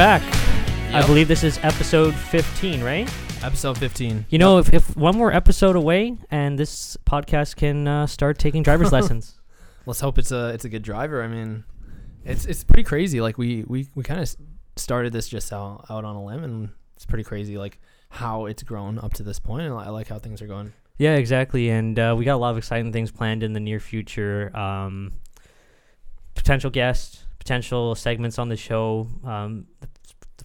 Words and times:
back. 0.00 0.22
I 0.94 1.06
believe 1.06 1.28
this 1.28 1.44
is 1.44 1.58
episode 1.62 2.14
15, 2.14 2.82
right? 2.82 3.06
Episode 3.44 3.76
15. 3.76 4.24
You 4.30 4.38
know, 4.38 4.56
if, 4.56 4.72
if 4.72 4.96
one 4.96 5.14
more 5.14 5.30
episode 5.30 5.76
away 5.76 6.16
and 6.30 6.58
this 6.58 6.96
podcast 7.04 7.56
can 7.56 7.86
uh, 7.86 8.06
start 8.06 8.38
taking 8.38 8.62
driver's 8.62 8.92
lessons. 8.94 9.38
Let's 9.84 10.00
hope 10.00 10.16
it's 10.16 10.32
a 10.32 10.54
it's 10.54 10.64
a 10.64 10.70
good 10.70 10.80
driver. 10.80 11.22
I 11.22 11.28
mean, 11.28 11.64
it's 12.24 12.46
it's 12.46 12.64
pretty 12.64 12.82
crazy. 12.82 13.20
Like 13.20 13.36
we 13.36 13.62
we, 13.66 13.88
we 13.94 14.02
kind 14.02 14.20
of 14.20 14.34
started 14.74 15.12
this 15.12 15.28
just 15.28 15.52
out, 15.52 15.84
out 15.90 16.06
on 16.06 16.16
a 16.16 16.24
limb, 16.24 16.44
and 16.44 16.70
it's 16.96 17.04
pretty 17.04 17.24
crazy. 17.24 17.58
Like 17.58 17.78
how 18.08 18.46
it's 18.46 18.62
grown 18.62 18.98
up 18.98 19.12
to 19.14 19.22
this 19.22 19.38
point. 19.38 19.66
and 19.66 19.74
I 19.74 19.90
like 19.90 20.08
how 20.08 20.18
things 20.18 20.40
are 20.40 20.46
going. 20.46 20.72
Yeah, 20.96 21.16
exactly. 21.16 21.68
And 21.68 21.98
uh, 21.98 22.14
we 22.16 22.24
got 22.24 22.36
a 22.36 22.38
lot 22.38 22.52
of 22.52 22.56
exciting 22.56 22.90
things 22.90 23.10
planned 23.10 23.42
in 23.42 23.52
the 23.52 23.60
near 23.60 23.80
future. 23.80 24.50
Um, 24.56 25.12
potential 26.34 26.70
guests, 26.70 27.26
potential 27.40 27.96
segments 27.96 28.38
on 28.38 28.48
the 28.48 28.56
show. 28.56 29.08
Um, 29.24 29.66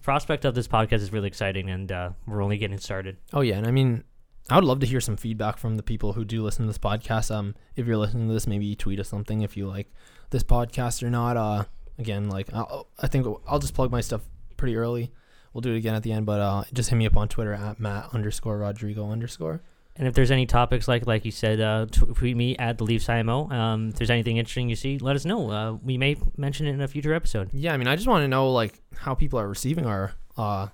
prospect 0.06 0.44
of 0.44 0.54
this 0.54 0.68
podcast 0.68 1.00
is 1.00 1.12
really 1.12 1.26
exciting, 1.26 1.68
and 1.68 1.90
uh, 1.90 2.10
we're 2.28 2.40
only 2.40 2.58
getting 2.58 2.78
started. 2.78 3.16
Oh 3.32 3.40
yeah, 3.40 3.56
and 3.56 3.66
I 3.66 3.72
mean, 3.72 4.04
I 4.48 4.54
would 4.54 4.62
love 4.62 4.78
to 4.78 4.86
hear 4.86 5.00
some 5.00 5.16
feedback 5.16 5.58
from 5.58 5.74
the 5.74 5.82
people 5.82 6.12
who 6.12 6.24
do 6.24 6.44
listen 6.44 6.64
to 6.64 6.68
this 6.68 6.78
podcast. 6.78 7.34
Um, 7.34 7.56
if 7.74 7.88
you're 7.88 7.96
listening 7.96 8.28
to 8.28 8.32
this, 8.32 8.46
maybe 8.46 8.76
tweet 8.76 9.00
us 9.00 9.08
something 9.08 9.40
if 9.40 9.56
you 9.56 9.66
like 9.66 9.92
this 10.30 10.44
podcast 10.44 11.02
or 11.02 11.10
not. 11.10 11.36
Uh, 11.36 11.64
again, 11.98 12.28
like 12.28 12.54
I'll, 12.54 12.86
I 13.00 13.08
think 13.08 13.26
I'll 13.48 13.58
just 13.58 13.74
plug 13.74 13.90
my 13.90 14.00
stuff 14.00 14.20
pretty 14.56 14.76
early. 14.76 15.10
We'll 15.52 15.62
do 15.62 15.74
it 15.74 15.78
again 15.78 15.96
at 15.96 16.04
the 16.04 16.12
end, 16.12 16.24
but 16.24 16.40
uh, 16.40 16.62
just 16.72 16.88
hit 16.88 16.94
me 16.94 17.06
up 17.06 17.16
on 17.16 17.26
Twitter 17.26 17.54
at 17.54 17.80
Matt 17.80 18.10
underscore 18.14 18.58
Rodrigo 18.58 19.10
underscore. 19.10 19.60
And 19.98 20.06
if 20.06 20.14
there's 20.14 20.30
any 20.30 20.44
topics 20.44 20.88
like 20.88 21.06
like 21.06 21.24
you 21.24 21.30
said, 21.30 21.60
uh, 21.60 21.86
tw- 21.86 22.14
tweet 22.14 22.36
me 22.36 22.56
at 22.58 22.76
the 22.78 22.84
Leafs 22.84 23.08
IMO. 23.08 23.50
Um, 23.50 23.88
if 23.88 23.96
there's 23.96 24.10
anything 24.10 24.36
interesting 24.36 24.68
you 24.68 24.76
see, 24.76 24.98
let 24.98 25.16
us 25.16 25.24
know. 25.24 25.50
Uh, 25.50 25.72
we 25.72 25.96
may 25.96 26.16
mention 26.36 26.66
it 26.66 26.72
in 26.72 26.82
a 26.82 26.88
future 26.88 27.14
episode. 27.14 27.48
Yeah, 27.52 27.72
I 27.72 27.76
mean, 27.78 27.88
I 27.88 27.96
just 27.96 28.06
want 28.06 28.22
to 28.22 28.28
know 28.28 28.52
like 28.52 28.80
how 28.94 29.14
people 29.14 29.38
are 29.38 29.48
receiving 29.48 29.86
our 29.86 30.12
uh, 30.36 30.68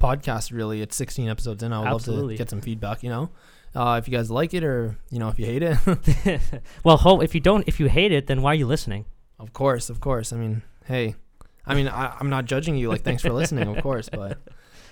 podcast. 0.00 0.52
Really, 0.52 0.82
it's 0.82 0.94
16 0.94 1.28
episodes 1.28 1.62
in. 1.64 1.72
I 1.72 1.80
would 1.80 1.88
Absolutely. 1.88 2.22
love 2.22 2.30
to 2.32 2.38
get 2.38 2.50
some 2.50 2.60
feedback. 2.60 3.02
You 3.02 3.10
know, 3.10 3.30
uh, 3.74 4.00
if 4.00 4.06
you 4.06 4.16
guys 4.16 4.30
like 4.30 4.54
it 4.54 4.62
or 4.62 4.96
you 5.10 5.18
know 5.18 5.28
if 5.28 5.38
you 5.38 5.46
hate 5.46 5.62
it. 5.62 6.40
well, 6.84 6.98
ho- 6.98 7.20
if 7.20 7.34
you 7.34 7.40
don't, 7.40 7.66
if 7.66 7.80
you 7.80 7.88
hate 7.88 8.12
it, 8.12 8.28
then 8.28 8.40
why 8.42 8.52
are 8.52 8.56
you 8.56 8.66
listening? 8.66 9.04
of 9.40 9.52
course, 9.52 9.90
of 9.90 10.00
course. 10.00 10.32
I 10.32 10.36
mean, 10.36 10.62
hey, 10.86 11.16
I 11.66 11.74
mean, 11.74 11.88
I, 11.88 12.16
I'm 12.18 12.30
not 12.30 12.44
judging 12.44 12.76
you. 12.76 12.88
Like, 12.88 13.02
thanks 13.02 13.20
for 13.22 13.30
listening, 13.32 13.68
of 13.68 13.82
course, 13.82 14.08
but. 14.08 14.38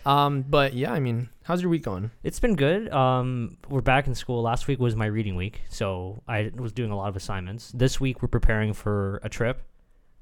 Um, 0.05 0.43
but 0.43 0.75
yeah, 0.75 0.93
I 0.93 1.01
mean, 1.01 1.29
how's 1.45 1.63
your 1.63 1.71
week 1.71 1.85
going? 1.85 2.11
It's 2.23 2.41
been 2.41 2.57
good. 2.57 2.93
Um, 2.93 3.57
we're 3.69 3.81
back 3.81 4.07
in 4.07 4.15
school. 4.15 4.43
Last 4.43 4.67
week 4.67 4.81
was 4.81 4.97
my 4.97 5.07
reading 5.07 5.37
week, 5.37 5.63
so 5.69 6.23
I 6.27 6.51
was 6.57 6.73
doing 6.73 6.91
a 6.91 6.97
lot 6.97 7.09
of 7.09 7.17
assignments. 7.17 7.71
This 7.73 8.01
week 8.01 8.23
we're 8.23 8.29
preparing 8.29 8.73
for 8.73 9.21
a 9.23 9.29
trip. 9.29 9.63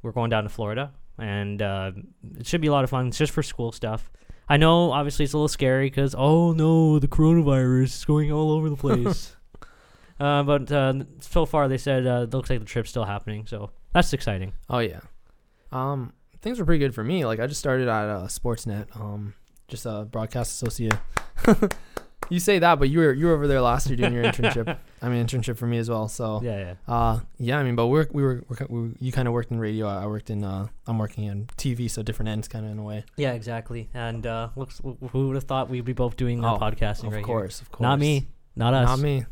We're 0.03 0.13
going 0.13 0.31
down 0.31 0.45
to 0.45 0.49
Florida, 0.49 0.93
and 1.19 1.61
uh, 1.63 1.93
it 2.39 2.47
should 2.47 2.61
be 2.61 2.69
a 2.69 2.73
lot 2.73 2.85
of 2.85 2.91
fun. 2.91 3.09
It's 3.09 3.19
just 3.19 3.33
for 3.33 3.43
school 3.43 3.73
stuff. 3.73 4.11
I 4.49 4.57
know, 4.57 4.91
obviously, 4.91 5.25
it's 5.25 5.33
a 5.33 5.37
little 5.37 5.49
scary 5.49 5.89
because 5.89 6.15
oh 6.17 6.53
no, 6.53 6.99
the 6.99 7.09
coronavirus 7.09 7.85
is 7.85 8.05
going 8.05 8.33
all 8.33 8.51
over 8.51 8.69
the 8.69 8.77
place. 8.89 9.37
uh, 10.19 10.43
but 10.43 10.71
uh, 10.73 11.05
so 11.21 11.47
far, 11.47 11.69
they 11.69 11.79
said 11.79 12.07
uh, 12.07 12.23
it 12.25 12.35
looks 12.35 12.51
like 12.51 12.59
the 12.59 12.65
trip's 12.67 12.91
still 12.91 13.05
happening, 13.05 13.47
so 13.47 13.71
that's 13.93 14.13
exciting. 14.13 14.53
Oh 14.69 14.81
yeah, 14.81 15.01
um, 15.73 16.13
things 16.43 16.59
were 16.59 16.65
pretty 16.65 16.81
good 16.81 16.95
for 16.95 17.05
me. 17.05 17.25
Like 17.25 17.41
I 17.41 17.47
just 17.47 17.61
started 17.61 17.89
at 17.89 18.09
uh, 18.09 18.27
Sportsnet, 18.27 18.95
um, 18.99 19.35
just 19.71 19.87
a 19.87 20.07
broadcast 20.11 20.53
associate. 20.53 20.95
you 22.29 22.39
say 22.39 22.59
that, 22.59 22.79
but 22.79 22.89
you 22.91 22.99
were 22.99 23.13
you 23.13 23.27
were 23.27 23.35
over 23.35 23.47
there 23.47 23.61
last 23.61 23.89
year 23.89 23.97
doing 23.97 24.13
your 24.13 24.25
internship. 24.25 24.77
I 25.03 25.09
mean, 25.09 25.25
internship 25.27 25.57
for 25.57 25.67
me 25.67 25.79
as 25.79 25.89
well. 25.89 26.09
So 26.09 26.41
Yeah, 26.43 26.59
yeah. 26.59 26.75
Uh, 26.95 27.21
yeah, 27.39 27.59
I 27.59 27.63
mean, 27.63 27.75
but 27.75 27.87
we're, 27.87 28.07
we 28.13 28.23
were, 28.23 28.45
we're, 28.49 28.67
we 28.69 28.91
you 29.01 29.13
kind 29.13 29.27
of 29.27 29.33
worked 29.33 29.51
in 29.51 29.59
radio. 29.59 29.87
I 29.87 30.07
worked 30.07 30.29
in, 30.29 30.45
uh, 30.45 30.67
I'm 30.87 30.99
working 30.99 31.25
in 31.25 31.47
TV, 31.57 31.91
so 31.91 32.03
different 32.03 32.29
ends 32.29 32.47
kind 32.49 32.67
of 32.67 32.73
in 32.73 32.79
a 32.79 32.83
way. 32.83 33.05
Yeah, 33.17 33.33
exactly. 33.33 33.89
And 33.95 34.27
uh, 34.27 34.51
looks, 34.57 34.81
who 34.85 35.29
would 35.29 35.37
have 35.37 35.45
thought 35.45 35.71
we'd 35.71 35.85
be 35.87 35.95
both 35.95 36.17
doing 36.17 36.45
uh, 36.45 36.55
Oh, 36.55 36.59
podcasting 36.59 37.05
Of 37.07 37.13
right 37.13 37.19
here? 37.19 37.25
course, 37.25 37.61
of 37.63 37.71
course. 37.71 37.83
Not 37.83 37.99
me. 37.99 38.29
Not 38.55 38.75
us. 38.75 38.89
Not 38.89 38.99
me. 38.99 39.25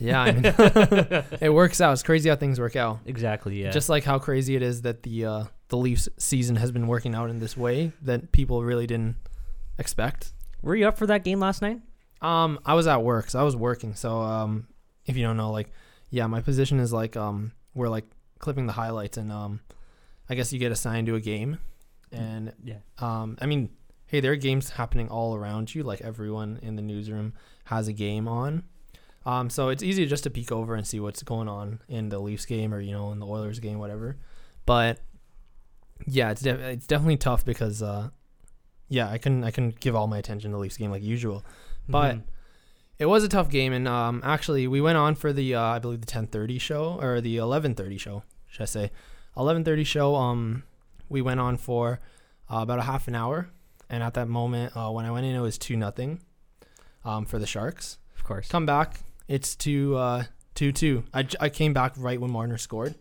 Yeah, 0.00 0.20
I 0.20 0.32
mean, 0.32 0.44
it 1.40 1.52
works 1.54 1.80
out. 1.80 1.92
It's 1.92 2.02
crazy 2.02 2.28
how 2.28 2.36
things 2.36 2.58
work 2.60 2.76
out. 2.76 2.98
Exactly. 3.06 3.62
Yeah. 3.62 3.70
Just 3.70 3.88
like 3.88 4.04
how 4.04 4.18
crazy 4.18 4.56
it 4.56 4.62
is 4.62 4.82
that 4.82 5.04
the, 5.04 5.24
uh, 5.24 5.44
the 5.68 5.76
Leafs 5.76 6.08
season 6.18 6.56
has 6.56 6.70
been 6.72 6.86
working 6.88 7.14
out 7.14 7.30
in 7.30 7.38
this 7.40 7.56
way 7.56 7.92
that 8.02 8.32
people 8.32 8.62
really 8.64 8.86
didn't 8.86 9.16
expect. 9.78 10.32
Were 10.62 10.74
you 10.76 10.86
up 10.88 10.98
for 10.98 11.06
that 11.06 11.24
game 11.24 11.40
last 11.40 11.62
night? 11.62 11.80
Um, 12.20 12.58
I 12.66 12.74
was 12.74 12.86
at 12.86 13.02
work, 13.02 13.30
so 13.30 13.38
I 13.38 13.42
was 13.44 13.54
working. 13.56 13.94
So, 13.94 14.18
um, 14.20 14.66
if 15.06 15.16
you 15.16 15.22
don't 15.24 15.36
know, 15.36 15.52
like, 15.52 15.70
yeah, 16.10 16.26
my 16.26 16.40
position 16.40 16.80
is 16.80 16.92
like, 16.92 17.16
um, 17.16 17.52
we're 17.74 17.88
like 17.88 18.04
clipping 18.40 18.66
the 18.66 18.72
highlights, 18.72 19.16
and 19.16 19.30
um, 19.30 19.60
I 20.28 20.34
guess 20.34 20.52
you 20.52 20.58
get 20.58 20.72
assigned 20.72 21.06
to 21.06 21.14
a 21.14 21.20
game, 21.20 21.58
and 22.10 22.52
Yeah. 22.64 22.78
um, 22.98 23.38
I 23.40 23.46
mean, 23.46 23.70
hey, 24.06 24.20
there 24.20 24.32
are 24.32 24.36
games 24.36 24.70
happening 24.70 25.08
all 25.08 25.34
around 25.36 25.74
you. 25.74 25.82
Like 25.84 26.00
everyone 26.00 26.58
in 26.62 26.74
the 26.76 26.82
newsroom 26.82 27.34
has 27.64 27.86
a 27.88 27.92
game 27.92 28.26
on. 28.26 28.64
Um, 29.26 29.50
so 29.50 29.68
it's 29.68 29.82
easy 29.82 30.06
just 30.06 30.24
to 30.24 30.30
peek 30.30 30.50
over 30.50 30.74
and 30.74 30.86
see 30.86 31.00
what's 31.00 31.22
going 31.22 31.48
on 31.48 31.80
in 31.88 32.08
the 32.08 32.18
Leafs 32.18 32.46
game 32.46 32.72
or 32.72 32.80
you 32.80 32.92
know 32.92 33.12
in 33.12 33.18
the 33.20 33.26
Oilers 33.26 33.60
game, 33.60 33.78
whatever. 33.78 34.16
But 34.66 34.98
yeah, 36.06 36.30
it's 36.30 36.40
def- 36.40 36.60
it's 36.60 36.86
definitely 36.86 37.18
tough 37.18 37.44
because 37.44 37.82
uh, 37.82 38.08
yeah, 38.88 39.08
I 39.08 39.18
can 39.18 39.44
I 39.44 39.50
can 39.50 39.70
give 39.80 39.94
all 39.94 40.06
my 40.06 40.18
attention 40.18 40.50
to 40.50 40.56
the 40.56 40.60
Leafs 40.60 40.76
game 40.76 40.90
like 40.90 41.02
usual. 41.02 41.44
But 41.88 42.16
Mhm. 42.16 42.22
it 42.98 43.06
was 43.06 43.24
a 43.24 43.28
tough 43.28 43.48
game, 43.48 43.72
and 43.72 43.86
um, 43.88 44.20
actually 44.24 44.66
we 44.66 44.80
went 44.80 44.98
on 44.98 45.14
for 45.14 45.32
the 45.32 45.54
uh, 45.54 45.62
I 45.62 45.78
believe 45.78 46.00
the 46.00 46.06
ten 46.06 46.26
thirty 46.26 46.58
show 46.58 46.98
or 47.00 47.20
the 47.20 47.36
eleven 47.36 47.74
thirty 47.74 47.98
show, 47.98 48.22
should 48.48 48.62
I 48.62 48.66
say? 48.66 48.90
Eleven 49.36 49.64
thirty 49.64 49.84
show. 49.84 50.14
Um, 50.16 50.64
we 51.08 51.22
went 51.22 51.40
on 51.40 51.56
for 51.56 52.00
uh, 52.50 52.58
about 52.58 52.78
a 52.78 52.82
half 52.82 53.08
an 53.08 53.14
hour, 53.14 53.48
and 53.88 54.02
at 54.02 54.14
that 54.14 54.28
moment, 54.28 54.76
uh, 54.76 54.90
when 54.90 55.04
I 55.04 55.10
went 55.10 55.26
in, 55.26 55.34
it 55.34 55.40
was 55.40 55.56
two 55.58 55.76
nothing, 55.76 56.20
um, 57.04 57.24
for 57.24 57.38
the 57.38 57.46
Sharks. 57.46 57.98
of 58.16 58.24
course. 58.24 58.48
Come 58.48 58.66
back, 58.66 59.00
it's 59.28 59.54
two 59.56 59.96
uh 59.96 60.24
two 60.54 60.72
two. 60.72 61.04
I, 61.14 61.26
I 61.40 61.48
came 61.50 61.72
back 61.72 61.92
right 61.96 62.20
when 62.20 62.30
Marner 62.30 62.58
scored. 62.58 62.94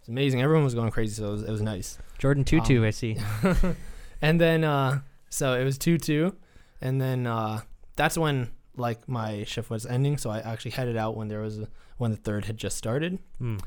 It's 0.00 0.08
amazing. 0.08 0.42
Everyone 0.42 0.64
was 0.64 0.74
going 0.74 0.90
crazy, 0.90 1.14
so 1.14 1.28
it 1.28 1.32
was, 1.32 1.42
it 1.44 1.50
was 1.50 1.62
nice. 1.62 1.96
Jordan 2.18 2.44
Tutu, 2.44 2.78
Um, 2.78 2.84
I 2.84 2.90
see. 2.90 3.16
and 4.22 4.40
then 4.40 4.64
uh 4.64 5.00
so 5.30 5.54
it 5.54 5.64
was 5.64 5.78
2-2 5.78 6.34
and 6.80 7.00
then 7.00 7.26
uh 7.26 7.60
that's 7.96 8.16
when 8.16 8.50
like 8.76 9.08
my 9.08 9.42
shift 9.44 9.70
was 9.70 9.84
ending. 9.86 10.16
So 10.18 10.30
i 10.30 10.38
actually 10.38 10.70
headed 10.72 10.96
out 10.96 11.16
when 11.16 11.28
there 11.28 11.40
was 11.40 11.58
a, 11.58 11.68
when 11.96 12.10
the 12.12 12.16
third 12.16 12.44
had 12.44 12.56
just 12.56 12.76
started. 12.76 13.18
Hmm. 13.38 13.58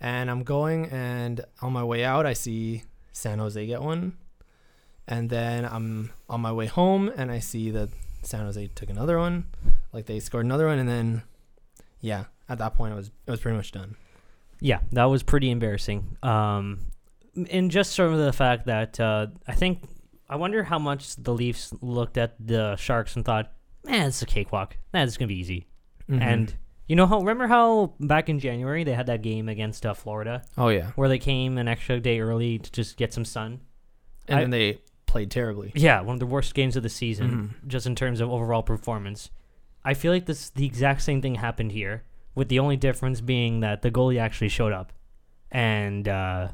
and 0.00 0.30
i'm 0.30 0.42
going 0.42 0.86
and 0.86 1.40
on 1.62 1.72
my 1.72 1.84
way 1.84 2.04
out 2.04 2.26
i 2.26 2.32
see 2.32 2.82
san 3.12 3.38
jose 3.38 3.66
get 3.66 3.82
one. 3.82 4.16
And 5.08 5.30
then 5.30 5.64
i'm 5.64 6.12
on 6.28 6.40
my 6.40 6.52
way 6.52 6.66
home 6.66 7.10
and 7.16 7.30
i 7.30 7.38
see 7.38 7.70
that 7.70 7.90
san 8.22 8.44
jose 8.44 8.66
took 8.74 8.90
another 8.90 9.18
one. 9.18 9.46
Like 9.92 10.06
they 10.06 10.20
scored 10.20 10.44
another 10.46 10.66
one 10.66 10.78
and 10.78 10.88
then 10.88 11.22
yeah 12.00 12.24
at 12.48 12.58
that 12.58 12.74
point 12.74 12.92
it 12.92 12.96
was 12.96 13.10
it 13.26 13.30
was 13.30 13.40
pretty 13.40 13.56
much 13.56 13.72
done. 13.72 13.96
Yeah, 14.60 14.80
that 14.92 15.04
was 15.04 15.22
pretty 15.22 15.50
embarrassing. 15.50 16.16
Um, 16.22 16.80
and 17.50 17.70
just 17.70 17.92
sort 17.92 18.12
of 18.12 18.18
the 18.18 18.32
fact 18.32 18.66
that 18.66 18.98
uh, 18.98 19.26
I 19.46 19.54
think 19.54 19.82
I 20.28 20.36
wonder 20.36 20.64
how 20.64 20.78
much 20.78 21.16
the 21.16 21.32
Leafs 21.32 21.72
looked 21.80 22.16
at 22.18 22.34
the 22.44 22.76
Sharks 22.76 23.16
and 23.16 23.24
thought, 23.24 23.52
"Man, 23.84 24.08
it's 24.08 24.22
a 24.22 24.26
cakewalk. 24.26 24.76
Man, 24.92 25.06
it's 25.06 25.16
gonna 25.16 25.28
be 25.28 25.38
easy." 25.38 25.66
Mhm. 26.10 26.20
And 26.20 26.54
you 26.88 26.96
know 26.96 27.06
how 27.06 27.18
remember 27.18 27.46
how 27.46 27.94
back 28.00 28.28
in 28.28 28.38
January 28.38 28.84
they 28.84 28.94
had 28.94 29.06
that 29.06 29.22
game 29.22 29.48
against 29.48 29.84
uh, 29.84 29.92
Florida 29.92 30.42
oh 30.56 30.68
yeah 30.68 30.90
where 30.94 31.08
they 31.08 31.18
came 31.18 31.58
an 31.58 31.66
extra 31.66 31.98
day 31.98 32.20
early 32.20 32.58
to 32.60 32.70
just 32.70 32.96
get 32.96 33.12
some 33.12 33.24
sun. 33.24 33.60
and 34.28 34.38
I- 34.38 34.42
then 34.42 34.50
they 34.50 34.78
played 35.06 35.30
terribly 35.30 35.72
Yeah, 35.74 36.00
one 36.00 36.14
of 36.14 36.20
the 36.20 36.26
worst 36.26 36.54
games 36.54 36.76
of 36.76 36.82
the 36.84 36.88
season, 36.88 37.54
Mhm. 37.64 37.68
just 37.68 37.86
in 37.86 37.94
terms 37.96 38.20
of 38.20 38.30
overall 38.30 38.62
performance. 38.62 39.30
I 39.84 39.94
feel 39.94 40.12
like 40.12 40.26
this 40.26 40.50
the 40.50 40.66
exact 40.66 41.02
same 41.02 41.20
thing 41.22 41.36
happened 41.36 41.72
here, 41.72 42.02
with 42.34 42.48
the 42.48 42.58
only 42.58 42.76
difference 42.76 43.20
being 43.20 43.60
that 43.60 43.82
the 43.82 43.90
goalie 43.90 44.18
actually 44.20 44.48
showed 44.48 44.72
up, 44.72 44.92
and 45.50 46.06
uh, 46.08 46.48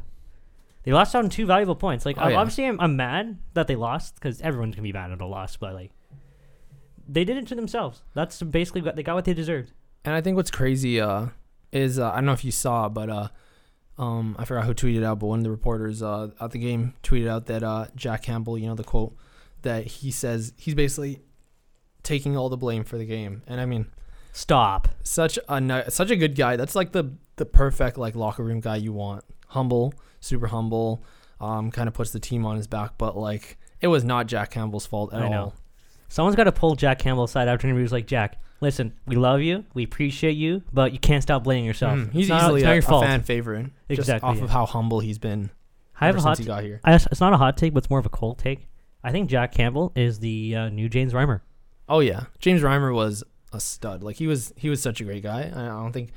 they 0.85 0.93
lost 0.93 1.15
out 1.15 1.25
on 1.25 1.31
two 1.31 1.47
valuable 1.47 1.75
points. 1.77 2.05
Like 2.07 2.17
Oh, 2.21 2.29
yeah. 2.29 2.37
obviously, 2.37 2.65
I'm, 2.67 2.81
I'm 2.81 2.97
mad 2.97 3.39
that 3.55 3.67
they 3.67 3.77
lost 3.77 4.15
because 4.17 4.41
everyone's 4.41 4.75
gonna 4.75 4.83
be 4.83 4.93
mad 4.93 5.11
at 5.13 5.21
a 5.21 5.27
loss, 5.27 5.57
but 5.57 5.75
like 5.75 5.93
they 7.09 7.25
did 7.25 7.37
it 7.37 7.47
to 7.49 7.55
themselves. 7.55 8.03
That's 8.15 8.43
basically 8.43 8.83
what 8.83 8.97
they 8.97 9.03
got 9.03 9.15
what 9.15 9.25
they 9.25 9.35
deserved. 9.35 9.73
And 10.05 10.15
I 10.15 10.21
think 10.21 10.37
what's 10.37 10.51
crazy 10.51 11.01
uh, 11.01 11.27
is 11.73 11.99
uh, 11.99 12.11
I 12.11 12.17
don't 12.17 12.27
know 12.27 12.33
if 12.33 12.45
you 12.45 12.53
saw, 12.53 12.89
but 12.89 13.09
uh, 13.11 13.29
um, 13.99 14.37
I 14.39 14.45
forgot 14.45 14.65
who 14.65 14.75
tweeted 14.75 15.05
out, 15.05 15.19
but 15.19 15.27
one 15.27 15.39
of 15.41 15.45
the 15.45 15.51
reporters 15.51 16.03
uh, 16.03 16.31
at 16.41 16.51
the 16.53 16.59
game 16.59 16.95
tweeted 17.03 17.29
out 17.29 17.47
that 17.47 17.63
uh, 17.63 17.87
Jack 17.95 18.23
Campbell, 18.23 18.59
you 18.59 18.67
know, 18.67 18.75
the 18.75 18.85
quote 18.85 19.15
that 19.63 19.87
he 19.87 20.11
says 20.11 20.53
he's 20.57 20.75
basically 20.75 21.21
taking 22.03 22.37
all 22.37 22.49
the 22.49 22.57
blame 22.57 22.83
for 22.85 22.99
the 22.99 23.05
game. 23.05 23.43
And 23.47 23.61
I 23.61 23.67
mean, 23.67 23.87
Stop. 24.33 24.89
such 25.05 25.39
a 25.49 25.91
such 25.91 26.11
a 26.11 26.17
good 26.17 26.35
guy. 26.35 26.57
That's 26.57 26.75
like 26.75 26.93
the 26.93 27.13
the 27.37 27.45
perfect 27.47 27.99
like 27.99 28.17
locker 28.17 28.43
room 28.43 28.61
guy 28.61 28.77
you 28.77 28.93
want. 28.93 29.25
Humble, 29.49 29.93
super 30.23 30.47
humble. 30.47 31.03
Um, 31.41 31.71
kind 31.71 31.89
of 31.89 31.95
puts 31.95 32.13
the 32.13 32.21
team 32.21 32.47
on 32.47 32.57
his 32.57 32.67
back, 32.67 32.93
but 32.99 33.17
like 33.17 33.59
it 33.81 33.89
was 33.89 34.05
not 34.05 34.27
Jack 34.29 34.51
Campbell's 34.53 34.87
fault 34.87 35.13
at 35.13 35.23
I 35.23 35.29
know. 35.29 35.43
all. 35.43 35.55
Someone's 36.09 36.37
got 36.37 36.45
to 36.45 36.53
pull 36.53 36.75
Jack 36.77 36.99
Campbell 37.01 37.25
aside 37.25 37.49
after 37.49 37.67
interviews 37.67 37.91
like 37.93 38.07
Jack. 38.07 38.41
Listen, 38.61 38.93
we 39.07 39.17
love 39.17 39.41
you, 39.41 39.65
we 39.75 39.83
appreciate 39.83 40.33
you, 40.37 40.63
but 40.73 40.93
you 40.93 40.99
can't 41.01 41.23
stop 41.23 41.43
blaming 41.43 41.65
yourself. 41.65 41.99
Mm, 41.99 42.13
he's 42.13 42.23
It's 42.27 42.29
not- 42.29 42.43
easily 42.45 42.63
not 42.63 42.69
a, 42.71 42.75
your 42.75 42.79
a 42.79 42.83
fault. 42.87 43.05
fan 43.05 43.23
favorite, 43.23 43.67
just 43.89 43.99
Exactly, 44.01 44.29
off 44.29 44.37
yeah. 44.37 44.45
of 44.45 44.51
how 44.51 44.67
humble 44.67 45.01
he's 45.01 45.19
been. 45.19 45.51
I 46.01 46.07
have 46.07 46.17
a 46.17 46.21
hot. 46.21 46.37
since 46.37 46.47
he 46.47 46.49
got 46.49 46.63
here. 46.63 46.81
I, 46.85 46.95
it's 46.95 47.21
not 47.21 47.33
a 47.33 47.37
hot 47.37 47.57
take, 47.57 47.75
but 47.75 47.79
it's 47.83 47.91
more 47.91 47.99
of 47.99 48.07
a 48.07 48.11
cold 48.11 48.39
take. 48.39 48.69
I 49.03 49.11
think 49.11 49.29
Jack 49.31 49.53
Campbell 49.53 49.91
is 49.97 50.21
the 50.21 50.55
uh, 50.55 50.69
new 50.69 50.89
James 50.89 51.13
Reimer. 51.13 51.41
Oh 51.89 51.99
yeah, 51.99 52.27
James 52.39 52.63
Reimer 52.63 52.95
was 52.95 53.25
a 53.53 53.59
stud. 53.59 54.05
Like 54.05 54.15
he 54.17 54.29
was 54.29 54.53
he 54.57 54.69
was 54.71 54.81
such 54.81 55.01
a 55.01 55.05
great 55.05 55.25
guy. 55.25 55.51
I 55.53 55.67
don't 55.67 55.93
think 55.93 56.11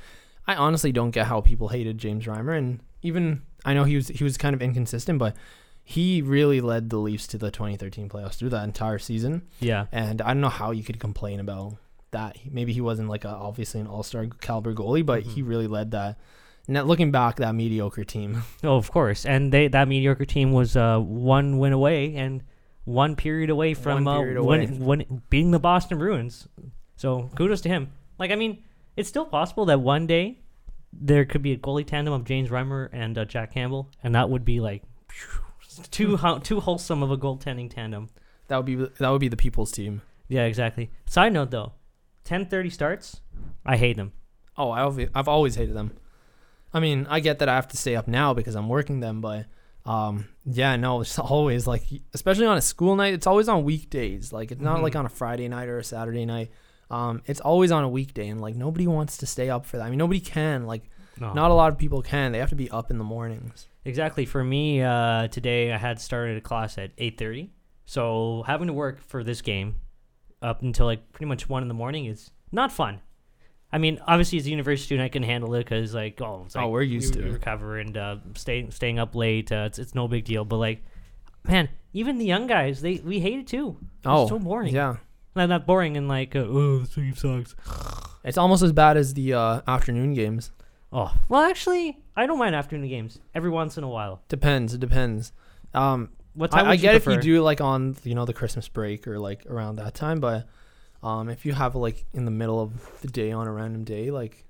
I 0.46 0.54
honestly 0.56 0.92
don't 0.92 1.10
get 1.12 1.25
how 1.25 1.42
people 1.42 1.69
hated 1.69 1.98
James 1.98 2.25
Reimer 2.25 2.56
and 2.56 2.80
even 3.02 3.42
I 3.65 3.73
know 3.73 3.83
he 3.83 3.95
was 3.95 4.07
he 4.09 4.23
was 4.23 4.38
kind 4.38 4.53
of 4.53 4.62
inconsistent, 4.62 5.19
but 5.19 5.35
he 5.83 6.21
really 6.21 6.62
led 6.62 6.89
the 6.89 6.97
Leafs 6.97 7.27
to 7.27 7.38
the 7.38 7.51
2013 7.51 8.09
playoffs 8.09 8.35
through 8.35 8.50
that 8.50 8.63
entire 8.63 8.97
season. 9.00 9.44
Yeah. 9.59 9.85
And 9.91 10.21
I 10.21 10.29
don't 10.29 10.41
know 10.41 10.50
how 10.50 10.71
you 10.71 10.83
could 10.83 11.00
complain 11.00 11.39
about 11.39 11.75
that. 12.12 12.38
Maybe 12.50 12.73
he 12.73 12.81
wasn't 12.81 13.09
like 13.09 13.23
a, 13.23 13.29
obviously 13.29 13.81
an 13.81 13.88
all-star 13.88 14.25
caliber 14.41 14.73
goalie, 14.73 15.06
but 15.06 15.21
he 15.23 15.44
Mhm. 15.44 15.47
really 15.47 15.67
led 15.67 15.91
that. 15.91 16.17
Now 16.67 16.81
looking 16.83 17.12
back, 17.12 17.35
that 17.38 17.53
mediocre 17.53 18.03
team. 18.03 18.41
Oh, 18.63 18.77
of 18.77 18.89
course. 18.91 19.25
And 19.27 19.51
they 19.51 19.68
that 19.68 19.88
mediocre 19.88 20.25
team 20.25 20.51
was 20.53 20.75
uh, 20.75 21.00
one 21.00 21.59
win 21.59 21.73
away 21.73 22.15
and 22.15 22.41
one 22.85 23.15
period 23.15 23.50
away 23.51 23.73
from 23.75 24.06
One 24.06 24.15
uh, 24.15 24.19
period 24.21 24.41
win- 24.44 24.79
win- 24.85 25.21
beating 25.29 25.51
the 25.51 25.59
Boston 25.59 25.97
Bruins. 26.00 26.47
So 26.95 27.29
kudos 27.35 27.61
to 27.61 27.69
him. 27.69 27.91
Like, 28.18 28.31
I 28.31 28.35
mean, 28.35 28.63
it's 28.95 29.09
still 29.09 29.25
possible 29.25 29.65
that 29.65 29.81
one 29.81 30.07
day 30.07 30.39
there 31.00 31.25
could 31.25 31.42
be 31.42 31.51
a 31.51 31.57
goalie 31.57 31.86
tandem 31.86 32.13
of 32.13 32.24
James 32.25 32.50
Reimer 32.50 32.89
and 32.94 33.18
uh, 33.18 33.25
Jack 33.25 33.53
Campbell, 33.53 33.89
and 34.03 34.15
that 34.15 34.30
would 34.30 34.45
be 34.45 34.59
like 34.59 34.83
too 35.92 36.18
ho- 36.21 36.39
too 36.39 36.59
wholesome 36.59 37.03
of 37.03 37.12
a 37.12 37.18
goaltending 37.18 37.69
tandem. 37.69 38.09
That 38.47 38.57
would 38.57 38.65
be 38.65 38.75
that 38.75 39.09
would 39.09 39.21
be 39.21 39.27
the 39.27 39.38
people's 39.38 39.71
team. 39.71 40.01
Yeah, 40.27 40.44
exactly. 40.45 40.92
Side 41.07 41.33
note 41.33 41.51
though, 41.51 41.74
ten 42.24 42.45
thirty 42.45 42.69
starts. 42.69 43.21
I 43.65 43.77
hate 43.77 43.97
them. 43.97 44.13
Oh, 44.57 44.69
I 44.71 44.81
always, 44.81 45.09
I've 45.13 45.27
always 45.27 45.56
hated 45.56 45.75
them. 45.75 45.92
I 46.74 46.80
mean, 46.80 47.07
I 47.09 47.19
get 47.19 47.39
that 47.39 47.50
I 47.50 47.56
have 47.56 47.68
to 47.69 47.77
stay 47.77 47.95
up 47.95 48.07
now 48.07 48.33
because 48.33 48.56
I'm 48.56 48.69
working 48.69 49.00
them, 49.01 49.19
but 49.21 49.45
um, 49.86 50.27
yeah, 50.45 50.75
no, 50.77 51.01
it's 51.01 51.19
always 51.19 51.68
like, 51.68 51.83
especially 52.13 52.45
on 52.45 52.57
a 52.57 52.62
school 52.62 52.95
night, 52.95 53.13
it's 53.13 53.27
always 53.27 53.47
on 53.50 53.63
weekdays. 53.63 54.31
Like, 54.31 54.51
it's 54.51 54.62
not 54.62 54.80
Mhm. 54.80 54.83
like 54.83 54.95
on 54.95 55.06
a 55.06 55.09
Friday 55.09 55.47
night 55.47 55.68
or 55.68 55.77
a 55.80 55.83
Saturday 55.83 56.25
night. 56.25 56.51
Um, 56.89 57.21
it's 57.25 57.39
always 57.41 57.71
on 57.71 57.83
a 57.83 57.89
weekday, 57.89 58.27
and 58.29 58.41
like 58.41 58.55
nobody 58.55 58.87
wants 58.87 59.17
to 59.17 59.25
stay 59.25 59.49
up 59.49 59.65
for 59.65 59.77
that. 59.77 59.85
I 59.85 59.89
mean, 59.89 59.97
nobody 59.99 60.19
can. 60.19 60.65
Like, 60.65 60.89
No. 61.19 61.33
not 61.33 61.49
a 61.51 61.53
lot 61.53 61.71
of 61.71 61.77
people 61.77 62.01
can. 62.01 62.31
They 62.31 62.39
have 62.39 62.49
to 62.49 62.55
be 62.55 62.69
up 62.69 62.91
in 62.91 62.97
the 62.97 63.03
mornings. 63.03 63.67
Exactly. 63.85 64.25
For 64.25 64.43
me, 64.43 64.81
uh, 64.81 65.27
today 65.29 65.71
I 65.71 65.77
had 65.77 65.99
started 65.99 66.37
a 66.37 66.41
class 66.41 66.77
at 66.77 66.91
eight 66.97 67.17
thirty, 67.17 67.51
so 67.85 68.43
having 68.47 68.67
to 68.67 68.73
work 68.73 69.01
for 69.01 69.23
this 69.23 69.41
game 69.41 69.75
up 70.41 70.61
until 70.61 70.85
like 70.85 71.11
pretty 71.11 71.27
much 71.27 71.47
one 71.49 71.61
in 71.63 71.67
the 71.67 71.73
morning 71.73 72.05
is 72.05 72.31
not 72.51 72.71
fun. 72.71 73.01
I 73.71 73.77
mean, 73.77 73.99
obviously 74.07 74.37
as 74.37 74.45
a 74.45 74.49
university 74.51 74.85
student, 74.85 75.05
I 75.05 75.09
can 75.09 75.23
handle 75.23 75.53
it 75.55 75.63
because 75.65 75.93
like, 75.93 76.21
oh, 76.21 76.43
it's 76.45 76.55
Oh, 76.55 76.69
we're 76.69 76.81
used 76.83 77.15
we, 77.15 77.21
to 77.23 77.27
we 77.27 77.33
recover 77.33 77.77
and 77.79 77.97
uh, 77.97 78.17
staying 78.35 78.71
staying 78.71 78.99
up 78.99 79.15
late. 79.15 79.51
Uh, 79.51 79.63
it's 79.67 79.79
it's 79.79 79.93
no 79.95 80.07
big 80.07 80.23
deal. 80.25 80.45
But 80.45 80.57
like, 80.57 80.83
man, 81.47 81.69
even 81.93 82.17
the 82.17 82.25
young 82.25 82.47
guys, 82.47 82.81
they 82.81 82.95
we 83.03 83.19
hate 83.19 83.39
it 83.39 83.47
too. 83.47 83.77
It's 83.97 84.05
Oh, 84.05 84.27
so 84.27 84.39
boring. 84.39 84.73
Yeah, 84.73 84.97
not, 85.35 85.49
not 85.49 85.65
boring 85.65 85.97
and 85.97 86.07
like, 86.07 86.35
uh, 86.35 86.39
oh, 86.39 86.79
the 86.79 86.87
team 86.87 87.15
sucks. 87.15 87.55
it's 88.23 88.37
almost 88.37 88.63
as 88.63 88.71
bad 88.71 88.97
as 88.97 89.13
the 89.13 89.33
uh, 89.33 89.61
afternoon 89.67 90.13
games. 90.13 90.51
Oh, 90.91 91.13
well, 91.27 91.41
actually, 91.41 91.97
I 92.15 92.25
don't 92.25 92.39
mind 92.39 92.55
afternoon 92.55 92.87
games 92.87 93.19
every 93.33 93.49
once 93.49 93.77
in 93.77 93.83
a 93.83 93.89
while. 93.89 94.21
Depends. 94.29 94.73
It 94.73 94.79
depends. 94.79 95.33
Um, 95.73 96.09
What 96.33 96.51
time 96.51 96.67
I, 96.67 96.71
I 96.71 96.75
get 96.77 96.95
if 96.95 97.05
you 97.05 97.19
do 97.19 97.41
like 97.41 97.59
on 97.59 97.97
you 98.03 98.15
know 98.15 98.25
the 98.25 98.33
Christmas 98.33 98.67
break 98.69 99.07
or 99.07 99.19
like 99.19 99.45
around 99.45 99.75
that 99.77 99.93
time, 99.93 100.19
but 100.19 100.47
um, 101.03 101.27
if 101.29 101.45
you 101.45 101.53
have 101.53 101.75
like 101.75 102.05
in 102.13 102.25
the 102.25 102.31
middle 102.31 102.61
of 102.61 103.01
the 103.01 103.09
day 103.09 103.31
on 103.31 103.47
a 103.47 103.51
random 103.51 103.83
day, 103.83 104.09
like 104.09 104.45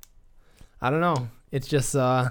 I 0.81 0.91
don't 0.91 1.01
know, 1.01 1.29
it's 1.51 1.67
just 1.67 1.95
uh, 1.95 2.29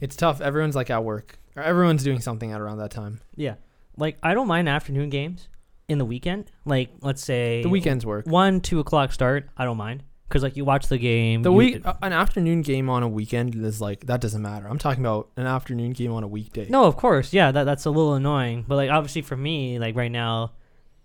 it's 0.00 0.14
tough. 0.14 0.40
Everyone's 0.40 0.76
like 0.76 0.90
at 0.90 1.02
work 1.02 1.38
or 1.56 1.62
everyone's 1.62 2.04
doing 2.04 2.20
something 2.20 2.52
at 2.52 2.60
around 2.60 2.78
that 2.78 2.90
time. 2.90 3.20
Yeah. 3.34 3.54
Like 3.96 4.16
I 4.22 4.34
don't 4.34 4.46
mind 4.46 4.68
afternoon 4.68 5.10
games 5.10 5.48
in 5.90 5.98
the 5.98 6.04
weekend. 6.04 6.50
Like 6.64 6.88
let's 7.02 7.22
say 7.22 7.62
The 7.62 7.68
weekends 7.68 8.06
work. 8.06 8.26
one, 8.26 8.60
two 8.60 8.78
o'clock 8.80 9.12
start. 9.12 9.48
I 9.56 9.64
don't 9.64 9.76
mind 9.76 10.02
because 10.28 10.42
like 10.42 10.56
you 10.56 10.64
watch 10.64 10.86
the 10.86 10.98
game. 10.98 11.42
The 11.42 11.50
you- 11.50 11.56
week 11.56 11.82
uh, 11.86 11.94
an 12.02 12.12
afternoon 12.12 12.62
game 12.62 12.88
on 12.88 13.02
a 13.02 13.08
weekend 13.08 13.54
is 13.56 13.80
like 13.80 14.06
that 14.06 14.20
doesn't 14.20 14.40
matter. 14.42 14.66
I'm 14.68 14.78
talking 14.78 15.04
about 15.04 15.28
an 15.36 15.46
afternoon 15.46 15.92
game 15.92 16.12
on 16.12 16.22
a 16.22 16.28
weekday. 16.28 16.66
No, 16.68 16.84
of 16.84 16.96
course, 16.96 17.32
yeah, 17.32 17.50
that 17.52 17.64
that's 17.64 17.84
a 17.84 17.90
little 17.90 18.14
annoying. 18.14 18.64
But 18.66 18.76
like 18.76 18.90
obviously 18.90 19.22
for 19.22 19.36
me, 19.36 19.78
like 19.78 19.96
right 19.96 20.12
now, 20.12 20.52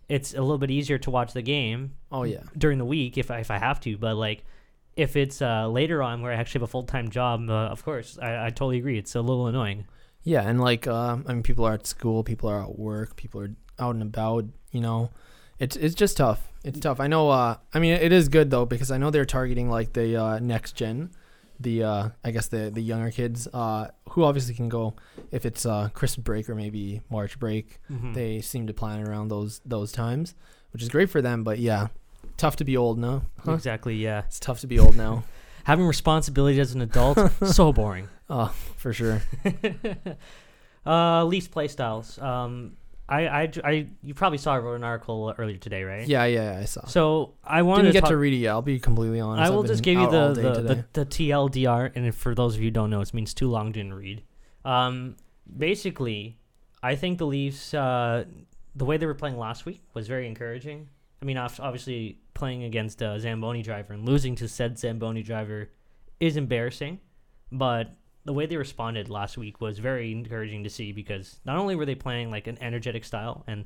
it's 0.08 0.34
a 0.36 0.42
little 0.42 0.60
bit 0.60 0.70
easier 0.72 0.98
to 1.00 1.10
watch 1.10 1.34
the 1.34 1.42
game 1.42 1.96
Oh 2.12 2.24
yeah. 2.24 2.44
during 2.58 2.78
the 2.78 2.86
week 2.86 3.18
if 3.18 3.32
I, 3.32 3.40
if 3.40 3.50
I 3.50 3.58
have 3.58 3.80
to. 3.82 3.98
But 3.98 4.16
like 4.16 4.44
if 4.96 5.16
it's 5.18 5.42
uh, 5.42 5.68
later 5.68 6.02
on 6.04 6.22
where 6.22 6.32
I 6.32 6.36
actually 6.36 6.60
have 6.60 6.70
a 6.70 6.72
full 6.72 6.84
time 6.84 7.10
job, 7.10 7.50
uh, 7.50 7.54
of 7.74 7.84
course, 7.84 8.18
I, 8.22 8.46
I 8.46 8.50
totally 8.50 8.78
agree. 8.78 8.98
It's 8.98 9.16
a 9.16 9.22
little 9.22 9.48
annoying. 9.48 9.88
Yeah, 10.24 10.42
and 10.48 10.62
like 10.62 10.88
uh, 10.88 11.18
I 11.28 11.34
mean, 11.34 11.44
people 11.44 11.66
are 11.66 11.74
at 11.74 11.86
school, 11.88 12.24
people 12.24 12.48
are 12.50 12.62
at 12.64 12.78
work, 12.80 13.16
people 13.16 13.42
are 13.42 13.50
out 13.80 13.96
and 13.96 14.02
about. 14.02 14.46
You 14.72 14.82
know, 14.82 15.10
it's 15.60 15.76
it's 15.76 15.96
just 15.96 16.18
tough. 16.18 16.52
It's 16.64 16.80
tough. 16.80 17.00
I 17.00 17.08
know. 17.08 17.30
Uh, 17.30 17.58
I 17.74 17.80
mean, 17.80 17.94
it 17.94 18.12
is 18.12 18.28
good 18.30 18.50
though 18.50 18.66
because 18.66 18.92
I 18.92 18.98
know 18.98 19.10
they're 19.12 19.26
targeting 19.26 19.70
like 19.70 19.94
the 19.94 20.16
uh, 20.18 20.40
next 20.40 20.74
gen, 20.74 21.12
the 21.60 21.84
uh, 21.84 22.10
I 22.24 22.32
guess 22.32 22.48
the 22.48 22.70
the 22.72 22.82
younger 22.82 23.12
kids, 23.12 23.48
uh, 23.54 23.90
who 24.10 24.24
obviously 24.24 24.54
can 24.56 24.68
go 24.70 24.96
if 25.32 25.46
it's 25.46 25.66
uh, 25.66 25.90
Christmas 25.94 26.24
break 26.24 26.50
or 26.50 26.56
maybe 26.56 27.02
March 27.10 27.40
break. 27.40 27.80
Mhm. 27.92 28.14
They 28.14 28.42
seem 28.42 28.68
to 28.68 28.74
plan 28.74 29.08
around 29.08 29.30
those 29.30 29.62
those 29.66 29.92
times, 29.92 30.34
which 30.74 30.82
is 30.82 30.90
great 30.90 31.10
for 31.10 31.22
them. 31.22 31.44
But 31.44 31.60
yeah, 31.60 31.88
tough 32.38 32.56
to 32.58 32.66
be 32.66 32.76
old 32.76 32.98
now. 32.98 33.24
Huh? 33.46 33.54
Exactly, 33.54 33.96
yeah. 33.96 34.24
It's 34.26 34.40
tough 34.40 34.60
to 34.62 34.68
be 34.68 34.80
old 34.80 34.98
now. 34.98 35.24
Having 35.66 35.86
responsibility 35.88 36.60
as 36.60 36.74
an 36.76 36.82
adult, 36.82 37.18
so 37.46 37.72
boring. 37.74 38.08
Oh, 38.30 38.54
for 38.78 38.92
sure. 38.94 39.22
uh, 40.86 41.24
Leafs 41.26 41.48
play 41.48 41.68
styles. 41.68 42.20
Um, 42.20 42.74
I, 43.08 43.28
I, 43.28 43.52
I, 43.64 43.88
you 44.02 44.14
probably 44.16 44.40
saw 44.40 44.56
I 44.56 44.60
wrote 44.60 44.76
an 44.76 44.84
article 44.84 45.34
earlier 45.38 45.58
today, 45.58 45.84
right? 45.84 46.08
Yeah, 46.08 46.26
yeah, 46.26 46.58
I 46.60 46.66
saw. 46.66 46.86
So 46.86 47.36
I 47.44 47.62
wanted 47.62 47.84
Didn't 47.84 47.90
to 47.90 47.94
get 47.98 48.02
talk, 48.02 48.10
to 48.10 48.18
read 48.18 48.34
it 48.34 48.38
yet. 48.38 48.50
I'll 48.52 48.62
be 48.64 48.80
completely 48.80 49.20
honest. 49.20 49.44
I 49.44 49.48
I've 49.48 49.54
will 49.54 49.64
just 49.64 49.84
give 49.84 50.00
you 50.00 50.10
the 50.10 50.34
the, 50.34 50.62
the, 50.62 50.86
the 50.94 51.06
TLDR, 51.06 51.92
and 51.96 52.08
if- 52.08 52.16
for 52.16 52.34
those 52.34 52.56
of 52.56 52.62
you 52.62 52.68
who 52.68 52.72
don't 52.72 52.90
know, 52.90 53.02
it 53.02 53.14
means 53.14 53.34
too 53.34 53.50
long 53.50 53.72
didn't 53.72 53.94
read. 53.94 54.24
Um, 54.64 55.18
basically, 55.58 56.38
I 56.82 56.96
think 56.96 57.20
the 57.20 57.28
Leafs, 57.28 57.74
uh, 57.74 58.26
the 58.76 58.86
way 58.86 58.98
they 58.98 59.06
were 59.06 59.14
playing 59.14 59.38
last 59.38 59.66
week 59.66 59.82
was 59.94 60.08
very 60.08 60.28
encouraging. 60.28 60.90
I 61.22 61.26
mean, 61.26 61.38
obviously 61.38 62.20
playing 62.34 62.64
against 62.64 63.02
a 63.02 63.20
Zamboni 63.20 63.62
driver 63.62 63.94
and 63.94 64.06
losing 64.06 64.36
to 64.36 64.48
said 64.48 64.78
Zamboni 64.78 65.24
driver 65.24 65.70
is 66.20 66.38
embarrassing, 66.38 67.00
but 67.52 67.92
the 68.26 68.34
way 68.34 68.46
they 68.46 68.58
responded 68.58 69.10
last 69.10 69.38
week 69.38 69.62
was 69.62 69.80
very 69.80 70.12
encouraging 70.12 70.64
to 70.64 70.70
see 70.70 70.92
because 70.92 71.40
not 71.46 71.58
only 71.58 71.76
were 71.76 71.86
they 71.86 71.96
playing 71.96 72.32
like 72.32 72.48
an 72.48 72.58
energetic 72.62 73.06
style 73.06 73.44
and 73.48 73.66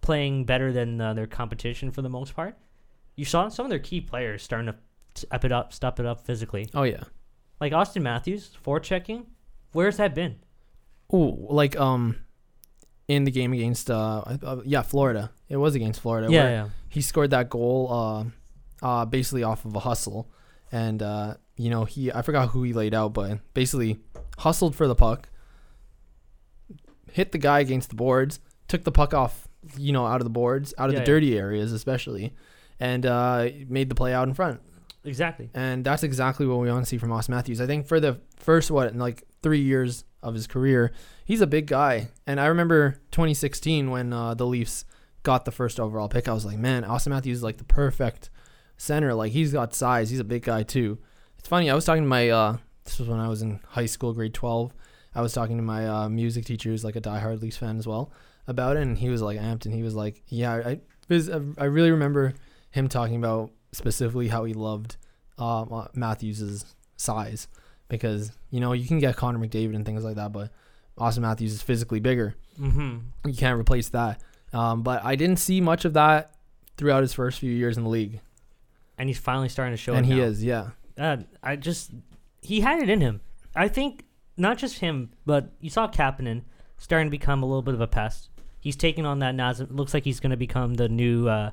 playing 0.00 0.44
better 0.44 0.72
than 0.72 1.00
uh, 1.00 1.14
their 1.14 1.26
competition 1.26 1.90
for 1.90 2.02
the 2.02 2.08
most 2.08 2.34
part, 2.34 2.58
you 3.14 3.24
saw 3.24 3.48
some 3.48 3.64
of 3.64 3.70
their 3.70 3.78
key 3.78 4.00
players 4.00 4.42
starting 4.42 4.66
to 4.66 4.76
step 5.14 5.44
it 5.44 5.52
up, 5.52 5.72
step 5.72 5.98
it 6.00 6.06
up 6.06 6.26
physically. 6.26 6.68
oh 6.74 6.82
yeah. 6.82 7.04
Like 7.58 7.72
Austin 7.72 8.02
Matthews, 8.02 8.50
forechecking, 8.62 9.24
where's 9.72 9.96
that 9.96 10.14
been? 10.14 10.36
Oh, 11.10 11.38
like 11.48 11.74
um, 11.78 12.16
in 13.08 13.24
the 13.24 13.30
game 13.30 13.52
against 13.52 13.90
uh, 13.90 14.22
uh, 14.42 14.60
yeah, 14.64 14.82
Florida. 14.82 15.30
It 15.48 15.56
was 15.56 15.74
against 15.74 16.00
Florida. 16.00 16.30
yeah, 16.30 16.42
where 16.42 16.50
yeah. 16.50 16.68
He 16.88 17.00
scored 17.00 17.30
that 17.30 17.48
goal 17.48 17.88
uh, 17.90 18.24
uh, 18.86 19.04
basically 19.04 19.42
off 19.42 19.64
of 19.64 19.74
a 19.74 19.80
hustle, 19.80 20.28
and 20.72 21.02
uh, 21.02 21.34
you 21.56 21.70
know 21.70 21.84
he 21.84 22.12
I 22.12 22.22
forgot 22.22 22.48
who 22.48 22.62
he 22.62 22.72
laid 22.72 22.94
out, 22.94 23.12
but 23.14 23.38
basically 23.54 23.98
hustled 24.38 24.74
for 24.74 24.86
the 24.86 24.94
puck, 24.94 25.28
hit 27.12 27.32
the 27.32 27.38
guy 27.38 27.60
against 27.60 27.88
the 27.90 27.96
boards, 27.96 28.40
took 28.68 28.84
the 28.84 28.92
puck 28.92 29.14
off, 29.14 29.48
you 29.78 29.92
know, 29.92 30.06
out 30.06 30.20
of 30.20 30.24
the 30.24 30.30
boards, 30.30 30.74
out 30.78 30.88
of 30.88 30.94
Yeah, 30.94 31.00
the 31.00 31.02
yeah. 31.02 31.06
dirty 31.14 31.38
areas 31.38 31.72
especially, 31.72 32.34
and 32.80 33.06
uh, 33.06 33.48
made 33.68 33.88
the 33.88 33.94
play 33.94 34.12
out 34.12 34.28
in 34.28 34.34
front. 34.34 34.60
Exactly. 35.04 35.48
And 35.54 35.84
that's 35.84 36.02
exactly 36.02 36.46
what 36.46 36.58
we 36.58 36.68
want 36.68 36.84
to 36.84 36.88
see 36.88 36.98
from 36.98 37.12
Austin 37.12 37.34
Matthews. 37.34 37.60
I 37.60 37.66
think 37.66 37.86
for 37.86 38.00
the 38.00 38.20
first 38.38 38.70
what 38.72 38.88
in 38.88 38.98
like 38.98 39.22
three 39.40 39.60
years 39.60 40.04
of 40.20 40.34
his 40.34 40.48
career, 40.48 40.92
he's 41.24 41.40
a 41.40 41.46
big 41.46 41.66
guy. 41.68 42.08
And 42.26 42.40
I 42.40 42.46
remember 42.46 42.96
2016 43.12 43.88
when 43.90 44.12
uh, 44.12 44.34
the 44.34 44.44
Leafs 44.46 44.84
got 45.22 45.44
the 45.44 45.52
first 45.52 45.78
overall 45.78 46.08
pick. 46.08 46.26
I 46.26 46.32
was 46.32 46.44
like, 46.44 46.58
man, 46.58 46.82
Austin 46.84 47.12
Matthews 47.12 47.38
is 47.38 47.42
like 47.44 47.58
the 47.58 47.64
perfect 47.64 48.30
center. 48.76 49.14
Like 49.14 49.32
he's 49.32 49.52
got 49.52 49.74
size. 49.74 50.10
He's 50.10 50.20
a 50.20 50.24
big 50.24 50.42
guy 50.42 50.62
too. 50.62 50.98
It's 51.38 51.48
funny. 51.48 51.70
I 51.70 51.74
was 51.74 51.84
talking 51.84 52.02
to 52.02 52.08
my. 52.08 52.30
Uh, 52.30 52.56
this 52.84 52.98
was 52.98 53.08
when 53.08 53.18
I 53.18 53.28
was 53.28 53.42
in 53.42 53.60
high 53.68 53.86
school, 53.86 54.12
grade 54.12 54.34
12. 54.34 54.72
I 55.14 55.22
was 55.22 55.32
talking 55.32 55.56
to 55.56 55.62
my 55.62 55.88
uh, 55.88 56.08
music 56.08 56.44
teacher, 56.44 56.68
who's 56.68 56.84
like 56.84 56.96
a 56.96 57.00
diehard 57.00 57.40
Leafs 57.40 57.56
fan 57.56 57.78
as 57.78 57.86
well, 57.86 58.12
about 58.46 58.76
it, 58.76 58.82
and 58.82 58.98
he 58.98 59.08
was 59.08 59.22
like 59.22 59.38
amped, 59.38 59.64
and 59.64 59.74
he 59.74 59.82
was 59.82 59.94
like, 59.94 60.22
yeah, 60.28 60.54
I, 60.54 60.80
because 61.08 61.30
I 61.58 61.64
really 61.64 61.90
remember 61.90 62.34
him 62.70 62.88
talking 62.88 63.16
about 63.16 63.50
specifically 63.72 64.28
how 64.28 64.44
he 64.44 64.52
loved 64.52 64.96
uh, 65.38 65.86
Matthews's 65.94 66.64
size 66.96 67.48
because 67.88 68.32
you 68.50 68.60
know 68.60 68.72
you 68.72 68.86
can 68.86 68.98
get 68.98 69.16
Connor 69.16 69.38
McDavid 69.38 69.74
and 69.74 69.84
things 69.84 70.04
like 70.04 70.16
that, 70.16 70.32
but 70.32 70.50
Austin 70.98 71.22
Matthews 71.22 71.52
is 71.52 71.62
physically 71.62 72.00
bigger. 72.00 72.34
Mm-hmm. 72.60 72.98
You 73.28 73.34
can't 73.34 73.58
replace 73.58 73.88
that. 73.90 74.22
Um, 74.52 74.82
but 74.82 75.04
I 75.04 75.16
didn't 75.16 75.38
see 75.38 75.60
much 75.60 75.84
of 75.84 75.94
that 75.94 76.34
throughout 76.76 77.02
his 77.02 77.12
first 77.12 77.38
few 77.38 77.52
years 77.52 77.76
in 77.76 77.84
the 77.84 77.90
league, 77.90 78.20
And 78.98 79.08
he's 79.08 79.18
finally 79.18 79.48
starting 79.48 79.72
to 79.74 79.76
show 79.76 79.92
up. 79.92 79.98
and 79.98 80.06
he 80.06 80.14
now. 80.14 80.22
is, 80.22 80.42
yeah, 80.44 80.70
Uh, 80.98 81.18
I 81.42 81.56
just 81.56 81.90
he 82.42 82.60
had 82.60 82.82
it 82.82 82.88
in 82.88 83.00
him. 83.00 83.20
I 83.54 83.68
think 83.68 84.04
not 84.36 84.58
just 84.58 84.78
him, 84.78 85.10
but 85.24 85.52
you 85.60 85.68
saw 85.70 85.88
Kapanen 85.88 86.42
starting 86.78 87.06
to 87.06 87.10
become 87.10 87.42
a 87.42 87.46
little 87.46 87.62
bit 87.62 87.74
of 87.74 87.80
a 87.80 87.86
pest. 87.86 88.30
He's 88.60 88.76
taking 88.76 89.04
on 89.06 89.18
that 89.20 89.34
Naz. 89.34 89.60
It 89.60 89.70
looks 89.70 89.94
like 89.94 90.04
he's 90.04 90.20
going 90.20 90.30
to 90.30 90.36
become 90.36 90.74
the 90.74 90.88
new. 90.88 91.28
Uh, 91.28 91.50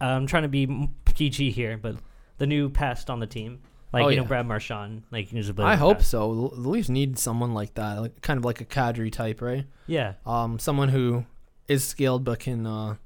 I'm 0.00 0.26
trying 0.26 0.42
to 0.42 0.48
be 0.48 0.88
PG 1.04 1.50
here, 1.52 1.76
but 1.76 1.96
the 2.38 2.46
new 2.46 2.68
pest 2.68 3.08
on 3.08 3.20
the 3.20 3.26
team, 3.26 3.60
like 3.92 4.04
Oh, 4.04 4.08
you 4.08 4.16
know 4.16 4.22
yeah. 4.22 4.28
Brad 4.28 4.46
Marchand, 4.46 5.04
like 5.10 5.28
he's 5.28 5.48
a. 5.48 5.54
I 5.62 5.76
hope 5.76 6.02
so. 6.02 6.50
The 6.54 6.68
Leafs 6.68 6.88
need 6.88 7.18
someone 7.18 7.54
like 7.54 7.74
that, 7.74 8.00
like 8.00 8.20
kind 8.22 8.38
of 8.38 8.44
like 8.44 8.60
a 8.60 8.64
Kadri 8.64 9.12
type, 9.12 9.40
right? 9.40 9.64
Yeah, 9.86 10.14
Um, 10.26 10.58
someone 10.58 10.88
who 10.88 11.24
is 11.68 11.84
skilled 11.84 12.24
but 12.24 12.40
can, 12.40 12.66
uh, 12.66 12.96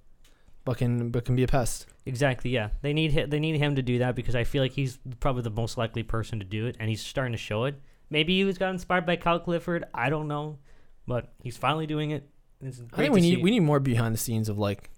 but 0.67 0.77
can 0.77 1.09
but 1.11 1.25
can 1.25 1.37
be 1.37 1.45
a 1.45 1.47
pest. 1.47 1.87
exactly. 2.05 2.51
Yeah, 2.51 2.69
they 2.83 2.93
need 2.93 3.15
hi- 3.15 3.25
they 3.25 3.41
need 3.41 3.57
him 3.57 3.77
to 3.77 3.83
do 3.83 4.01
that 4.01 4.15
because 4.15 4.35
I 4.35 4.45
feel 4.45 4.63
like 4.63 4.73
he's 4.73 4.99
probably 5.21 5.43
the 5.43 5.51
most 5.51 5.79
likely 5.79 6.03
person 6.03 6.41
to 6.41 6.45
do 6.45 6.67
it, 6.67 6.77
and 6.79 6.91
he's 6.91 7.01
starting 7.01 7.33
to 7.33 7.39
show 7.39 7.65
it. 7.65 7.81
Maybe 8.11 8.37
he 8.37 8.45
was 8.45 8.59
got 8.59 8.71
inspired 8.71 9.07
by 9.07 9.17
Kyle 9.17 9.41
Clifford. 9.41 9.85
I 9.95 10.11
don't 10.11 10.29
know, 10.29 10.59
but 11.07 11.33
he's 11.43 11.57
finally 11.57 11.87
doing 11.87 12.11
it. 12.11 12.29
It's 12.61 12.83
I 12.93 12.97
think 12.97 13.15
we 13.15 13.21
need 13.21 13.43
we 13.43 13.51
need 13.51 13.61
more 13.61 13.81
behind 13.81 14.13
the 14.13 14.19
scenes 14.19 14.49
of 14.49 14.59
like 14.59 14.91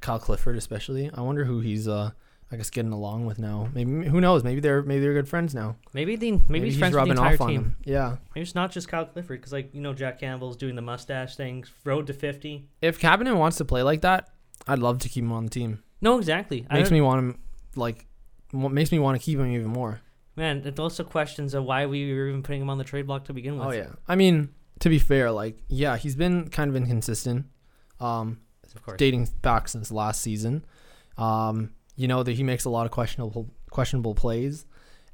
Kyle 0.00 0.18
Clifford, 0.18 0.56
especially. 0.56 1.10
I 1.12 1.20
wonder 1.20 1.44
who 1.44 1.60
he's 1.60 1.86
uh 1.86 2.10
I 2.50 2.56
guess 2.56 2.70
getting 2.70 2.90
along 2.92 3.26
with 3.26 3.38
now. 3.38 3.68
Maybe 3.74 4.06
who 4.06 4.20
knows? 4.22 4.42
Maybe 4.42 4.60
they're 4.60 4.82
maybe 4.82 5.00
they're 5.00 5.12
good 5.12 5.28
friends 5.28 5.54
now. 5.54 5.76
maybe 5.92 6.16
the 6.16 6.40
maybe, 6.48 6.66
he's 6.66 6.78
friends 6.78 6.96
with 6.96 7.04
the 7.04 7.10
entire 7.10 7.36
team. 7.36 7.48
him. 7.50 7.76
Yeah. 7.84 8.16
Maybe 8.34 8.42
it's 8.42 8.54
not 8.54 8.72
just 8.72 8.88
Kyle 8.88 9.04
Clifford 9.04 9.38
because 9.40 9.52
like 9.52 9.74
you 9.74 9.82
know 9.82 9.92
Jack 9.92 10.18
Campbell's 10.18 10.56
doing 10.56 10.76
the 10.76 10.82
mustache 10.82 11.36
thing, 11.36 11.64
road 11.84 12.06
to 12.06 12.14
fifty. 12.14 12.68
If 12.80 12.98
Kapanen 12.98 13.36
wants 13.36 13.58
to 13.58 13.64
play 13.66 13.82
like 13.82 14.00
that, 14.00 14.30
I'd 14.66 14.78
love 14.78 14.98
to 15.00 15.08
keep 15.08 15.24
him 15.24 15.32
on 15.32 15.44
the 15.44 15.50
team. 15.50 15.82
No, 16.00 16.18
exactly. 16.18 16.66
Makes 16.70 16.90
me 16.90 17.00
want 17.00 17.18
him 17.18 17.38
like 17.76 18.06
what 18.52 18.72
makes 18.72 18.90
me 18.90 18.98
want 18.98 19.18
to 19.18 19.24
keep 19.24 19.38
him 19.38 19.52
even 19.52 19.68
more. 19.68 20.00
man. 20.36 20.62
It 20.64 20.78
also 20.78 21.04
questions 21.04 21.54
of 21.54 21.64
why 21.64 21.86
we 21.86 22.12
were 22.12 22.28
even 22.28 22.42
putting 22.42 22.62
him 22.62 22.70
on 22.70 22.78
the 22.78 22.84
trade 22.84 23.06
block 23.06 23.24
to 23.26 23.32
begin 23.32 23.58
with. 23.58 23.68
Oh 23.68 23.70
yeah. 23.72 23.90
I 24.08 24.16
mean, 24.16 24.50
to 24.80 24.88
be 24.88 24.98
fair, 24.98 25.30
like 25.30 25.58
yeah, 25.68 25.96
he's 25.96 26.16
been 26.16 26.48
kind 26.48 26.70
of 26.70 26.76
inconsistent. 26.76 27.46
Um, 28.00 28.40
of 28.74 28.82
course. 28.82 28.98
dating 28.98 29.28
back 29.42 29.68
since 29.68 29.90
last 29.90 30.20
season. 30.20 30.64
Um, 31.18 31.72
you 31.96 32.08
know 32.08 32.22
that 32.22 32.32
he 32.32 32.42
makes 32.42 32.64
a 32.64 32.70
lot 32.70 32.86
of 32.86 32.92
questionable 32.92 33.50
questionable 33.70 34.14
plays, 34.14 34.64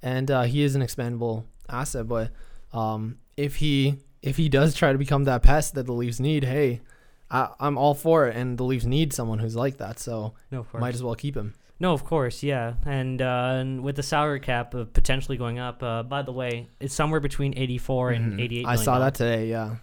and 0.02 0.30
uh, 0.30 0.42
he 0.42 0.62
is 0.62 0.76
an 0.76 0.82
expendable 0.82 1.46
asset. 1.68 2.06
But 2.06 2.30
um, 2.72 3.18
if 3.36 3.56
he 3.56 3.96
if 4.22 4.36
he 4.36 4.48
does 4.48 4.74
try 4.74 4.92
to 4.92 4.98
become 4.98 5.24
that 5.24 5.42
pest 5.42 5.74
that 5.74 5.86
the 5.86 5.92
Leafs 5.92 6.20
need, 6.20 6.44
hey, 6.44 6.80
I, 7.30 7.48
I'm 7.58 7.76
all 7.76 7.94
for 7.94 8.26
it. 8.28 8.36
And 8.36 8.56
the 8.58 8.64
Leafs 8.64 8.84
need 8.84 9.12
someone 9.12 9.38
who's 9.40 9.56
like 9.56 9.78
that, 9.78 9.98
so 9.98 10.34
no, 10.50 10.66
might 10.74 10.94
as 10.94 11.02
well 11.02 11.14
keep 11.14 11.36
him. 11.36 11.54
No, 11.78 11.92
of 11.92 12.04
course, 12.04 12.42
yeah, 12.42 12.74
and 12.86 13.20
uh, 13.20 13.56
and 13.58 13.82
with 13.82 13.96
the 13.96 14.02
salary 14.02 14.40
cap 14.40 14.74
uh, 14.74 14.84
potentially 14.84 15.36
going 15.36 15.58
up. 15.58 15.82
Uh, 15.82 16.02
by 16.02 16.22
the 16.22 16.32
way, 16.32 16.68
it's 16.80 16.94
somewhere 16.94 17.20
between 17.20 17.52
eighty-four 17.58 18.10
and 18.12 18.34
Mhm. 18.34 18.40
eighty-eight. 18.42 18.66
I 18.66 18.76
saw 18.76 18.98
that 18.98 19.14
today. 19.14 19.48
Yeah, 19.50 19.76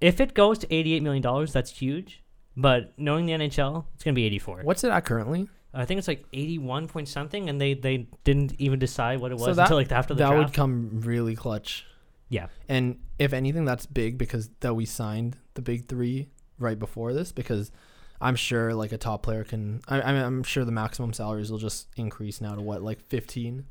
If 0.00 0.20
it 0.20 0.34
goes 0.34 0.58
to 0.58 0.74
eighty-eight 0.74 1.02
million 1.02 1.22
dollars, 1.22 1.52
that's 1.52 1.70
huge. 1.70 2.22
But 2.56 2.92
knowing 2.98 3.26
the 3.26 3.32
NHL, 3.32 3.86
it's 3.94 4.04
gonna 4.04 4.14
be 4.14 4.24
eighty-four. 4.24 4.60
what's 4.64 4.84
it 4.84 4.90
at 4.90 5.04
currently? 5.06 5.48
I 5.72 5.84
think 5.84 5.98
it's 5.98 6.08
like 6.08 6.24
eighty-one 6.32 6.88
point 6.88 7.08
something, 7.08 7.48
and 7.48 7.60
they 7.60 7.74
they 7.74 8.08
didn't 8.24 8.54
even 8.58 8.78
decide 8.78 9.20
what 9.20 9.32
it 9.32 9.38
So 9.38 9.46
was 9.46 9.56
that- 9.56 9.62
until 9.62 9.76
like 9.78 9.92
after 9.92 10.12
the 10.14 10.24
that 10.24 10.36
would 10.36 10.52
come 10.52 11.00
really 11.02 11.34
clutch. 11.36 11.86
Yeah. 12.28 12.46
And 12.68 12.98
if 13.18 13.32
anything, 13.32 13.64
that's 13.64 13.86
big 13.86 14.18
because 14.18 14.50
that 14.60 14.74
we 14.74 14.84
signed 14.84 15.36
the 15.54 15.62
big 15.62 15.86
three 15.88 16.28
right 16.60 16.78
before 16.78 17.12
this 17.12 17.32
because 17.32 17.72
I'm 18.20 18.36
sure 18.36 18.74
like 18.74 18.92
a 18.92 18.98
top 18.98 19.22
player 19.22 19.42
can. 19.44 19.80
I, 19.88 20.00
I 20.02 20.12
mean, 20.12 20.22
I'm 20.22 20.42
sure 20.44 20.64
the 20.64 20.70
maximum 20.72 21.12
salaries 21.12 21.50
will 21.50 21.58
just 21.58 21.88
increase 21.96 22.40
now 22.40 22.54
to 22.54 22.60
what 22.62 22.82
like 22.82 23.00
15, 23.08 23.64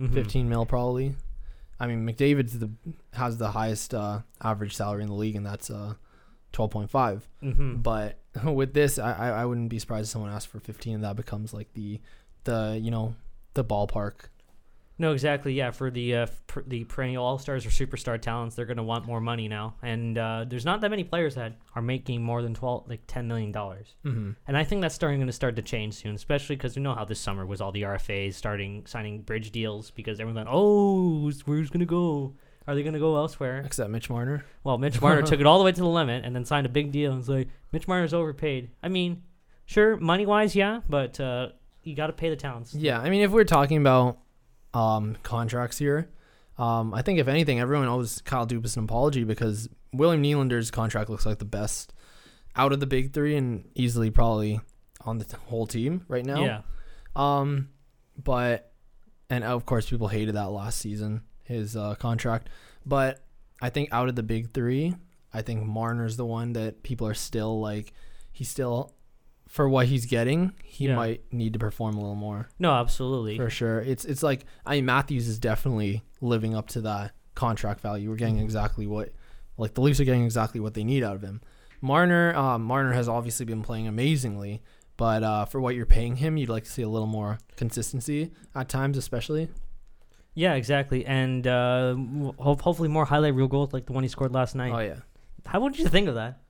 Mhm. 0.00 0.14
15 0.14 0.48
mil 0.48 0.64
probably. 0.64 1.14
I 1.80 1.86
mean, 1.86 2.06
McDavid's 2.06 2.58
the 2.58 2.70
has 3.14 3.36
the 3.38 3.50
highest 3.50 3.92
uh, 3.92 4.20
average 4.40 4.74
salary 4.76 5.02
in 5.02 5.08
the 5.08 5.14
league, 5.14 5.36
and 5.36 5.44
that's 5.44 5.68
uh, 5.70 5.94
12.5. 6.52 7.22
Mhm. 7.42 7.82
But 7.82 8.18
with 8.44 8.72
this, 8.74 8.98
I, 8.98 9.12
I 9.12 9.28
I 9.42 9.44
wouldn't 9.44 9.68
be 9.68 9.78
surprised 9.78 10.06
if 10.08 10.12
someone 10.12 10.30
asked 10.30 10.48
for 10.48 10.60
15, 10.60 10.94
and 10.96 11.04
that 11.04 11.16
becomes 11.16 11.52
like 11.52 11.72
the 11.74 12.00
the 12.44 12.78
you 12.80 12.90
know 12.90 13.14
the 13.54 13.64
ballpark. 13.64 14.28
No, 14.98 15.12
exactly. 15.12 15.52
Yeah, 15.52 15.72
for 15.72 15.90
the 15.90 16.14
uh, 16.14 16.26
per- 16.46 16.64
the 16.66 16.84
perennial 16.84 17.24
all 17.24 17.38
stars 17.38 17.66
or 17.66 17.68
superstar 17.68 18.20
talents, 18.20 18.54
they're 18.56 18.64
going 18.64 18.78
to 18.78 18.82
want 18.82 19.06
more 19.06 19.20
money 19.20 19.46
now, 19.46 19.74
and 19.82 20.16
uh, 20.16 20.46
there's 20.48 20.64
not 20.64 20.80
that 20.80 20.90
many 20.90 21.04
players 21.04 21.34
that 21.34 21.58
are 21.74 21.82
making 21.82 22.22
more 22.22 22.40
than 22.40 22.54
twelve, 22.54 22.88
like 22.88 23.00
ten 23.06 23.28
million 23.28 23.52
dollars. 23.52 23.94
Mm-hmm. 24.04 24.30
And 24.46 24.56
I 24.56 24.64
think 24.64 24.80
that's 24.80 24.94
starting 24.94 25.18
going 25.18 25.26
to 25.26 25.32
start 25.34 25.56
to 25.56 25.62
change 25.62 25.94
soon, 25.94 26.14
especially 26.14 26.56
because 26.56 26.76
we 26.76 26.82
know 26.82 26.94
how 26.94 27.04
this 27.04 27.20
summer 27.20 27.44
was 27.44 27.60
all 27.60 27.72
the 27.72 27.82
RFAs 27.82 28.34
starting 28.34 28.86
signing 28.86 29.20
bridge 29.20 29.50
deals 29.50 29.90
because 29.90 30.18
everyone 30.18 30.44
like, 30.44 30.52
oh, 30.52 31.20
who's, 31.20 31.46
where's 31.46 31.68
going 31.68 31.80
to 31.80 31.86
go? 31.86 32.34
Are 32.66 32.74
they 32.74 32.82
going 32.82 32.94
to 32.94 33.00
go 33.00 33.16
elsewhere? 33.16 33.62
Except 33.64 33.90
Mitch 33.90 34.10
Marner. 34.10 34.44
Well, 34.64 34.76
Mitch 34.76 35.00
Marner 35.00 35.22
took 35.22 35.38
it 35.38 35.46
all 35.46 35.58
the 35.58 35.64
way 35.64 35.72
to 35.72 35.80
the 35.80 35.86
limit 35.86 36.24
and 36.24 36.34
then 36.34 36.44
signed 36.44 36.66
a 36.66 36.70
big 36.70 36.90
deal. 36.90 37.12
And 37.12 37.20
it's 37.20 37.28
like 37.28 37.48
Mitch 37.70 37.86
Marner's 37.86 38.12
overpaid. 38.12 38.70
I 38.82 38.88
mean, 38.88 39.22
sure, 39.66 39.96
money 39.98 40.26
wise, 40.26 40.56
yeah, 40.56 40.80
but 40.88 41.20
uh, 41.20 41.50
you 41.84 41.94
got 41.94 42.08
to 42.08 42.12
pay 42.12 42.28
the 42.28 42.36
talents. 42.36 42.74
Yeah, 42.74 42.98
I 42.98 43.08
mean, 43.08 43.20
if 43.20 43.30
we're 43.30 43.44
talking 43.44 43.76
about 43.76 44.18
um, 44.76 45.16
contracts 45.22 45.78
here, 45.78 46.10
um, 46.58 46.92
I 46.92 47.02
think 47.02 47.18
if 47.18 47.28
anything, 47.28 47.60
everyone 47.60 47.88
owes 47.88 48.20
Kyle 48.22 48.46
Dubas 48.46 48.76
an 48.76 48.84
apology 48.84 49.24
because 49.24 49.68
William 49.92 50.22
Nylander's 50.22 50.70
contract 50.70 51.08
looks 51.08 51.24
like 51.24 51.38
the 51.38 51.44
best 51.44 51.94
out 52.54 52.72
of 52.72 52.80
the 52.80 52.86
big 52.86 53.12
three 53.12 53.36
and 53.36 53.68
easily 53.74 54.10
probably 54.10 54.60
on 55.02 55.18
the 55.18 55.24
t- 55.24 55.36
whole 55.46 55.66
team 55.66 56.04
right 56.08 56.24
now. 56.24 56.44
Yeah. 56.44 56.60
Um, 57.14 57.68
but 58.22 58.72
and 59.30 59.44
of 59.44 59.64
course, 59.66 59.88
people 59.88 60.08
hated 60.08 60.34
that 60.34 60.50
last 60.50 60.78
season 60.78 61.22
his 61.44 61.76
uh, 61.76 61.94
contract, 61.94 62.48
but 62.84 63.24
I 63.62 63.70
think 63.70 63.90
out 63.92 64.08
of 64.08 64.16
the 64.16 64.22
big 64.22 64.52
three, 64.52 64.94
I 65.32 65.42
think 65.42 65.64
Marner's 65.64 66.16
the 66.16 66.26
one 66.26 66.52
that 66.54 66.82
people 66.82 67.06
are 67.06 67.14
still 67.14 67.60
like 67.60 67.92
he's 68.32 68.48
still 68.50 68.95
for 69.48 69.68
what 69.68 69.86
he's 69.86 70.06
getting, 70.06 70.52
he 70.64 70.86
Yeah. 70.86 70.96
might 70.96 71.32
need 71.32 71.52
to 71.54 71.58
perform 71.58 71.94
a 71.96 72.00
little 72.00 72.14
more 72.16 72.48
No, 72.58 72.72
absolutely. 72.72 73.36
for 73.36 73.48
sure. 73.50 73.80
It's 73.80 74.04
it's 74.04 74.22
like 74.22 74.44
I 74.64 74.76
mean 74.76 74.86
Matthews 74.86 75.28
is 75.28 75.38
definitely 75.38 76.02
living 76.20 76.54
up 76.54 76.66
to 76.68 76.80
that 76.82 77.12
contract 77.34 77.80
value. 77.80 78.10
We're 78.10 78.16
getting 78.16 78.38
exactly 78.38 78.86
what 78.86 79.12
like 79.58 79.74
the 79.74 79.80
Leafs 79.80 80.00
are 80.00 80.04
getting 80.04 80.24
exactly 80.24 80.60
what 80.60 80.74
they 80.74 80.84
need 80.84 81.02
out 81.02 81.14
of 81.16 81.22
him. 81.22 81.40
Marner, 81.80 82.34
um, 82.34 82.62
Marner 82.64 82.92
has 82.92 83.08
obviously 83.08 83.44
been 83.46 83.62
playing 83.62 83.86
amazingly, 83.86 84.62
but 84.96 85.22
uh, 85.22 85.44
for 85.44 85.60
what 85.60 85.74
you're 85.74 85.86
paying 85.86 86.16
him, 86.16 86.36
you'd 86.36 86.48
like 86.48 86.64
to 86.64 86.70
see 86.70 86.82
a 86.82 86.88
little 86.88 87.06
more 87.06 87.38
consistency 87.56 88.32
at 88.54 88.68
times, 88.68 88.96
especially. 88.96 89.48
Yeah, 90.34 90.54
exactly. 90.54 91.04
And 91.06 91.46
uh, 91.46 91.94
ho- 91.94 92.56
hopefully 92.60 92.88
more 92.88 93.04
highlight 93.06 93.34
reel 93.34 93.46
goals 93.48 93.72
like 93.72 93.86
the 93.86 93.92
one 93.92 94.02
he 94.02 94.08
scored 94.08 94.32
last 94.34 94.54
night. 94.54 94.72
Oh 94.74 94.78
yeah. 94.80 95.00
How 95.46 95.60
would 95.60 95.78
you 95.78 95.86
think 95.88 96.08
of 96.08 96.14
that? 96.16 96.40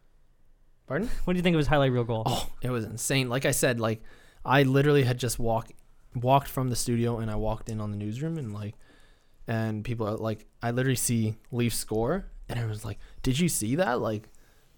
Pardon? 0.87 1.09
What 1.25 1.33
do 1.35 1.39
you 1.39 1.43
think 1.43 1.55
of 1.55 1.59
his 1.59 1.67
highlight 1.67 1.93
reel 1.93 2.05
goal? 2.05 2.23
Oh, 2.27 2.49
it 2.63 2.71
was 2.71 2.85
insane. 2.85 3.29
Like 3.29 3.45
I 3.45 3.51
said, 3.51 3.81
like 3.81 4.03
I 4.45 4.63
literally 4.63 5.03
had 5.05 5.19
just 5.19 5.39
walked 5.39 5.73
walked 6.15 6.49
from 6.49 6.69
the 6.71 6.77
studio 6.77 7.19
and 7.19 7.31
I 7.31 7.35
walked 7.35 7.69
in 7.69 7.81
on 7.81 7.91
the 7.91 7.97
newsroom 7.97 8.39
and 8.39 8.55
like 8.55 8.75
and 9.49 9.85
people 9.85 10.07
are 10.09 10.17
like 10.17 10.47
I 10.63 10.71
literally 10.71 10.97
see 10.97 11.35
Leafs 11.53 11.77
score 11.77 12.27
and 12.49 12.59
everyone's 12.59 12.85
like, 12.85 12.99
"Did 13.23 13.39
you 13.39 13.49
see 13.49 13.75
that?" 13.77 14.01
Like 14.01 14.29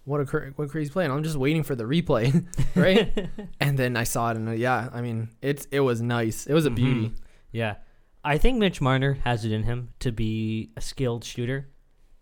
what 0.05 0.21
a 0.21 0.25
cra- 0.25 0.53
what 0.57 0.65
a 0.65 0.69
crazy 0.69 0.91
play. 0.91 1.05
And 1.05 1.12
I'm 1.12 1.23
just 1.23 1.37
waiting 1.37 1.62
for 1.62 1.75
the 1.75 1.85
replay, 1.85 2.45
right? 2.75 3.29
and 3.61 3.79
then 3.79 3.97
I 3.97 4.05
saw 4.05 4.31
it 4.31 4.37
and 4.38 4.49
uh, 4.49 4.53
yeah, 4.53 4.88
I 4.93 5.00
mean, 5.03 5.29
it's 5.43 5.67
it 5.71 5.81
was 5.81 6.00
nice. 6.00 6.47
It 6.47 6.55
was 6.55 6.65
a 6.67 6.71
beauty. 6.71 7.09
Mhm. 7.09 7.15
Yeah. 7.53 7.77
I 8.25 8.37
think 8.37 8.59
Mitch 8.59 8.81
Marner 8.81 9.15
has 9.25 9.45
it 9.45 9.53
in 9.53 9.62
him 9.62 9.91
to 10.00 10.11
be 10.12 10.71
a 10.77 10.81
skilled 10.81 11.25
shooter. 11.25 11.69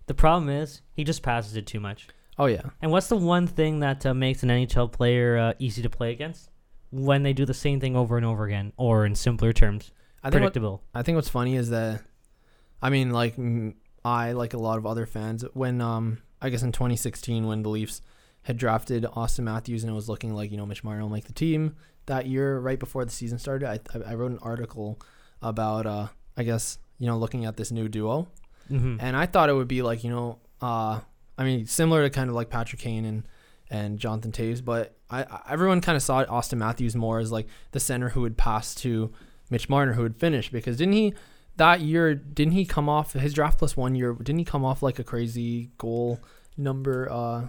The 0.07 0.15
problem 0.15 0.49
is 0.49 0.83
he 0.93 1.03
just 1.05 1.23
passes 1.23 1.57
it 1.57 1.67
too 1.67 1.81
much. 1.81 2.07
Oh 2.39 2.47
yeah. 2.47 2.63
And 2.83 2.91
what's 2.91 3.09
the 3.09 3.17
one 3.17 3.47
thing 3.47 3.81
that 3.81 4.05
uh, 4.05 4.15
makes 4.15 4.43
an 4.43 4.51
NHL 4.51 4.93
player 4.93 5.39
uh, 5.39 5.53
easy 5.59 5.83
to 5.83 5.91
play 5.91 6.13
against? 6.13 6.51
When 6.91 7.23
they 7.23 7.33
do 7.33 7.45
the 7.45 7.55
same 7.55 7.81
thing 7.81 7.97
over 7.97 8.17
and 8.17 8.25
over 8.25 8.45
again, 8.45 8.73
or 8.77 9.05
in 9.07 9.15
simpler 9.15 9.53
terms, 9.53 9.91
I 10.23 10.29
think 10.29 10.35
what, 10.35 10.53
predictable. 10.53 10.83
I 10.95 11.03
think 11.03 11.17
what's 11.17 11.29
funny 11.29 11.57
is 11.57 11.71
that, 11.71 12.03
I 12.81 12.91
mean, 12.91 13.11
like 13.11 13.35
I 14.05 14.33
like 14.33 14.55
a 14.55 14.59
lot 14.59 14.79
of 14.79 14.87
other 14.87 15.05
fans 15.07 15.45
when 15.53 15.81
um 15.81 16.19
I 16.41 16.51
guess 16.51 16.63
in 16.63 16.73
2016 16.73 17.47
when 17.47 17.63
the 17.63 17.69
Leafs 17.69 18.03
had 18.43 18.57
drafted 18.57 19.05
Austin 19.15 19.45
Matthews 19.45 19.83
and 19.83 19.91
it 19.91 19.95
was 19.95 20.09
looking 20.09 20.33
like 20.35 20.51
you 20.51 20.57
know 20.57 20.67
Mitch 20.67 20.85
Marner 20.85 21.03
will 21.03 21.09
make 21.11 21.25
the 21.27 21.33
team 21.33 21.75
that 22.07 22.27
year 22.27 22.59
right 22.61 22.79
before 22.79 23.05
the 23.05 23.11
season 23.11 23.39
started. 23.39 23.69
I 23.69 23.81
I, 23.99 24.13
I 24.13 24.15
wrote 24.15 24.31
an 24.31 24.39
article 24.43 25.01
about 25.43 25.87
uh 25.87 26.07
I 26.37 26.45
guess 26.45 26.79
you 26.99 27.07
know 27.07 27.19
looking 27.19 27.45
at 27.47 27.57
this 27.57 27.71
new 27.73 27.89
duo 27.89 28.29
hmm 28.69 28.97
and 29.01 29.17
I 29.17 29.27
thought 29.27 29.49
it 29.49 29.55
would 29.55 29.69
be 29.69 29.83
like 29.83 30.05
you 30.05 30.11
know 30.11 30.39
uh 30.61 31.01
I 31.39 31.45
mean 31.45 31.67
similar 31.67 32.03
to 32.03 32.11
kind 32.11 32.29
of 32.29 32.35
like 32.35 32.51
Patrick 32.51 32.81
Kane 32.81 33.05
and 33.05 33.29
and 33.69 33.99
Jonathan 33.99 34.31
Toews, 34.31 34.65
but 34.65 34.97
I, 35.11 35.25
I 35.25 35.41
everyone 35.51 35.81
kind 35.81 35.97
of 35.97 36.03
saw 36.03 36.25
Austin 36.29 36.59
Matthews 36.59 36.95
more 36.95 37.19
as 37.19 37.33
like 37.33 37.49
the 37.73 37.81
center 37.81 38.11
who 38.11 38.21
would 38.23 38.37
pass 38.37 38.75
to 38.77 39.13
Mitch 39.51 39.69
Marner 39.69 39.95
who 39.95 40.03
would 40.03 40.17
finish 40.17 40.51
because 40.51 40.77
didn't 40.77 40.95
he 40.95 41.15
that 41.57 41.81
year 41.81 42.15
didn't 42.15 42.53
he 42.53 42.65
come 42.65 42.89
off 42.89 43.13
his 43.13 43.33
draft 43.33 43.59
plus 43.59 43.77
one 43.77 43.95
year 43.95 44.13
didn't 44.15 44.39
he 44.39 44.45
come 44.45 44.65
off 44.65 44.83
like 44.83 44.99
a 44.99 45.05
crazy 45.05 45.71
goal 45.79 46.21
number 46.57 47.11
uh 47.11 47.47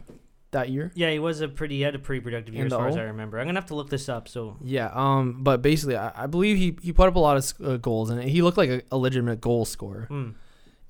that 0.51 0.69
year 0.69 0.91
Yeah, 0.95 1.11
he 1.11 1.19
was 1.19 1.41
a 1.41 1.47
pretty 1.47 1.75
he 1.75 1.81
had 1.81 1.93
a 1.93 1.99
pretty 1.99 2.21
productive 2.21 2.55
year 2.55 2.65
as 2.65 2.71
far 2.71 2.87
as 2.87 2.95
i 2.95 3.01
remember. 3.01 3.37
I'm 3.37 3.47
gonna 3.47 3.59
have 3.59 3.67
to 3.67 3.75
look 3.75 3.89
this 3.89 4.07
up. 4.07 4.27
So 4.27 4.57
yeah 4.63 4.89
um 4.93 5.43
but 5.43 5.61
basically 5.61 5.97
I, 5.97 6.23
I 6.23 6.27
believe 6.27 6.57
he 6.57 6.77
he 6.81 6.93
put 6.93 7.07
up 7.07 7.15
a 7.15 7.19
lot 7.19 7.37
of 7.37 7.53
uh, 7.65 7.77
goals 7.77 8.09
and 8.09 8.23
he 8.23 8.41
looked 8.41 8.57
like 8.57 8.69
a, 8.69 8.81
a 8.91 8.97
legitimate 8.97 9.41
goal 9.41 9.65
scorer 9.65 10.07
mm. 10.09 10.33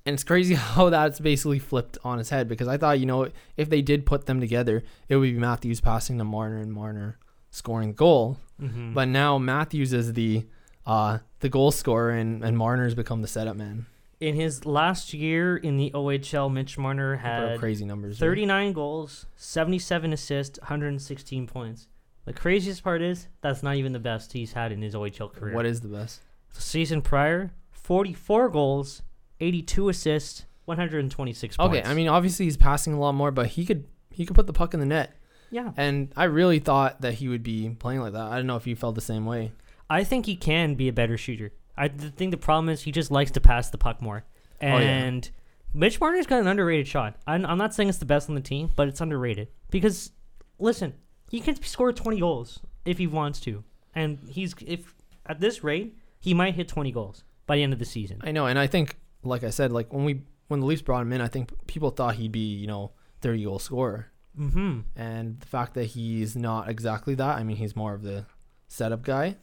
And 0.08 0.14
it's 0.14 0.24
crazy 0.24 0.54
how 0.74 0.88
that's 0.88 1.20
basically 1.20 1.58
flipped 1.58 1.98
on 2.02 2.16
his 2.16 2.30
head 2.30 2.48
because 2.48 2.66
I 2.66 2.78
thought, 2.78 2.98
you 2.98 3.04
know, 3.04 3.28
if 3.58 3.68
they 3.68 3.82
did 3.82 4.06
put 4.06 4.24
them 4.24 4.40
together, 4.40 4.82
it 5.06 5.16
would 5.16 5.34
be 5.34 5.38
Matthews 5.38 5.82
passing 5.82 6.16
to 6.16 6.24
Marner 6.24 6.56
and 6.56 6.72
Marner 6.72 7.18
scoring 7.50 7.88
the 7.88 7.94
goal. 7.94 8.38
Mm-hmm. 8.60 8.94
But 8.94 9.08
now 9.08 9.36
Matthews 9.36 9.92
is 9.92 10.14
the 10.14 10.46
uh, 10.86 11.18
the 11.40 11.50
goal 11.50 11.70
scorer 11.70 12.10
and, 12.10 12.42
and 12.42 12.56
Marner's 12.56 12.94
become 12.94 13.20
the 13.20 13.28
setup 13.28 13.56
man. 13.56 13.84
in 14.20 14.34
his 14.34 14.64
last 14.64 15.12
year 15.12 15.58
in 15.58 15.76
the 15.76 15.90
OHL, 15.90 16.50
Mitch 16.50 16.78
Marner 16.78 17.16
had 17.16 17.58
crazy 17.58 17.84
numbers. 17.84 18.18
right? 18.18 18.28
39 18.28 18.72
goals, 18.72 19.26
77 19.36 20.14
assists, 20.14 20.58
116 20.60 21.46
points. 21.46 21.86
The 22.24 22.32
craziest 22.32 22.82
part 22.82 23.02
is 23.02 23.28
that's 23.42 23.62
not 23.62 23.76
even 23.76 23.92
the 23.92 23.98
best 23.98 24.32
he's 24.32 24.54
had 24.54 24.72
in 24.72 24.80
his 24.80 24.94
OHL 24.94 25.30
career. 25.32 25.54
What 25.54 25.66
is 25.66 25.82
the 25.82 25.88
best? 25.88 26.22
the 26.54 26.62
season 26.62 27.02
prior? 27.02 27.52
44 27.70 28.48
goals, 28.48 29.02
82 29.40 29.88
assists, 29.88 30.44
126 30.66 31.56
points. 31.56 31.76
Okay, 31.78 31.88
I 31.88 31.94
mean 31.94 32.08
obviously 32.08 32.46
he's 32.46 32.56
passing 32.56 32.92
a 32.92 32.98
lot 32.98 33.12
more, 33.12 33.30
but 33.30 33.48
he 33.48 33.64
could 33.64 33.84
he 34.10 34.26
could 34.26 34.34
put 34.36 34.46
the 34.46 34.52
puck 34.52 34.74
in 34.74 34.80
the 34.80 34.86
net. 34.86 35.14
yeah, 35.50 35.72
And 35.76 36.12
I 36.16 36.24
really 36.24 36.58
thought 36.58 37.00
that 37.02 37.14
he 37.14 37.28
would 37.28 37.42
be 37.42 37.68
playing 37.78 38.00
like 38.00 38.12
that. 38.12 38.22
I 38.22 38.36
don't 38.36 38.46
know 38.46 38.56
if 38.56 38.66
you 38.66 38.74
felt 38.74 38.96
the 38.96 39.00
same 39.00 39.24
way. 39.26 39.52
I 39.88 40.02
think 40.04 40.26
he 40.26 40.34
can 40.36 40.74
be 40.74 40.88
a 40.88 40.92
better 40.92 41.16
shooter. 41.16 41.52
I 41.76 41.88
think 41.88 42.32
the 42.32 42.36
problem 42.36 42.68
is 42.68 42.82
he 42.82 42.90
just 42.92 43.10
likes 43.12 43.30
to 43.32 43.40
pass 43.40 43.70
the 43.70 43.78
puck 43.78 44.02
more. 44.02 44.24
Oh, 44.60 44.66
yeah. 44.66 44.76
And 44.78 45.30
Mitch 45.72 46.00
Marner's 46.00 46.26
got 46.26 46.40
an 46.40 46.48
underrated 46.48 46.88
shot. 46.88 47.16
I'm, 47.26 47.46
I'm 47.46 47.58
not 47.58 47.72
saying 47.74 47.88
it's 47.88 47.98
the 47.98 48.04
best 48.04 48.28
on 48.28 48.34
the 48.34 48.40
team, 48.40 48.72
but 48.74 48.88
it's 48.88 49.00
underrated. 49.00 49.48
Because, 49.70 50.10
listen, 50.58 50.94
he 51.30 51.40
can 51.40 51.62
score 51.62 51.92
20 51.92 52.18
goals 52.18 52.58
if 52.84 52.98
he 52.98 53.06
wants 53.06 53.38
to. 53.40 53.62
And 53.94 54.18
he's, 54.28 54.54
if 54.66 54.92
at 55.26 55.40
this 55.40 55.62
rate, 55.62 55.96
he 56.18 56.34
might 56.34 56.54
hit 56.56 56.66
20 56.66 56.90
goals 56.90 57.22
by 57.46 57.56
the 57.56 57.62
end 57.62 57.72
of 57.72 57.78
the 57.78 57.84
season. 57.84 58.20
I 58.24 58.32
know, 58.32 58.46
and 58.46 58.58
I 58.58 58.66
think 58.66 58.96
like 59.22 59.44
I 59.44 59.50
said, 59.50 59.72
like 59.72 59.92
when 59.92 60.04
we 60.04 60.22
when 60.48 60.60
the 60.60 60.66
Leafs 60.66 60.82
brought 60.82 61.02
him 61.02 61.12
in, 61.12 61.20
I 61.20 61.28
think 61.28 61.50
people 61.66 61.90
thought 61.90 62.16
he'd 62.16 62.32
be, 62.32 62.54
you 62.54 62.66
know, 62.66 62.92
30 63.20 63.44
goal 63.44 63.58
scorer. 63.58 64.10
Mm-hmm. 64.38 64.80
And 64.96 65.40
the 65.40 65.46
fact 65.46 65.74
that 65.74 65.84
he's 65.86 66.36
not 66.36 66.68
exactly 66.68 67.14
that, 67.16 67.36
I 67.36 67.42
mean, 67.42 67.56
he's 67.56 67.76
more 67.76 67.94
of 67.94 68.02
the 68.02 68.26
setup 68.68 69.02
guy. 69.02 69.36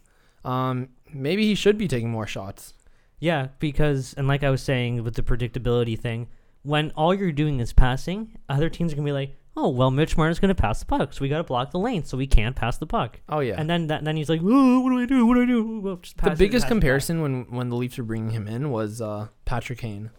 Um, 0.43 0.89
maybe 1.13 1.43
he 1.45 1.55
should 1.55 1.77
be 1.77 1.87
taking 1.87 2.09
more 2.09 2.27
shots. 2.27 2.73
Yeah, 3.19 3.49
because, 3.59 4.13
and 4.17 4.27
like 4.27 4.43
I 4.43 4.49
was 4.49 4.61
saying 4.61 5.03
with 5.03 5.15
the 5.15 5.23
predictability 5.23 5.99
thing, 5.99 6.27
when 6.63 6.91
all 6.91 7.13
you're 7.13 7.31
doing 7.31 7.59
is 7.59 7.73
passing, 7.73 8.37
other 8.49 8.69
teams 8.69 8.91
are 8.91 8.95
going 8.95 9.05
to 9.05 9.09
be 9.09 9.13
like, 9.13 9.37
oh, 9.57 9.69
well, 9.69 9.91
Mitch 9.91 10.17
Marner's 10.17 10.39
going 10.39 10.49
to 10.49 10.55
pass 10.55 10.79
the 10.79 10.85
puck, 10.85 11.13
so 11.13 11.21
we 11.21 11.29
got 11.29 11.37
to 11.37 11.43
block 11.43 11.71
the 11.71 11.79
lane, 11.79 12.03
so 12.03 12.17
we 12.17 12.27
can't 12.27 12.55
pass 12.55 12.77
the 12.77 12.85
puck. 12.85 13.19
Oh 13.29 13.39
yeah. 13.39 13.55
And 13.57 13.69
then 13.69 13.87
that, 13.87 14.03
then 14.03 14.15
he's 14.17 14.29
like, 14.29 14.41
oh, 14.43 14.79
what 14.81 14.89
do 14.89 14.99
I 14.99 15.05
do? 15.05 15.25
What 15.25 15.35
do 15.35 15.43
I 15.43 15.45
do? 15.45 15.79
Well, 15.79 15.95
just 15.97 16.17
pass 16.17 16.37
the 16.37 16.45
biggest 16.45 16.67
comparison 16.67 17.21
when 17.21 17.45
when 17.51 17.69
the 17.69 17.75
Leafs 17.75 17.97
were 17.97 18.03
bringing 18.03 18.31
him 18.31 18.47
in 18.47 18.71
was 18.71 19.01
uh, 19.01 19.27
Patrick 19.45 19.79
Kane. 19.79 20.11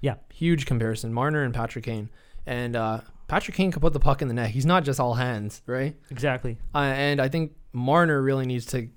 Yeah. 0.00 0.16
Huge 0.32 0.66
comparison, 0.66 1.12
Marner 1.12 1.42
and 1.42 1.54
Patrick 1.54 1.84
Kane. 1.84 2.10
And 2.44 2.74
uh, 2.74 3.00
Patrick 3.28 3.56
Kane 3.56 3.70
could 3.70 3.82
put 3.82 3.92
the 3.92 4.00
puck 4.00 4.20
in 4.20 4.28
the 4.28 4.34
net. 4.34 4.50
He's 4.50 4.66
not 4.66 4.84
just 4.84 4.98
all 4.98 5.14
hands, 5.14 5.62
right? 5.66 5.96
Exactly. 6.10 6.58
Uh, 6.74 6.78
and 6.78 7.20
I 7.20 7.28
think 7.28 7.52
Marner 7.72 8.20
really 8.20 8.46
needs 8.46 8.66
to 8.66 8.88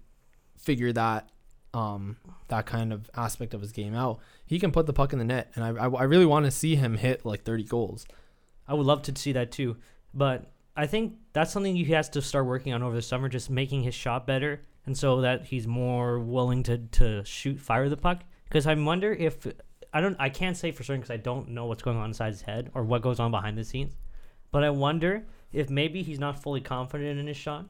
figure 0.58 0.92
that 0.94 1.30
um, 1.76 2.18
that 2.48 2.66
kind 2.66 2.92
of 2.92 3.10
aspect 3.16 3.54
of 3.54 3.62
his 3.62 3.72
game 3.72 3.94
out. 3.94 4.20
He 4.46 4.60
can 4.60 4.72
put 4.72 4.88
the 4.88 4.94
puck 4.94 5.14
in 5.14 5.20
the 5.20 5.26
net, 5.26 5.52
and 5.56 5.64
I, 5.64 5.86
I, 5.86 5.88
I 5.88 6.04
really 6.04 6.26
want 6.26 6.46
to 6.46 6.52
see 6.52 6.76
him 6.76 6.98
hit 6.98 7.26
like 7.26 7.44
30 7.44 7.64
goals. 7.66 8.08
I 8.68 8.74
would 8.74 8.86
love 8.86 9.04
to 9.04 9.16
see 9.16 9.32
that 9.34 9.52
too, 9.52 9.78
but 10.14 10.52
I 10.76 10.88
think 10.88 11.16
that's 11.34 11.52
something 11.52 11.76
he 11.76 11.86
has 11.86 12.10
to 12.10 12.22
start 12.22 12.46
working 12.46 12.74
on 12.74 12.84
over 12.84 12.96
the 12.96 13.02
summer, 13.02 13.30
just 13.30 13.50
making 13.50 13.84
his 13.84 13.96
shot 13.96 14.28
better, 14.28 14.62
and 14.86 14.98
so 14.98 15.22
that 15.22 15.46
he's 15.46 15.68
more 15.68 16.20
willing 16.20 16.64
to 16.64 16.78
to 16.78 17.24
shoot, 17.24 17.60
fire 17.60 17.90
the 17.90 17.98
puck. 17.98 18.24
Because 18.46 18.68
I 18.68 18.74
wonder 18.76 19.14
if 19.14 19.48
I 19.94 20.02
don't, 20.02 20.18
I 20.20 20.30
can't 20.30 20.58
say 20.58 20.72
for 20.72 20.84
certain 20.84 21.02
because 21.02 21.14
I 21.14 21.18
don't 21.18 21.50
know 21.50 21.66
what's 21.68 21.82
going 21.82 21.98
on 21.98 22.10
inside 22.10 22.34
his 22.34 22.42
head 22.42 22.72
or 22.74 22.84
what 22.84 23.02
goes 23.02 23.20
on 23.20 23.32
behind 23.32 23.58
the 23.58 23.64
scenes, 23.64 23.96
but 24.52 24.64
I 24.64 24.70
wonder 24.70 25.26
if 25.54 25.70
maybe 25.70 26.04
he's 26.04 26.20
not 26.20 26.42
fully 26.42 26.62
confident 26.62 27.20
in 27.20 27.28
his 27.28 27.38
shot, 27.38 27.70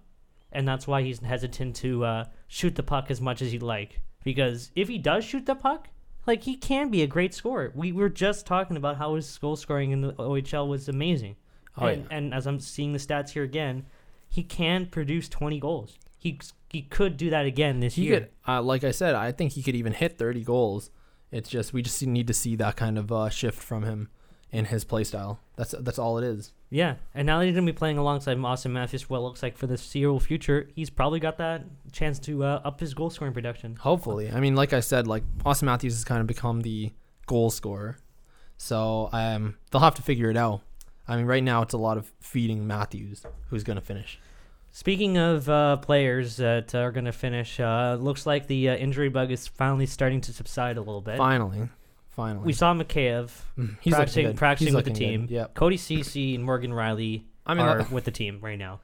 and 0.51 0.67
that's 0.67 0.88
why 0.88 1.03
he's 1.03 1.19
hesitant 1.19 1.75
to 1.77 2.03
uh, 2.03 2.25
shoot 2.47 2.75
the 2.75 2.84
puck 2.84 3.12
as 3.12 3.21
much 3.21 3.41
as 3.43 3.51
he'd 3.51 3.62
like. 3.62 4.01
Because 4.23 4.71
if 4.75 4.88
he 4.88 4.97
does 4.97 5.23
shoot 5.23 5.45
the 5.45 5.53
puck, 5.53 5.89
like 6.25 6.43
he 6.43 6.55
can 6.55 6.89
be 6.89 7.01
a 7.01 7.07
great 7.07 7.33
scorer. 7.33 7.71
We 7.75 7.91
were 7.91 8.09
just 8.09 8.45
talking 8.45 8.77
about 8.77 8.97
how 8.97 9.15
his 9.15 9.38
goal 9.38 9.55
scoring 9.55 9.91
in 9.91 10.01
the 10.01 10.13
OHL 10.13 10.67
was 10.67 10.89
amazing. 10.89 11.35
Oh, 11.77 11.88
and, 11.88 12.03
yeah. 12.09 12.17
and 12.17 12.33
as 12.33 12.47
I'm 12.47 12.59
seeing 12.59 12.93
the 12.93 12.99
stats 12.99 13.31
here 13.31 13.43
again, 13.43 13.85
he 14.29 14.43
can 14.43 14.85
produce 14.85 15.29
20 15.29 15.59
goals. 15.59 15.97
He 16.17 16.39
he 16.69 16.81
could 16.81 17.17
do 17.17 17.29
that 17.29 17.45
again 17.45 17.79
this 17.79 17.95
He 17.95 18.03
year. 18.03 18.21
could, 18.21 18.29
uh, 18.47 18.61
like 18.61 18.83
I 18.83 18.91
said, 18.91 19.15
I 19.15 19.31
think 19.31 19.53
he 19.53 19.63
could 19.63 19.75
even 19.75 19.93
hit 19.93 20.17
30 20.17 20.43
goals. 20.43 20.89
It's 21.31 21.49
just 21.49 21.73
we 21.73 21.81
just 21.81 22.01
need 22.05 22.27
to 22.27 22.33
see 22.33 22.55
that 22.55 22.75
kind 22.75 22.97
of 22.97 23.11
uh, 23.11 23.29
shift 23.29 23.61
from 23.61 23.83
him 23.83 24.09
in 24.51 24.65
his 24.65 24.83
play 24.83 25.03
style. 25.03 25.39
That's 25.55 25.75
that's 25.79 25.99
all 25.99 26.17
it 26.17 26.23
is. 26.23 26.51
Yeah, 26.69 26.95
and 27.13 27.25
now 27.25 27.39
that 27.39 27.45
he's 27.45 27.56
gonna 27.56 27.65
be 27.65 27.73
playing 27.73 27.97
alongside 27.97 28.38
Austin 28.39 28.73
Matthews, 28.73 29.10
what 29.10 29.21
looks 29.21 29.43
like 29.43 29.58
for 29.58 29.67
the 29.67 29.78
foreseeable 29.78 30.19
future, 30.19 30.69
he's 30.75 30.89
probably 30.89 31.19
got 31.19 31.38
that 31.38 31.63
chance 31.91 32.19
to 32.19 32.43
uh, 32.43 32.62
up 32.63 32.80
his 32.80 32.93
goal 32.93 33.10
scoring 33.10 33.34
production. 33.34 33.75
Hopefully, 33.75 34.32
I 34.32 34.39
mean, 34.39 34.56
like 34.56 34.73
I 34.73 34.80
said, 34.80 35.08
like 35.08 35.23
Austin 35.45 35.67
Matthews 35.67 35.93
has 35.93 36.04
kind 36.04 36.21
of 36.21 36.28
become 36.28 36.62
the 36.62 36.91
goal 37.28 37.49
scorer, 37.49 37.97
so 38.58 39.10
um, 39.13 39.58
they'll 39.71 39.82
have 39.82 39.95
to 39.95 40.01
figure 40.01 40.30
it 40.30 40.38
out. 40.38 40.62
I 41.08 41.17
mean, 41.17 41.25
right 41.25 41.43
now 41.43 41.62
it's 41.62 41.73
a 41.73 41.78
lot 41.78 41.97
of 41.97 42.12
feeding 42.19 42.65
Matthews, 42.65 43.23
who's 43.49 43.63
gonna 43.63 43.82
finish. 43.82 44.19
Speaking 44.71 45.17
of 45.17 45.47
uh, 45.47 45.78
players 45.78 46.36
that 46.38 46.75
are 46.75 46.91
gonna 46.91 47.13
finish, 47.13 47.60
uh, 47.60 47.95
looks 47.99 48.25
like 48.25 48.47
the 48.47 48.69
uh, 48.69 48.75
injury 48.75 49.08
bug 49.10 49.32
is 49.32 49.47
finally 49.47 49.86
starting 49.86 50.19
to 50.21 50.34
subside 50.34 50.78
a 50.78 50.82
little 50.82 50.99
bit. 50.99 51.17
Finally, 51.17 51.69
finally, 52.15 52.45
We 52.45 52.54
saw 52.54 52.73
Mikheyev 52.73 53.30
Mm, 53.58 53.78
he's 53.82 53.93
practicing, 53.93 54.25
good. 54.28 54.38
practicing 54.38 54.67
He's 54.67 54.75
with 54.75 54.86
the 54.86 54.91
looking 54.91 55.08
team. 55.10 55.21
good. 55.28 55.32
Yep. 55.34 55.54
Cody 55.56 55.78
Cece 55.78 56.36
and 56.36 56.43
Morgan 56.43 56.71
Rielly 56.71 57.23
I 57.45 57.54
mean, 57.54 57.65
are 57.65 57.80
like, 57.80 57.91
with 57.91 58.06
the 58.06 58.12
team 58.12 58.39
right 58.41 58.58
now. 58.58 58.80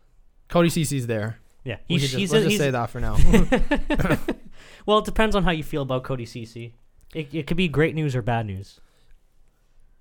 Cody 0.50 0.70
Cece's 0.70 1.08
there. 1.08 1.38
Yeah, 1.64 1.78
We 1.90 1.96
he's, 1.98 2.02
could 2.02 2.10
just, 2.10 2.20
he's, 2.20 2.32
let's 2.34 2.42
a, 2.46 2.50
just 2.50 2.52
he's 2.52 2.60
say 2.60 2.72
that 2.72 2.90
for 2.90 3.00
now. 3.00 3.18
well, 4.86 5.00
it 5.00 5.06
depends 5.06 5.36
on 5.36 5.44
how 5.44 5.52
you 5.52 5.64
feel 5.64 5.84
about 5.84 6.04
Cody 6.04 6.26
Cece. 6.26 6.72
It, 7.14 7.34
it 7.34 7.48
could 7.48 7.58
be 7.58 7.68
great 7.68 7.94
news 7.96 8.16
or 8.16 8.22
bad 8.22 8.46
news. 8.46 8.80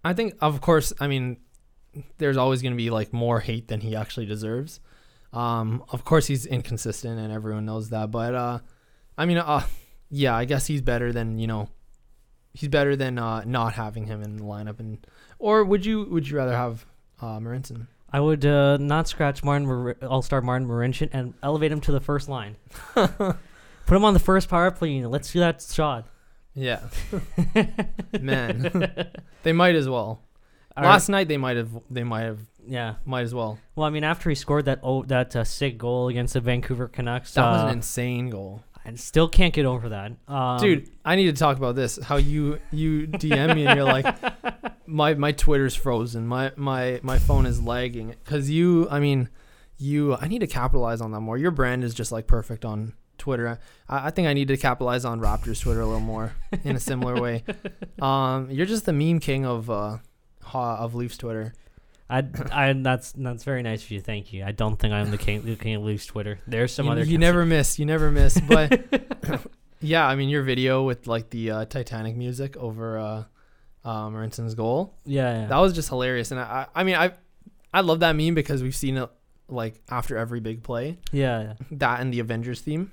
I 0.05 0.13
think, 0.15 0.35
of 0.41 0.61
course, 0.61 0.93
I 1.01 1.07
mean, 1.07 1.39
there's 2.19 2.37
always 2.37 2.63
going 2.63 2.73
to 2.73 2.77
be 2.77 2.89
like 2.91 3.13
more 3.13 3.41
hate 3.41 3.69
than 3.69 3.81
he 3.81 3.95
actually 3.95 4.27
deserves. 4.27 4.81
Um, 5.33 5.85
of 5.91 6.05
course, 6.05 6.27
he's 6.27 6.47
inconsistent, 6.47 7.19
and 7.21 7.33
everyone 7.33 7.67
knows 7.67 7.91
that. 7.91 8.11
But 8.11 8.35
uh, 8.35 8.59
I 9.19 9.27
mean, 9.27 9.39
uh, 9.39 9.63
yeah, 10.11 10.35
I 10.35 10.45
guess 10.47 10.67
he's 10.67 10.81
better 10.83 11.13
than 11.13 11.39
you 11.39 11.47
know, 11.47 11.69
he's 12.55 12.69
better 12.69 12.97
than 12.97 13.19
uh, 13.19 13.45
not 13.45 13.75
having 13.75 14.07
him 14.07 14.23
in 14.23 14.37
the 14.37 14.45
lineup. 14.45 14.81
And 14.81 14.99
or 15.39 15.65
would 15.65 15.85
you 15.85 16.05
would 16.05 16.29
you 16.29 16.37
rather 16.37 16.57
have 16.57 16.87
uh, 17.21 17.39
Marincin? 17.39 17.87
I 18.13 18.21
would 18.21 18.45
uh, 18.45 18.77
not 18.79 19.09
scratch 19.09 19.45
Martin 19.45 19.69
Mar- 19.69 19.97
All-Star 20.03 20.41
Martin 20.41 20.67
Marincin 20.67 21.11
and 21.13 21.35
elevate 21.43 21.71
him 21.71 21.81
to 21.83 21.93
the 21.93 22.01
first 22.01 22.29
line. 22.29 22.57
Put 22.95 23.97
him 23.97 24.05
on 24.05 24.15
the 24.15 24.21
first 24.21 24.49
power 24.49 24.71
play 24.71 24.91
unit. 24.91 25.11
Let's 25.11 25.33
do 25.33 25.41
that 25.41 25.63
shot. 25.63 26.09
Yeah, 26.55 26.81
man, 28.21 29.11
they 29.45 29.53
might 29.53 29.77
as 29.77 29.89
well. 29.89 30.21
All 30.77 30.85
Last 30.85 31.09
night 31.09 31.29
they 31.29 31.37
might 31.37 31.57
have 31.57 31.71
they 31.89 32.03
might 32.03 32.23
have 32.23 32.41
yeah. 32.67 32.95
might 33.05 33.23
as 33.23 33.35
well. 33.35 33.59
Well, 33.77 33.87
I 33.87 33.91
mean, 33.91 34.05
after 34.05 34.31
he 34.31 34.35
scored 34.35 34.65
that 34.65 34.81
oh, 34.83 35.05
that 35.05 35.35
uh, 35.37 35.45
sick 35.45 35.79
goal 35.79 36.09
against 36.09 36.35
the 36.35 36.41
Vancouver 36.41 36.89
Canucks, 36.89 37.35
That 37.35 37.51
was 37.51 37.63
uh, 37.63 37.67
an 37.67 37.75
insane 37.75 38.31
goal. 38.31 38.63
I 38.85 38.95
still 38.95 39.29
can't 39.29 39.53
get 39.53 39.67
over 39.67 39.91
that. 39.91 40.13
Um, 40.27 40.59
Dude, 40.59 40.91
I 41.05 41.17
need 41.17 41.27
to 41.27 41.39
talk 41.39 41.57
about 41.57 41.75
this. 41.77 41.99
How 42.03 42.17
you 42.17 42.59
you 42.71 43.07
DM 43.07 43.55
me 43.55 43.67
and 43.67 43.77
you're 43.77 43.85
like, 43.85 44.07
my 44.87 45.15
my 45.15 45.33
Twitter's 45.33 45.75
frozen. 45.75 46.27
My 46.27 46.53
my 46.57 47.01
my 47.03 47.19
phone 47.19 47.47
is 47.47 47.63
lagging 47.63 48.15
because 48.25 48.51
you. 48.51 48.89
I 48.91 49.01
mean, 49.01 49.29
you. 49.79 50.17
I 50.17 50.29
need 50.29 50.41
to 50.41 50.47
capitalize 50.47 51.01
on 51.01 51.13
that 51.13 51.21
more. 51.21 51.37
Your 51.37 51.51
brand 51.51 51.85
is 51.85 51.95
just 51.95 52.11
like 52.11 52.27
perfect 52.27 52.65
on 52.65 52.95
Twitter. 53.19 53.59
I, 53.89 54.07
I 54.07 54.11
think 54.11 54.29
I 54.29 54.33
need 54.33 54.49
to 54.49 54.57
capitalize 54.57 55.05
on 55.05 55.21
Raptors 55.21 55.61
Twitter 55.61 55.81
a 55.81 55.87
little 55.87 56.01
more 56.01 56.33
in 56.65 56.75
a 56.77 56.81
similar 56.81 57.21
way. 57.21 57.45
Um, 58.01 58.51
you're 58.51 58.65
just 58.65 58.87
the 58.87 58.95
meme 58.95 59.21
king 59.21 59.45
of 59.45 59.69
uh 59.69 59.99
of 60.55 60.95
Leafs 60.95 61.19
Twitter. 61.19 61.53
I, 62.11 62.25
I, 62.53 62.73
that's 62.73 63.13
that's 63.13 63.45
very 63.45 63.63
nice 63.63 63.85
of 63.85 63.91
you. 63.93 64.01
Thank 64.01 64.33
you. 64.33 64.45
I 64.45 64.51
don't 64.51 64.77
think 64.77 64.93
I'm 64.93 65.13
the 65.13 65.19
king, 65.19 65.43
the 65.43 65.55
king 65.55 65.77
of 65.77 66.07
Twitter. 66.07 66.41
There's 66.47 66.73
some 66.73 66.87
you, 66.87 66.93
other. 66.93 67.05
you 67.05 67.19
never 67.19 67.47
miss. 67.47 67.79
You 67.79 67.87
never 67.87 68.11
miss. 68.11 68.39
But 68.41 68.83
yeah, 69.81 70.07
I 70.07 70.17
mean 70.17 70.29
your 70.29 70.43
video 70.43 70.83
with 70.83 71.07
like 71.07 71.31
the 71.31 71.51
uh, 71.53 71.65
Titanic 71.67 72.17
music 72.17 72.57
over 72.57 72.99
uh, 72.99 73.25
uh, 73.85 74.09
Marincin's 74.11 74.57
goal. 74.57 74.95
Yeah, 75.05 75.43
yeah. 75.43 75.47
That 75.47 75.59
was 75.59 75.73
just 75.73 75.89
hilarious, 75.89 76.33
and 76.33 76.41
I, 76.41 76.67
I 76.75 76.81
I 76.81 76.85
mean, 76.85 76.97
I, 76.97 77.13
I 77.73 77.83
love 77.83 78.01
that 78.01 78.17
meme 78.17 78.35
because 78.35 78.63
we've 78.63 78.75
seen 78.75 78.97
it 78.97 79.09
like 79.49 79.81
after 79.89 80.17
every 80.17 80.41
big 80.41 80.65
play. 80.65 80.99
yeah, 81.13 81.43
yeah. 81.43 81.55
That 81.71 82.01
and 82.01 82.13
the 82.13 82.19
Avengers 82.19 82.61
theme. 82.61 82.91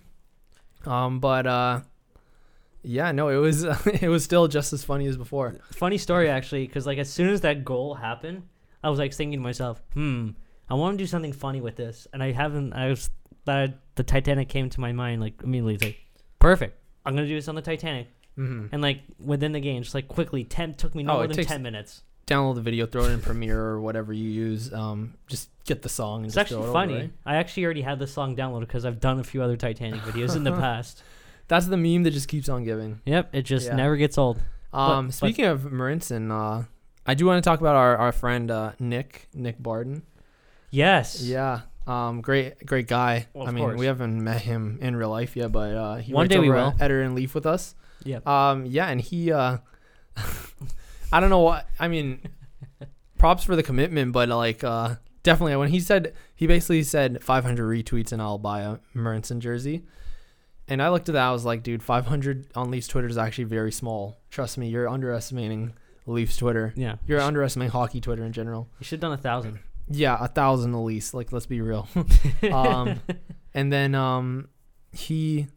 Um, 0.85 1.19
but 1.19 1.47
uh, 1.47 1.81
yeah, 2.83 3.11
no, 3.11 3.29
it 3.29 3.37
was 3.37 3.63
it 3.85 4.09
was 4.09 4.23
still 4.23 4.47
just 4.47 4.73
as 4.73 4.83
funny 4.83 5.07
as 5.07 5.17
before. 5.17 5.55
Funny 5.71 5.97
story 5.97 6.29
actually, 6.29 6.67
because 6.67 6.85
like 6.85 6.99
as 6.99 7.09
soon 7.09 7.29
as 7.29 7.41
that 7.41 7.65
goal 7.65 7.95
happened, 7.95 8.43
I 8.87 8.89
was 8.89 8.99
like 8.99 9.13
thinking 9.13 9.39
to 9.39 9.43
myself, 9.43 9.81
hmm, 9.93 10.29
I 10.69 10.75
want 10.75 10.97
to 10.97 11.03
do 11.03 11.07
something 11.07 11.33
funny 11.33 11.59
with 11.59 11.75
this, 11.75 12.07
and 12.13 12.23
I 12.23 12.31
haven't. 12.31 12.71
I 12.71 12.87
was 12.87 13.09
that 13.43 13.79
the 13.95 14.03
Titanic 14.03 14.47
came 14.47 14.69
to 14.69 14.79
my 14.79 14.93
mind 14.93 15.21
like 15.21 15.41
immediately. 15.43 15.73
It's 15.75 15.83
like, 15.83 15.97
perfect. 16.39 16.79
I'm 17.05 17.13
gonna 17.15 17.27
do 17.27 17.35
this 17.35 17.47
on 17.49 17.55
the 17.55 17.61
Titanic. 17.61 18.07
Mm-hmm. 18.37 18.67
and 18.71 18.81
like 18.83 19.01
within 19.19 19.51
the 19.51 19.59
game, 19.59 19.81
just 19.83 19.95
like 19.95 20.07
quickly, 20.07 20.43
ten 20.45 20.75
took 20.75 20.93
me 20.95 21.03
no 21.03 21.13
Oh, 21.13 21.15
more 21.17 21.27
than 21.27 21.43
ten 21.43 21.61
minutes. 21.63 22.03
Download 22.27 22.55
the 22.55 22.61
video, 22.61 22.85
throw 22.85 23.03
it 23.05 23.11
in 23.11 23.19
Premiere 23.21 23.59
or 23.59 23.81
whatever 23.81 24.13
you 24.13 24.29
use. 24.29 24.71
Um, 24.71 25.15
just 25.27 25.49
get 25.65 25.81
the 25.81 25.89
song 25.89 26.19
and 26.19 26.27
It's 26.27 26.37
actually 26.37 26.69
it 26.69 26.71
funny. 26.71 26.93
Over, 26.93 27.01
right? 27.01 27.11
I 27.25 27.35
actually 27.37 27.65
already 27.65 27.81
had 27.81 27.97
the 27.99 28.05
song 28.07 28.35
downloaded 28.35 28.61
because 28.67 28.85
I've 28.85 28.99
done 28.99 29.19
a 29.19 29.23
few 29.23 29.41
other 29.41 29.57
Titanic 29.57 30.01
videos 30.01 30.35
in 30.35 30.43
the 30.43 30.51
past. 30.65 31.01
That's 31.47 31.65
the 31.67 31.77
meme 31.77 32.03
that 32.03 32.11
just 32.11 32.27
keeps 32.27 32.47
on 32.47 32.63
giving. 32.63 33.01
Yep, 33.05 33.29
it 33.33 33.41
just 33.43 33.67
Yeah. 33.67 33.75
never 33.75 33.97
gets 33.97 34.17
old. 34.19 34.39
Um, 34.71 35.07
but- 35.07 35.13
speaking 35.15 35.45
of 35.45 35.61
Marincin, 35.61 36.29
uh, 36.31 36.65
I 37.07 37.13
do 37.13 37.25
want 37.25 37.41
to 37.41 37.49
talk 37.49 37.61
about 37.61 37.75
our, 37.75 37.95
our 37.97 38.11
friend 38.11 38.51
uh, 38.51 38.73
Nick 38.79 39.29
Nick 39.33 39.61
Barden. 39.63 40.03
Yes. 40.69 41.21
Yeah, 41.21 41.61
um, 41.87 42.19
great 42.21 42.65
great 42.65 42.87
guy. 42.87 43.27
Well, 43.33 43.47
I 43.47 43.51
mean, 43.51 43.63
course. 43.63 43.79
we 43.79 43.85
haven't 43.85 44.21
met 44.21 44.41
him 44.41 44.77
in 44.81 44.95
real 44.95 45.09
life 45.09 45.37
yet, 45.37 45.51
but 45.51 45.73
uh, 45.73 45.95
he 45.95 46.13
One 46.13 46.27
day 46.27 46.37
we 46.37 46.49
will. 46.49 46.73
Editor 46.79 47.01
and 47.01 47.15
Leaf 47.15 47.33
with 47.33 47.45
us. 47.45 47.75
Yep. 48.03 48.27
Um, 48.27 48.65
yeah, 48.65 48.87
and 48.87 48.99
he, 48.99 49.31
uh, 49.31 49.57
I 51.11 51.19
don't 51.19 51.29
know 51.29 51.39
what 51.39 51.65
I 51.79 51.87
mean. 51.87 52.21
Props 53.17 53.43
for 53.43 53.55
the 53.55 53.63
commitment, 53.63 54.11
but 54.11 54.29
like, 54.29 54.63
uh, 54.63 54.95
definitely 55.23 55.55
when 55.55 55.69
he 55.69 55.79
said 55.79 56.13
he 56.35 56.45
basically 56.45 56.83
said 56.83 57.23
500 57.23 57.65
retweets 57.65 58.11
and 58.11 58.21
I'll 58.21 58.37
buy 58.37 58.61
a 58.61 58.77
Marincin 58.95 59.39
jersey. 59.39 59.83
And 60.67 60.83
I 60.83 60.89
looked 60.89 61.09
at 61.09 61.13
that, 61.13 61.23
I 61.23 61.31
was 61.31 61.45
like, 61.45 61.63
dude, 61.63 61.81
500 61.81 62.47
on 62.53 62.69
Leafs 62.69 62.87
Twitter 62.87 63.07
is 63.07 63.17
actually 63.17 63.45
very 63.45 63.71
small. 63.71 64.19
Trust 64.29 64.57
me, 64.57 64.67
you're 64.67 64.87
underestimating 64.87 65.73
Leafs 66.07 66.37
Twitter. 66.37 66.73
Yeah. 66.75 66.95
You're 67.05 67.21
underestimating 67.21 67.71
hockey 67.71 68.01
Twitter 68.01 68.23
in 68.23 68.33
general. 68.33 68.69
you 68.79 68.85
should 68.85 68.97
have 68.97 69.11
done 69.11 69.13
a 69.13 69.21
thousand. 69.21 69.59
Yeah, 69.89 70.17
a 70.19 70.27
thousand 70.27 70.73
at 70.73 70.79
least. 70.79 71.13
Like, 71.13 71.31
let's 71.31 71.45
be 71.45 71.61
real. 71.61 71.87
um, 72.51 72.99
and 73.53 73.71
then 73.71 73.95
um, 73.95 74.49
he, 74.91 75.47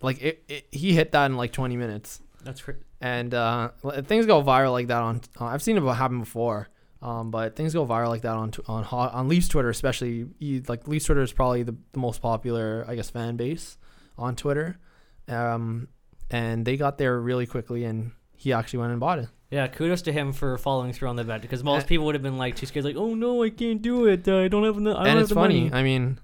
like, 0.00 0.20
it, 0.22 0.44
it, 0.48 0.66
he 0.70 0.92
hit 0.92 1.12
that 1.12 1.26
in 1.26 1.36
like 1.36 1.52
20 1.52 1.76
minutes 1.76 2.20
That's 2.44 2.60
cr- 2.60 2.72
and 3.00 3.34
uh, 3.34 3.70
things 4.04 4.26
go 4.26 4.42
viral 4.42 4.72
like 4.72 4.86
that 4.86 5.02
on. 5.02 5.20
Uh, 5.40 5.46
I've 5.46 5.62
seen 5.62 5.76
it 5.76 5.82
happen 5.94 6.20
before, 6.20 6.68
um, 7.02 7.32
but 7.32 7.56
things 7.56 7.74
go 7.74 7.84
viral 7.84 8.08
like 8.08 8.22
that 8.22 8.36
on 8.36 8.52
on 8.68 8.84
on 8.84 9.28
Leafs 9.28 9.48
Twitter, 9.48 9.70
especially. 9.70 10.26
You, 10.38 10.62
like 10.68 10.86
Leafs 10.86 11.06
Twitter 11.06 11.22
is 11.22 11.32
probably 11.32 11.64
the, 11.64 11.74
the 11.92 11.98
most 11.98 12.22
popular, 12.22 12.84
I 12.86 12.94
guess, 12.94 13.10
fan 13.10 13.36
base 13.36 13.76
on 14.16 14.36
Twitter, 14.36 14.78
um, 15.26 15.88
and 16.30 16.64
they 16.64 16.76
got 16.76 16.96
there 16.96 17.18
really 17.18 17.44
quickly, 17.44 17.84
and 17.84 18.12
he 18.36 18.52
actually 18.52 18.78
went 18.78 18.92
and 18.92 19.00
bought 19.00 19.18
it. 19.18 19.28
Yeah. 19.52 19.68
Kudos 19.68 20.02
to 20.02 20.12
him 20.12 20.32
for 20.32 20.58
following 20.58 20.92
through 20.92 21.08
on 21.10 21.16
the 21.16 21.24
bet 21.24 21.42
because 21.42 21.62
most 21.62 21.84
Uh, 21.84 21.86
people 21.86 22.06
would 22.06 22.14
have 22.16 22.22
been 22.22 22.38
like 22.38 22.56
too 22.56 22.66
scared, 22.66 22.84
like, 22.84 22.96
oh 22.96 23.14
no, 23.14 23.42
I 23.44 23.50
can't 23.50 23.80
do 23.82 24.06
it. 24.06 24.26
Uh, 24.26 24.38
I 24.38 24.48
don't 24.48 24.64
have. 24.64 24.76
I 24.76 24.82
don't 24.82 24.96
and 24.96 25.08
have 25.08 25.18
it's 25.20 25.32
funny. 25.32 25.70
money. 25.70 25.72
I 25.72 25.82
mean, 25.84 26.18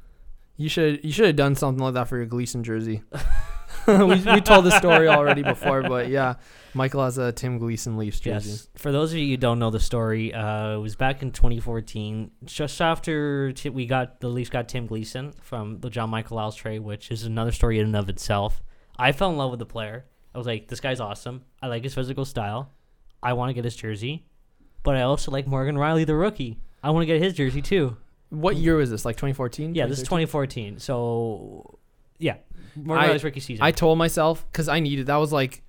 you 0.56 0.68
should 0.68 1.04
you 1.04 1.12
should 1.12 1.26
have 1.26 1.36
done 1.36 1.54
something 1.54 1.82
like 1.82 1.94
that 1.94 2.08
for 2.08 2.16
your 2.16 2.26
Gleason 2.26 2.64
jersey. 2.64 3.02
we, 3.86 4.04
we 4.16 4.40
told 4.40 4.64
the 4.64 4.76
story 4.78 5.08
already 5.18 5.42
before, 5.42 5.82
but 5.82 6.08
yeah, 6.08 6.34
Michael 6.74 7.04
has 7.04 7.16
a 7.16 7.32
Tim 7.32 7.58
Gleason 7.58 7.96
Leafs 7.96 8.20
jersey. 8.20 8.50
Yes. 8.50 8.68
For 8.76 8.92
those 8.92 9.12
of 9.12 9.18
you 9.18 9.28
who 9.28 9.36
don't 9.38 9.58
know 9.58 9.70
the 9.70 9.80
story, 9.80 10.32
uh, 10.34 10.74
it 10.74 10.78
was 10.78 10.94
back 10.96 11.22
in 11.22 11.32
2014, 11.32 12.30
just 12.44 12.80
after 12.82 13.52
t- 13.52 13.70
we 13.70 13.86
got 13.86 14.20
the 14.20 14.28
Leafs 14.28 14.50
got 14.50 14.68
Tim 14.68 14.86
Gleason 14.86 15.32
from 15.40 15.80
the 15.80 15.88
John 15.90 16.10
Michael 16.10 16.36
Liles 16.36 16.56
trade, 16.56 16.80
which 16.80 17.10
is 17.10 17.24
another 17.24 17.52
story 17.52 17.78
in 17.78 17.86
and 17.86 17.96
of 17.96 18.08
itself. 18.08 18.62
I 18.98 19.12
fell 19.12 19.30
in 19.30 19.36
love 19.36 19.50
with 19.50 19.60
the 19.60 19.66
player. 19.66 20.04
I 20.34 20.38
was 20.38 20.46
like, 20.46 20.68
this 20.68 20.80
guy's 20.80 21.00
awesome. 21.00 21.42
I 21.62 21.68
like 21.68 21.84
his 21.84 21.94
physical 21.94 22.24
style. 22.24 22.70
I 23.22 23.32
want 23.32 23.50
to 23.50 23.54
get 23.54 23.64
his 23.64 23.76
jersey, 23.76 24.24
but 24.82 24.96
I 24.96 25.02
also 25.02 25.30
like 25.30 25.46
Morgan 25.46 25.76
Rielly, 25.76 26.06
the 26.06 26.14
rookie. 26.14 26.58
I 26.82 26.90
want 26.90 27.02
to 27.02 27.06
get 27.06 27.20
his 27.22 27.34
jersey 27.34 27.60
too. 27.62 27.96
What 28.30 28.56
year 28.56 28.76
was 28.76 28.90
this? 28.90 29.04
Like 29.04 29.16
2014? 29.16 29.74
Yeah, 29.74 29.86
this 29.86 29.98
is 29.98 30.04
2014. 30.04 30.78
So, 30.78 31.78
yeah, 32.18 32.36
Morgan 32.76 33.04
I- 33.04 33.08
Rielly's 33.14 33.24
rookie 33.24 33.40
season. 33.40 33.64
I 33.64 33.70
told 33.72 33.98
myself 33.98 34.44
because 34.52 34.68
I 34.68 34.80
needed 34.80 35.06
that 35.06 35.16
was 35.16 35.32
like 35.32 35.62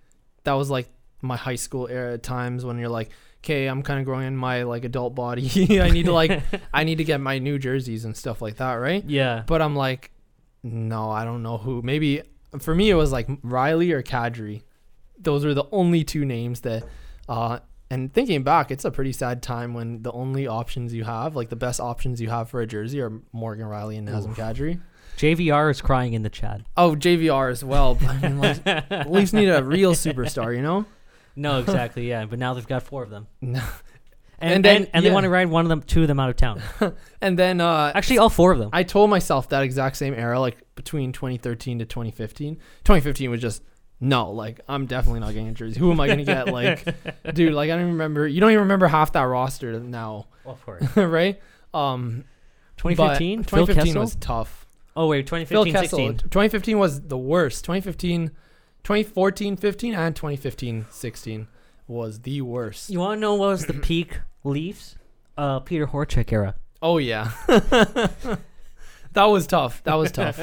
that 0.43 0.53
was 0.53 0.69
like 0.69 0.89
my 1.21 1.35
high 1.37 1.55
school 1.55 1.87
era 1.87 2.17
times 2.17 2.63
when 2.65 2.77
you're 2.77 2.89
like, 2.89 3.09
okay, 3.43 3.67
I'm 3.67 3.81
kind 3.81 3.99
of 3.99 4.05
growing 4.05 4.27
in 4.27 4.35
my 4.37 4.63
like 4.63 4.85
adult 4.85 5.15
body. 5.15 5.79
I 5.81 5.89
need 5.89 6.05
to 6.05 6.13
like 6.13 6.41
I 6.73 6.83
need 6.83 6.97
to 6.99 7.03
get 7.03 7.19
my 7.19 7.39
new 7.39 7.57
jerseys 7.57 8.05
and 8.05 8.15
stuff 8.15 8.41
like 8.41 8.57
that, 8.57 8.73
right? 8.75 9.03
yeah, 9.07 9.43
But 9.47 9.61
I'm 9.61 9.75
like, 9.75 10.11
no, 10.63 11.09
I 11.09 11.23
don't 11.25 11.41
know 11.43 11.57
who. 11.57 11.81
Maybe 11.81 12.21
for 12.59 12.75
me 12.75 12.89
it 12.89 12.95
was 12.95 13.11
like 13.11 13.27
Rielly 13.41 13.91
or 13.91 14.03
Kadri. 14.03 14.61
Those 15.17 15.43
are 15.45 15.53
the 15.53 15.65
only 15.71 16.03
two 16.03 16.25
names 16.25 16.61
that. 16.61 16.83
Uh 17.29 17.59
and 17.91 18.13
thinking 18.13 18.43
back, 18.43 18.69
it's 18.71 18.85
a 18.85 18.91
pretty 18.91 19.11
sad 19.13 19.41
time 19.41 19.73
when 19.73 20.03
the 20.03 20.11
only 20.11 20.45
options 20.47 20.93
you 20.93 21.05
have, 21.05 21.35
like 21.35 21.49
the 21.49 21.55
best 21.55 21.79
options 21.79 22.21
you 22.21 22.29
have 22.29 22.47
for 22.49 22.61
a 22.61 22.67
jersey, 22.67 23.01
are 23.01 23.11
Morgan 23.31 23.65
Rielly 23.65 23.97
and 23.97 24.07
Nazem. 24.07 24.35
Kadri. 24.35 24.79
JVR 25.17 25.71
is 25.71 25.81
crying 25.81 26.13
in 26.13 26.21
the 26.21 26.29
chat. 26.29 26.61
Oh, 26.77 26.95
JVR 26.95 27.49
as 27.51 27.63
well. 27.63 27.95
But 27.95 28.09
I 28.09 28.17
mean, 28.29 28.37
like, 28.39 29.07
Leafs 29.09 29.33
need 29.33 29.49
a 29.49 29.63
real 29.63 29.93
superstar, 29.93 30.55
you 30.55 30.61
know? 30.61 30.85
No, 31.35 31.59
exactly. 31.59 32.07
Yeah, 32.07 32.25
but 32.25 32.37
now 32.39 32.53
they've 32.53 32.67
got 32.67 32.83
four 32.83 33.01
of 33.03 33.09
them. 33.09 33.27
No. 33.41 33.61
And, 34.41 34.53
And 34.53 34.63
then- 34.65 34.75
and, 34.83 34.89
and 34.93 35.05
they 35.05 35.11
want 35.11 35.25
to 35.25 35.29
ride 35.29 35.49
one 35.49 35.65
of 35.65 35.69
them, 35.69 35.81
two 35.81 36.03
of 36.03 36.07
them 36.07 36.17
out 36.17 36.29
of 36.29 36.37
town. 36.37 36.61
And 37.21 37.37
then 37.37 37.59
uh, 37.59 37.91
Actually, 37.93 38.19
all 38.19 38.29
four 38.29 38.53
of 38.53 38.59
them. 38.59 38.69
I 38.71 38.83
told 38.83 39.09
myself 39.09 39.49
that 39.49 39.63
exact 39.63 39.97
same 39.97 40.13
era, 40.13 40.39
like 40.39 40.55
between 40.75 41.11
2013 41.11 41.79
to 41.79 41.85
2015. 41.85 42.55
2015 42.55 43.29
was 43.31 43.41
just 43.41 43.61
no, 44.01 44.31
like 44.31 44.61
I'm 44.67 44.85
definitely 44.85 45.19
not 45.19 45.33
getting 45.33 45.49
a 45.49 45.53
jersey. 45.53 45.79
Who 45.79 45.91
am 45.91 45.99
I 45.99 46.07
gonna 46.07 46.23
get? 46.23 46.47
Like, 46.47 46.83
dude, 47.33 47.53
like 47.53 47.69
I 47.69 47.73
don't 47.73 47.81
even 47.81 47.93
remember. 47.93 48.27
You 48.27 48.39
don't 48.39 48.51
even 48.51 48.61
remember 48.61 48.87
half 48.87 49.11
that 49.13 49.21
roster 49.23 49.79
now, 49.79 50.27
of 50.45 50.63
course. 50.65 50.83
right? 50.95 51.39
Um, 51.73 52.23
but 52.77 52.95
2015. 52.95 53.43
Phil 53.43 53.65
2015 53.67 53.85
Kessel. 53.85 54.01
was 54.01 54.15
tough. 54.15 54.65
oh 54.95 55.07
wait, 55.07 55.27
2015. 55.27 55.47
Phil 55.55 55.65
2015, 55.65 55.81
Kessel. 55.81 56.13
16. 56.13 56.29
2015 56.29 56.79
was 56.79 57.01
the 57.01 57.17
worst. 57.17 57.65
2015, 57.65 58.27
2014, 58.83 59.57
15, 59.57 59.93
and 59.93 60.15
2015, 60.15 60.85
16 60.89 61.47
was 61.87 62.19
the 62.21 62.41
worst. 62.41 62.89
You 62.89 62.99
want 62.99 63.17
to 63.17 63.19
know 63.19 63.35
what 63.35 63.49
was 63.49 63.65
the 63.65 63.73
peak 63.81 64.21
Leafs? 64.45 64.95
Uh, 65.37 65.59
Peter 65.59 65.87
Horachek 65.87 66.31
era. 66.31 66.55
Oh 66.81 66.99
yeah. 66.99 67.31
that 67.47 68.39
was 69.25 69.45
tough. 69.45 69.83
That 69.83 69.95
was 69.95 70.11
tough. 70.13 70.39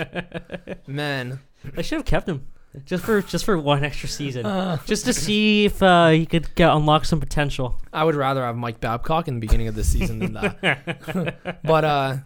Man. 0.87 1.41
I 1.77 1.83
should 1.83 1.97
have 1.97 2.05
kept 2.05 2.29
him 2.29 2.47
just 2.85 3.05
for 3.05 3.23
just 3.23 3.45
for 3.45 3.59
one 3.59 3.85
extra 3.85 4.09
season, 4.09 4.45
Uh, 4.47 4.79
just 4.87 5.05
to 5.07 5.13
see 5.13 5.65
if 5.65 5.83
uh, 5.83 6.11
he 6.11 6.27
could 6.27 6.55
get, 6.55 6.71
unlock 6.71 7.05
some 7.05 7.21
potential. 7.21 7.81
I 7.93 8.05
would 8.05 8.15
rather 8.15 8.43
have 8.45 8.57
Mike 8.57 8.81
Babcock 8.81 9.29
in 9.29 9.35
the 9.35 9.41
beginning 9.41 9.69
of 9.69 9.75
the 9.75 9.85
season 9.85 10.19
than 10.19 10.33
that. 10.35 11.61
but 11.65 11.85
uh 11.85 12.17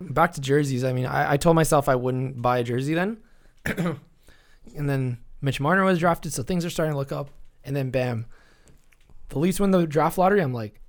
back 0.00 0.32
to 0.32 0.40
jerseys. 0.40 0.82
I 0.84 0.92
mean, 0.92 1.06
I, 1.06 1.32
I 1.32 1.36
told 1.36 1.54
myself 1.56 1.88
I 1.88 1.94
wouldn't 1.94 2.42
buy 2.42 2.58
a 2.58 2.64
jersey 2.64 2.94
then. 2.94 3.18
and 3.66 3.98
then 4.90 5.18
Mitch 5.40 5.60
Marner 5.60 5.84
was 5.84 5.98
drafted, 5.98 6.32
so 6.32 6.42
things 6.42 6.64
are 6.64 6.70
starting 6.70 6.92
to 6.92 6.98
look 6.98 7.12
up. 7.12 7.30
And 7.64 7.76
then 7.76 7.90
bam. 7.90 8.26
The 9.28 9.38
Leafs 9.38 9.60
win 9.60 9.70
the 9.70 9.86
draft 9.86 10.18
lottery. 10.18 10.40
I'm 10.40 10.52
like, 10.52 10.80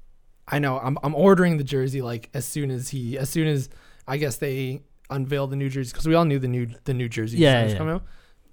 I 0.48 0.60
know, 0.60 0.80
I'm 0.80 0.98
I'm 1.04 1.16
ordering 1.16 1.58
the 1.58 1.64
jersey 1.64 2.02
like 2.02 2.30
as 2.34 2.46
soon 2.46 2.72
as 2.72 2.90
he 2.90 3.18
as 3.18 3.30
soon 3.30 3.48
as 3.48 3.70
I 4.08 4.18
guess 4.18 4.38
they 4.38 4.82
unveil 5.10 5.48
the 5.48 5.56
new 5.56 5.70
jerseys 5.70 5.94
because 5.94 6.08
we 6.08 6.16
all 6.16 6.26
knew 6.26 6.40
the 6.40 6.48
new 6.48 6.68
the 6.86 6.94
new 6.94 7.08
jersey 7.08 7.38
Yeah, 7.38 7.68
yeah. 7.68 7.78
coming 7.78 7.94
out. 7.96 8.04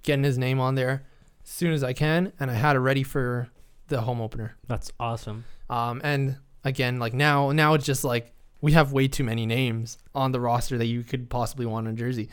Getting 0.03 0.23
his 0.23 0.37
name 0.37 0.59
on 0.59 0.75
there 0.75 1.03
as 1.43 1.49
soon 1.49 1.73
as 1.73 1.83
I 1.83 1.93
can, 1.93 2.33
and 2.39 2.49
I 2.49 2.55
had 2.55 2.75
it 2.75 2.79
ready 2.79 3.03
for 3.03 3.49
the 3.87 4.01
home 4.01 4.21
opener. 4.21 4.55
That's 4.67 4.91
awesome. 4.99 5.43
Um, 5.69 6.01
and 6.03 6.37
again, 6.63 6.97
like 6.99 7.13
now, 7.13 7.51
now 7.51 7.73
it's 7.75 7.85
just 7.85 8.03
like 8.03 8.33
we 8.61 8.71
have 8.73 8.91
way 8.93 9.07
too 9.07 9.23
many 9.23 9.45
names 9.45 9.97
on 10.15 10.31
the 10.31 10.39
roster 10.39 10.77
that 10.77 10.85
you 10.85 11.03
could 11.03 11.29
possibly 11.29 11.65
want 11.65 11.87
a 11.87 11.93
jersey. 11.93 12.29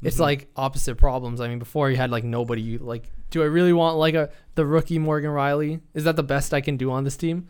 It's 0.00 0.16
Mhm. 0.16 0.20
like 0.20 0.48
opposite 0.56 0.96
problems. 0.96 1.40
I 1.40 1.48
mean, 1.48 1.58
before 1.58 1.90
you 1.90 1.96
had 1.96 2.10
like 2.10 2.24
nobody. 2.24 2.60
You, 2.62 2.78
like, 2.78 3.08
do 3.30 3.42
I 3.42 3.46
really 3.46 3.72
want 3.72 3.96
like 3.98 4.14
a 4.14 4.30
the 4.56 4.66
rookie 4.66 4.98
Morgan 4.98 5.30
Rielly? 5.30 5.80
Is 5.94 6.04
that 6.04 6.16
the 6.16 6.22
best 6.24 6.52
I 6.52 6.60
can 6.60 6.76
do 6.76 6.90
on 6.90 7.04
this 7.04 7.16
team? 7.16 7.46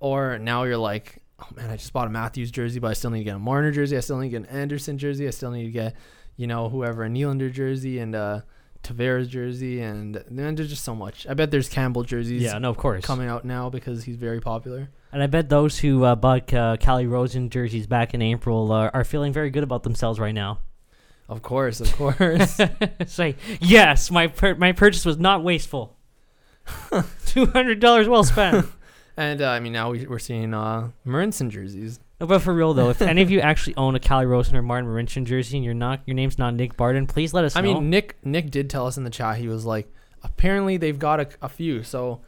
Or 0.00 0.38
now 0.38 0.64
you're 0.64 0.76
like, 0.76 1.22
oh 1.38 1.46
man, 1.54 1.70
I 1.70 1.76
just 1.76 1.92
bought 1.92 2.08
a 2.08 2.10
Matthews 2.10 2.50
jersey, 2.50 2.80
but 2.80 2.88
I 2.88 2.94
still 2.94 3.10
need 3.10 3.20
to 3.20 3.24
get 3.24 3.36
a 3.36 3.38
Marner 3.38 3.70
jersey. 3.70 3.96
I 3.96 4.00
still 4.00 4.18
need 4.18 4.30
to 4.32 4.38
get 4.40 4.50
an 4.50 4.56
Andersen 4.56 4.98
jersey. 4.98 5.26
I 5.28 5.30
still 5.30 5.52
need 5.52 5.64
to 5.64 5.70
get, 5.70 5.94
you 6.36 6.46
know, 6.48 6.68
whoever 6.68 7.04
a 7.04 7.08
Nylander 7.08 7.52
jersey 7.52 7.98
and 8.00 8.14
uh 8.16 8.40
Tavares 8.82 9.28
jersey, 9.28 9.80
and 9.80 10.22
then 10.30 10.54
there's 10.54 10.68
just 10.70 10.84
so 10.84 10.94
much. 10.94 11.26
I 11.28 11.34
bet 11.34 11.50
there's 11.50 11.68
Campbell 11.68 12.02
jerseys 12.02 12.42
Yeah, 12.42 12.58
no, 12.58 12.70
of 12.70 12.76
course. 12.76 13.04
coming 13.04 13.28
out 13.28 13.44
now 13.44 13.70
because 13.70 14.04
he's 14.04 14.16
very 14.16 14.40
popular. 14.40 14.90
And 15.12 15.22
I 15.22 15.26
bet 15.26 15.48
those 15.48 15.78
who 15.78 16.04
uh, 16.04 16.14
bought 16.16 16.52
uh, 16.52 16.76
Calle 16.78 17.04
Rosen 17.06 17.50
jerseys 17.50 17.86
back 17.86 18.14
in 18.14 18.22
April 18.22 18.72
uh, 18.72 18.90
are 18.94 19.04
feeling 19.04 19.32
very 19.32 19.50
good 19.50 19.62
about 19.62 19.82
themselves 19.82 20.18
right 20.18 20.34
now. 20.34 20.60
Of 21.28 21.42
course, 21.42 21.80
of 21.80 21.92
course. 21.96 22.58
Say 23.06 23.36
yes, 23.60 24.10
my 24.10 24.32
my 24.58 24.72
purchase 24.72 25.04
was 25.04 25.18
not 25.18 25.42
wasteful. 25.42 25.96
Two 27.26 27.46
hundred 27.46 27.80
dollars 27.80 28.08
well 28.08 28.24
spent. 28.24 28.66
and 29.16 29.40
uh, 29.40 29.48
I 29.48 29.60
mean, 29.60 29.72
now 29.72 29.90
we, 29.90 30.06
we're 30.06 30.18
seeing 30.18 30.52
uh, 30.52 30.90
Marincin 31.06 31.50
jerseys. 31.50 32.00
No, 32.22 32.28
but 32.28 32.38
for 32.40 32.54
real 32.54 32.72
though, 32.72 32.90
if 32.90 33.02
any 33.02 33.20
of 33.20 33.30
you 33.32 33.40
actually 33.50 33.74
own 33.76 33.96
a 33.96 33.98
Calle 34.00 34.24
Rosen 34.26 34.54
or 34.56 34.62
Martin 34.62 34.88
Marincin 34.88 35.24
jersey 35.24 35.56
and 35.56 35.64
you're 35.64 35.74
not, 35.74 36.02
your 36.06 36.14
name's 36.14 36.38
not 36.38 36.54
Nick 36.54 36.76
Barden, 36.76 37.08
please 37.08 37.34
let 37.34 37.44
us 37.44 37.56
know. 37.56 37.60
I 37.60 37.64
know. 37.64 37.74
mean, 37.80 37.90
Nick 37.90 38.16
Nick 38.24 38.52
did 38.52 38.70
tell 38.70 38.86
us 38.86 38.96
in 38.96 39.02
the 39.02 39.10
chat. 39.10 39.38
He 39.38 39.48
was 39.48 39.64
like, 39.66 39.92
apparently 40.22 40.76
they've 40.76 40.98
got 40.98 41.18
a, 41.18 41.28
a 41.42 41.48
few. 41.48 41.82
So 41.82 42.20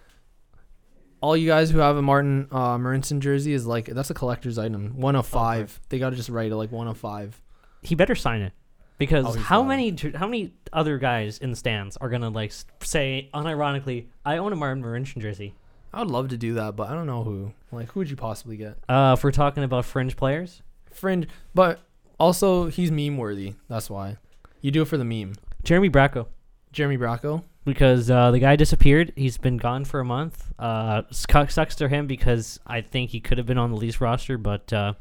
all 1.21 1.37
you 1.37 1.47
guys 1.47 1.71
who 1.71 1.79
have 1.79 1.97
a 1.97 2.03
Martin 2.03 2.49
uh, 2.51 2.77
Marincin 2.77 3.21
jersey 3.21 3.53
is 3.53 3.67
like 3.67 3.87
that's 3.87 4.11
a 4.11 4.15
collector's 4.15 4.59
item. 4.59 4.99
One 5.01 5.15
of 5.15 5.29
five. 5.29 5.81
They 5.91 6.01
got 6.01 6.11
to 6.11 6.17
just 6.17 6.29
write 6.29 6.51
it 6.51 6.57
like 6.57 6.73
one 6.73 6.89
of 6.89 6.99
five. 6.99 7.41
he 7.83 7.95
better 7.95 8.17
sign 8.17 8.43
it. 8.43 8.53
Because 8.99 9.27
Oh, 9.27 9.33
he's 9.33 9.45
how 9.45 9.63
many 9.63 9.93
jer- 9.93 10.17
how 10.17 10.27
many 10.27 10.55
other 10.73 10.99
guys 10.99 11.39
in 11.39 11.51
the 11.51 11.57
stands 11.57 11.97
are 11.99 12.09
gonna 12.09 12.31
like 12.31 12.51
s- 12.51 12.65
say 12.83 13.29
unironically, 13.33 14.07
I 14.25 14.39
own 14.39 14.53
a 14.53 14.57
Martin 14.57 14.83
Marincin 14.83 15.23
jersey? 15.23 15.55
I 15.95 16.01
would 16.01 16.11
love 16.11 16.29
to 16.31 16.37
do 16.37 16.55
that, 16.55 16.75
but 16.77 16.89
I 16.89 16.93
don't 16.95 17.07
know 17.07 17.23
who. 17.23 17.53
Like, 17.71 17.91
who 17.93 18.01
would 18.01 18.11
you 18.11 18.17
possibly 18.17 18.57
get? 18.57 18.77
Uh, 18.89 19.15
if 19.17 19.23
we're 19.25 19.31
talking 19.33 19.63
about 19.63 19.85
fringe 19.85 20.17
players, 20.17 20.63
Fringe, 20.93 21.27
but 21.55 21.81
also 22.19 22.67
he's 22.67 22.91
meme 22.91 23.17
worthy. 23.17 23.55
That's 23.69 23.89
why 23.89 24.17
you 24.61 24.71
do 24.71 24.83
it 24.83 24.89
for 24.89 24.97
the 24.97 25.05
meme. 25.05 25.35
Jeremy 25.63 25.91
Bracco. 25.91 26.27
Jeremy 26.73 26.99
Bracco. 26.99 27.43
because 27.65 28.11
uh, 28.11 28.31
the 28.33 28.39
guy 28.41 28.57
disappeared. 28.57 29.13
He's 29.17 29.39
been 29.39 29.57
gone 29.57 29.85
for 29.85 30.01
a 30.01 30.05
month. 30.05 30.53
Uh, 30.59 31.03
sucks 31.11 31.55
sucks 31.55 31.77
to 31.77 31.89
him 31.89 32.07
because 32.07 32.59
I 32.67 32.81
think 32.81 33.11
he 33.11 33.21
could 33.21 33.39
have 33.39 33.47
been 33.47 33.59
on 33.59 33.71
the 33.71 33.77
Leafs 33.77 34.01
roster, 34.01 34.37
but 34.39 34.73
uh, 34.73 34.95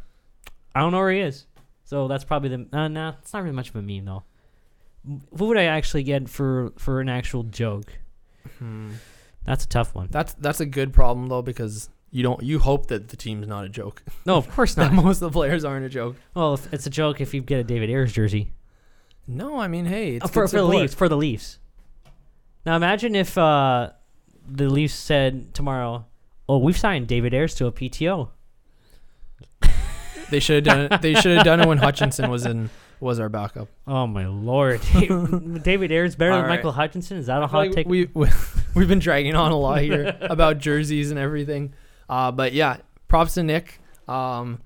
I 0.75 0.79
don't 0.79 0.91
know 0.91 0.99
where 0.99 1.11
he 1.11 1.19
is. 1.19 1.45
So 1.85 2.07
that's 2.07 2.23
probably 2.23 2.49
the. 2.49 2.67
Uh, 2.71 2.87
nah, 2.87 3.13
it's 3.21 3.33
not 3.33 3.43
really 3.43 3.55
much 3.55 3.69
of 3.69 3.75
a 3.75 3.81
meme 3.81 4.05
though. 4.05 4.23
Who 5.37 5.45
would 5.47 5.57
I 5.57 5.65
actually 5.65 6.03
get 6.03 6.29
for 6.29 6.71
for 6.77 7.01
an 7.01 7.09
actual 7.09 7.43
joke? 7.43 7.91
Hmm. 8.59 8.91
That's 9.45 9.65
a 9.65 9.67
tough 9.67 9.93
one. 9.93 10.07
That's 10.11 10.33
that's 10.35 10.59
a 10.59 10.65
good 10.65 10.93
problem 10.93 11.27
though 11.27 11.41
because 11.41 11.89
you 12.11 12.23
don't 12.23 12.41
you 12.43 12.59
hope 12.59 12.87
that 12.87 13.09
the 13.09 13.17
team's 13.17 13.47
not 13.47 13.65
a 13.65 13.69
joke. 13.69 14.03
No, 14.25 14.35
of 14.37 14.49
course 14.49 14.73
that 14.75 14.93
not. 14.93 15.03
most 15.03 15.21
of 15.21 15.31
the 15.31 15.37
players 15.37 15.65
aren't 15.65 15.85
a 15.85 15.89
joke. 15.89 16.15
well, 16.33 16.53
if 16.55 16.71
it's 16.73 16.85
a 16.85 16.89
joke 16.89 17.19
if 17.21 17.33
you 17.33 17.41
get 17.41 17.59
a 17.59 17.63
David 17.63 17.89
Ayres 17.89 18.13
jersey 18.13 18.51
No, 19.27 19.57
I 19.59 19.67
mean, 19.67 19.85
hey, 19.85 20.15
it's 20.15 20.25
Uh, 20.25 20.27
for 20.27 20.43
good 20.43 20.51
for 20.51 20.57
the 20.57 20.63
support. 20.63 20.75
Leafs. 20.81 20.93
For 20.93 21.09
the 21.09 21.17
Leafs. 21.17 21.59
Now 22.65 22.75
imagine 22.77 23.15
if 23.15 23.37
uh, 23.37 23.91
the 24.49 24.69
Leafs 24.69 24.93
said 24.93 25.53
tomorrow, 25.53 26.05
"Oh, 26.47 26.59
we've 26.59 26.77
signed 26.77 27.07
David 27.07 27.33
Ayres 27.33 27.53
to 27.55 27.65
a 27.65 27.71
PTO." 27.71 28.29
They 30.29 30.39
should 30.39 30.65
have 30.65 30.75
done 30.75 30.91
it. 30.91 31.01
They 31.01 31.13
should 31.15 31.35
have 31.37 31.45
done 31.45 31.59
it 31.59 31.67
when 31.67 31.77
Hutchinson 31.77 32.29
was 32.31 32.45
in 32.45 32.69
was 32.99 33.19
our 33.19 33.29
backup. 33.29 33.67
Oh 33.85 34.07
my 34.07 34.25
lord, 34.27 34.81
David 35.63 35.91
Ayres 35.91 36.15
better 36.15 36.31
All 36.31 36.37
than 36.37 36.45
right. 36.47 36.55
Michael 36.55 36.71
Hutchinson? 36.71 37.17
Is 37.17 37.25
that 37.27 37.43
a 37.43 37.47
hot 37.47 37.57
like 37.67 37.71
take? 37.73 37.87
We, 37.87 38.09
we 38.13 38.29
we've 38.75 38.87
been 38.87 38.99
dragging 38.99 39.35
on 39.35 39.51
a 39.51 39.57
lot 39.57 39.81
here 39.81 40.17
about 40.21 40.57
jerseys 40.57 41.11
and 41.11 41.19
everything. 41.19 41.73
Uh, 42.09 42.31
but 42.31 42.53
yeah, 42.53 42.77
props 43.07 43.35
to 43.35 43.43
Nick. 43.43 43.79
Um, 44.07 44.59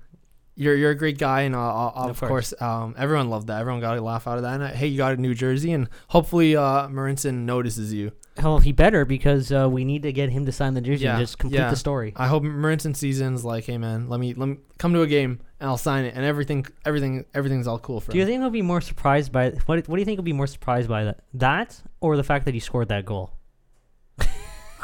you're 0.56 0.74
you're 0.74 0.90
a 0.90 0.96
great 0.96 1.18
guy, 1.18 1.42
and 1.42 1.54
uh, 1.54 1.58
uh, 1.60 1.92
of, 1.94 2.10
Of 2.22 2.28
course, 2.28 2.52
um, 2.60 2.94
everyone 2.98 3.30
loved 3.30 3.46
that. 3.46 3.60
Everyone 3.60 3.80
got 3.80 3.96
a 3.96 4.00
laugh 4.00 4.26
out 4.26 4.38
of 4.38 4.42
that. 4.42 4.54
And 4.54 4.62
uh, 4.64 4.68
hey, 4.68 4.88
you 4.88 4.96
got 4.98 5.14
a 5.14 5.16
new 5.16 5.32
jersey, 5.34 5.72
and 5.72 5.88
hopefully, 6.08 6.56
uh, 6.56 6.88
Marincin 6.88 7.44
notices 7.44 7.94
you. 7.94 8.10
Hell, 8.36 8.58
he 8.58 8.72
better 8.72 9.04
because 9.04 9.52
uh, 9.52 9.68
we 9.70 9.84
need 9.84 10.02
to 10.02 10.12
get 10.12 10.30
him 10.30 10.46
to 10.46 10.52
sign 10.52 10.74
the 10.74 10.80
jersey 10.80 11.04
Yeah, 11.04 11.12
and 11.16 11.20
just 11.20 11.38
complete 11.38 11.58
yeah. 11.58 11.70
the 11.70 11.76
story. 11.76 12.12
I 12.16 12.26
hope 12.26 12.42
Marincin 12.42 12.96
season's 12.96 13.44
like, 13.44 13.64
hey 13.64 13.78
man, 13.78 14.08
let 14.08 14.20
me 14.20 14.34
let 14.34 14.48
me 14.48 14.56
come 14.78 14.92
to 14.94 15.02
a 15.02 15.06
game 15.06 15.40
and 15.60 15.68
I'll 15.68 15.76
sign 15.76 16.04
it, 16.04 16.14
and 16.16 16.24
everything 16.24 16.66
everything 16.84 17.24
everything's 17.34 17.66
all 17.66 17.78
cool 17.78 18.00
for 18.00 18.12
Do 18.12 18.18
you 18.18 18.26
think 18.26 18.40
he'll 18.40 18.50
be 18.50 18.62
more 18.62 18.80
surprised 18.80 19.32
by 19.32 19.50
what? 19.66 19.88
What 19.88 19.96
do 19.96 20.00
you 20.00 20.04
think 20.04 20.18
he'll 20.18 20.22
be 20.24 20.32
more 20.32 20.46
surprised 20.46 20.88
by 20.88 21.04
that? 21.04 21.20
That 21.34 21.80
or 22.00 22.16
the 22.16 22.24
fact 22.24 22.44
that 22.46 22.54
he 22.54 22.60
scored 22.60 22.88
that 22.88 23.04
goal? 23.04 23.32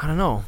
I 0.01 0.07
don't 0.07 0.17
know. 0.17 0.43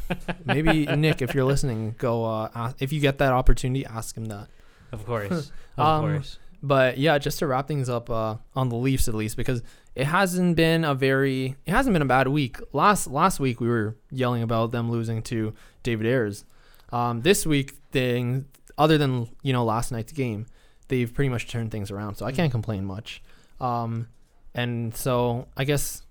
Maybe 0.46 0.86
Nick, 0.96 1.22
if 1.22 1.34
you're 1.34 1.46
listening, 1.46 1.96
go 1.98 2.26
uh, 2.26 2.50
ask, 2.54 2.76
if 2.82 2.92
you 2.92 3.00
get 3.00 3.18
that 3.20 3.32
opportunity, 3.34 3.86
ask 3.86 4.16
him 4.18 4.26
that. 4.26 4.48
Of 4.92 5.06
course, 5.06 5.52
of 5.78 5.86
Um, 5.86 6.02
course. 6.02 6.40
But 6.64 6.98
yeah, 6.98 7.18
just 7.18 7.40
to 7.40 7.48
wrap 7.48 7.68
things 7.68 7.88
up 7.88 8.10
uh, 8.10 8.38
on 8.56 8.70
the 8.70 8.76
Leafs 8.76 9.08
at 9.08 9.14
least, 9.14 9.38
because 9.38 9.62
it 9.96 10.06
hasn't 10.06 10.56
been 10.56 10.84
a 10.84 10.96
very, 10.96 11.56
it 11.66 11.72
hasn't 11.72 11.94
been 11.94 12.02
a 12.02 12.06
bad 12.06 12.28
week. 12.28 12.58
Last 12.74 13.08
last 13.08 13.40
week 13.40 13.62
we 13.62 13.68
were 13.68 13.96
yelling 14.12 14.42
about 14.44 14.72
them 14.72 14.90
losing 14.92 15.22
to 15.24 15.54
David 15.84 16.08
Ayres. 16.08 16.46
Um, 16.92 17.22
this 17.22 17.46
week, 17.46 17.76
thing 17.92 18.46
other 18.78 18.98
than 18.98 19.30
you 19.44 19.54
know 19.54 19.64
last 19.64 19.92
night's 19.92 20.12
game, 20.14 20.46
they've 20.88 21.14
pretty 21.14 21.30
much 21.30 21.48
turned 21.48 21.72
things 21.72 21.92
around. 21.92 22.16
So 22.16 22.26
I 22.26 22.32
can't 22.32 22.52
complain 22.52 22.86
much. 22.86 23.22
Um, 23.62 24.08
and 24.56 24.96
so 24.96 25.48
I 25.56 25.64
guess 25.64 26.02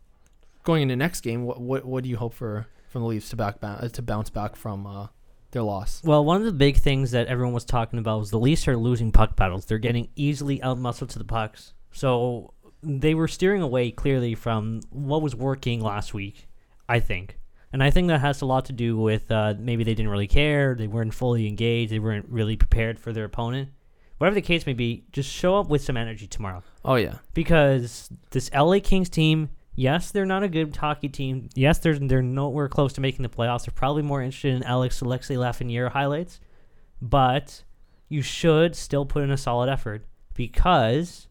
going 0.62 0.82
into 0.82 0.94
next 0.96 1.22
game, 1.22 1.44
what 1.44 1.60
what 1.60 1.84
what 1.84 2.04
do 2.04 2.08
you 2.08 2.16
hope 2.18 2.34
for 2.34 2.66
from 2.96 3.02
the 3.02 3.08
Leafs 3.08 3.28
to 3.28 3.36
back 3.36 3.60
ba- 3.60 3.90
to 3.92 4.00
bounce 4.00 4.30
back 4.30 4.56
from 4.56 4.86
uh, 4.86 5.08
their 5.50 5.62
loss? 5.62 6.02
Well, 6.02 6.24
one 6.24 6.38
of 6.38 6.46
the 6.46 6.52
big 6.52 6.78
things 6.78 7.10
that 7.10 7.26
everyone 7.26 7.52
was 7.52 7.66
talking 7.66 7.98
about 7.98 8.20
was 8.20 8.30
the 8.30 8.38
Leafs 8.38 8.66
are 8.68 8.76
losing 8.76 9.12
puck 9.12 9.36
battles. 9.36 9.66
They're 9.66 9.76
getting 9.76 10.08
easily 10.16 10.60
outmuscled 10.60 11.10
to 11.10 11.18
the 11.18 11.24
pucks. 11.26 11.74
So 11.92 12.54
they 12.82 13.12
were 13.12 13.28
steering 13.28 13.60
away 13.60 13.90
clearly 13.90 14.34
from 14.34 14.80
what 14.88 15.20
was 15.20 15.36
working 15.36 15.82
last 15.82 16.14
week, 16.14 16.48
I 16.88 17.00
think. 17.00 17.38
And 17.70 17.82
I 17.82 17.90
think 17.90 18.08
that 18.08 18.22
has 18.22 18.40
a 18.40 18.46
lot 18.46 18.64
to 18.66 18.72
do 18.72 18.96
with 18.96 19.30
uh, 19.30 19.52
maybe 19.58 19.84
they 19.84 19.94
didn't 19.94 20.10
really 20.10 20.26
care, 20.26 20.74
they 20.74 20.86
weren't 20.86 21.12
fully 21.12 21.46
engaged, 21.46 21.92
they 21.92 21.98
weren't 21.98 22.30
really 22.30 22.56
prepared 22.56 22.98
for 22.98 23.12
their 23.12 23.24
opponent. 23.26 23.68
Whatever 24.16 24.36
the 24.36 24.40
case 24.40 24.64
may 24.64 24.72
be, 24.72 25.04
just 25.12 25.30
show 25.30 25.58
up 25.58 25.68
with 25.68 25.82
some 25.82 25.98
energy 25.98 26.26
tomorrow. 26.26 26.62
Oh 26.82 26.94
yeah, 26.94 27.16
Because 27.34 28.08
this 28.30 28.50
LA 28.54 28.78
Kings 28.82 29.10
team, 29.10 29.50
yes, 29.76 30.10
they're 30.10 30.26
not 30.26 30.42
a 30.42 30.48
good 30.48 30.74
hockey 30.74 31.08
team. 31.08 31.48
Yes, 31.54 31.78
they're 31.78 31.98
they're 31.98 32.22
nowhere 32.22 32.68
close 32.68 32.92
to 32.94 33.00
making 33.00 33.22
the 33.22 33.28
playoffs. 33.28 33.66
They're 33.66 33.72
probably 33.74 34.02
more 34.02 34.20
interested 34.22 34.54
in 34.54 34.62
Alex 34.64 35.00
Alexei 35.00 35.34
Lafreniere 35.36 35.90
highlights, 35.92 36.40
but 37.00 37.62
you 38.08 38.22
should 38.22 38.74
still 38.74 39.06
put 39.06 39.22
in 39.22 39.30
a 39.30 39.36
solid 39.36 39.68
effort 39.68 40.04
because 40.34 41.28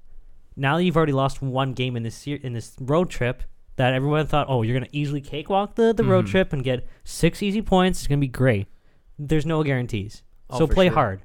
now 0.55 0.77
that 0.77 0.83
you've 0.83 0.97
already 0.97 1.11
lost 1.13 1.41
one 1.41 1.73
game 1.73 1.95
in 1.95 2.03
this 2.03 2.25
in 2.27 2.53
this 2.53 2.75
road 2.79 3.09
trip 3.09 3.43
that 3.77 3.93
everyone 3.93 4.25
thought, 4.25 4.47
oh, 4.49 4.61
you're 4.61 4.73
gonna 4.77 4.89
easily 4.91 5.21
cakewalk 5.21 5.75
the 5.75 5.93
the 5.93 6.03
road 6.03 6.25
Mhm. 6.25 6.29
trip 6.29 6.53
and 6.53 6.63
get 6.63 6.87
six 7.03 7.43
easy 7.43 7.61
points. 7.61 7.99
It's 7.99 8.07
gonna 8.07 8.19
be 8.19 8.27
great. 8.27 8.67
There's 9.19 9.45
no 9.45 9.63
guarantees, 9.63 10.23
Oh, 10.49 10.59
so 10.59 10.67
play 10.67 10.87
sure. 10.87 10.93
hard. 10.95 11.21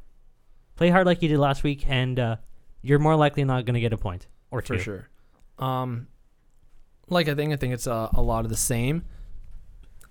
Play 0.76 0.90
hard 0.90 1.06
like 1.06 1.22
you 1.22 1.28
did 1.28 1.38
last 1.38 1.62
week, 1.62 1.84
and 1.88 2.18
uh, 2.18 2.36
you're 2.82 2.98
more 2.98 3.14
likely 3.16 3.44
not 3.44 3.66
gonna 3.66 3.80
get 3.80 3.92
a 3.92 3.98
point 3.98 4.26
or 4.50 4.62
two. 4.62 4.74
for 4.74 4.80
sure. 4.82 5.08
Um, 5.58 6.06
like 7.10 7.28
I 7.28 7.34
think 7.34 7.52
I 7.52 7.56
think 7.56 7.74
it's 7.74 7.86
uh, 7.86 8.08
a 8.14 8.22
lot 8.22 8.44
of 8.44 8.50
the 8.50 8.56
same. 8.56 9.04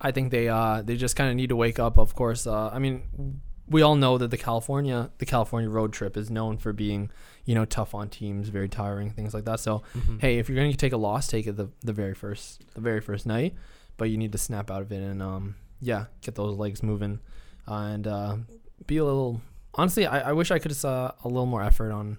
I 0.02 0.12
think 0.12 0.32
they 0.32 0.48
uh 0.48 0.82
they 0.82 0.96
just 0.96 1.16
kind 1.16 1.30
of 1.30 1.36
need 1.36 1.50
to 1.50 1.56
wake 1.56 1.80
up. 1.80 1.98
Of 1.98 2.16
course, 2.16 2.46
uh, 2.48 2.70
I 2.70 2.80
mean 2.80 3.42
we 3.68 3.82
all 3.84 3.96
know 3.96 4.18
that 4.18 4.32
the 4.32 4.38
California 4.38 5.12
the 5.18 5.26
California 5.26 5.70
road 5.70 5.92
trip 5.94 6.16
is 6.18 6.30
known 6.32 6.58
for 6.58 6.72
being 6.74 7.12
you 7.46 7.54
know 7.56 7.66
tough 7.66 7.94
on 7.94 8.10
teams, 8.10 8.50
very 8.50 8.70
tiring, 8.70 9.12
things 9.12 9.34
like 9.34 9.46
that. 9.46 9.60
So 9.60 9.84
Mhm. 9.98 10.22
hey, 10.22 10.38
if 10.40 10.48
you're 10.50 10.56
going 10.56 10.72
to 10.72 10.78
take 10.78 10.94
a 10.94 10.98
loss, 10.98 11.28
take 11.28 11.48
it 11.48 11.56
the, 11.58 11.70
the 11.82 11.94
very 11.94 12.14
first 12.14 12.64
the 12.76 12.82
very 12.82 13.02
first 13.02 13.26
night, 13.26 13.56
but 13.98 14.10
you 14.10 14.18
need 14.18 14.32
to 14.32 14.38
snap 14.38 14.72
out 14.72 14.82
of 14.82 14.92
it 14.92 15.02
and 15.02 15.22
um 15.22 15.56
yeah 15.82 16.06
get 16.22 16.36
those 16.36 16.58
legs 16.58 16.82
moving 16.84 17.20
and 17.68 18.08
uh, 18.08 18.36
be 18.88 18.98
a 18.98 19.06
little. 19.06 19.42
Honestly, 19.76 20.06
I, 20.08 20.30
I 20.30 20.34
wish 20.34 20.50
I 20.50 20.58
could 20.60 20.72
have 20.72 20.78
saw 20.78 21.12
a 21.24 21.28
little 21.28 21.46
more 21.46 21.62
effort 21.62 21.92
on 21.92 22.18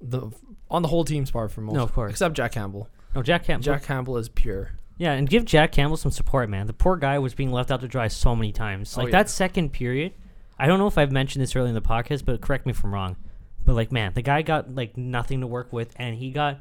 the 0.00 0.30
on 0.70 0.82
the 0.82 0.88
whole 0.88 1.04
team's 1.04 1.30
part 1.30 1.50
for 1.50 1.60
most. 1.60 1.74
No, 1.74 1.82
of 1.82 1.92
course. 1.92 2.10
except 2.12 2.34
Jack 2.34 2.52
Campbell. 2.52 2.88
No, 3.14 3.22
Jack 3.22 3.44
Campbell. 3.44 3.64
Jack 3.64 3.84
Campbell 3.84 4.16
is 4.16 4.28
pure. 4.28 4.72
Yeah, 4.98 5.12
and 5.12 5.28
give 5.28 5.44
Jack 5.44 5.72
Campbell 5.72 5.96
some 5.96 6.10
support, 6.10 6.48
man. 6.50 6.66
The 6.66 6.72
poor 6.72 6.96
guy 6.96 7.18
was 7.18 7.34
being 7.34 7.52
left 7.52 7.70
out 7.70 7.80
to 7.80 7.88
dry 7.88 8.08
so 8.08 8.34
many 8.34 8.52
times. 8.52 8.96
Oh, 8.96 9.02
Like 9.02 9.12
yeah. 9.12 9.18
that 9.18 9.30
second 9.30 9.72
period, 9.72 10.12
I 10.58 10.66
don't 10.66 10.78
know 10.78 10.88
if 10.88 10.98
I've 10.98 11.12
mentioned 11.12 11.42
this 11.42 11.54
earlier 11.54 11.68
in 11.68 11.74
the 11.74 11.80
podcast, 11.80 12.24
but 12.24 12.40
correct 12.40 12.66
me 12.66 12.70
if 12.70 12.82
I'm 12.84 12.92
wrong. 12.92 13.16
But 13.64 13.74
like, 13.74 13.92
man, 13.92 14.12
the 14.14 14.22
guy 14.22 14.42
got 14.42 14.74
like 14.74 14.96
nothing 14.96 15.40
to 15.40 15.46
work 15.46 15.72
with, 15.72 15.92
and 15.96 16.16
he 16.16 16.30
got. 16.30 16.58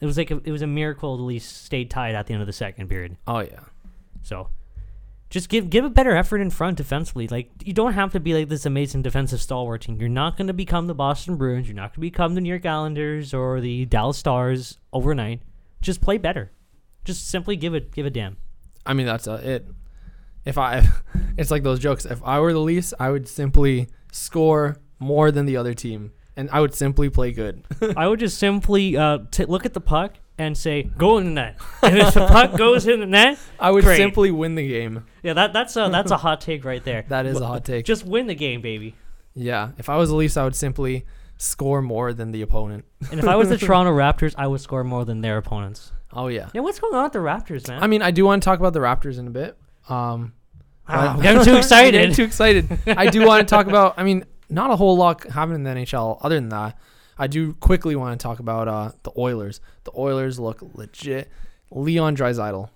It 0.00 0.06
was 0.06 0.16
like 0.16 0.30
a, 0.30 0.40
it 0.44 0.50
was 0.50 0.62
a 0.62 0.66
miracle 0.66 1.14
at 1.14 1.20
least 1.20 1.64
stayed 1.64 1.90
tied 1.90 2.14
at 2.14 2.26
the 2.26 2.32
end 2.32 2.40
of 2.40 2.46
the 2.46 2.52
second 2.54 2.88
period. 2.88 3.18
Oh 3.26 3.40
yeah. 3.40 3.60
So, 4.22 4.48
just 5.28 5.48
give 5.50 5.68
give 5.70 5.84
a 5.84 5.90
better 5.90 6.16
effort 6.16 6.40
in 6.40 6.48
front 6.50 6.78
defensively. 6.78 7.28
Like 7.28 7.50
you 7.62 7.72
don't 7.74 7.92
have 7.92 8.10
to 8.12 8.20
be 8.20 8.32
like 8.34 8.48
this 8.48 8.64
amazing 8.66 9.02
defensive 9.02 9.40
stalwart 9.42 9.82
team. 9.82 10.00
You're 10.00 10.08
not 10.08 10.36
going 10.38 10.46
to 10.46 10.54
become 10.54 10.86
the 10.86 10.94
Boston 10.94 11.36
Bruins. 11.36 11.68
You're 11.68 11.76
not 11.76 11.90
going 11.90 11.94
to 11.96 12.00
become 12.00 12.34
the 12.34 12.40
New 12.40 12.48
York 12.48 12.64
Islanders 12.64 13.34
or 13.34 13.60
the 13.60 13.84
Dallas 13.84 14.16
Stars 14.16 14.78
overnight. 14.92 15.42
Just 15.80 16.00
play 16.00 16.18
better. 16.18 16.52
Just 17.04 17.28
simply 17.28 17.56
give 17.56 17.74
it 17.74 17.92
give 17.92 18.06
a 18.06 18.10
damn. 18.10 18.36
I 18.84 18.92
mean 18.94 19.06
that's 19.06 19.26
uh, 19.26 19.40
it. 19.42 19.66
If 20.44 20.58
I, 20.58 20.86
it's 21.36 21.50
like 21.50 21.62
those 21.62 21.78
jokes. 21.78 22.04
If 22.04 22.22
I 22.24 22.40
were 22.40 22.52
the 22.52 22.60
Leafs, 22.60 22.94
I 22.98 23.10
would 23.10 23.28
simply 23.28 23.88
score 24.12 24.76
more 24.98 25.30
than 25.30 25.46
the 25.46 25.56
other 25.56 25.74
team, 25.74 26.12
and 26.36 26.48
I 26.50 26.60
would 26.60 26.74
simply 26.74 27.10
play 27.10 27.32
good. 27.32 27.62
I 27.96 28.08
would 28.08 28.20
just 28.20 28.38
simply 28.38 28.96
uh, 28.96 29.18
t- 29.30 29.44
look 29.44 29.66
at 29.66 29.74
the 29.74 29.80
puck 29.80 30.14
and 30.38 30.56
say, 30.56 30.82
"Go 30.82 31.18
in 31.18 31.24
the 31.26 31.30
net." 31.30 31.58
And 31.82 31.98
if 31.98 32.14
the 32.14 32.26
puck 32.26 32.56
goes 32.56 32.86
in 32.86 33.00
the 33.00 33.06
net, 33.06 33.38
I 33.60 33.70
would 33.70 33.84
Great. 33.84 33.98
simply 33.98 34.30
win 34.30 34.54
the 34.54 34.66
game. 34.66 35.04
yeah, 35.22 35.34
that 35.34 35.52
that's 35.52 35.76
a 35.76 35.88
that's 35.90 36.10
a 36.10 36.16
hot 36.16 36.40
take 36.40 36.64
right 36.64 36.82
there. 36.84 37.04
That 37.08 37.26
is 37.26 37.40
a 37.40 37.46
hot 37.46 37.64
take. 37.64 37.84
Just 37.84 38.04
win 38.06 38.26
the 38.26 38.34
game, 38.34 38.60
baby. 38.60 38.94
Yeah. 39.34 39.70
If 39.78 39.88
I 39.88 39.96
was 39.96 40.08
the 40.08 40.16
Leafs, 40.16 40.36
I 40.36 40.44
would 40.44 40.56
simply 40.56 41.04
score 41.40 41.80
more 41.80 42.12
than 42.12 42.32
the 42.32 42.42
opponent. 42.42 42.84
And 43.10 43.18
if 43.18 43.26
I 43.26 43.34
was 43.36 43.48
the 43.48 43.56
Toronto 43.66 43.92
Raptors, 43.92 44.34
I 44.36 44.46
would 44.46 44.60
score 44.60 44.84
more 44.84 45.04
than 45.04 45.20
their 45.22 45.38
opponents. 45.38 45.92
Oh 46.12 46.26
yeah. 46.28 46.50
Yeah, 46.52 46.60
what's 46.60 46.78
going 46.80 46.94
on 46.94 47.04
with 47.04 47.12
the 47.12 47.18
Raptors, 47.20 47.66
man? 47.68 47.82
I 47.82 47.86
mean, 47.86 48.02
I 48.02 48.10
do 48.10 48.24
want 48.24 48.42
to 48.42 48.44
talk 48.44 48.58
about 48.58 48.72
the 48.72 48.80
Raptors 48.80 49.18
in 49.18 49.26
a 49.26 49.30
bit. 49.30 49.56
Um, 49.88 50.32
Ah, 50.88 51.14
but- 51.16 51.16
I'm 51.16 51.22
getting 51.22 51.44
too 51.44 51.56
excited. 51.56 51.94
I'm 51.94 52.00
getting 52.02 52.14
too 52.16 52.24
excited. 52.24 52.78
I 52.86 53.10
do 53.10 53.24
want 53.26 53.46
to 53.46 53.50
talk 53.50 53.66
about. 53.72 53.94
I 53.96 54.02
mean, 54.04 54.24
not 54.48 54.70
a 54.70 54.76
whole 54.76 54.96
lot 54.96 55.24
happened 55.24 55.54
in 55.56 55.62
the 55.62 55.70
NHL. 55.70 56.18
Other 56.22 56.34
than 56.34 56.48
that, 56.48 56.76
I 57.16 57.26
do 57.28 57.54
quickly 57.54 57.94
want 57.96 58.18
to 58.18 58.22
talk 58.22 58.40
about 58.40 58.66
uh, 58.68 58.90
the 59.04 59.12
Oilers. 59.16 59.60
The 59.84 59.92
Oilers 59.96 60.38
look 60.40 60.58
legit. 60.74 61.30
Leon 61.70 62.16
Draisaitl. 62.16 62.68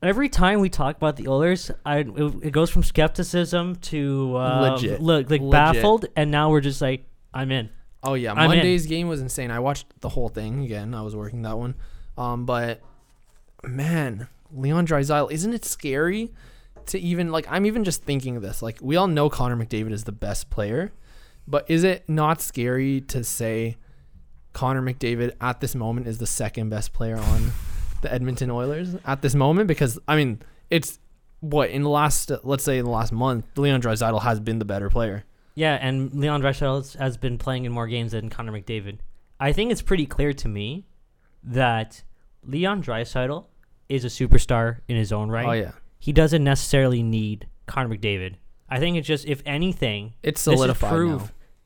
Every 0.00 0.28
time 0.28 0.60
we 0.60 0.68
talk 0.68 0.96
about 0.96 1.16
the 1.16 1.26
Oilers, 1.26 1.72
I 1.84 1.98
it, 1.98 2.34
it 2.44 2.50
goes 2.52 2.70
from 2.70 2.84
skepticism 2.84 3.74
to 3.76 4.36
uh, 4.36 4.60
Legit. 4.74 5.02
look 5.02 5.28
like 5.28 5.40
Legit. 5.40 5.50
baffled, 5.50 6.06
and 6.14 6.30
now 6.30 6.50
we're 6.50 6.60
just 6.60 6.80
like, 6.80 7.04
I'm 7.34 7.50
in. 7.50 7.70
Oh 8.02 8.14
yeah, 8.14 8.32
I'm 8.32 8.38
in. 8.38 8.58
Monday's 8.58 8.86
game 8.86 9.08
was 9.08 9.20
insane. 9.20 9.50
I 9.50 9.58
watched 9.58 9.86
the 10.00 10.10
whole 10.10 10.28
thing 10.28 10.64
again. 10.64 10.94
I 10.94 11.02
was 11.02 11.16
working 11.16 11.42
that 11.42 11.58
one. 11.58 11.74
Um, 12.16 12.46
but 12.46 12.80
man, 13.64 14.28
Leon 14.52 14.86
Draisaitl, 14.86 15.30
isn't 15.30 15.52
it 15.52 15.64
scary 15.64 16.32
to 16.86 16.98
even 16.98 17.30
like? 17.30 17.46
I'm 17.50 17.66
even 17.66 17.84
just 17.84 18.04
thinking 18.04 18.36
of 18.36 18.42
this. 18.42 18.62
Like 18.62 18.78
we 18.80 18.96
all 18.96 19.08
know 19.08 19.28
Connor 19.28 19.56
McDavid 19.56 19.92
is 19.92 20.04
the 20.04 20.12
best 20.12 20.50
player, 20.50 20.92
but 21.46 21.68
is 21.68 21.84
it 21.84 22.08
not 22.08 22.40
scary 22.40 23.00
to 23.02 23.24
say 23.24 23.76
Connor 24.52 24.82
McDavid 24.82 25.32
at 25.40 25.60
this 25.60 25.74
moment 25.74 26.06
is 26.06 26.18
the 26.18 26.26
second 26.26 26.70
best 26.70 26.92
player 26.92 27.16
on 27.16 27.52
the 28.02 28.12
Edmonton 28.12 28.50
Oilers 28.50 28.94
at 29.04 29.22
this 29.22 29.34
moment? 29.34 29.66
Because 29.66 29.98
I 30.06 30.14
mean, 30.14 30.40
it's 30.70 31.00
what 31.40 31.70
in 31.70 31.82
the 31.82 31.90
last 31.90 32.30
let's 32.44 32.62
say 32.62 32.78
in 32.78 32.84
the 32.84 32.90
last 32.90 33.12
month, 33.12 33.44
Leon 33.56 33.82
Draisaitl 33.82 34.22
has 34.22 34.38
been 34.38 34.60
the 34.60 34.64
better 34.64 34.88
player. 34.88 35.24
Yeah, 35.58 35.74
and 35.80 36.12
Leon 36.14 36.40
Draisaitl 36.42 36.96
has 36.98 37.16
been 37.16 37.36
playing 37.36 37.64
in 37.64 37.72
more 37.72 37.88
games 37.88 38.12
than 38.12 38.30
Connor 38.30 38.52
McDavid. 38.52 38.98
I 39.40 39.52
think 39.52 39.72
it's 39.72 39.82
pretty 39.82 40.06
clear 40.06 40.32
to 40.34 40.48
me 40.48 40.86
that 41.42 42.02
Leon 42.44 42.82
Draisaitl 42.82 43.46
is 43.88 44.04
a 44.04 44.08
superstar 44.08 44.78
in 44.86 44.96
his 44.96 45.12
own 45.12 45.30
right. 45.30 45.46
Oh 45.46 45.52
yeah, 45.52 45.72
He 45.98 46.12
doesn't 46.12 46.44
necessarily 46.44 47.02
need 47.02 47.48
Connor 47.66 47.96
McDavid. 47.96 48.34
I 48.68 48.78
think 48.78 48.96
it's 48.98 49.06
just, 49.08 49.24
if 49.26 49.42
anything, 49.46 50.14
it's 50.22 50.40
solidified 50.40 50.90
proof 50.92 51.22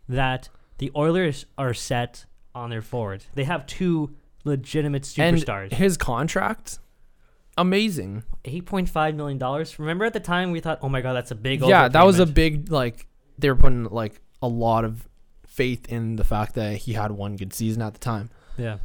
now. 0.08 0.16
that 0.16 0.48
the 0.78 0.90
Oilers 0.96 1.44
are 1.58 1.74
set 1.74 2.24
on 2.54 2.70
their 2.70 2.82
forwards. 2.82 3.26
They 3.34 3.44
have 3.44 3.66
two 3.66 4.14
legitimate 4.44 5.02
superstars. 5.02 5.64
And 5.64 5.72
his 5.74 5.96
contract, 5.98 6.78
amazing. 7.58 8.22
Eight 8.44 8.66
point 8.66 8.88
five 8.88 9.14
million 9.14 9.38
dollars. 9.38 9.78
Remember 9.78 10.04
at 10.04 10.12
the 10.12 10.20
time 10.20 10.50
we 10.50 10.60
thought, 10.60 10.78
oh 10.82 10.88
my 10.88 11.00
god, 11.00 11.12
that's 11.14 11.30
a 11.30 11.34
big. 11.36 11.60
yeah, 11.62 11.88
that 11.88 12.04
was 12.06 12.18
a 12.18 12.26
big 12.26 12.70
like 12.70 13.06
they 13.38 13.48
were 13.48 13.56
putting 13.56 13.84
like 13.84 14.20
a 14.40 14.48
lot 14.48 14.84
of 14.84 15.08
faith 15.46 15.86
in 15.88 16.16
the 16.16 16.24
fact 16.24 16.54
that 16.54 16.76
he 16.78 16.94
had 16.94 17.10
one 17.12 17.36
good 17.36 17.52
season 17.52 17.82
at 17.82 17.92
the 17.94 18.00
time. 18.00 18.30
yeah. 18.56 18.78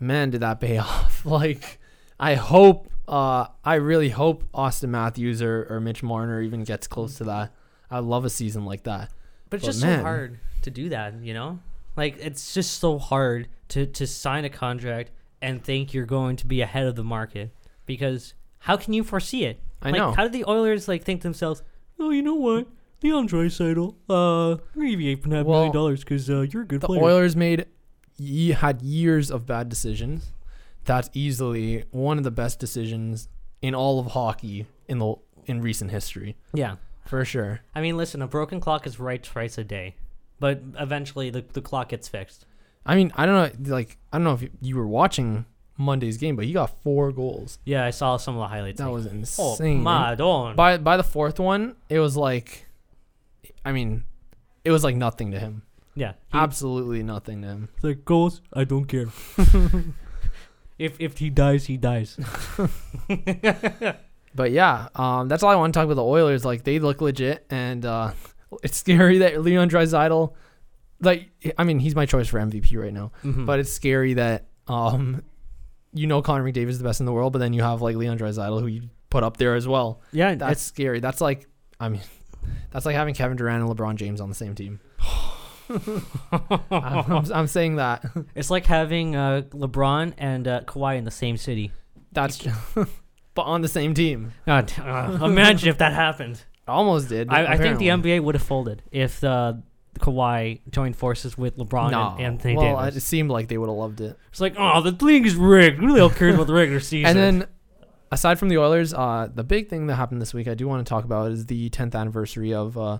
Man, 0.00 0.30
did 0.30 0.40
that 0.40 0.60
pay 0.60 0.76
off? 0.78 1.24
like, 1.24 1.78
I 2.18 2.34
hope, 2.34 2.90
uh, 3.08 3.46
I 3.64 3.74
really 3.76 4.10
hope 4.10 4.44
Auston 4.52 4.88
Matthews 4.90 5.40
or, 5.40 5.66
or 5.70 5.80
Mitch 5.80 6.02
Marner 6.02 6.42
even 6.42 6.64
gets 6.64 6.86
close 6.86 7.16
to 7.18 7.24
that. 7.24 7.52
I 7.90 8.00
love 8.00 8.24
a 8.24 8.30
season 8.30 8.64
like 8.64 8.82
that. 8.84 9.10
But 9.50 9.58
it's 9.58 9.66
But 9.66 9.72
just 9.72 9.82
man. 9.84 9.98
so 10.00 10.02
hard 10.02 10.38
to 10.62 10.70
do 10.70 10.88
that, 10.90 11.14
you 11.22 11.32
know? 11.32 11.60
Like 11.96 12.16
it's 12.18 12.52
just 12.54 12.80
so 12.80 12.98
hard 12.98 13.48
to 13.68 13.86
to 13.86 14.06
sign 14.06 14.44
a 14.44 14.48
contract 14.50 15.12
and 15.40 15.62
think 15.62 15.94
you're 15.94 16.06
going 16.06 16.34
to 16.36 16.46
be 16.46 16.60
ahead 16.60 16.86
of 16.86 16.96
the 16.96 17.04
market 17.04 17.54
because 17.86 18.34
how 18.58 18.76
can 18.76 18.92
you 18.94 19.04
foresee 19.04 19.44
it? 19.44 19.60
I 19.80 19.90
like, 19.90 19.98
know. 19.98 20.10
How 20.12 20.24
did 20.24 20.32
the 20.32 20.44
Oilers 20.48 20.88
like 20.88 21.04
think 21.04 21.22
themselves, 21.22 21.62
"Oh, 22.00 22.10
you 22.10 22.20
know 22.22 22.34
what? 22.34 22.66
Leon 23.04 23.28
Draisaitl, 23.28 23.90
uh, 24.08 24.56
we're 24.74 24.82
gonna 24.82 24.90
give 24.90 25.00
you 25.02 25.10
eight 25.12 25.24
and 25.24 25.32
a 25.34 25.36
half 25.36 25.46
million 25.46 25.62
Well, 25.64 25.72
dollars 25.72 26.00
because 26.00 26.28
uh, 26.30 26.40
you're 26.40 26.62
a 26.62 26.66
good 26.66 26.80
player. 26.80 26.98
the 26.98 27.00
player." 27.00 27.14
Oilers 27.14 27.36
made 27.36 27.66
ye- 28.16 28.52
had 28.52 28.80
years 28.82 29.30
of 29.30 29.44
bad 29.46 29.68
decisions. 29.68 30.32
That's 30.84 31.10
easily 31.12 31.84
one 31.90 32.18
of 32.18 32.24
the 32.24 32.30
best 32.30 32.58
decisions 32.58 33.28
in 33.62 33.74
all 33.74 33.98
of 34.00 34.06
hockey 34.06 34.66
in 34.88 34.98
the 34.98 35.14
in 35.46 35.60
recent 35.60 35.90
history, 35.90 36.36
yeah, 36.54 36.76
for 37.06 37.24
sure. 37.26 37.60
I 37.74 37.82
mean, 37.82 37.96
listen, 37.98 38.22
a 38.22 38.26
broken 38.26 38.58
clock 38.60 38.86
is 38.86 38.98
right 38.98 39.22
twice 39.22 39.58
a 39.58 39.64
day, 39.64 39.96
but 40.40 40.62
eventually 40.78 41.28
the 41.30 41.44
the 41.52 41.60
clock 41.60 41.90
gets 41.90 42.08
fixed. 42.08 42.46
I 42.86 42.96
mean, 42.96 43.12
I 43.16 43.26
don't 43.26 43.34
know, 43.66 43.74
like 43.74 43.98
I 44.12 44.16
don't 44.18 44.24
know 44.24 44.32
if 44.34 44.42
you- 44.42 44.50
you 44.62 44.76
were 44.76 44.86
watching 44.86 45.44
Monday's 45.76 46.16
game, 46.18 46.36
but 46.36 46.44
he 46.46 46.52
got 46.52 46.82
four 46.82 47.12
goals. 47.12 47.58
Yeah, 47.64 47.84
I 47.84 47.90
saw 47.90 48.16
some 48.16 48.34
of 48.36 48.40
the 48.40 48.48
highlights. 48.48 48.78
That 48.78 48.84
like, 48.86 48.94
was 48.94 49.06
oh, 49.06 49.10
insane. 49.10 49.82
madon. 49.84 50.56
By 50.56 50.78
by 50.78 50.96
the 50.96 51.02
fourth 51.04 51.38
one, 51.40 51.76
it 51.90 51.98
was 51.98 52.16
like, 52.16 52.66
I 53.64 53.72
mean, 53.72 54.04
it 54.64 54.70
was 54.70 54.84
like 54.84 54.96
nothing 54.96 55.30
to 55.32 55.38
him. 55.38 55.62
yeah, 55.94 56.12
he- 56.32 56.38
Absolutely 56.38 57.02
nothing 57.02 57.42
to 57.42 57.48
him. 57.48 57.68
It's 57.76 57.84
like 57.84 58.04
goals, 58.04 58.40
I 58.52 58.64
don't 58.64 58.86
care. 58.86 59.06
if 60.78 61.00
if 61.00 61.18
he 61.18 61.30
dies, 61.30 61.66
he 61.66 61.76
dies. 61.76 62.18
But 64.36 64.50
yeah, 64.50 64.88
um, 64.96 65.28
that's 65.28 65.44
all 65.44 65.50
I 65.50 65.54
want 65.54 65.72
to 65.72 65.78
talk 65.78 65.84
about 65.84 65.94
the 65.94 66.02
Oilers. 66.04 66.44
Like 66.44 66.64
they 66.64 66.80
look 66.80 67.00
legit, 67.00 67.46
and 67.50 67.86
uh, 67.86 68.10
it's 68.64 68.76
scary 68.76 69.18
that 69.18 69.40
Leon 69.40 69.70
Draisaitl, 69.70 70.32
like 71.00 71.28
I 71.56 71.62
mean, 71.62 71.78
he's 71.78 71.94
my 71.94 72.04
choice 72.04 72.26
for 72.26 72.40
MVP 72.40 72.76
right 72.76 72.92
now. 72.92 73.12
Mhm. 73.22 73.46
But 73.46 73.60
it's 73.60 73.70
scary 73.72 74.14
that 74.14 74.46
um, 74.66 75.22
you 75.92 76.08
know 76.08 76.20
Connor 76.20 76.42
McDavid 76.42 76.68
is 76.68 76.78
the 76.78 76.84
best 76.84 76.98
in 76.98 77.06
the 77.06 77.12
world, 77.12 77.32
but 77.32 77.38
then 77.38 77.52
you 77.52 77.62
have 77.62 77.80
like 77.80 77.94
Leon 77.94 78.18
Draisaitl 78.18 78.58
who 78.60 78.66
you 78.66 78.90
put 79.08 79.22
up 79.22 79.36
there 79.36 79.54
as 79.54 79.68
well. 79.68 80.00
yeah, 80.10 80.34
That's 80.34 80.60
scary. 80.60 80.98
That's 80.98 81.20
like, 81.20 81.46
I 81.78 81.88
mean, 81.88 82.00
that's 82.70 82.86
like 82.86 82.96
having 82.96 83.14
Kevin 83.14 83.36
Durant 83.36 83.62
and 83.62 83.76
LeBron 83.76 83.96
James 83.96 84.20
on 84.20 84.28
the 84.28 84.34
same 84.34 84.54
team. 84.54 84.80
I'm, 85.70 86.02
I'm, 86.70 87.32
I'm 87.32 87.46
saying 87.46 87.76
that. 87.76 88.04
it's 88.34 88.50
like 88.50 88.66
having 88.66 89.16
uh, 89.16 89.42
LeBron 89.50 90.14
and 90.18 90.46
uh, 90.46 90.60
Kawhi 90.62 90.98
in 90.98 91.04
the 91.04 91.10
same 91.10 91.36
city. 91.36 91.72
That's, 92.12 92.46
but 93.34 93.42
on 93.42 93.62
the 93.62 93.68
same 93.68 93.94
team. 93.94 94.32
God, 94.46 94.72
uh, 94.78 95.18
imagine 95.22 95.68
if 95.68 95.78
that 95.78 95.92
happened. 95.92 96.42
Almost 96.68 97.08
did. 97.08 97.28
I, 97.30 97.52
I 97.52 97.56
think 97.58 97.78
the. 97.78 97.88
NBA 97.88 98.22
would 98.22 98.34
have 98.34 98.42
folded 98.42 98.82
if 98.90 99.22
uh, 99.22 99.54
Kawhi 99.98 100.60
joined 100.70 100.96
forces 100.96 101.36
with 101.36 101.58
LeBron 101.58 101.90
No. 101.90 102.14
and 102.18 102.20
Anthony 102.20 102.56
well, 102.56 102.78
Davis. 102.78 102.96
it 102.96 103.00
seemed 103.00 103.30
like 103.30 103.48
they 103.48 103.58
would 103.58 103.68
have 103.68 103.76
loved 103.76 104.00
it. 104.00 104.18
it's 104.30 104.40
like, 104.40 104.54
oh, 104.56 104.80
the 104.80 104.92
league 105.04 105.26
is 105.26 105.36
rigged. 105.36 105.78
Who 105.78 105.92
the 105.92 105.98
hell 105.98 106.10
cares 106.10 106.34
about 106.34 106.46
the 106.46 106.54
regular 106.54 106.80
season? 106.80 107.16
And 107.16 107.42
then, 107.42 107.48
aside 108.14 108.38
from 108.38 108.48
the 108.48 108.58
Oilers, 108.58 108.94
uh, 108.94 109.28
the 109.32 109.44
big 109.44 109.68
thing 109.68 109.86
that 109.88 109.96
happened 109.96 110.22
this 110.22 110.32
week 110.32 110.48
I 110.48 110.54
do 110.54 110.66
want 110.66 110.84
to 110.84 110.88
talk 110.88 111.04
about 111.04 111.30
is 111.30 111.46
the 111.46 111.68
10th 111.70 111.94
anniversary 111.94 112.54
of 112.54 112.78
uh, 112.78 112.98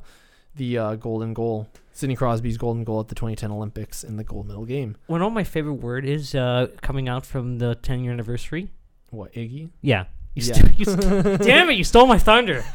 the 0.57 0.77
uh, 0.79 0.94
golden 0.96 1.33
goal, 1.35 1.68
Sidney 1.92 2.16
Crosby's 2.16 2.59
golden 2.59 2.85
goal 2.85 3.00
at 3.00 3.09
the 3.09 3.14
2010 3.14 3.50
Olympics 3.50 4.05
in 4.05 4.16
the 4.16 4.24
gold 4.24 4.46
medal 4.46 4.64
game. 4.66 4.96
when 5.07 5.22
all 5.22 5.31
my 5.31 5.44
favorite 5.44 5.74
word 5.74 6.05
is 6.05 6.35
uh, 6.35 6.66
coming 6.83 7.09
out 7.09 7.24
from 7.24 7.59
the 7.59 7.74
10 7.77 8.05
year 8.05 8.12
anniversary. 8.12 8.68
What 9.11 9.33
Iggy? 9.33 9.70
Yeah. 9.81 10.05
You 10.35 10.42
Yeah. 10.46 10.55
st- 10.55 10.79
you 10.79 10.85
st- 10.85 11.40
damn 11.42 11.70
it, 11.70 11.74
you 11.74 11.85
stole 11.85 12.07
my 12.07 12.18
thunder. 12.18 12.64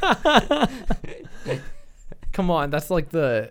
Come 2.32 2.50
on, 2.50 2.70
that's 2.70 2.90
like 2.90 3.10
the, 3.10 3.50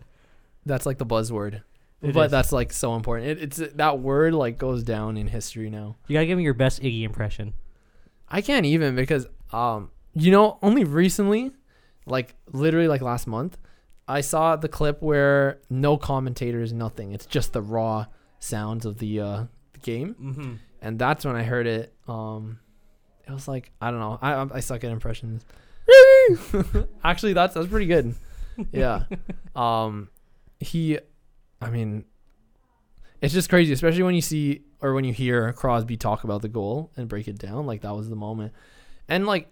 that's 0.66 0.86
like 0.86 0.98
the 0.98 1.06
buzzword. 1.06 1.62
It 2.02 2.14
but 2.14 2.28
is. 2.28 2.32
that's 2.32 2.52
like 2.54 2.72
so 2.72 2.96
important. 2.96 3.28
It, 3.30 3.44
it's 3.44 3.58
that 3.76 4.00
word 4.00 4.34
like 4.34 4.58
goes 4.58 4.84
down 4.84 5.18
in 5.18 5.28
history 5.28 5.70
now. 5.70 5.98
You 6.08 6.14
gotta 6.14 6.26
give 6.28 6.38
me 6.38 6.44
your 6.46 6.54
best 6.54 6.82
Iggy 6.82 7.04
impression. 7.04 7.54
I 8.30 8.42
can't 8.42 8.66
even 8.66 8.96
because 8.96 9.28
um 9.52 9.90
you 10.14 10.32
know 10.32 10.58
only 10.62 10.84
recently, 10.84 11.52
like 12.06 12.36
literally 12.52 12.88
like 12.88 13.02
last 13.02 13.28
month, 13.28 13.58
I 14.08 14.22
saw 14.22 14.56
the 14.56 14.68
clip 14.70 15.02
where 15.02 15.60
no 15.70 15.98
commentators, 15.98 16.74
nothing. 16.74 17.12
It's 17.14 17.26
just 17.26 17.54
the 17.54 17.62
raw 17.62 18.06
sounds 18.40 18.86
of 18.86 18.98
the 19.00 19.20
uh 19.20 19.44
the 19.74 19.80
game, 19.80 20.16
Mm-hmm. 20.22 20.54
and 20.82 21.00
that's 21.00 21.26
when 21.26 21.36
I 21.36 21.44
heard 21.44 21.68
it. 21.68 21.94
Um, 22.08 22.60
it 23.28 23.32
was 23.32 23.48
like 23.48 23.72
I 23.82 23.92
don't 23.92 24.00
know. 24.00 24.18
I 24.22 24.58
I, 24.58 24.60
suck 24.62 24.84
at 24.84 24.92
impressions. 24.92 25.46
Actually, 27.04 27.34
that's 27.34 27.54
that's 27.54 27.68
pretty 27.68 27.86
good. 27.86 28.16
Yeah. 28.72 29.04
um, 29.56 30.10
he, 30.60 31.00
I 31.62 31.70
mean, 31.70 32.06
it's 33.22 33.34
just 33.34 33.50
crazy, 33.50 33.74
especially 33.74 34.04
when 34.04 34.16
you 34.16 34.22
see 34.22 34.62
or 34.82 34.94
when 34.94 35.04
you 35.04 35.14
hear 35.14 35.52
Crosby 35.54 35.98
talk 35.98 36.24
about 36.24 36.42
the 36.42 36.48
goal 36.48 36.92
and 36.96 37.08
break 37.08 37.28
it 37.28 37.38
down. 37.38 37.66
Like 37.66 37.82
that 37.82 37.96
was 37.96 38.10
the 38.10 38.16
moment, 38.16 38.54
and 39.08 39.26
like, 39.26 39.48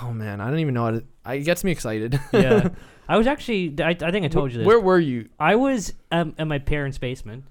oh 0.00 0.12
man, 0.12 0.40
I 0.40 0.48
don't 0.48 0.60
even 0.60 0.74
know 0.74 0.84
how 0.84 0.90
to. 0.92 1.04
It 1.26 1.44
gets 1.44 1.64
me 1.64 1.72
excited. 1.72 2.18
Yeah. 2.32 2.70
I 3.08 3.18
was 3.18 3.26
actually, 3.26 3.74
I, 3.82 3.88
I 3.88 4.12
think 4.12 4.24
I 4.24 4.28
told 4.28 4.52
you 4.52 4.58
this. 4.58 4.66
Where 4.68 4.78
were 4.78 5.00
you? 5.00 5.30
I 5.36 5.56
was 5.56 5.94
um, 6.12 6.32
at 6.38 6.46
my 6.46 6.60
parents' 6.60 6.96
basement 6.96 7.42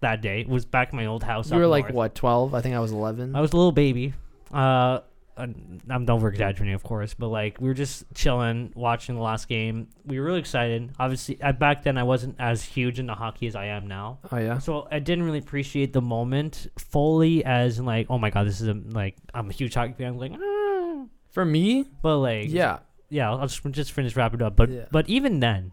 that 0.00 0.20
day. 0.20 0.42
It 0.42 0.48
was 0.48 0.66
back 0.66 0.92
in 0.92 0.98
my 0.98 1.06
old 1.06 1.22
house. 1.22 1.50
You 1.50 1.56
were 1.56 1.66
like 1.66 1.84
north. 1.84 1.94
what, 1.94 2.14
twelve? 2.14 2.52
I 2.52 2.60
think 2.60 2.74
I 2.74 2.80
was 2.80 2.92
eleven. 2.92 3.34
I 3.34 3.40
was 3.40 3.54
a 3.54 3.56
little 3.56 3.72
baby. 3.72 4.12
Uh, 4.52 5.00
I'm 5.38 6.08
over 6.08 6.28
exaggerating, 6.28 6.74
of 6.74 6.82
course, 6.82 7.14
but 7.14 7.28
like 7.28 7.60
we 7.60 7.68
were 7.68 7.74
just 7.74 8.04
chilling, 8.14 8.72
watching 8.74 9.16
the 9.16 9.20
last 9.20 9.48
game. 9.48 9.88
We 10.06 10.18
were 10.18 10.24
really 10.24 10.40
excited. 10.40 10.92
Obviously, 10.98 11.40
uh, 11.42 11.52
back 11.52 11.82
then 11.82 11.98
I 11.98 12.04
wasn't 12.04 12.36
as 12.38 12.62
huge 12.62 12.98
into 12.98 13.14
hockey 13.14 13.46
as 13.46 13.54
I 13.54 13.66
am 13.66 13.86
now, 13.86 14.18
oh 14.32 14.38
yeah. 14.38 14.58
so 14.58 14.88
I 14.90 14.98
didn't 14.98 15.24
really 15.24 15.38
appreciate 15.38 15.92
the 15.92 16.00
moment 16.00 16.68
fully. 16.78 17.44
As 17.44 17.78
in, 17.78 17.84
like, 17.84 18.06
oh 18.08 18.18
my 18.18 18.30
god, 18.30 18.46
this 18.46 18.60
is 18.60 18.68
a 18.68 18.74
like 18.74 19.16
I'm 19.34 19.50
a 19.50 19.52
huge 19.52 19.74
hockey 19.74 19.92
fan. 19.92 20.14
I'm 20.14 20.18
like, 20.18 20.32
ah. 20.32 21.04
For 21.30 21.44
me, 21.44 21.84
but 22.00 22.16
like, 22.18 22.48
yeah. 22.48 22.78
yeah. 23.10 23.30
I'll 23.30 23.46
just 23.46 23.62
just 23.72 23.92
finish 23.92 24.16
wrap 24.16 24.32
it 24.32 24.40
up. 24.40 24.56
But 24.56 24.70
Yeah. 24.70 24.86
but 24.90 25.06
even 25.08 25.40
then, 25.40 25.72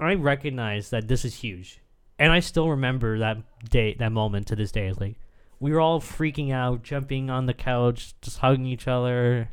I 0.00 0.14
recognize 0.14 0.90
that 0.90 1.06
this 1.06 1.24
is 1.24 1.36
huge, 1.36 1.80
and 2.18 2.32
I 2.32 2.40
still 2.40 2.68
remember 2.68 3.20
that 3.20 3.38
day, 3.70 3.94
that 4.00 4.10
moment 4.10 4.48
to 4.48 4.56
this 4.56 4.72
day. 4.72 4.88
It's 4.88 4.98
like 4.98 5.14
we 5.60 5.72
were 5.72 5.80
all 5.80 6.00
freaking 6.00 6.52
out, 6.52 6.82
jumping 6.82 7.30
on 7.30 7.46
the 7.46 7.54
couch, 7.54 8.14
just 8.20 8.38
hugging 8.38 8.66
each 8.66 8.88
other. 8.88 9.50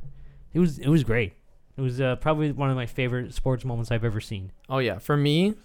It 0.53 0.59
was 0.59 0.77
it 0.79 0.89
was 0.89 1.03
great. 1.03 1.33
It 1.77 1.81
was 1.81 2.01
uh, 2.01 2.17
probably 2.17 2.51
one 2.51 2.69
of 2.69 2.75
my 2.75 2.85
favorite 2.85 3.33
sports 3.33 3.63
moments 3.63 3.91
I've 3.91 4.03
ever 4.03 4.19
seen. 4.19 4.51
Oh 4.69 4.79
yeah, 4.79 4.99
for 4.99 5.15
me, 5.15 5.55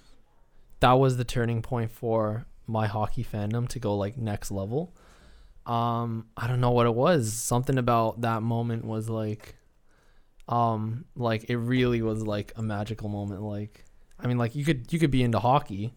that 0.80 0.93
was 0.93 1.16
the 1.16 1.24
turning 1.24 1.62
point 1.62 1.91
for 1.91 2.47
my 2.66 2.87
hockey 2.87 3.24
fandom 3.24 3.68
to 3.68 3.78
go 3.78 3.97
like 3.97 4.16
next 4.16 4.51
level. 4.51 4.95
Um, 5.66 6.26
I 6.37 6.47
don't 6.47 6.61
know 6.61 6.70
what 6.70 6.87
it 6.87 6.95
was. 6.95 7.32
Something 7.32 7.76
about 7.76 8.20
that 8.20 8.43
moment 8.43 8.84
was 8.84 9.09
like, 9.09 9.57
um, 10.49 11.07
like 11.16 11.51
it 11.51 11.57
really 11.57 12.03
was 12.03 12.22
like 12.22 12.53
a 12.57 12.62
magical 12.62 13.09
moment. 13.09 13.43
Like, 13.43 13.84
I 14.20 14.26
mean, 14.28 14.39
like 14.39 14.55
you 14.55 14.64
could 14.64 14.93
you 14.93 14.99
could 14.99 15.11
be 15.11 15.22
into 15.22 15.41
hockey, 15.41 15.93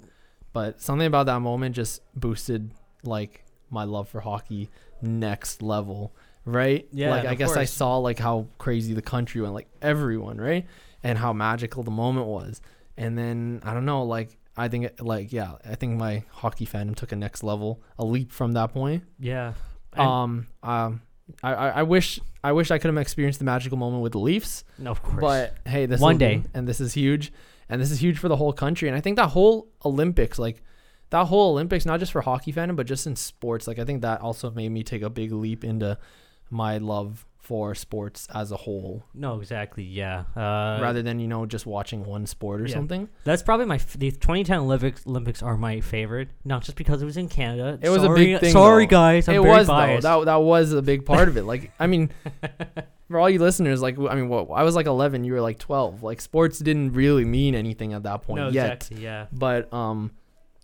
but 0.54 0.82
something 0.82 1.06
about 1.06 1.28
that 1.28 1.40
moment 1.40 1.76
just 1.76 2.02
boosted 2.16 2.72
like 3.04 3.46
my 3.72 3.84
love 3.84 4.10
for 4.10 4.20
hockey 4.22 4.70
next 5.02 5.62
level, 5.62 6.14
right? 6.46 6.88
Yeah, 6.92 7.12
Like 7.12 7.26
I 7.26 7.36
guess 7.36 7.56
I 7.56 7.66
saw 7.66 7.98
like 7.98 8.20
how 8.20 8.48
crazy 8.58 8.94
the 8.94 9.02
country 9.02 9.42
went, 9.42 9.54
like 9.54 9.68
everyone, 9.82 10.38
right? 10.38 10.66
And 11.04 11.18
how 11.18 11.34
magical 11.34 11.84
the 11.84 11.92
moment 11.92 12.28
was. 12.28 12.62
And 12.98 13.18
then 13.18 13.62
I 13.64 13.74
don't 13.74 13.86
know, 13.86 14.04
like 14.04 14.38
I 14.58 14.68
think 14.68 14.86
it- 14.86 15.02
like 15.02 15.32
yeah, 15.32 15.54
I 15.66 15.76
think 15.76 15.98
my 15.98 16.24
hockey 16.32 16.66
fandom 16.66 16.96
took 16.96 17.12
a 17.12 17.16
next 17.16 17.44
level, 17.44 17.82
a 17.98 18.04
leap 18.06 18.32
from 18.32 18.52
that 18.54 18.74
point. 18.74 19.04
Yeah. 19.20 19.54
And- 19.94 20.08
Um, 20.08 20.48
um, 20.64 21.02
I, 21.44 21.54
I, 21.54 21.68
I 21.70 21.84
wish 21.84 22.20
I 22.44 22.52
wish 22.54 22.72
I 22.72 22.78
could 22.80 22.88
have 22.90 22.98
experienced 22.98 23.38
the 23.40 23.46
magical 23.46 23.78
moment 23.78 24.02
with 24.02 24.14
the 24.14 24.20
Leafs, 24.20 24.64
no, 24.80 24.92
of 24.92 25.04
course. 25.04 25.20
but 25.22 25.56
hey, 25.68 25.86
this 25.86 26.02
One 26.02 26.18
day. 26.18 26.42
and 26.56 26.68
this 26.68 26.82
is 26.82 26.94
huge, 26.94 27.32
and 27.70 27.80
this 27.80 27.92
is 27.92 28.02
huge 28.02 28.18
for 28.18 28.28
the 28.30 28.36
whole 28.36 28.52
country. 28.54 28.88
And 28.90 28.98
I 28.98 29.02
think 29.02 29.16
that 29.18 29.30
whole 29.30 29.68
Olympics, 29.86 30.40
like 30.40 30.64
that 31.10 31.26
whole 31.26 31.52
Olympics, 31.52 31.86
not 31.86 32.00
just 32.00 32.12
for 32.12 32.22
hockey 32.22 32.54
fandom, 32.54 32.76
but 32.76 32.88
just 32.88 33.08
in 33.08 33.16
sports, 33.16 33.68
like 33.68 33.80
I 33.80 33.86
think 33.86 34.02
that 34.02 34.22
also 34.22 34.52
made 34.52 34.70
me 34.70 34.84
take 34.84 35.02
a 35.02 35.10
big 35.10 35.32
leap 35.32 35.64
into 35.64 35.98
my 36.50 36.78
love 36.78 37.26
for 37.50 37.74
sports 37.74 38.28
as 38.32 38.52
a 38.52 38.56
whole, 38.56 39.04
no, 39.16 39.40
exactly. 39.40 39.84
Yeah. 39.84 40.26
Uh, 40.36 40.78
rather 40.84 41.02
than 41.02 41.20
you 41.20 41.28
know 41.28 41.48
just 41.48 41.66
watching 41.66 42.06
one 42.06 42.28
sport 42.28 42.62
or 42.62 42.68
yeah. 42.68 42.76
something. 42.76 43.10
That's 43.24 43.42
probably 43.42 43.66
my 43.66 43.78
f- 43.78 43.94
the 43.94 44.12
2010 44.12 44.60
Olympics. 44.60 45.08
Olympics 45.08 45.42
are 45.42 45.58
my 45.58 45.82
favorite, 45.82 46.30
not 46.46 46.62
just 46.62 46.78
because 46.78 47.02
it 47.02 47.06
was 47.06 47.18
in 47.18 47.28
Canada. 47.28 47.80
It 47.82 47.90
was 47.90 48.04
a 48.04 48.10
big 48.10 48.40
thing, 48.40 48.52
Sorry, 48.52 48.86
though. 48.86 48.92
guys. 48.92 49.28
I'm 49.28 49.34
it 49.34 49.44
was 49.44 49.66
biased. 49.66 50.04
though 50.04 50.20
that 50.20 50.26
that 50.26 50.42
was 50.44 50.74
a 50.74 50.84
big 50.84 51.06
part 51.06 51.28
of 51.28 51.38
it. 51.38 51.44
Like 51.44 51.72
I 51.80 51.88
mean, 51.88 52.12
for 53.08 53.20
all 53.20 53.28
you 53.28 53.40
listeners, 53.40 53.82
like 53.82 53.98
I 53.98 54.14
mean, 54.14 54.30
what 54.30 54.48
I 54.52 54.62
was 54.62 54.76
like 54.76 54.86
11, 54.86 55.24
you 55.24 55.34
were 55.34 55.42
like 55.42 55.58
12. 55.58 56.04
Like 56.04 56.22
sports 56.22 56.60
didn't 56.60 56.92
really 56.92 57.26
mean 57.26 57.56
anything 57.56 57.94
at 57.94 58.04
that 58.04 58.22
point 58.22 58.42
no, 58.42 58.50
yet. 58.50 58.74
exactly. 58.74 59.04
Yeah. 59.04 59.26
But 59.32 59.74
um, 59.74 60.12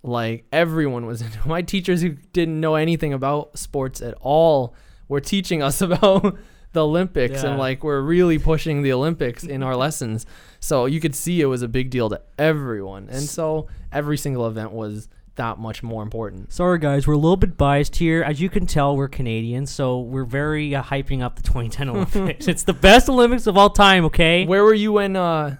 like 0.07 0.45
everyone 0.51 1.05
was 1.05 1.21
into 1.25 1.47
my 1.47 1.61
teachers 1.61 2.01
who 2.01 2.09
didn't 2.33 2.59
know 2.59 2.75
anything 2.75 3.13
about 3.13 3.57
sports 3.57 4.01
at 4.01 4.13
all 4.21 4.73
were 5.07 5.21
teaching 5.21 5.61
us 5.61 5.81
about 5.87 6.37
the 6.73 6.83
Olympics 6.85 7.43
Yeah. 7.43 7.51
and 7.51 7.59
like 7.59 7.83
we're 7.83 8.01
really 8.01 8.37
pushing 8.37 8.81
the 8.81 8.91
Olympics 8.93 9.43
in 9.43 9.63
our 9.63 9.75
lessons. 9.85 10.25
So 10.59 10.85
you 10.85 10.99
could 10.99 11.15
see 11.15 11.41
it 11.41 11.45
was 11.45 11.61
a 11.61 11.67
big 11.67 11.89
deal 11.89 12.09
to 12.09 12.21
everyone, 12.37 13.07
and 13.09 13.21
so 13.23 13.67
every 13.91 14.17
single 14.17 14.47
event 14.47 14.71
was 14.71 15.07
that 15.35 15.57
much 15.59 15.83
more 15.83 16.01
important. 16.01 16.51
Sorry, 16.53 16.79
guys. 16.79 17.05
We're 17.05 17.13
a 17.13 17.17
little 17.17 17.35
bit 17.37 17.57
biased 17.57 17.97
here. 17.97 18.23
As 18.23 18.39
you 18.41 18.49
can 18.49 18.65
tell, 18.65 18.95
we're 18.95 19.09
Canadians, 19.09 19.69
so 19.69 19.99
we're 19.99 20.23
very 20.23 20.73
uh, 20.73 20.81
hyping 20.81 21.21
up 21.21 21.35
the 21.35 21.43
2010 21.43 21.89
Olympics. 21.89 22.47
it's 22.47 22.63
the 22.63 22.73
best 22.73 23.09
Olympics 23.09 23.45
of 23.45 23.57
all 23.57 23.69
time. 23.69 24.05
Okay. 24.05 24.45
Where 24.45 24.63
were 24.63 24.73
you 24.73 24.93
when 24.93 25.15
uh, 25.17 25.57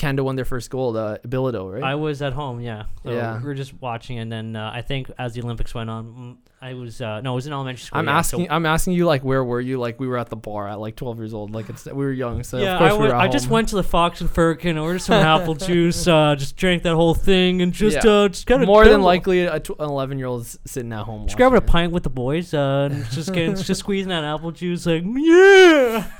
Canada 0.00 0.24
won 0.24 0.34
their 0.34 0.46
first 0.46 0.70
gold? 0.70 0.96
Uh, 0.96 1.18
Bilodeau, 1.26 1.70
right? 1.74 1.82
I 1.82 1.94
was 1.94 2.22
at 2.22 2.32
home, 2.32 2.60
yeah. 2.60 2.84
So 3.04 3.12
Yeah. 3.12 3.36
We 3.38 3.44
were 3.44 3.54
just 3.54 3.74
watching, 3.82 4.18
and 4.18 4.32
then 4.32 4.56
uh, 4.56 4.70
I 4.72 4.80
think 4.80 5.10
as 5.18 5.34
the 5.34 5.42
Olympics 5.42 5.74
went 5.74 5.90
on, 5.90 6.04
mm, 6.06 6.49
I 6.62 6.74
was 6.74 7.00
uh, 7.00 7.22
no, 7.22 7.32
I 7.32 7.34
was 7.34 7.46
in 7.46 7.54
elementary 7.54 7.80
school. 7.84 7.98
I'm 7.98 8.06
yeah, 8.06 8.20
so- 8.20 8.36
asking. 8.36 8.50
I'm 8.50 8.66
asking 8.66 8.92
you, 8.92 9.06
like, 9.06 9.24
where 9.24 9.42
were 9.42 9.62
you? 9.62 9.78
Like, 9.78 9.98
we 9.98 10.06
were 10.06 10.18
at 10.18 10.28
the 10.28 10.36
bar 10.36 10.68
at 10.68 10.78
like 10.78 10.94
12 10.94 11.18
years 11.18 11.32
old. 11.32 11.52
Like, 11.54 11.70
it's 11.70 11.86
we 11.86 11.92
were 11.94 12.12
young, 12.12 12.42
so 12.42 12.58
yeah, 12.58 12.74
of 12.74 12.78
course 12.80 12.92
I, 12.92 12.96
we 12.96 13.02
went- 13.04 13.14
I 13.14 13.28
just 13.28 13.48
went 13.48 13.68
to 13.70 13.76
the 13.76 13.82
Fox 13.82 14.20
and 14.20 14.28
Firkin, 14.30 14.76
ordered 14.76 14.98
some 14.98 15.14
apple 15.14 15.54
juice, 15.68 16.06
uh, 16.06 16.34
just 16.36 16.56
drank 16.56 16.82
that 16.82 16.94
whole 16.94 17.14
thing, 17.14 17.62
and 17.62 17.72
just 17.72 18.04
Yeah. 18.04 18.10
uh, 18.10 18.28
just 18.28 18.46
got 18.46 18.60
More 18.60 18.86
than 18.86 19.00
likely, 19.00 19.40
a 19.46 19.58
tw- 19.58 19.70
an 19.70 19.88
11 19.88 20.18
year 20.18 20.26
old 20.26 20.46
sitting 20.66 20.92
at 20.92 21.04
home. 21.04 21.24
just 21.28 21.38
grabbing 21.38 21.56
a 21.56 21.62
pint 21.62 21.92
with 21.92 22.02
the 22.02 22.10
boys, 22.10 22.52
uh, 22.52 22.90
and 22.92 23.06
just 23.10 23.32
getting 23.32 23.54
just 23.56 23.80
squeezing 23.80 24.10
that 24.10 24.24
apple 24.24 24.50
juice, 24.52 24.84
like 24.84 25.02
yeah. 25.06 26.10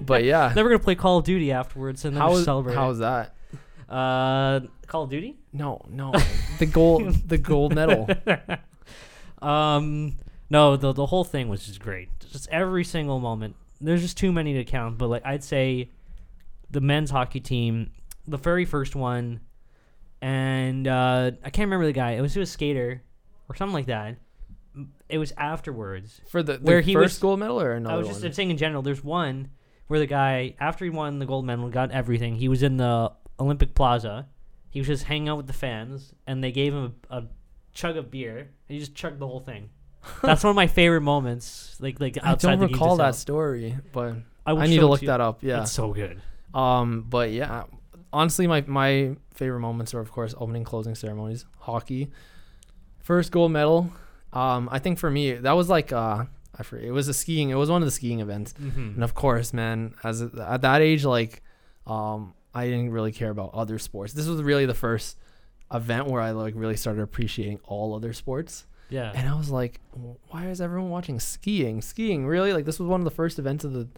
But 0.00 0.22
yeah, 0.22 0.48
then 0.54 0.62
we're 0.64 0.70
gonna 0.70 0.78
play 0.78 0.94
Call 0.94 1.18
of 1.18 1.24
Duty 1.24 1.50
afterwards, 1.50 2.04
and 2.04 2.14
then 2.14 2.20
how 2.22 2.28
just 2.28 2.36
was 2.36 2.44
celebrate. 2.44 2.74
how 2.76 2.86
was 2.88 3.00
that? 3.00 3.34
uh, 3.88 4.60
Call 4.86 5.02
of 5.04 5.10
Duty? 5.10 5.38
No, 5.52 5.84
no, 5.90 6.12
the 6.60 6.66
gold, 6.66 7.28
the 7.28 7.36
gold 7.38 7.74
medal. 7.74 8.08
Um, 9.42 10.16
no, 10.50 10.76
the 10.76 10.92
the 10.92 11.06
whole 11.06 11.24
thing 11.24 11.48
was 11.48 11.66
just 11.66 11.80
great. 11.80 12.08
Just 12.30 12.48
every 12.50 12.84
single 12.84 13.20
moment. 13.20 13.56
There's 13.80 14.02
just 14.02 14.18
too 14.18 14.32
many 14.32 14.54
to 14.54 14.64
count, 14.64 14.98
but 14.98 15.08
like 15.08 15.24
I'd 15.24 15.42
say, 15.44 15.90
the 16.70 16.80
men's 16.80 17.10
hockey 17.10 17.40
team, 17.40 17.92
the 18.26 18.36
very 18.36 18.64
first 18.66 18.94
one, 18.94 19.40
and 20.20 20.86
uh, 20.86 21.30
I 21.42 21.50
can't 21.50 21.66
remember 21.66 21.86
the 21.86 21.92
guy. 21.92 22.12
It 22.12 22.20
was 22.20 22.36
a 22.36 22.44
skater, 22.46 23.02
or 23.48 23.54
something 23.54 23.74
like 23.74 23.86
that. 23.86 24.16
It 25.08 25.18
was 25.18 25.32
afterwards. 25.36 26.20
For 26.28 26.42
the, 26.42 26.54
the 26.58 26.58
Where 26.60 26.80
he 26.80 26.92
first 26.94 27.14
was- 27.16 27.18
gold 27.18 27.40
medal 27.40 27.60
or 27.60 27.72
another 27.72 27.94
I 27.94 27.98
was 27.98 28.08
just 28.08 28.22
one? 28.22 28.32
Saying 28.32 28.50
in 28.50 28.56
general. 28.56 28.82
There's 28.82 29.02
one 29.02 29.50
where 29.88 29.98
the 29.98 30.06
guy 30.06 30.54
after 30.60 30.84
he 30.84 30.90
won 30.90 31.18
the 31.18 31.26
gold 31.26 31.44
medal, 31.44 31.68
got 31.70 31.90
everything. 31.90 32.36
He 32.36 32.48
was 32.48 32.62
in 32.62 32.76
the 32.76 33.10
Olympic 33.38 33.74
Plaza. 33.74 34.28
He 34.70 34.78
was 34.78 34.86
just 34.86 35.04
hanging 35.04 35.28
out 35.28 35.36
with 35.38 35.46
the 35.48 35.52
fans, 35.52 36.12
and 36.26 36.44
they 36.44 36.52
gave 36.52 36.72
him 36.72 36.94
a, 37.10 37.16
a 37.18 37.24
chug 37.72 37.96
of 37.96 38.10
beer, 38.10 38.38
and 38.38 38.48
he 38.68 38.78
just 38.78 38.94
chug 38.94 39.18
the 39.18 39.26
whole 39.26 39.40
thing. 39.40 39.70
That's 40.22 40.42
one 40.44 40.50
of 40.50 40.56
my 40.56 40.66
favorite 40.66 41.02
moments. 41.02 41.76
Like 41.80 42.00
like 42.00 42.18
I 42.22 42.34
don't 42.34 42.58
recall 42.60 42.96
that 42.96 43.14
story, 43.14 43.76
but 43.92 44.14
I, 44.46 44.52
I 44.52 44.66
need 44.66 44.78
to 44.80 44.86
look 44.86 45.00
that 45.02 45.20
up. 45.20 45.42
Yeah. 45.42 45.62
It's 45.62 45.72
so 45.72 45.92
good. 45.92 46.20
Um, 46.54 47.06
but 47.08 47.30
yeah, 47.32 47.64
honestly, 48.12 48.46
my 48.46 48.62
my 48.66 49.16
favorite 49.34 49.60
moments 49.60 49.92
are 49.94 50.00
of 50.00 50.10
course 50.10 50.34
opening, 50.38 50.64
closing 50.64 50.94
ceremonies, 50.94 51.44
hockey, 51.58 52.10
first 52.98 53.30
gold 53.32 53.52
medal. 53.52 53.92
Um, 54.32 54.68
I 54.72 54.78
think 54.78 54.98
for 54.98 55.10
me 55.10 55.32
that 55.34 55.52
was 55.52 55.68
like 55.68 55.92
uh, 55.92 56.24
I 56.58 56.62
forget, 56.62 56.86
it 56.86 56.92
was 56.92 57.08
a 57.08 57.14
skiing. 57.14 57.50
It 57.50 57.54
was 57.56 57.70
one 57.70 57.82
of 57.82 57.86
the 57.86 57.92
skiing 57.92 58.20
events, 58.20 58.52
Mm-hmm. 58.54 58.94
and 58.94 59.04
of 59.04 59.14
course, 59.14 59.52
man, 59.52 59.94
as 60.04 60.22
at 60.22 60.62
that 60.62 60.80
age, 60.82 61.04
like, 61.04 61.42
um, 61.86 62.34
I 62.54 62.66
didn't 62.66 62.90
really 62.90 63.12
care 63.12 63.30
about 63.30 63.54
other 63.54 63.78
sports. 63.78 64.12
This 64.12 64.26
was 64.26 64.42
really 64.42 64.66
the 64.66 64.74
first 64.74 65.16
event 65.72 66.06
where 66.06 66.20
I 66.20 66.32
like 66.32 66.54
really 66.56 66.76
started 66.76 67.02
appreciating 67.02 67.60
all 67.64 67.94
other 67.94 68.12
sports. 68.12 68.66
Yeah. 68.88 69.12
And 69.14 69.28
I 69.28 69.36
was 69.36 69.50
like, 69.50 69.80
why 70.28 70.48
is 70.48 70.60
everyone 70.60 70.90
watching 70.90 71.20
skiing? 71.20 71.80
Skiing, 71.80 72.26
really? 72.26 72.52
Like 72.52 72.64
this 72.64 72.78
was 72.78 72.88
one 72.88 73.00
of 73.00 73.04
the 73.04 73.10
first 73.10 73.38
events 73.38 73.64
of 73.64 73.72
the 73.72 73.88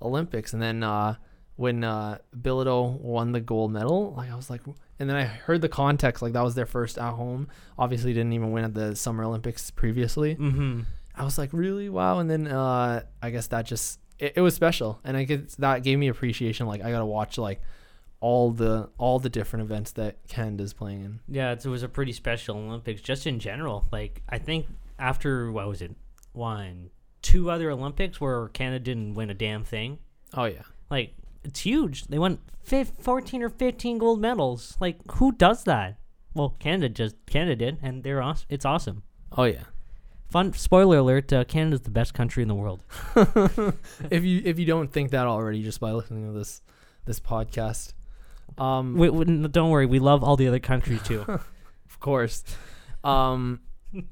Olympics. 0.00 0.52
And 0.54 0.62
then 0.62 0.82
uh, 0.82 1.16
when 1.56 1.84
uh, 1.84 2.18
Bilodeau 2.34 2.98
won 3.00 3.32
the 3.32 3.40
gold 3.40 3.72
medal, 3.72 4.14
like 4.16 4.30
I 4.30 4.36
was 4.36 4.48
like, 4.48 4.62
and 4.98 5.08
then 5.08 5.16
I 5.16 5.24
heard 5.24 5.60
the 5.60 5.68
context, 5.68 6.22
like 6.22 6.32
that 6.32 6.42
was 6.42 6.54
their 6.54 6.66
first 6.66 6.98
at 6.98 7.12
home. 7.12 7.48
Obviously, 7.78 8.12
didn't 8.12 8.32
even 8.32 8.52
win 8.52 8.64
at 8.64 8.74
the 8.74 8.96
Summer 8.96 9.24
Olympics 9.24 9.70
previously. 9.70 10.34
mm-hmm. 10.34 10.80
I 11.14 11.24
was 11.24 11.36
like, 11.36 11.50
really? 11.52 11.88
Wow. 11.88 12.20
And 12.20 12.30
then 12.30 12.46
uh, 12.46 13.02
I 13.20 13.30
guess 13.30 13.48
that 13.48 13.66
just 13.66 13.98
it, 14.18 14.34
it 14.36 14.40
was 14.40 14.54
special, 14.54 15.00
and 15.04 15.16
I 15.16 15.24
guess 15.24 15.56
that 15.56 15.82
gave 15.82 15.98
me 15.98 16.08
appreciation. 16.08 16.66
Like 16.66 16.82
I 16.82 16.90
gotta 16.90 17.06
watch 17.06 17.38
like 17.38 17.60
all 18.20 18.50
the 18.50 18.88
all 18.98 19.18
the 19.18 19.28
different 19.28 19.64
events 19.64 19.92
that 19.92 20.16
Canada's 20.28 20.72
playing 20.72 21.04
in. 21.04 21.20
Yeah, 21.28 21.52
it's, 21.52 21.64
it 21.64 21.68
was 21.68 21.82
a 21.82 21.88
pretty 21.88 22.12
special 22.12 22.56
Olympics 22.56 23.00
just 23.00 23.26
in 23.26 23.38
general. 23.38 23.86
Like 23.92 24.22
I 24.28 24.38
think 24.38 24.66
after 24.98 25.52
what 25.52 25.68
was 25.68 25.82
it, 25.82 25.92
one, 26.32 26.90
two 27.22 27.50
other 27.50 27.70
Olympics 27.70 28.20
where 28.20 28.48
Canada 28.48 28.80
didn't 28.80 29.14
win 29.14 29.30
a 29.30 29.34
damn 29.34 29.64
thing. 29.64 29.98
Oh 30.34 30.44
yeah. 30.44 30.62
Like 30.90 31.14
it's 31.44 31.60
huge. 31.60 32.06
They 32.06 32.18
won 32.18 32.38
fif- 32.62 32.92
14 32.98 33.42
or 33.42 33.48
15 33.48 33.98
gold 33.98 34.20
medals. 34.20 34.76
Like 34.80 34.98
who 35.12 35.32
does 35.32 35.64
that? 35.64 35.98
Well, 36.34 36.56
Canada 36.58 36.88
just 36.88 37.16
Canada 37.26 37.56
did, 37.56 37.78
and 37.82 38.02
they're 38.02 38.22
awesome. 38.22 38.46
It's 38.48 38.64
awesome. 38.64 39.02
Oh 39.36 39.44
yeah. 39.44 39.64
Fun 40.28 40.52
spoiler 40.52 40.98
alert: 40.98 41.32
uh, 41.32 41.44
Canada's 41.44 41.82
the 41.82 41.90
best 41.90 42.12
country 42.12 42.42
in 42.42 42.48
the 42.48 42.54
world. 42.54 42.82
if 44.10 44.24
you 44.24 44.42
if 44.44 44.58
you 44.58 44.66
don't 44.66 44.92
think 44.92 45.10
that 45.12 45.26
already 45.26 45.62
just 45.62 45.80
by 45.80 45.92
listening 45.92 46.26
to 46.26 46.38
this 46.38 46.60
this 47.06 47.18
podcast, 47.18 47.94
um, 48.56 48.96
We, 48.96 49.10
we, 49.10 49.24
don't 49.48 49.70
worry, 49.70 49.86
we 49.86 49.98
love 49.98 50.22
all 50.24 50.36
the 50.36 50.48
other 50.48 50.58
countries 50.60 51.02
too. 51.02 51.20
of 51.28 52.00
course, 52.00 52.44
um, 53.04 53.60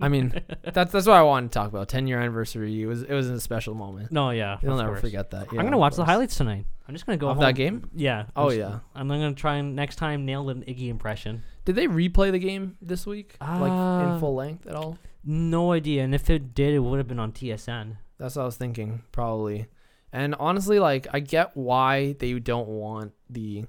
I 0.01 0.09
mean 0.09 0.32
that's 0.64 0.91
that's 0.93 1.07
what 1.07 1.16
I 1.16 1.22
wanted 1.22 1.53
to 1.53 1.59
talk 1.59 1.68
about. 1.68 1.89
Ten 1.89 2.07
year 2.07 2.18
anniversary. 2.18 2.82
It 2.82 2.87
was 2.87 3.03
it 3.03 3.12
was 3.12 3.28
a 3.28 3.41
special 3.41 3.74
moment. 3.74 4.11
no, 4.12 4.30
yeah, 4.30 4.59
You'll 4.62 4.72
of 4.72 4.78
never 4.78 4.91
course. 4.93 5.01
forget 5.03 5.30
that. 5.30 5.53
Yeah, 5.53 5.61
I'm 5.61 5.66
gonna 5.66 5.78
watch 5.78 5.97
the 5.97 6.05
highlights 6.05 6.37
tonight. 6.37 6.66
I'm 6.89 6.95
just 6.95 7.05
gonna 7.07 7.18
go 7.18 7.28
of 7.28 7.37
home. 7.37 7.45
that 7.45 7.55
game. 7.55 7.91
Yeah. 7.95 8.20
I'm 8.37 8.45
Oh 8.45 8.49
just- 8.49 8.59
yeah. 8.59 8.78
I'm 8.95 9.09
gonna 9.09 9.34
try 9.34 9.57
and 9.57 9.74
next 9.76 9.97
time 9.97 10.24
nail 10.24 10.49
an 10.51 10.62
Iggy 10.62 10.89
impression. 10.89 11.43
Did 11.64 11.74
they 11.74 11.89
replay 11.89 12.30
the 12.30 12.39
game 12.39 12.76
this 12.80 13.07
week, 13.07 13.37
like 13.41 13.72
Uh, 13.72 14.12
in 14.14 14.20
full 14.20 14.34
length 14.37 14.66
at 14.66 14.74
all? 14.76 14.97
No 15.24 15.72
idea, 15.72 16.05
and 16.05 16.14
if 16.14 16.30
it 16.30 16.55
did, 16.55 16.72
it 16.74 16.78
would 16.78 16.99
have 16.99 17.09
been 17.09 17.18
on 17.18 17.32
TSN. 17.32 17.97
That's 18.18 18.37
what 18.37 18.43
I 18.43 18.47
was 18.47 18.57
thinking, 18.57 19.03
probably. 19.11 19.66
And 20.12 20.37
honestly, 20.39 20.78
like 20.78 21.09
I 21.12 21.18
get 21.20 21.57
why 21.57 22.12
they 22.20 22.39
don't 22.39 22.68
want 22.68 23.12
the 23.28 23.66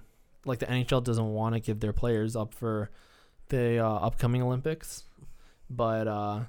like 0.47 0.59
the 0.59 0.65
NHL 0.65 1.03
doesn't 1.03 1.33
want 1.33 1.55
to 1.55 1.59
give 1.59 1.79
their 1.79 1.93
players 1.93 2.35
up 2.35 2.53
for 2.53 2.89
the 3.49 3.79
uh, 3.79 3.87
upcoming 3.87 4.41
Olympics. 4.41 5.03
But 5.69 6.07
uh 6.07 6.41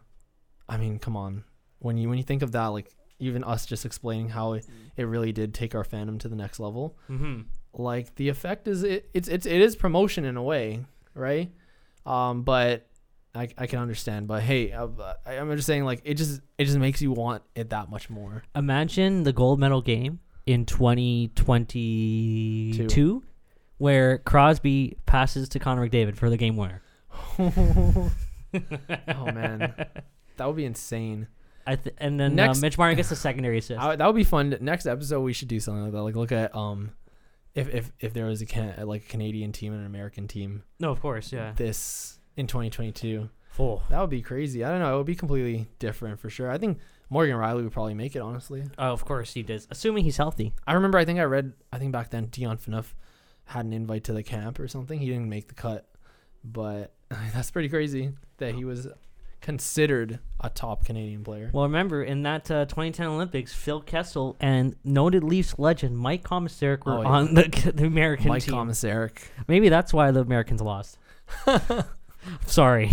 I 0.68 0.76
mean, 0.76 0.98
come 0.98 1.16
on. 1.16 1.44
When 1.78 1.96
you 1.96 2.08
when 2.08 2.18
you 2.18 2.24
think 2.24 2.42
of 2.42 2.52
that 2.52 2.66
like 2.66 2.94
even 3.18 3.42
us 3.42 3.66
just 3.66 3.84
explaining 3.84 4.28
how 4.28 4.52
it, 4.52 4.66
it 4.96 5.04
really 5.04 5.32
did 5.32 5.52
take 5.52 5.74
our 5.74 5.84
fandom 5.84 6.20
to 6.20 6.28
the 6.28 6.36
next 6.36 6.60
level. 6.60 6.96
Mm-hmm. 7.10 7.42
Like 7.72 8.14
the 8.14 8.28
effect 8.28 8.68
is 8.68 8.82
it 8.82 9.10
it's 9.14 9.28
it's 9.28 9.46
it 9.46 9.60
is 9.60 9.76
promotion 9.76 10.24
in 10.24 10.36
a 10.36 10.42
way, 10.42 10.84
right? 11.14 11.50
Um 12.06 12.42
but 12.42 12.84
I, 13.34 13.48
I 13.58 13.66
can 13.66 13.78
understand, 13.78 14.26
but 14.26 14.42
hey, 14.42 14.72
uh, 14.72 14.88
I, 15.24 15.34
I'm 15.34 15.54
just 15.54 15.66
saying, 15.66 15.84
like 15.84 16.00
it 16.04 16.14
just 16.14 16.40
it 16.56 16.64
just 16.64 16.78
makes 16.78 17.02
you 17.02 17.12
want 17.12 17.42
it 17.54 17.70
that 17.70 17.90
much 17.90 18.10
more. 18.10 18.42
Imagine 18.56 19.22
the 19.22 19.32
gold 19.32 19.60
medal 19.60 19.82
game 19.82 20.18
in 20.46 20.64
2022, 20.64 23.22
where 23.78 24.18
Crosby 24.18 24.96
passes 25.06 25.48
to 25.50 25.58
Connor 25.58 25.88
McDavid 25.88 26.16
for 26.16 26.28
the 26.30 26.36
game 26.36 26.56
winner. 26.56 26.82
oh 27.38 28.10
man, 29.32 29.74
that 30.36 30.46
would 30.46 30.56
be 30.56 30.64
insane. 30.64 31.28
I 31.66 31.76
th- 31.76 31.94
and 31.98 32.18
then 32.18 32.34
Next- 32.34 32.58
uh, 32.58 32.60
Mitch 32.62 32.78
Marner 32.78 32.94
gets 32.94 33.10
the 33.10 33.16
secondary 33.16 33.58
assist. 33.58 33.78
I, 33.80 33.96
that 33.96 34.06
would 34.06 34.16
be 34.16 34.24
fun. 34.24 34.56
Next 34.60 34.86
episode, 34.86 35.20
we 35.20 35.32
should 35.32 35.48
do 35.48 35.60
something 35.60 35.82
like 35.84 35.92
that. 35.92 36.02
Like 36.02 36.16
look 36.16 36.32
at 36.32 36.54
um, 36.54 36.92
if 37.54 37.68
if 37.74 37.92
if 38.00 38.12
there 38.14 38.26
was 38.26 38.40
a 38.42 38.46
can 38.46 38.74
like 38.86 39.02
a 39.04 39.08
Canadian 39.08 39.52
team 39.52 39.72
and 39.72 39.80
an 39.80 39.86
American 39.86 40.28
team 40.28 40.62
no, 40.80 40.90
of 40.90 41.00
course, 41.00 41.32
yeah. 41.32 41.52
this 41.56 42.18
in 42.36 42.46
2022, 42.46 43.28
Full. 43.50 43.82
that 43.90 44.00
would 44.00 44.10
be 44.10 44.22
crazy. 44.22 44.64
I 44.64 44.70
don't 44.70 44.78
know. 44.80 44.94
It 44.94 44.96
would 44.98 45.06
be 45.06 45.16
completely 45.16 45.66
different 45.78 46.20
for 46.20 46.30
sure. 46.30 46.50
I 46.50 46.56
think 46.58 46.78
Morgan 47.10 47.36
Rielly 47.36 47.62
would 47.64 47.72
probably 47.72 47.94
make 47.94 48.16
it. 48.16 48.20
Honestly, 48.20 48.62
Oh, 48.78 48.92
of 48.92 49.04
course 49.04 49.34
he 49.34 49.42
does. 49.42 49.66
Assuming 49.70 50.04
he's 50.04 50.16
healthy. 50.16 50.54
I 50.66 50.72
remember. 50.74 50.98
I 50.98 51.04
think 51.04 51.18
I 51.18 51.24
read. 51.24 51.52
I 51.72 51.78
think 51.78 51.92
back 51.92 52.10
then 52.10 52.26
Dion 52.26 52.56
Phaneuf 52.56 52.94
had 53.48 53.64
an 53.66 53.72
invite 53.72 54.04
to 54.04 54.12
the 54.12 54.22
camp 54.22 54.58
or 54.60 54.68
something. 54.68 54.98
He 54.98 55.06
didn't 55.06 55.28
make 55.28 55.48
the 55.48 55.54
cut, 55.54 55.88
but 56.44 56.92
that's 57.34 57.50
pretty 57.50 57.68
crazy 57.68 58.12
that 58.38 58.54
he 58.54 58.64
was 58.64 58.86
considered 59.40 60.18
a 60.40 60.50
top 60.50 60.84
Canadian 60.84 61.22
player. 61.24 61.48
Well, 61.52 61.64
remember 61.64 62.02
in 62.02 62.22
that 62.24 62.50
uh, 62.50 62.64
2010 62.66 63.06
Olympics, 63.06 63.54
Phil 63.54 63.80
Kessel 63.80 64.36
and 64.40 64.74
noted 64.84 65.22
Leafs 65.22 65.58
legend 65.58 65.96
Mike 65.96 66.24
Komisarek 66.24 66.84
were 66.84 66.94
Oh, 66.98 67.02
yeah. 67.02 67.08
on 67.08 67.34
the, 67.34 67.72
the 67.74 67.86
American 67.86 68.28
Mike 68.28 68.42
team. 68.42 68.54
Komisarek. 68.54 69.18
Maybe 69.46 69.68
that's 69.68 69.92
why 69.92 70.10
the 70.10 70.20
Americans 70.20 70.60
lost. 70.60 70.98
Sorry. 72.46 72.90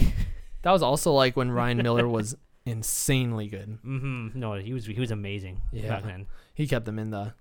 That 0.62 0.72
was 0.72 0.82
also 0.82 1.12
like 1.12 1.36
when 1.36 1.52
Ryan 1.52 1.78
Miller 1.78 2.08
was 2.08 2.36
insanely 2.66 3.48
good. 3.48 3.78
hmm 3.84 4.30
No, 4.34 4.54
he 4.54 4.74
was 4.74 4.86
he 4.86 5.00
was 5.00 5.12
amazing 5.12 5.62
Yeah. 5.72 5.90
back 5.90 6.04
then. 6.04 6.28
He 6.54 6.68
kept 6.68 6.86
them 6.86 6.98
in 7.00 7.10
the 7.12 7.34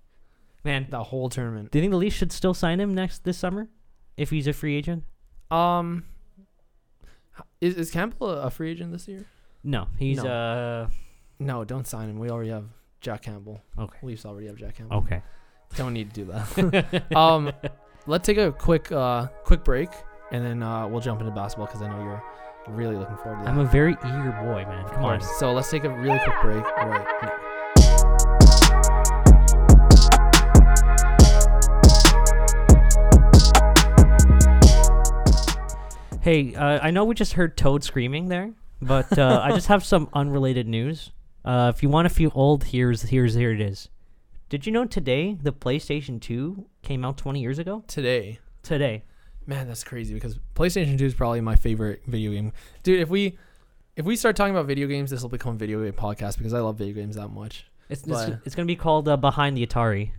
Man, 0.65 0.87
the 0.91 1.03
whole 1.03 1.29
tournament. 1.29 1.71
do 1.71 1.79
you 1.79 1.83
think 1.83 1.91
the 1.93 1.99
Leafs 1.99 2.17
should 2.17 2.33
still 2.33 2.55
sign 2.55 2.81
him 2.81 2.95
next 2.95 3.25
this 3.25 3.37
summer 3.37 3.69
if 4.17 4.31
he's 4.31 4.47
a 4.47 4.53
free 4.53 4.77
agent? 4.77 5.05
Um, 5.51 6.05
is 7.61 7.75
is 7.77 7.91
Campbell 7.91 8.31
a 8.31 8.47
a 8.47 8.51
free 8.51 8.71
agent 8.71 8.93
this 8.93 9.07
year? 9.09 9.25
No, 9.63 9.89
he's 9.99 10.23
No. 10.23 10.31
uh 10.31 10.89
No, 11.39 11.65
don't 11.65 11.87
sign 11.87 12.09
him. 12.09 12.19
We 12.19 12.31
already 12.31 12.51
have 12.51 12.65
Jack 13.01 13.23
Campbell. 13.23 13.61
okay. 13.79 13.99
Leafs 14.03 14.25
already 14.25 14.47
have 14.47 14.57
Jack 14.57 14.77
Campbell. 14.77 14.99
Okay. 14.99 15.23
Don't 15.77 15.93
need 15.93 16.13
to 16.15 16.25
do 16.25 16.33
that. 16.33 17.03
um, 17.17 17.53
let's 18.07 18.25
take 18.27 18.39
a 18.39 18.53
quick 18.53 18.91
uh 18.93 19.27
quick 19.45 19.65
break 19.65 19.91
and 20.33 20.45
then 20.45 20.63
uh 20.63 20.87
we'll 20.89 21.01
jump 21.01 21.21
into 21.21 21.33
basketball 21.33 21.67
because 21.67 21.83
I 21.83 21.89
know 21.89 22.03
you're 22.03 22.23
really 22.75 22.97
looking 22.97 23.17
forward 23.19 23.39
to 23.41 23.45
that. 23.45 23.51
I'm 23.51 23.59
a 23.59 23.65
very 23.67 23.93
eager 23.93 24.33
boy, 24.45 24.65
man. 24.69 24.89
Come 24.89 25.05
on. 25.05 25.21
So 25.39 25.53
let's 25.53 25.71
take 25.71 25.85
a 25.85 25.91
really 25.91 26.19
quick 26.21 26.41
break 26.43 26.65
right 26.65 27.33
Hey, 36.25 36.55
uh, 36.55 36.79
I 36.83 36.91
know 36.91 37.05
we 37.05 37.15
just 37.15 37.35
heard 37.35 37.55
Toad 37.55 37.85
screaming 37.85 38.29
there, 38.29 38.55
but 38.81 39.19
uh, 39.19 39.43
I 39.45 39.51
just 39.51 39.67
have 39.67 39.85
some 39.85 40.09
unrelated 40.15 40.67
news. 40.67 41.11
Uh, 41.45 41.71
if 41.75 41.83
you 41.83 41.91
want 41.91 42.07
a 42.07 42.09
few 42.09 42.33
old, 42.35 42.65
here's 42.65 43.03
here's 43.03 43.35
here 43.35 43.53
it 43.53 43.61
is. 43.61 43.91
Did 44.49 44.65
you 44.65 44.73
know 44.73 44.87
today 44.87 45.35
the 45.35 45.53
PlayStation 45.53 46.19
2 46.19 46.65
came 46.81 47.05
out 47.05 47.19
20 47.19 47.43
years 47.43 47.59
ago? 47.59 47.85
Today, 47.89 48.39
Today. 48.63 49.05
man, 49.45 49.69
that's 49.69 49.85
crazy 49.85 50.15
because 50.15 50.39
PlayStation 50.55 50.97
2 50.97 51.05
is 51.05 51.13
probably 51.13 51.43
my 51.43 51.57
favorite 51.57 52.01
video 52.07 52.31
game. 52.31 52.55
Dude, 52.83 53.01
if 53.01 53.11
we 53.11 53.37
if 53.95 54.07
we 54.07 54.17
start 54.17 54.35
talking 54.35 54.55
about 54.55 54.65
video 54.65 54.87
games, 54.87 55.11
this 55.11 55.21
will 55.21 55.29
become 55.29 55.57
a 55.57 55.59
video 55.59 55.85
game 55.85 55.93
podcast 55.93 56.39
because 56.39 56.55
I 56.55 56.61
love 56.61 56.79
video 56.79 56.95
games 56.95 57.17
that 57.17 57.29
much. 57.29 57.67
It's 57.91 58.01
it's, 58.01 58.11
But- 58.11 58.41
it's 58.47 58.55
gonna 58.55 58.65
be 58.65 58.77
called 58.77 59.07
uh, 59.11 59.19
Behind 59.19 59.59
the 59.59 59.67
Atari 59.67 60.13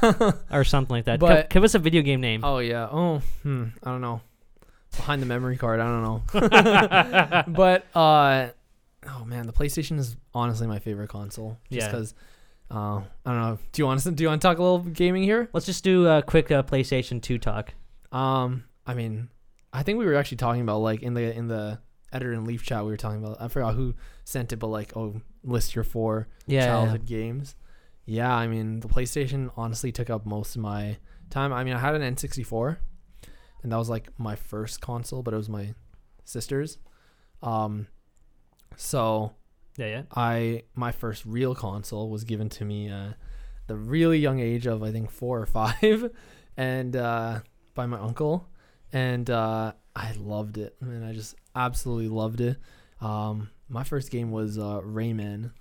or 0.50 0.64
something 0.64 0.96
like 0.96 1.04
that. 1.04 1.20
But- 1.20 1.50
give 1.50 1.62
us 1.62 1.74
a 1.74 1.78
video 1.78 2.00
game 2.00 2.22
name. 2.22 2.42
Oh 2.42 2.56
yeah. 2.56 2.88
Oh, 2.90 3.20
hmm, 3.42 3.64
I 3.82 3.90
don't 3.90 4.00
know. 4.00 4.22
Behind 4.96 5.20
the 5.22 5.26
memory 5.26 5.56
card, 5.56 5.80
I 5.80 5.84
don't 5.84 6.02
know. 6.02 7.44
but 7.48 7.86
uh, 7.96 8.48
oh 9.08 9.24
man, 9.24 9.46
the 9.46 9.52
PlayStation 9.52 9.98
is 9.98 10.16
honestly 10.34 10.66
my 10.66 10.78
favorite 10.78 11.08
console. 11.08 11.58
Just 11.70 11.86
Yeah. 11.86 11.90
because. 11.90 12.14
Uh, 12.70 13.02
I 13.26 13.32
don't 13.32 13.36
know. 13.40 13.58
Do 13.72 13.82
you 13.82 13.86
want 13.86 14.00
to 14.00 14.10
do 14.10 14.22
you 14.24 14.28
want 14.30 14.40
to 14.40 14.48
talk 14.48 14.56
a 14.58 14.62
little 14.62 14.78
gaming 14.78 15.22
here? 15.24 15.50
Let's 15.52 15.66
just 15.66 15.84
do 15.84 16.06
a 16.08 16.22
quick 16.22 16.50
uh, 16.50 16.62
PlayStation 16.62 17.20
2 17.20 17.36
talk. 17.38 17.74
Um, 18.12 18.64
I 18.86 18.94
mean, 18.94 19.28
I 19.74 19.82
think 19.82 19.98
we 19.98 20.06
were 20.06 20.14
actually 20.14 20.38
talking 20.38 20.62
about 20.62 20.78
like 20.78 21.02
in 21.02 21.12
the 21.12 21.36
in 21.36 21.48
the 21.48 21.80
editor 22.14 22.32
and 22.32 22.46
leaf 22.46 22.62
chat 22.62 22.82
we 22.84 22.90
were 22.90 22.96
talking 22.96 23.22
about. 23.22 23.36
I 23.42 23.48
forgot 23.48 23.74
who 23.74 23.94
sent 24.24 24.54
it, 24.54 24.56
but 24.56 24.68
like 24.68 24.96
oh, 24.96 25.20
list 25.44 25.74
your 25.74 25.84
four 25.84 26.28
Yeah. 26.46 26.64
childhood 26.66 27.04
games. 27.04 27.56
Yeah, 28.06 28.34
I 28.34 28.46
mean 28.48 28.80
the 28.80 28.88
PlayStation 28.88 29.50
honestly 29.54 29.92
took 29.92 30.08
up 30.08 30.24
most 30.24 30.56
of 30.56 30.62
my 30.62 30.96
time. 31.28 31.52
I 31.52 31.64
mean 31.64 31.74
I 31.74 31.78
had 31.78 31.94
an 31.94 32.14
N64, 32.14 32.78
and 33.62 33.72
that 33.72 33.76
was 33.76 33.88
like 33.88 34.08
my 34.18 34.36
first 34.36 34.80
console, 34.80 35.22
but 35.22 35.34
it 35.34 35.36
was 35.36 35.48
my 35.48 35.74
sister's. 36.24 36.78
Um, 37.42 37.86
so 38.76 39.32
Yeah, 39.76 39.86
yeah. 39.86 40.02
I 40.14 40.64
my 40.74 40.92
first 40.92 41.24
real 41.24 41.54
console 41.54 42.10
was 42.10 42.24
given 42.24 42.48
to 42.50 42.64
me 42.64 42.90
uh, 42.90 43.12
the 43.66 43.76
really 43.76 44.18
young 44.18 44.40
age 44.40 44.66
of 44.66 44.82
I 44.82 44.92
think 44.92 45.10
four 45.10 45.40
or 45.40 45.46
five, 45.46 46.10
and 46.56 46.96
uh, 46.96 47.40
by 47.74 47.86
my 47.86 47.98
uncle, 47.98 48.48
and 48.92 49.28
uh, 49.30 49.72
I 49.94 50.12
loved 50.18 50.58
it. 50.58 50.76
I 50.82 50.84
mean, 50.84 51.02
I 51.02 51.12
just 51.12 51.34
absolutely 51.54 52.08
loved 52.08 52.40
it. 52.40 52.56
Um, 53.00 53.50
my 53.68 53.84
first 53.84 54.10
game 54.10 54.30
was 54.30 54.58
uh, 54.58 54.80
Rayman 54.82 55.52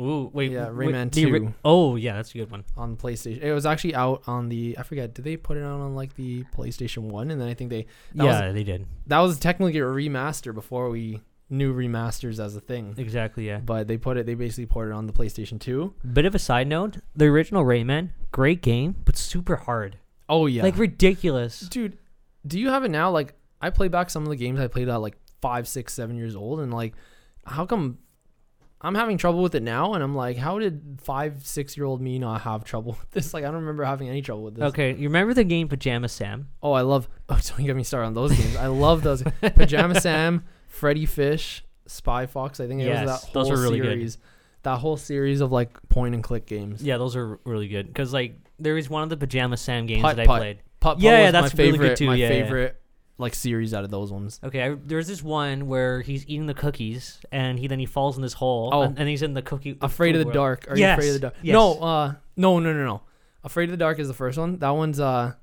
Ooh, 0.00 0.30
wait. 0.32 0.50
Yeah, 0.52 0.70
wait, 0.70 0.88
Rayman 0.88 1.12
the 1.12 1.26
ori- 1.26 1.40
2. 1.40 1.54
oh, 1.64 1.96
yeah, 1.96 2.14
that's 2.14 2.30
a 2.34 2.38
good 2.38 2.50
one. 2.50 2.64
on 2.76 2.96
PlayStation. 2.96 3.42
It 3.42 3.52
was 3.52 3.66
actually 3.66 3.94
out 3.94 4.22
on 4.26 4.48
the 4.48 4.76
I 4.78 4.82
forget. 4.82 5.12
Did 5.14 5.24
they 5.24 5.36
put 5.36 5.56
it 5.56 5.62
out 5.62 5.80
on 5.80 5.94
like 5.94 6.14
the 6.16 6.44
PlayStation 6.56 7.02
One? 7.10 7.30
And 7.30 7.40
then 7.40 7.48
I 7.48 7.54
think 7.54 7.70
they 7.70 7.86
That 8.14 8.24
was- 8.24 8.40
yeah, 8.40 8.52
they 8.52 8.64
did. 8.64 8.86
that 9.08 9.18
was 9.18 9.38
technically 9.38 9.78
a 9.78 9.82
remaster 9.84 10.54
before 10.54 10.88
we 10.90 11.20
knew 11.52 11.74
remasters 11.74 12.38
as 12.42 12.54
a 12.56 12.60
thing. 12.60 12.94
Exactly, 12.96 13.46
yeah. 13.46 13.58
But 13.58 13.88
they 13.88 13.96
put 13.98 14.16
it. 14.16 14.24
They 14.24 14.34
basically 14.34 14.66
ported 14.66 14.92
it 14.92 14.96
on 14.96 15.06
the 15.06 15.12
PlayStation 15.12 15.58
Two. 15.60 15.94
Bit 16.12 16.24
of 16.24 16.34
a 16.34 16.38
side 16.38 16.68
note: 16.68 16.98
the 17.16 17.26
original 17.26 17.64
Rayman, 17.64 18.10
great 18.30 18.62
game, 18.62 18.94
but 19.04 19.16
super 19.16 19.56
hard, 19.56 19.98
Oh 20.28 20.46
yeah, 20.46 20.62
like 20.62 20.78
ridiculous. 20.78 21.60
dude. 21.60 21.98
Do 22.46 22.58
you 22.58 22.70
have 22.70 22.84
it 22.84 22.90
now? 22.90 23.10
Like 23.10 23.34
I 23.60 23.68
play 23.70 23.88
back 23.88 24.08
some 24.10 24.22
of 24.22 24.28
the 24.30 24.36
games 24.36 24.60
I 24.60 24.68
played 24.68 24.88
at 24.88 24.96
like 24.96 25.16
five, 25.42 25.66
six, 25.68 25.92
seven 25.92 26.16
years 26.16 26.36
old, 26.36 26.60
and 26.60 26.72
like, 26.72 26.94
how 27.44 27.66
come 27.66 27.98
I'm 28.82 28.94
having 28.94 29.18
trouble 29.18 29.42
with 29.42 29.54
it 29.54 29.62
now? 29.62 29.92
And 29.94 30.02
I'm 30.02 30.14
like, 30.14 30.36
how 30.38 30.58
did 30.58 30.98
five, 31.02 31.46
six 31.46 31.76
year 31.76 31.84
old 31.86 32.00
me 32.00 32.18
not 32.18 32.40
have 32.42 32.64
trouble 32.64 32.92
with 33.00 33.10
this? 33.10 33.34
Like, 33.34 33.44
I 33.44 33.48
don't 33.48 33.56
remember 33.60 33.84
having 33.84 34.08
any 34.08 34.22
trouble 34.22 34.44
with 34.44 34.54
this. 34.54 34.64
Okay, 34.70 34.94
you 34.94 35.08
remember 35.08 35.34
the 35.34 35.44
game 35.44 35.68
Pajama 35.68 36.08
Sam? 36.08 36.48
Oh, 36.62 36.72
I 36.72 36.80
love. 36.82 37.08
Oh, 37.28 37.38
don't 37.56 37.64
get 37.64 37.76
me 37.76 37.84
started 37.84 38.08
on 38.08 38.14
those 38.14 38.32
games. 38.36 38.56
I 38.56 38.66
love 38.66 39.02
those. 39.02 39.22
Pajama 39.40 40.00
Sam, 40.00 40.44
Freddi 40.72 41.08
Fish, 41.08 41.62
Spy 41.86 42.26
Fox. 42.26 42.58
I 42.58 42.66
think 42.66 42.80
it 42.80 42.86
Yes, 42.86 43.06
was 43.06 43.22
that 43.22 43.32
those 43.32 43.46
whole 43.48 43.56
were 43.56 43.62
really 43.62 43.78
good. 43.78 43.84
series. 43.92 44.18
That 44.64 44.78
whole 44.78 44.96
series 44.96 45.40
of 45.40 45.52
like 45.52 45.70
point 45.88 46.14
and 46.14 46.24
click 46.24 46.46
games. 46.46 46.82
Yeah, 46.82 46.98
those 46.98 47.14
are 47.16 47.38
really 47.44 47.68
good 47.68 47.86
because 47.86 48.12
like 48.12 48.36
there 48.58 48.76
is 48.76 48.90
one 48.90 49.02
of 49.04 49.08
the 49.10 49.16
Pajama 49.16 49.56
Sam 49.56 49.86
games 49.86 50.02
Putt 50.02 50.16
that 50.16 50.22
I 50.22 50.26
Putt. 50.26 50.38
played. 50.40 50.58
Putt 50.80 51.00
Yeah, 51.00 51.20
yeah, 51.20 51.30
that's 51.30 51.54
my 51.54 51.62
really 51.62 51.72
favorite. 51.78 51.88
good 51.90 51.96
too, 51.98 52.06
My 52.06 52.14
yeah, 52.16 52.28
yeah. 52.28 52.70
Like 53.20 53.34
series 53.34 53.72
out 53.74 53.84
of 53.84 53.90
those 53.90 54.10
ones. 54.12 54.40
Okay, 54.42 54.62
I, 54.64 54.74
there's 54.84 55.06
this 55.06 55.22
one 55.22 55.66
where 55.68 56.00
he's 56.00 56.24
eating 56.26 56.46
the 56.46 56.54
cookies 56.54 57.18
and 57.30 57.58
he 57.58 57.66
then 57.68 57.78
he 57.78 57.86
falls 57.86 58.16
in 58.16 58.22
this 58.22 58.32
hole 58.32 58.70
Oh. 58.72 58.82
and, 58.82 58.98
and 58.98 59.08
he's 59.08 59.22
in 59.22 59.34
the 59.34 59.42
cookie. 59.42 59.76
Afraid 59.80 60.14
of 60.16 60.20
the 60.20 60.26
world. 60.26 60.34
dark. 60.34 60.66
Are 60.68 60.76
Yes, 60.76 60.96
you 60.96 60.98
afraid 60.98 61.08
of 61.08 61.14
the 61.14 61.20
dark? 61.20 61.34
yes. 61.42 61.52
No, 61.52 61.74
uh, 61.80 62.14
no, 62.36 62.58
no, 62.58 62.72
no, 62.72 62.84
no. 62.84 63.02
Afraid 63.44 63.64
of 63.64 63.70
the 63.70 63.76
dark 63.76 63.98
is 63.98 64.08
the 64.08 64.14
first 64.14 64.38
one. 64.38 64.58
That 64.58 64.70
one's 64.70 64.98
uh, 65.00 65.34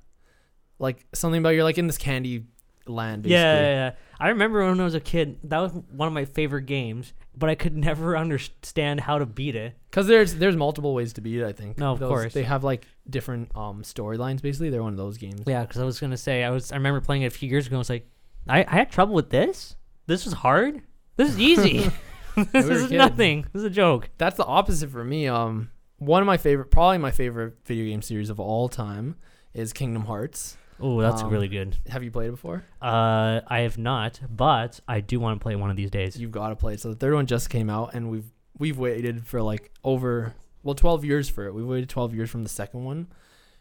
like 0.80 1.06
something 1.14 1.40
about 1.40 1.50
you're 1.52 1.64
like 1.64 1.78
in 1.78 1.88
this 1.88 1.98
candy 1.98 2.46
land. 2.86 3.24
Basically. 3.24 3.34
Yeah, 3.36 3.60
yeah, 3.62 3.70
yeah. 3.70 3.92
I 4.20 4.30
remember 4.30 4.66
when 4.66 4.80
I 4.80 4.84
was 4.84 4.96
a 4.96 5.00
kid, 5.00 5.38
that 5.44 5.60
was 5.60 5.72
one 5.92 6.08
of 6.08 6.14
my 6.14 6.26
favorite 6.26 6.64
games, 6.66 7.14
but 7.36 7.50
I 7.50 7.56
could 7.56 7.76
never 7.90 8.18
understand 8.18 9.02
how 9.02 9.20
to 9.20 9.26
beat 9.26 9.56
it. 9.56 9.74
Because 9.90 10.08
there's 10.08 10.36
there's 10.36 10.56
multiple 10.56 10.94
ways 10.94 11.14
to 11.14 11.22
beat 11.22 11.40
it. 11.40 11.46
I 11.46 11.52
think. 11.54 11.78
No, 11.78 11.92
of 11.94 12.00
Those- 12.00 12.10
course. 12.10 12.34
They 12.34 12.44
have 12.44 12.64
like 12.64 12.86
different 13.10 13.52
um 13.56 13.84
storylines. 13.84 14.42
Basically, 14.42 14.70
they're 14.70 14.84
one 14.84 14.94
of 14.94 14.98
those 14.98 15.18
games. 15.18 15.44
Yeah, 15.46 15.62
because 15.62 15.82
I 15.82 15.86
was 15.86 16.00
gonna 16.00 16.18
say 16.18 16.44
I 16.44 16.50
was. 16.50 16.72
I 16.72 16.76
remember 16.76 17.02
playing 17.02 17.24
it 17.24 17.28
a 17.28 17.30
few 17.32 17.50
years 17.50 17.68
ago. 17.68 17.76
I 17.76 17.80
was 17.80 17.90
like, 17.90 18.08
I, 18.48 18.66
I 18.68 18.76
had 18.76 18.92
trouble 18.92 19.14
with 19.14 19.30
this. 19.30 19.76
This 20.08 20.26
was 20.26 20.34
hard. 20.34 20.82
This 21.16 21.30
is 21.30 21.40
easy. 21.40 21.92
this 22.52 22.66
we 22.68 22.72
is 22.76 22.92
nothing. 22.92 23.42
This 23.52 23.62
is 23.62 23.64
a 23.64 23.70
joke. 23.72 24.10
That's 24.20 24.38
the 24.38 24.46
opposite 24.46 24.92
for 24.92 25.04
me. 25.04 25.28
Um, 25.28 25.72
one 25.98 26.22
of 26.22 26.28
my 26.28 26.38
favorite, 26.38 26.70
probably 26.70 27.00
my 27.00 27.10
favorite 27.10 27.56
video 27.66 27.86
game 27.86 28.04
series 28.04 28.30
of 28.30 28.40
all 28.40 28.70
time 28.70 29.16
is 29.56 29.74
Kingdom 29.74 30.06
Hearts. 30.06 30.56
Oh, 30.80 31.02
that's 31.02 31.22
Um, 31.24 31.30
really 31.30 31.48
good. 31.48 31.76
Have 31.88 32.04
you 32.04 32.12
played 32.12 32.28
it 32.28 32.32
before? 32.32 32.64
Uh, 32.82 33.42
I 33.48 33.60
have 33.62 33.78
not, 33.78 34.20
but 34.30 34.80
I 34.88 35.02
do 35.02 35.20
want 35.20 35.40
to 35.40 35.44
play 35.44 35.56
one 35.56 35.70
of 35.72 35.76
these 35.76 35.90
days. 35.90 36.20
You've 36.20 36.32
got 36.32 36.50
to 36.50 36.56
play 36.56 36.74
it. 36.76 36.80
So 36.82 36.90
the 36.90 36.96
third 36.96 37.14
one 37.16 37.26
just 37.26 37.50
came 37.50 37.70
out, 37.70 37.94
and 37.94 38.10
we've 38.12 38.32
we've 38.60 38.78
waited 38.78 39.26
for 39.26 39.42
like 39.42 39.72
over 39.84 40.34
well 40.64 40.76
twelve 40.76 41.04
years 41.04 41.30
for 41.30 41.46
it. 41.48 41.54
We've 41.54 41.66
waited 41.66 41.90
twelve 41.90 42.14
years 42.14 42.30
from 42.30 42.44
the 42.44 42.50
second 42.50 42.84
one, 42.84 43.08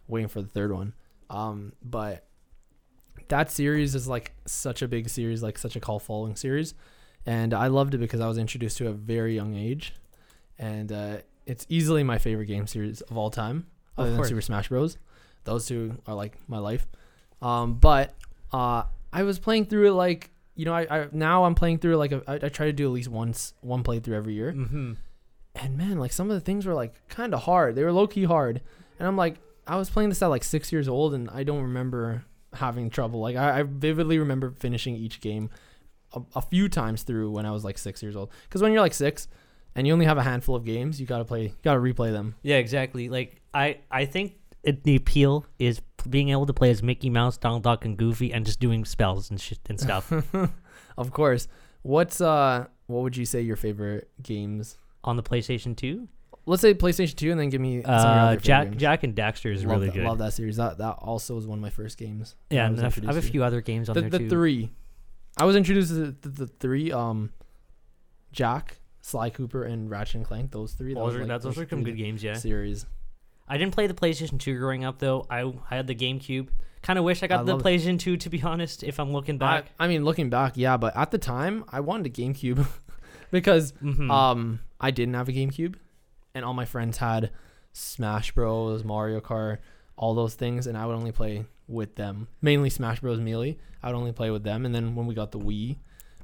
waiting 0.09 0.29
for 0.29 0.43
the 0.43 0.49
third 0.49 0.73
one. 0.73 0.93
Um, 1.31 1.73
but 1.83 2.27
that 3.29 3.51
series 3.51 3.95
is 3.95 4.07
like 4.07 4.33
such 4.47 4.83
a 4.83 4.89
big 4.89 5.09
series, 5.09 5.43
like 5.43 5.59
such 5.59 5.75
a 5.77 5.81
call 5.81 5.99
following 5.99 6.37
series, 6.37 6.75
and 7.25 7.55
I 7.55 7.69
loved 7.69 7.95
it 7.95 7.99
because 7.99 8.21
I 8.21 8.29
was 8.29 8.37
introduced 8.39 8.77
to 8.79 8.85
it 8.85 8.89
at 8.89 8.95
a 8.95 8.97
very 8.99 9.35
young 9.35 9.55
age, 9.57 9.95
and 10.59 10.93
uh, 10.93 11.17
it's 11.47 11.67
easily 11.69 12.03
my 12.05 12.19
favorite 12.19 12.47
game 12.47 12.67
series 12.67 13.01
of 13.01 13.17
all 13.17 13.31
time, 13.31 13.67
Of 13.97 14.03
other 14.03 14.11
than 14.11 14.19
course. 14.19 14.29
Super 14.29 14.41
Smash 14.43 14.69
Bros. 14.69 14.99
Those 15.45 15.67
two 15.67 15.97
are 16.07 16.15
like 16.15 16.37
my 16.49 16.59
life. 16.59 16.87
Um, 17.43 17.75
but 17.75 18.15
uh, 18.53 18.85
I 19.13 19.23
was 19.23 19.39
playing 19.39 19.67
through 19.67 19.89
it 19.89 19.93
like 19.93 20.31
you 20.55 20.65
know, 20.65 20.73
I, 20.75 20.87
I 21.03 21.09
now 21.13 21.45
I'm 21.45 21.55
playing 21.55 21.79
through 21.81 21.97
like 21.97 22.13
a, 22.13 22.23
I, 22.27 22.35
I 22.47 22.49
try 22.49 22.65
to 22.67 22.73
do 22.73 22.87
at 22.87 22.93
least 22.93 23.09
once 23.11 23.53
one 23.61 23.83
playthrough 23.85 24.15
every 24.15 24.33
year, 24.35 24.53
Mm-hmm. 24.53 24.93
and 25.55 25.77
man, 25.77 25.99
like 25.99 26.13
some 26.13 26.31
of 26.31 26.35
the 26.35 26.41
things 26.41 26.65
were 26.65 26.75
like 26.75 26.95
kind 27.09 27.35
of 27.35 27.43
hard. 27.43 27.75
They 27.75 27.85
were 27.85 27.93
low 27.93 28.07
key 28.07 28.25
hard, 28.25 28.63
and 28.99 29.07
I'm 29.07 29.17
like, 29.17 29.37
I 29.67 29.77
was 29.77 29.91
playing 29.91 30.09
this 30.09 30.23
at 30.23 30.29
like 30.29 30.45
six 30.45 30.73
years 30.73 30.89
old, 30.89 31.13
and 31.13 31.29
I 31.31 31.45
don't 31.45 31.61
remember 31.63 32.25
having 32.55 32.89
trouble. 32.89 33.21
Like 33.21 33.37
I, 33.37 33.61
I 33.61 33.63
vividly 33.65 34.19
remember 34.19 34.55
finishing 34.59 34.97
each 34.97 35.21
game 35.21 35.51
a, 36.15 36.23
a 36.37 36.41
few 36.41 36.71
times 36.71 37.03
through 37.03 37.31
when 37.33 37.45
I 37.45 37.51
was 37.51 37.63
like 37.63 37.77
six 37.77 38.03
years 38.03 38.17
old. 38.17 38.31
Because 38.45 38.63
when 38.63 38.73
you're 38.73 38.81
like 38.81 38.95
six, 38.95 39.29
and 39.75 39.87
you 39.87 39.93
only 39.93 40.07
have 40.07 40.17
a 40.17 40.23
handful 40.23 40.57
of 40.57 40.65
games, 40.65 40.99
you 40.99 41.07
gotta 41.07 41.27
play, 41.27 41.43
you 41.43 41.53
gotta 41.63 41.81
replay 41.81 42.13
them. 42.13 42.35
Yeah, 42.43 42.57
exactly. 42.57 43.11
Like 43.11 43.43
I, 43.53 43.77
I 43.91 44.07
think 44.07 44.37
it, 44.67 44.85
the 44.85 44.97
appeal 44.97 45.47
is 45.59 45.81
being 46.11 46.29
able 46.29 46.45
to 46.47 46.53
play 46.53 46.71
as 46.71 46.83
Mickey 46.83 47.09
Mouse, 47.09 47.39
Donald 47.39 47.63
Duck, 47.63 47.85
and 47.85 47.97
Goofy, 47.97 48.33
and 48.33 48.45
just 48.45 48.61
doing 48.61 48.85
spells 48.85 49.31
and 49.31 49.41
shit 49.41 49.59
and 49.69 49.81
stuff 49.81 50.13
of 50.99 51.11
course. 51.13 51.49
What's 51.83 52.21
uh, 52.21 52.67
what 52.87 53.03
would 53.03 53.17
you 53.17 53.25
say 53.25 53.41
your 53.41 53.57
favorite 53.57 54.11
games? 54.23 54.77
on 55.05 55.17
the 55.17 55.23
PlayStation 55.23 55.77
Two. 55.77 56.09
Let's 56.47 56.61
say 56.63 56.75
PlayStation 56.75 57.15
Two, 57.15 57.31
and 57.31 57.39
then 57.41 57.49
give 57.49 57.61
me 57.61 57.81
some 57.83 57.91
of 57.95 58.03
your 58.05 58.11
Uh, 58.11 58.37
Jack, 58.37 58.65
games. 58.71 58.81
Jak 58.81 59.03
and 59.05 59.15
Daxter 59.15 59.53
is 59.55 59.65
love 59.65 59.77
really 59.77 59.87
that, 59.87 59.95
good. 59.95 60.05
Love 60.05 60.19
that 60.19 60.33
series. 60.33 60.57
That 60.57 60.79
that 60.79 60.97
also 61.01 61.35
was 61.37 61.47
one 61.47 61.59
of 61.59 61.63
my 61.63 61.71
first 61.71 61.97
games. 61.97 62.35
Yeah, 62.51 62.65
I 62.65 62.67
and 62.67 62.79
I 62.81 62.83
have 62.83 62.99
I 63.05 63.07
have 63.07 63.17
a 63.17 63.23
few 63.23 63.45
other 63.45 63.61
games 63.61 63.89
on 63.89 63.95
the, 63.95 64.01
there 64.03 64.11
the 64.11 64.19
too. 64.19 64.29
three. 64.29 64.71
I 65.39 65.45
was 65.45 65.55
introduced 65.55 65.89
to 65.91 65.95
the, 65.95 66.17
the, 66.23 66.29
the 66.29 66.47
three. 66.47 66.91
Um, 66.91 67.31
Jak, 68.33 68.79
Sly 69.01 69.31
Cooper, 69.31 69.65
and 69.65 69.89
Ratchet 69.91 70.17
and 70.17 70.25
Clank. 70.25 70.51
Those 70.51 70.73
three. 70.73 70.95
that 70.95 71.01
Those 71.01 71.15
are 71.15 71.19
like, 71.21 71.29
that's- 71.29 71.43
those 71.45 71.55
those 71.57 71.65
are 71.65 71.69
some 71.69 71.85
good 71.85 71.97
games. 71.97 72.23
Yeah, 72.23 72.35
Series. 72.35 72.87
I 73.49 73.59
didn't 73.59 73.75
play 73.75 73.87
the 73.87 73.95
PlayStation 73.95 74.39
Two 74.39 74.59
growing 74.59 74.85
up 74.85 74.99
though. 74.99 75.27
I 75.31 75.41
I 75.71 75.77
had 75.77 75.87
the 75.87 75.95
GameCube. 75.95 76.49
Kind 76.83 76.99
of 76.99 77.05
wish 77.05 77.23
I 77.23 77.27
got 77.27 77.41
I 77.41 77.43
the 77.45 77.55
love- 77.55 77.63
PlayStation 77.63 77.99
Two 77.99 78.17
to 78.17 78.31
be 78.31 78.43
honest. 78.43 78.83
If 78.83 78.99
I'm 79.01 79.13
looking 79.13 79.39
back, 79.39 79.67
I 79.79 79.89
mean, 79.89 80.05
looking 80.05 80.31
back, 80.31 80.53
yeah, 80.57 80.77
but 80.77 80.97
at 80.97 81.11
the 81.11 81.19
time, 81.19 81.65
I 81.69 81.81
wanted 81.81 82.07
a 82.07 82.11
GameCube 82.11 82.67
because 83.31 83.73
Mhm. 83.83 84.11
um 84.11 84.61
I 84.81 84.91
didn't 84.91 85.15
have 85.15 85.29
a 85.29 85.33
GameCube, 85.33 85.75
and 86.35 86.45
all 86.45 86.55
my 86.55 86.65
friends 86.65 86.99
had 86.99 87.31
Smash 87.73 88.33
Bros, 88.33 88.85
Mario 88.85 89.21
Kart, 89.21 89.59
all 89.97 90.15
those 90.15 90.35
things, 90.35 90.67
and 90.67 90.77
I 90.79 90.87
would 90.87 90.95
only 90.97 91.13
play 91.13 91.45
with 91.69 91.95
them. 91.97 92.29
Mainly 92.43 92.71
Smash 92.71 93.01
Bros 93.01 93.21
Melee. 93.21 93.59
I 93.83 93.89
would 93.91 93.97
only 93.97 94.13
play 94.13 94.31
with 94.31 94.43
them, 94.45 94.65
and 94.67 94.75
then 94.75 94.95
when 94.95 95.07
we 95.07 95.15
got 95.15 95.31
the 95.33 95.39
Wii, 95.39 95.77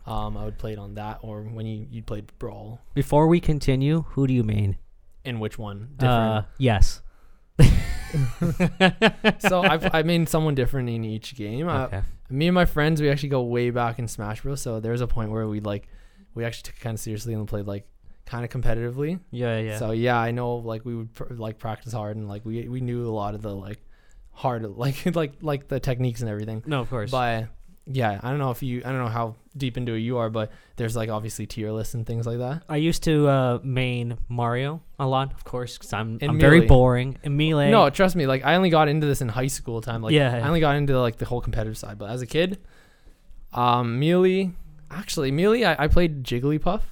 um, 0.07 0.37
I 0.37 0.45
would 0.45 0.59
play 0.59 0.73
it 0.73 0.79
on 0.79 0.95
that, 0.95 1.19
or 1.23 1.43
when 1.43 1.67
you 1.67 1.87
you 1.91 2.03
played 2.03 2.27
Brawl. 2.39 2.81
before 2.95 3.27
we 3.27 3.39
continue, 3.41 4.03
who 4.11 4.27
do 4.27 4.33
you 4.35 4.43
mean? 4.45 4.77
In 5.25 5.39
which 5.41 5.59
one? 5.59 5.91
Uh, 6.01 6.43
yes. 6.59 7.02
so 9.39 9.63
I've 9.63 9.95
I 9.95 10.03
made 10.03 10.29
someone 10.29 10.55
different 10.55 10.89
in 10.89 11.05
each 11.05 11.35
game. 11.35 11.69
Uh, 11.69 11.85
okay. 11.85 12.03
me 12.31 12.49
and 12.49 12.55
my 12.55 12.65
friends, 12.65 13.01
we 13.01 13.09
actually 13.11 13.31
go 13.31 13.43
way 13.43 13.71
back 13.71 13.99
in 13.99 14.09
Smash 14.09 14.43
Bros. 14.43 14.61
So 14.61 14.81
there's 14.81 15.01
a 15.01 15.07
point 15.07 15.31
where 15.31 15.47
we 15.49 15.61
like, 15.61 15.89
we 16.35 16.45
actually 16.45 16.63
took 16.63 16.77
it 16.77 16.81
kind 16.81 16.95
of 16.95 17.01
seriously 17.01 17.35
and 17.35 17.47
played 17.49 17.67
like 17.67 17.87
kind 18.27 18.45
of 18.45 18.51
competitively. 18.51 19.21
Yeah, 19.31 19.59
yeah. 19.59 19.79
So 19.79 19.93
yeah, 19.93 20.19
I 20.19 20.31
know 20.31 20.57
like 20.57 20.85
we 20.85 20.95
would 20.95 21.15
pr- 21.15 21.33
like 21.35 21.59
practice 21.59 21.93
hard 21.93 22.17
and 22.17 22.29
like 22.29 22.45
we 22.45 22.69
we 22.69 22.81
knew 22.81 23.07
a 23.07 23.11
lot 23.11 23.35
of 23.35 23.43
the 23.43 23.55
like 23.55 23.81
hard 24.33 24.63
like 24.77 25.15
like 25.15 25.35
like 25.41 25.69
the 25.69 25.81
techniques 25.81 26.21
and 26.21 26.31
everything. 26.31 26.63
no, 26.67 26.81
of 26.81 26.91
course. 26.91 27.11
But 27.11 27.49
yeah, 27.87 28.21
I 28.23 28.31
don't 28.31 28.39
know 28.39 28.51
if 28.51 28.63
you 28.63 28.83
I 28.85 28.91
don't 28.91 28.99
know 28.99 29.09
how 29.09 29.35
deep 29.57 29.77
into 29.77 29.95
it 29.95 29.99
you 29.99 30.19
are, 30.19 30.31
but 30.31 30.51
there's 30.77 30.95
like 30.97 31.11
obviously 31.11 31.47
tier 31.47 31.71
lists 31.73 31.95
and 31.95 32.07
things 32.07 32.27
like 32.27 32.39
that. 32.39 32.63
I 32.69 32.77
used 32.77 33.03
to 33.05 33.29
uh, 33.29 33.59
main 33.63 34.17
Mario 34.29 34.83
a 34.99 35.07
lot, 35.07 35.33
of 35.33 35.45
course, 35.45 35.77
because 35.79 35.93
I'm 35.93 36.19
And 36.23 36.31
I'm 36.31 36.39
very 36.39 36.59
Melee. 36.61 36.69
boring. 36.69 37.19
And 37.25 37.37
melee. 37.37 37.71
No, 37.71 37.91
trust 37.91 38.15
me, 38.17 38.27
like 38.27 38.45
I 38.45 38.55
only 38.55 38.71
got 38.71 38.89
into 38.89 39.07
this 39.07 39.21
in 39.21 39.29
high 39.29 39.49
school 39.49 39.81
time. 39.81 40.01
Like 40.03 40.13
Yeah. 40.13 40.37
I 40.37 40.47
only 40.49 40.61
got 40.61 40.77
into 40.77 40.99
like 41.01 41.17
the 41.19 41.25
whole 41.27 41.41
competitive 41.41 41.77
side, 41.77 41.99
but 41.99 42.09
as 42.11 42.23
a 42.23 42.27
kid, 42.27 42.59
um, 43.53 43.99
Melee, 44.01 44.53
actually 44.91 45.31
Melee, 45.31 45.65
I, 45.65 45.85
I 45.85 45.89
played 45.89 46.25
Jigglypuff, 46.25 46.83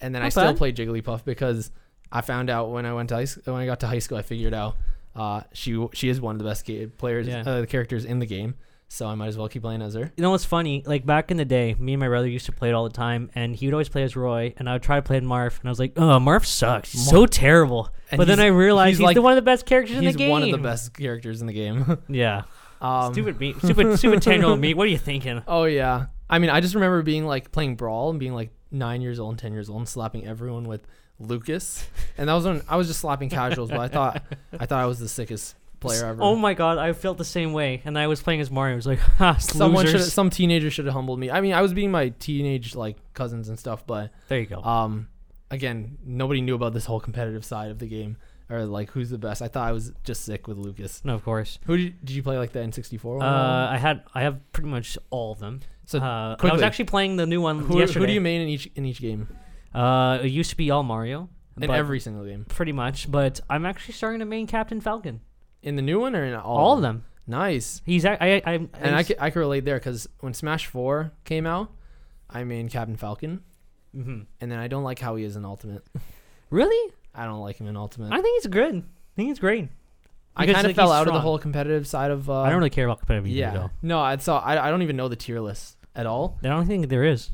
and 0.00 0.14
then 0.14 0.22
I 0.22 0.26
Not 0.26 0.32
still 0.32 0.44
bad. 0.44 0.56
played 0.56 0.76
Jigglypuff 0.76 1.24
because 1.24 1.70
I 2.12 2.20
found 2.20 2.50
out 2.50 2.70
when 2.70 2.86
I 2.86 2.92
went 2.94 3.08
to 3.10 3.16
high 3.16 3.24
school, 3.24 3.54
when 3.54 3.62
I 3.62 3.66
got 3.66 3.80
to 3.80 3.86
high 3.86 3.98
school, 3.98 4.18
I 4.18 4.22
figured 4.22 4.54
out 4.54 4.76
uh, 5.16 5.42
she 5.52 5.86
she 5.92 6.08
is 6.08 6.20
one 6.20 6.36
of 6.36 6.38
the 6.38 6.44
best 6.44 6.64
ga- 6.66 6.86
players, 6.86 7.26
Yeah. 7.26 7.40
uh, 7.40 7.66
characters 7.66 8.04
in 8.04 8.18
the 8.20 8.26
game, 8.26 8.54
so 8.92 9.06
I 9.06 9.14
might 9.14 9.28
as 9.28 9.38
well 9.38 9.48
keep 9.48 9.62
playing 9.62 9.82
as 9.82 9.94
her. 9.94 10.10
You 10.16 10.22
know 10.22 10.30
what's 10.32 10.44
funny? 10.44 10.82
Like 10.84 11.06
back 11.06 11.30
in 11.30 11.36
the 11.36 11.44
day, 11.44 11.76
me 11.78 11.92
and 11.94 12.00
my 12.00 12.08
brother 12.08 12.26
used 12.26 12.46
to 12.46 12.52
play 12.52 12.70
it 12.70 12.72
all 12.72 12.82
the 12.82 12.90
time, 12.90 13.30
and 13.36 13.54
he 13.54 13.66
would 13.66 13.72
always 13.72 13.88
play 13.88 14.02
as 14.02 14.16
Roy, 14.16 14.52
and 14.56 14.68
I 14.68 14.72
would 14.72 14.82
try 14.82 14.96
to 14.96 15.02
play 15.02 15.16
as 15.18 15.22
Marth, 15.22 15.60
and 15.60 15.68
I 15.68 15.70
was 15.70 15.78
like, 15.78 15.92
"Oh, 15.96 16.18
Marth 16.18 16.44
sucks. 16.44 16.90
He's 16.92 17.08
so 17.08 17.24
terrible." 17.24 17.88
And 18.10 18.18
but 18.18 18.26
then 18.26 18.40
I 18.40 18.46
realized 18.46 18.88
he's 18.90 18.98
he's, 18.98 19.04
like- 19.04 19.14
the 19.14 19.22
one 19.22 19.32
of 19.32 19.36
the 19.36 19.42
best 19.42 19.64
characters 19.64 19.96
in 19.96 20.04
the 20.04 20.12
game. 20.12 20.30
one 20.30 20.42
of 20.42 20.50
the 20.50 20.58
best 20.58 20.92
characters 20.92 21.40
in 21.40 21.46
the 21.46 21.52
game. 21.52 21.98
Yeah. 22.08 22.42
um, 22.80 23.12
stupid 23.12 23.38
me. 23.38 23.54
Stupid. 23.58 23.96
stupid 23.98 24.22
ten 24.22 24.40
year 24.40 24.48
old 24.48 24.58
me. 24.58 24.74
What 24.74 24.84
are 24.86 24.90
you 24.90 24.98
thinking? 24.98 25.42
Oh 25.46 25.64
yeah. 25.64 26.06
I 26.28 26.38
mean, 26.40 26.50
I 26.50 26.60
just 26.60 26.74
remember 26.74 27.02
being 27.02 27.24
like 27.26 27.52
playing 27.52 27.76
Brawl 27.76 28.10
and 28.10 28.18
being 28.18 28.34
like 28.34 28.50
nine 28.72 29.00
years 29.02 29.20
old 29.20 29.30
and 29.30 29.38
ten 29.38 29.52
years 29.52 29.68
old 29.70 29.78
and 29.78 29.88
slapping 29.88 30.26
everyone 30.26 30.64
with 30.64 30.86
Lucas, 31.20 31.86
and 32.18 32.28
that 32.28 32.34
was 32.34 32.44
when 32.46 32.62
I 32.68 32.76
was 32.76 32.88
just 32.88 33.00
slapping 33.00 33.28
casuals. 33.28 33.70
But 33.70 33.78
I 33.80 33.88
thought 33.88 34.22
I 34.58 34.66
thought 34.66 34.82
I 34.82 34.86
was 34.86 34.98
the 34.98 35.08
sickest 35.08 35.54
player 35.80 36.04
ever. 36.06 36.22
Oh 36.22 36.36
my 36.36 36.54
god, 36.54 36.78
I 36.78 36.92
felt 36.92 37.18
the 37.18 37.24
same 37.24 37.52
way, 37.52 37.82
and 37.84 37.98
I 37.98 38.06
was 38.06 38.22
playing 38.22 38.40
as 38.40 38.50
Mario. 38.50 38.74
I 38.74 38.76
was 38.76 38.86
like, 38.86 38.98
"Ha, 38.98 39.36
Someone 39.40 39.86
should, 39.86 39.94
losers." 39.94 40.12
some 40.12 40.30
teenager 40.30 40.70
should 40.70 40.84
have 40.86 40.94
humbled 40.94 41.18
me. 41.18 41.30
I 41.30 41.40
mean, 41.40 41.52
I 41.52 41.62
was 41.62 41.72
being 41.74 41.90
my 41.90 42.10
teenage 42.10 42.74
like 42.76 42.96
cousins 43.14 43.48
and 43.48 43.58
stuff, 43.58 43.86
but 43.86 44.10
There 44.28 44.38
you 44.40 44.46
go. 44.46 44.62
um, 44.62 45.08
again, 45.50 45.98
nobody 46.04 46.40
knew 46.40 46.54
about 46.54 46.74
this 46.74 46.84
whole 46.84 47.00
competitive 47.00 47.44
side 47.44 47.70
of 47.70 47.78
the 47.78 47.86
game 47.86 48.16
or 48.48 48.64
like 48.66 48.90
who's 48.90 49.10
the 49.10 49.18
best. 49.18 49.42
I 49.42 49.48
thought 49.48 49.66
I 49.68 49.72
was 49.72 49.92
just 50.04 50.24
sick 50.24 50.46
with 50.48 50.58
Lucas. 50.58 51.04
no, 51.04 51.14
of 51.14 51.24
course. 51.24 51.58
Who 51.66 51.76
did, 51.76 52.04
did 52.04 52.16
you 52.16 52.22
play 52.22 52.36
like 52.36 52.52
the 52.52 52.58
N64 52.60 53.04
one? 53.04 53.22
Uh, 53.22 53.68
I 53.72 53.78
had 53.78 54.02
I 54.14 54.22
have 54.22 54.52
pretty 54.52 54.68
much 54.68 54.98
all 55.10 55.32
of 55.32 55.38
them. 55.38 55.60
So, 55.86 55.98
uh, 55.98 56.02
I 56.02 56.28
was 56.30 56.36
quickly, 56.40 56.62
actually 56.62 56.84
playing 56.84 57.16
the 57.16 57.26
new 57.26 57.40
one 57.40 57.58
who, 57.60 57.78
yesterday. 57.80 58.00
who 58.00 58.06
do 58.06 58.12
you 58.12 58.20
main 58.20 58.42
in 58.42 58.48
each 58.48 58.70
in 58.74 58.84
each 58.84 59.00
game? 59.00 59.28
Uh, 59.74 60.18
it 60.22 60.28
used 60.28 60.50
to 60.50 60.56
be 60.56 60.70
all 60.70 60.82
Mario. 60.82 61.28
In 61.60 61.66
but- 61.66 61.76
every 61.76 62.00
single 62.00 62.24
game. 62.24 62.44
pretty 62.48 62.72
much, 62.72 63.10
but 63.10 63.40
I'm 63.50 63.66
actually 63.66 63.94
starting 63.94 64.20
to 64.20 64.24
main 64.24 64.46
Captain 64.46 64.80
Falcon. 64.80 65.20
In 65.62 65.76
the 65.76 65.82
new 65.82 66.00
one 66.00 66.14
or 66.16 66.24
in 66.24 66.34
all? 66.34 66.56
All, 66.56 66.76
of 66.76 66.82
them. 66.82 67.04
Nice. 67.26 67.82
He's 67.84 68.04
I 68.04 68.14
I, 68.20 68.42
I 68.46 68.52
And 68.80 68.96
I 68.96 69.02
can, 69.02 69.16
I 69.20 69.30
can 69.30 69.40
relate 69.40 69.64
there 69.64 69.78
because 69.78 70.08
when 70.20 70.34
Smash 70.34 70.66
4 70.66 71.12
came 71.24 71.46
out, 71.46 71.70
I 72.28 72.44
mean 72.44 72.68
Captain 72.68 72.96
Falcon, 72.96 73.42
Mhm. 73.96 74.26
and 74.40 74.50
then 74.50 74.58
I 74.58 74.68
don't 74.68 74.84
like 74.84 74.98
how 75.00 75.16
he 75.16 75.24
is 75.24 75.36
in 75.36 75.44
Ultimate. 75.44 75.84
Really? 76.50 76.92
I 77.14 77.26
don't 77.26 77.38
like 77.38 77.58
him 77.58 77.68
in 77.68 77.76
Ultimate. 77.76 78.12
I 78.12 78.20
think 78.20 78.42
he's 78.42 78.50
good. 78.50 78.74
I 78.74 78.82
think 79.14 79.28
he's 79.28 79.38
great. 79.38 79.68
I 80.36 80.46
kind 80.46 80.58
of 80.58 80.64
like, 80.64 80.74
fell 80.76 80.90
out 80.90 81.06
of 81.06 81.14
the 81.14 81.20
whole 81.20 81.38
competitive 81.38 81.86
side 81.86 82.10
of. 82.10 82.28
Uh, 82.28 82.40
I 82.40 82.48
don't 82.48 82.58
really 82.58 82.70
care 82.70 82.86
about 82.86 82.98
competitive 82.98 83.28
Yeah. 83.28 83.50
either, 83.50 83.70
No, 83.82 84.00
I 84.00 84.16
so 84.16 84.34
I, 84.34 84.66
I 84.66 84.70
don't 84.70 84.82
even 84.82 84.96
know 84.96 85.06
the 85.08 85.14
tier 85.14 85.38
list 85.40 85.76
at 85.94 86.06
all. 86.06 86.38
I 86.42 86.48
don't 86.48 86.66
think 86.66 86.88
there 86.88 87.04
is. 87.04 87.30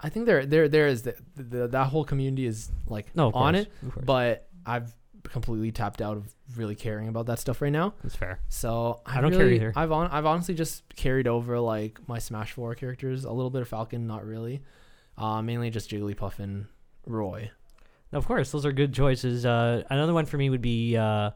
I 0.00 0.10
think 0.10 0.26
there 0.26 0.44
there 0.44 0.68
there 0.68 0.86
is 0.86 1.02
the, 1.02 1.14
the, 1.34 1.66
that 1.68 1.86
whole 1.86 2.04
community 2.04 2.44
is 2.46 2.70
like 2.86 3.06
No, 3.16 3.28
on 3.32 3.54
course, 3.54 3.66
it, 3.66 4.04
but 4.04 4.48
I've 4.66 4.94
completely 5.24 5.72
tapped 5.72 6.00
out 6.00 6.16
of 6.16 6.34
really 6.56 6.74
caring 6.74 7.08
about 7.08 7.26
that 7.26 7.38
stuff 7.38 7.60
right 7.60 7.72
now. 7.72 7.94
That's 8.02 8.16
fair. 8.16 8.40
So 8.48 9.00
I, 9.06 9.18
I 9.18 9.20
don't 9.20 9.32
care 9.32 9.48
either. 9.48 9.72
I've 9.76 9.92
on 9.92 10.10
I've 10.10 10.26
honestly 10.26 10.54
just 10.54 10.82
carried 10.96 11.26
over 11.26 11.58
like 11.60 11.98
my 12.08 12.18
Smash 12.18 12.52
Four 12.52 12.74
characters, 12.74 13.24
a 13.24 13.32
little 13.32 13.50
bit 13.50 13.62
of 13.62 13.68
Falcon, 13.68 14.06
not 14.06 14.24
really, 14.24 14.62
uh, 15.16 15.42
mainly 15.42 15.70
just 15.70 15.90
Jigglypuff 15.90 16.38
and 16.38 16.66
Roy. 17.06 17.50
Of 18.12 18.26
course, 18.26 18.52
those 18.52 18.64
are 18.64 18.72
good 18.72 18.94
choices. 18.94 19.44
Uh, 19.44 19.82
another 19.90 20.14
one 20.14 20.24
for 20.26 20.38
me 20.38 20.48
would 20.50 20.62
be 20.62 20.96
uh, 20.96 21.30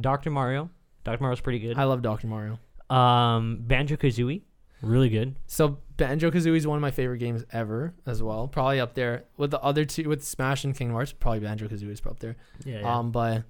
Doctor 0.00 0.30
Mario. 0.30 0.70
Doctor 1.04 1.22
Mario's 1.22 1.40
pretty 1.40 1.60
good. 1.60 1.78
I 1.78 1.84
love 1.84 2.02
Doctor 2.02 2.26
Mario. 2.26 2.58
Um, 2.90 3.58
Banjo 3.60 3.96
Kazooie, 3.96 4.42
really 4.82 5.08
good. 5.08 5.36
So 5.46 5.78
Banjo 5.96 6.30
Kazooie 6.30 6.56
is 6.56 6.66
one 6.66 6.76
of 6.76 6.82
my 6.82 6.90
favorite 6.90 7.18
games 7.18 7.44
ever 7.52 7.94
as 8.06 8.22
well. 8.22 8.48
Probably 8.48 8.80
up 8.80 8.94
there 8.94 9.24
with 9.36 9.50
the 9.50 9.60
other 9.60 9.84
two 9.84 10.08
with 10.08 10.24
Smash 10.24 10.64
and 10.64 10.76
Kingdom 10.76 10.94
Hearts. 10.94 11.12
Probably 11.12 11.40
Banjo 11.40 11.66
Kazooie 11.68 11.90
is 11.90 12.02
up 12.06 12.20
there. 12.20 12.36
Yeah. 12.64 12.80
Um, 12.82 13.10
but 13.10 13.44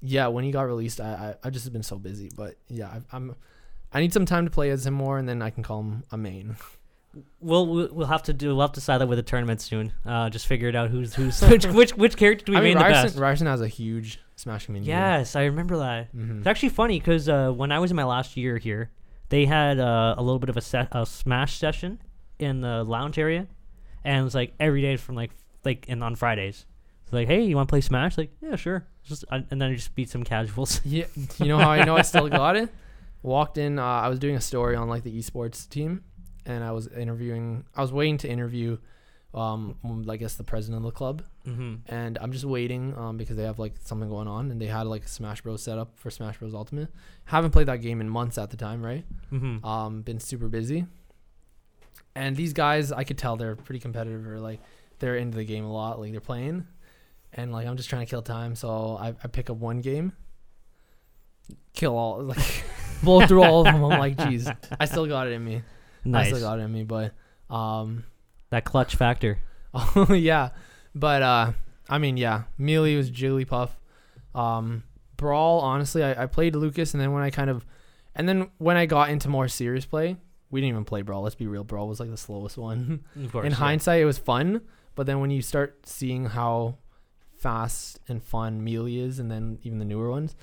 yeah, 0.00 0.28
when 0.28 0.44
he 0.44 0.50
got 0.50 0.62
released, 0.62 1.00
I 1.00 1.34
I, 1.42 1.48
I 1.48 1.50
just 1.50 1.64
have 1.64 1.72
been 1.72 1.82
so 1.82 1.98
busy. 1.98 2.30
But 2.36 2.56
yeah, 2.68 2.88
I, 2.88 3.00
I'm 3.16 3.34
I 3.92 4.00
need 4.00 4.12
some 4.12 4.24
time 4.26 4.44
to 4.44 4.50
play 4.50 4.70
as 4.70 4.86
him 4.86 4.94
more, 4.94 5.18
and 5.18 5.28
then 5.28 5.42
I 5.42 5.50
can 5.50 5.62
call 5.62 5.80
him 5.80 6.04
a 6.12 6.16
main. 6.16 6.56
We'll 7.40 7.66
we'll 7.66 8.06
have 8.06 8.22
to 8.24 8.32
do 8.32 8.50
we'll 8.54 8.60
have 8.60 8.72
to 8.74 8.80
decide 8.80 8.98
that 8.98 9.08
with 9.08 9.18
the 9.18 9.24
tournament 9.24 9.60
soon. 9.60 9.92
Uh, 10.06 10.30
just 10.30 10.46
figure 10.46 10.68
it 10.68 10.76
out 10.76 10.90
who's 10.90 11.12
who's 11.14 11.40
which 11.50 11.66
which 11.66 11.96
which 11.96 12.16
character 12.16 12.44
do 12.44 12.52
we 12.52 12.58
I 12.58 12.60
mean, 12.60 12.74
main 12.78 12.84
the 12.84 12.88
best. 12.88 13.18
Ryerson 13.18 13.48
has 13.48 13.60
a 13.60 13.66
huge 13.66 14.20
Smash 14.36 14.66
community. 14.66 14.88
Yes, 14.90 15.34
I 15.34 15.46
remember 15.46 15.76
that. 15.78 16.10
hmm 16.12 16.38
It's 16.38 16.46
actually 16.46 16.68
funny 16.68 17.00
because 17.00 17.28
uh, 17.28 17.50
when 17.50 17.72
I 17.72 17.80
was 17.80 17.90
in 17.90 17.96
my 17.96 18.04
last 18.04 18.36
year 18.36 18.58
here, 18.58 18.90
they 19.30 19.46
had 19.46 19.80
uh, 19.80 20.14
a 20.18 20.22
little 20.22 20.38
bit 20.38 20.50
of 20.50 20.56
a, 20.56 20.60
set, 20.60 20.88
a 20.92 21.06
smash 21.06 21.58
session 21.58 22.00
in 22.38 22.60
the 22.60 22.84
lounge 22.84 23.18
area, 23.18 23.46
and 24.04 24.20
it 24.20 24.24
was 24.24 24.34
like 24.34 24.52
every 24.60 24.82
day 24.82 24.96
from 24.96 25.14
like 25.16 25.30
like 25.64 25.86
and 25.88 26.04
on 26.04 26.14
Fridays. 26.14 26.66
It's 27.04 27.12
like, 27.12 27.26
hey, 27.26 27.42
you 27.42 27.56
want 27.56 27.68
to 27.68 27.72
play 27.72 27.80
Smash? 27.80 28.16
Like, 28.16 28.30
yeah, 28.40 28.54
sure. 28.54 28.86
Just 29.02 29.24
I, 29.30 29.44
and 29.50 29.60
then 29.60 29.70
I 29.70 29.74
just 29.74 29.94
beat 29.96 30.10
some 30.10 30.22
casuals. 30.22 30.80
Yeah, 30.84 31.06
you 31.38 31.46
know 31.46 31.58
how 31.58 31.70
I 31.70 31.84
know 31.84 31.96
I 31.96 32.02
still 32.02 32.28
got 32.42 32.56
it? 32.56 32.68
Walked 33.22 33.58
in. 33.58 33.78
Uh, 33.80 33.84
I 33.84 34.08
was 34.08 34.18
doing 34.20 34.36
a 34.36 34.40
story 34.40 34.76
on 34.76 34.88
like 34.88 35.02
the 35.02 35.18
esports 35.18 35.68
team, 35.68 36.04
and 36.46 36.62
I 36.62 36.70
was 36.72 36.86
interviewing. 36.86 37.64
I 37.74 37.80
was 37.82 37.92
waiting 37.92 38.18
to 38.18 38.28
interview, 38.28 38.78
um, 39.32 39.76
I 40.08 40.16
guess 40.16 40.34
the 40.34 40.44
president 40.44 40.78
of 40.78 40.92
the 40.92 40.96
club, 40.96 41.22
mm-hmm. 41.46 41.76
and 41.86 42.18
I'm 42.20 42.32
just 42.32 42.44
waiting 42.44 42.96
um 42.96 43.16
because 43.16 43.36
they 43.36 43.44
have 43.44 43.58
like 43.60 43.74
something 43.84 44.08
going 44.08 44.26
on, 44.26 44.50
and 44.50 44.60
they 44.60 44.66
had 44.66 44.86
like 44.86 45.06
Smash 45.06 45.42
Bros 45.42 45.62
set 45.62 45.78
up 45.78 45.92
for 45.98 46.10
Smash 46.10 46.38
Bros 46.38 46.54
Ultimate. 46.54 46.88
Haven't 47.26 47.52
played 47.52 47.66
that 47.68 47.76
game 47.80 48.00
in 48.00 48.08
months 48.08 48.38
at 48.38 48.50
the 48.50 48.56
time, 48.56 48.84
right? 48.84 49.04
Mm-hmm. 49.32 49.64
Um, 49.64 50.02
been 50.02 50.18
super 50.18 50.48
busy. 50.48 50.86
and 52.14 52.36
these 52.36 52.52
guys, 52.52 52.92
I 52.92 53.04
could 53.04 53.18
tell 53.18 53.36
they're 53.36 53.56
pretty 53.56 53.78
competitive 53.80 54.26
or 54.26 54.40
like 54.40 54.60
they're 54.98 55.16
into 55.16 55.36
the 55.36 55.44
game 55.44 55.64
a 55.64 55.72
lot. 55.72 56.00
Like 56.00 56.10
they're 56.12 56.20
playing, 56.20 56.66
and 57.32 57.52
like 57.52 57.66
I'm 57.66 57.76
just 57.76 57.88
trying 57.88 58.04
to 58.04 58.10
kill 58.10 58.22
time. 58.22 58.54
So 58.56 58.96
I, 59.00 59.08
I 59.22 59.28
pick 59.28 59.48
up 59.48 59.56
one 59.58 59.80
game, 59.80 60.12
kill 61.72 61.96
all 61.96 62.22
like 62.34 62.64
blow 63.02 63.26
through 63.26 63.42
all 63.42 63.60
of 63.60 63.72
them. 63.72 63.84
I'm 63.84 63.98
like, 63.98 64.16
jeez, 64.16 64.54
I 64.78 64.84
still 64.86 65.06
got 65.06 65.28
it 65.28 65.32
in 65.32 65.44
me. 65.44 65.62
I 66.12 66.26
still 66.26 66.40
got 66.40 66.58
it 66.58 66.62
in 66.62 66.72
me, 66.72 66.82
but 66.82 67.12
um, 67.48 68.04
That 68.50 68.64
clutch 68.64 68.96
factor. 68.96 69.38
Oh 69.72 70.12
yeah, 70.12 70.48
but 70.96 71.22
uh, 71.22 71.52
I 71.88 71.98
mean 71.98 72.16
yeah, 72.16 72.42
Melee 72.58 72.96
was 72.96 73.08
Jigglypuff. 73.10 73.70
Um, 74.34 74.82
Brawl, 75.16 75.60
honestly, 75.60 76.02
I, 76.02 76.24
I 76.24 76.26
played 76.26 76.56
Lucas, 76.56 76.92
and 76.94 77.00
then 77.00 77.12
when 77.12 77.22
I 77.22 77.30
kind 77.30 77.50
of, 77.50 77.64
and 78.16 78.28
then 78.28 78.50
when 78.58 78.76
I 78.76 78.86
got 78.86 79.10
into 79.10 79.28
more 79.28 79.46
serious 79.46 79.84
play, 79.86 80.16
we 80.50 80.60
didn't 80.60 80.70
even 80.72 80.84
play 80.84 81.02
Brawl. 81.02 81.22
Let's 81.22 81.34
be 81.36 81.46
real, 81.46 81.62
Brawl 81.62 81.86
was 81.86 82.00
like 82.00 82.10
the 82.10 82.16
slowest 82.16 82.56
one. 82.58 83.04
Of 83.24 83.30
course. 83.30 83.44
In 83.46 83.52
yeah. 83.52 83.58
hindsight, 83.58 84.00
it 84.00 84.06
was 84.06 84.18
fun, 84.18 84.62
but 84.96 85.06
then 85.06 85.20
when 85.20 85.30
you 85.30 85.42
start 85.42 85.86
seeing 85.86 86.24
how 86.26 86.78
fast 87.38 88.00
and 88.08 88.22
fun 88.22 88.64
Melee 88.64 88.96
is, 88.96 89.18
and 89.18 89.30
then 89.30 89.58
even 89.62 89.78
the 89.78 89.84
newer 89.84 90.10
ones, 90.10 90.34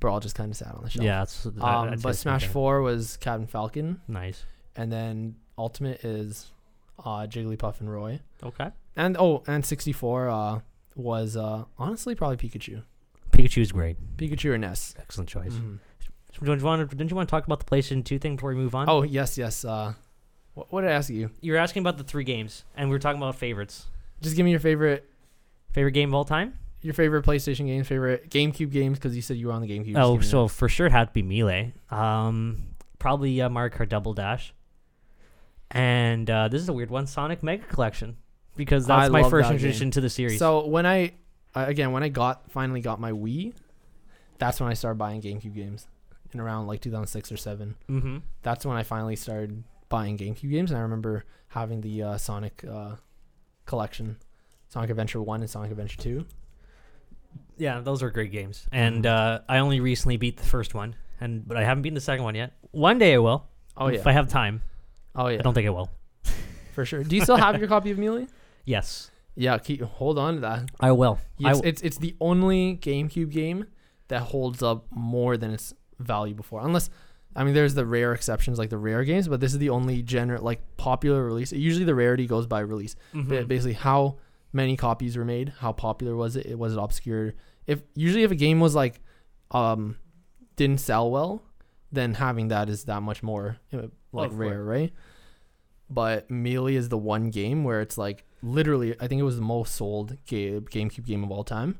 Brawl 0.00 0.20
just 0.20 0.34
kind 0.36 0.50
of 0.50 0.56
sat 0.56 0.74
on 0.74 0.82
the 0.84 0.90
shelf. 0.90 1.04
Yeah, 1.04 1.24
I- 1.64 1.74
Um, 1.82 1.88
I'd 1.94 2.02
but 2.02 2.16
Smash. 2.16 2.46
Four 2.46 2.82
was 2.82 3.16
Captain 3.16 3.46
Falcon, 3.46 4.00
Nice. 4.08 4.44
and 4.76 4.92
then 4.92 5.36
Ultimate 5.58 6.04
is 6.04 6.52
uh, 7.04 7.26
Jigglypuff 7.26 7.80
and 7.80 7.90
Roy. 7.92 8.20
Okay. 8.42 8.70
And 8.96 9.16
oh, 9.18 9.42
and 9.46 9.64
64 9.64 10.28
uh 10.28 10.60
was 10.94 11.36
uh 11.36 11.64
honestly 11.78 12.14
probably 12.14 12.36
Pikachu. 12.36 12.82
Pikachu 13.32 13.60
is 13.62 13.72
great. 13.72 13.96
Pikachu 14.16 14.50
or 14.50 14.58
Ness. 14.58 14.94
Excellent 14.98 15.28
choice. 15.28 15.52
Mhm. 15.52 15.78
Don't 16.42 16.58
you 16.58 16.64
want 16.66 16.88
to? 16.90 16.96
Didn't 16.96 17.10
you 17.10 17.16
want 17.16 17.28
to 17.28 17.30
talk 17.30 17.46
about 17.46 17.60
the 17.60 17.66
PlayStation 17.66 18.04
Two 18.04 18.18
thing 18.18 18.36
before 18.36 18.50
we 18.50 18.56
move 18.56 18.74
on? 18.74 18.88
Oh, 18.88 19.02
yes, 19.02 19.36
yes. 19.38 19.64
Uh 19.64 19.94
what, 20.54 20.72
what 20.72 20.80
did 20.82 20.90
I 20.90 20.94
ask 20.94 21.10
you? 21.10 21.30
you 21.40 21.52
were 21.52 21.58
asking 21.58 21.80
about 21.82 21.98
the 21.98 22.04
three 22.04 22.24
games, 22.24 22.64
and 22.76 22.88
we 22.88 22.94
were 22.94 22.98
talking 22.98 23.20
about 23.20 23.34
favorites. 23.36 23.86
Just 24.22 24.36
give 24.36 24.44
me 24.44 24.50
your 24.50 24.60
favorite 24.60 25.08
Favorite 25.72 25.92
game 25.92 26.08
of 26.10 26.14
all 26.14 26.24
time? 26.24 26.54
your 26.82 26.94
favorite 26.94 27.24
PlayStation 27.24 27.66
games, 27.66 27.86
favorite 27.88 28.30
GameCube 28.30 28.70
games 28.70 28.98
cuz 28.98 29.16
you 29.16 29.20
said 29.20 29.36
you 29.36 29.48
were 29.48 29.52
on 29.52 29.60
the 29.60 29.68
GameCube. 29.68 29.98
Oh, 29.98 30.20
so 30.20 30.46
for 30.46 30.68
sure 30.68 30.86
it 30.86 30.92
had 30.92 31.08
to 31.08 31.12
be 31.12 31.22
Melee. 31.22 31.72
Um, 31.90 32.68
probably 32.98 33.40
uh, 33.40 33.48
Mario 33.48 33.76
Kart 33.76 33.88
Double 33.88 34.14
Dash. 34.14 34.54
And 35.70 36.28
uh, 36.30 36.48
this 36.48 36.62
is 36.62 36.68
a 36.68 36.72
weird 36.72 36.90
one, 36.90 37.06
Sonic 37.06 37.42
Mega 37.42 37.64
Collection, 37.64 38.16
because 38.56 38.86
that's 38.86 39.06
I 39.06 39.08
my 39.08 39.22
love 39.22 39.30
first 39.30 39.48
that 39.48 39.54
introduction 39.54 39.90
to 39.92 40.00
the 40.00 40.10
series. 40.10 40.38
So 40.38 40.66
when 40.66 40.86
I 40.86 41.14
uh, 41.54 41.64
again, 41.66 41.92
when 41.92 42.02
I 42.02 42.08
got 42.08 42.50
finally 42.50 42.80
got 42.80 43.00
my 43.00 43.12
Wii, 43.12 43.54
that's 44.38 44.60
when 44.60 44.70
I 44.70 44.74
started 44.74 44.98
buying 44.98 45.20
GameCube 45.22 45.54
games 45.54 45.88
in 46.32 46.40
around 46.40 46.66
like 46.66 46.80
2006 46.80 47.32
or 47.32 47.36
7. 47.36 47.74
mm-hmm. 47.88 48.18
That's 48.42 48.64
when 48.66 48.76
I 48.76 48.82
finally 48.82 49.16
started 49.16 49.64
buying 49.88 50.18
GameCube 50.18 50.50
games 50.50 50.70
and 50.70 50.78
I 50.78 50.82
remember 50.82 51.24
having 51.48 51.80
the 51.80 52.02
uh, 52.02 52.18
Sonic 52.18 52.64
uh, 52.68 52.96
collection. 53.64 54.16
Sonic 54.68 54.90
Adventure 54.90 55.22
1 55.22 55.40
and 55.40 55.48
Sonic 55.48 55.70
Adventure 55.70 55.96
2. 55.98 56.26
Yeah, 57.56 57.80
those 57.80 58.02
are 58.02 58.10
great 58.10 58.32
games. 58.32 58.66
And 58.72 59.04
Mhm. 59.04 59.10
uh, 59.10 59.40
I 59.48 59.58
only 59.58 59.80
recently 59.80 60.16
beat 60.16 60.36
the 60.36 60.44
first 60.44 60.74
one, 60.74 60.96
and 61.20 61.46
but 61.46 61.56
I 61.56 61.64
haven't 61.64 61.82
beaten 61.82 61.94
the 61.94 62.00
second 62.00 62.24
one 62.24 62.34
yet. 62.34 62.52
One 62.72 62.98
day 62.98 63.14
I 63.14 63.18
will. 63.18 63.46
Oh 63.76 63.88
yeah. 63.88 63.98
If 64.00 64.06
I 64.06 64.12
have 64.12 64.28
time. 64.28 64.62
Oh 65.16 65.28
yeah. 65.28 65.38
I 65.38 65.42
don't 65.42 65.54
think 65.54 65.66
it 65.66 65.70
will. 65.70 65.90
for 66.74 66.84
sure. 66.84 67.02
Do 67.02 67.16
you 67.16 67.22
still 67.22 67.36
have 67.36 67.58
your 67.58 67.68
copy 67.68 67.90
of 67.90 67.98
Melee? 67.98 68.26
Yes, 68.64 69.10
Yeah, 69.34 69.58
keep 69.58 69.80
hold 69.82 70.18
on 70.18 70.34
to 70.34 70.40
that. 70.40 70.70
I 70.80 70.92
will. 70.92 71.18
I 71.44 71.50
It's, 71.50 71.58
w- 71.58 71.68
it's 71.70 71.82
it's 71.82 71.98
the 71.98 72.14
only 72.20 72.76
GameCube 72.76 73.30
game 73.30 73.66
that 74.08 74.22
holds 74.22 74.62
up 74.62 74.86
more 74.90 75.36
than 75.36 75.50
its 75.52 75.72
value 75.98 76.34
before. 76.34 76.60
Unless 76.64 76.90
I 77.34 77.44
mean 77.44 77.54
there's 77.54 77.74
the 77.74 77.86
rare 77.86 78.12
exceptions 78.12 78.58
like 78.58 78.70
the 78.70 78.78
rare 78.78 79.04
games, 79.04 79.28
but 79.28 79.40
this 79.40 79.52
is 79.52 79.58
the 79.58 79.70
only 79.70 80.02
gener 80.02 80.40
like 80.40 80.60
popular 80.76 81.24
release. 81.24 81.52
Usually 81.52 81.84
the 81.84 81.94
rarity 81.94 82.26
goes 82.26 82.46
by 82.46 82.60
release. 82.60 82.96
Mhm. 83.14 83.28
Ba- 83.28 83.44
Basically 83.44 83.74
how 83.74 84.16
many 84.52 84.76
copies 84.76 85.16
were 85.16 85.24
made, 85.24 85.52
how 85.58 85.72
popular 85.72 86.16
was 86.16 86.36
it? 86.36 86.58
Was 86.58 86.72
it 86.72 86.78
obscure? 86.78 87.34
If 87.66 87.82
usually 87.94 88.22
if 88.24 88.30
a 88.30 88.36
game 88.36 88.58
was 88.60 88.74
like 88.74 89.00
um 89.52 89.96
didn't 90.56 90.78
sell 90.80 91.10
well, 91.10 91.42
then 91.92 92.14
having 92.14 92.48
that 92.48 92.68
is 92.68 92.84
that 92.84 93.02
much 93.02 93.22
more 93.22 93.58
uh, 93.72 93.82
like 94.16 94.30
Of 94.30 94.36
course. 94.36 94.50
rare, 94.50 94.64
right? 94.64 94.92
But 95.88 96.30
Melee 96.30 96.74
is 96.74 96.88
the 96.88 96.98
one 96.98 97.30
game 97.30 97.62
where 97.62 97.80
it's 97.80 97.96
like 97.96 98.24
literally, 98.42 98.94
I 99.00 99.06
think 99.06 99.20
it 99.20 99.24
was 99.24 99.36
the 99.36 99.42
most 99.42 99.74
sold 99.76 100.16
ga- 100.26 100.60
GameCube 100.60 101.06
game 101.06 101.22
of 101.22 101.30
all 101.30 101.44
time, 101.44 101.78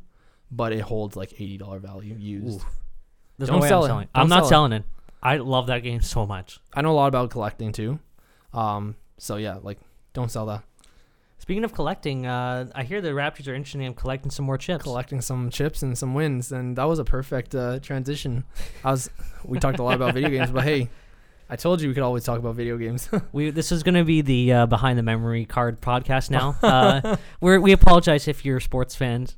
but 0.51 0.72
it 0.72 0.80
holds 0.80 1.16
like 1.16 1.32
eighty 1.34 1.59
dollar 1.59 1.78
value 1.80 2.14
used. 2.16 2.61
Oof. 2.61 2.66
There's 3.39 3.49
Don't 3.51 3.59
no 3.59 3.62
way 3.62 3.68
sell 3.68 3.80
I'm 3.80 3.84
it. 3.84 3.89
selling. 3.89 4.09
Don't 4.14 4.22
I'm 4.22 4.28
not 4.28 4.37
sell 4.37 4.47
it. 4.47 4.49
selling 4.49 4.72
it. 4.72 4.84
I 5.22 5.37
love 5.39 5.66
that 5.66 5.82
game 5.82 6.01
so 6.03 6.24
much. 6.24 6.61
I 6.72 6.82
know 6.82 6.93
a 6.93 6.95
lot 6.95 7.09
about 7.09 7.30
collecting 7.30 7.72
too, 7.72 7.99
um. 8.55 8.97
So 9.18 9.37
yeah, 9.37 9.59
like 9.62 9.78
don't 10.12 10.30
sell 10.30 10.47
that. 10.47 10.62
Speaking 11.39 11.64
of 11.64 11.74
collecting, 11.74 12.26
uh, 12.26 12.66
I 12.74 12.82
hear 12.84 13.01
the 13.01 13.11
Raptors 13.11 13.47
are 13.49 13.55
interested 13.55 13.80
in 13.82 13.93
collecting 13.95 14.30
some 14.30 14.45
more 14.47 14.57
chips. 14.57 14.84
Collecting 14.84 15.20
some 15.20 15.51
chips 15.51 15.82
and 15.82 15.97
some 15.97 16.14
wins, 16.14 16.51
and 16.53 16.76
that 16.76 16.84
was 16.84 16.99
a 16.99 17.05
perfect 17.05 17.55
uh, 17.55 17.78
transition. 17.80 18.45
I 18.84 18.93
was, 18.93 19.11
we 19.45 19.59
talked 19.59 19.78
a 19.78 19.82
lot 19.82 19.95
about 19.97 20.14
video 20.14 20.30
games, 20.30 20.51
but 20.51 20.64
hey, 20.64 20.89
I 21.49 21.57
told 21.57 21.80
you 21.80 21.88
we 21.88 21.94
could 21.94 22.03
always 22.03 22.24
talk 22.24 22.38
about 22.38 22.55
video 22.57 22.76
games. 22.76 23.09
We 23.32 23.51
this 23.51 23.70
is 23.72 23.82
going 23.82 23.94
to 23.94 24.05
be 24.05 24.20
the 24.22 24.53
uh, 24.53 24.66
behind 24.66 24.99
the 24.99 25.03
memory 25.03 25.44
card 25.44 25.80
podcast 25.80 26.30
now. 26.30 26.57
uh, 26.62 27.16
we're, 27.40 27.61
we 27.61 27.72
apologize 27.72 28.26
if 28.28 28.44
you're 28.44 28.61
sports 28.61 28.94
fans. 28.97 29.36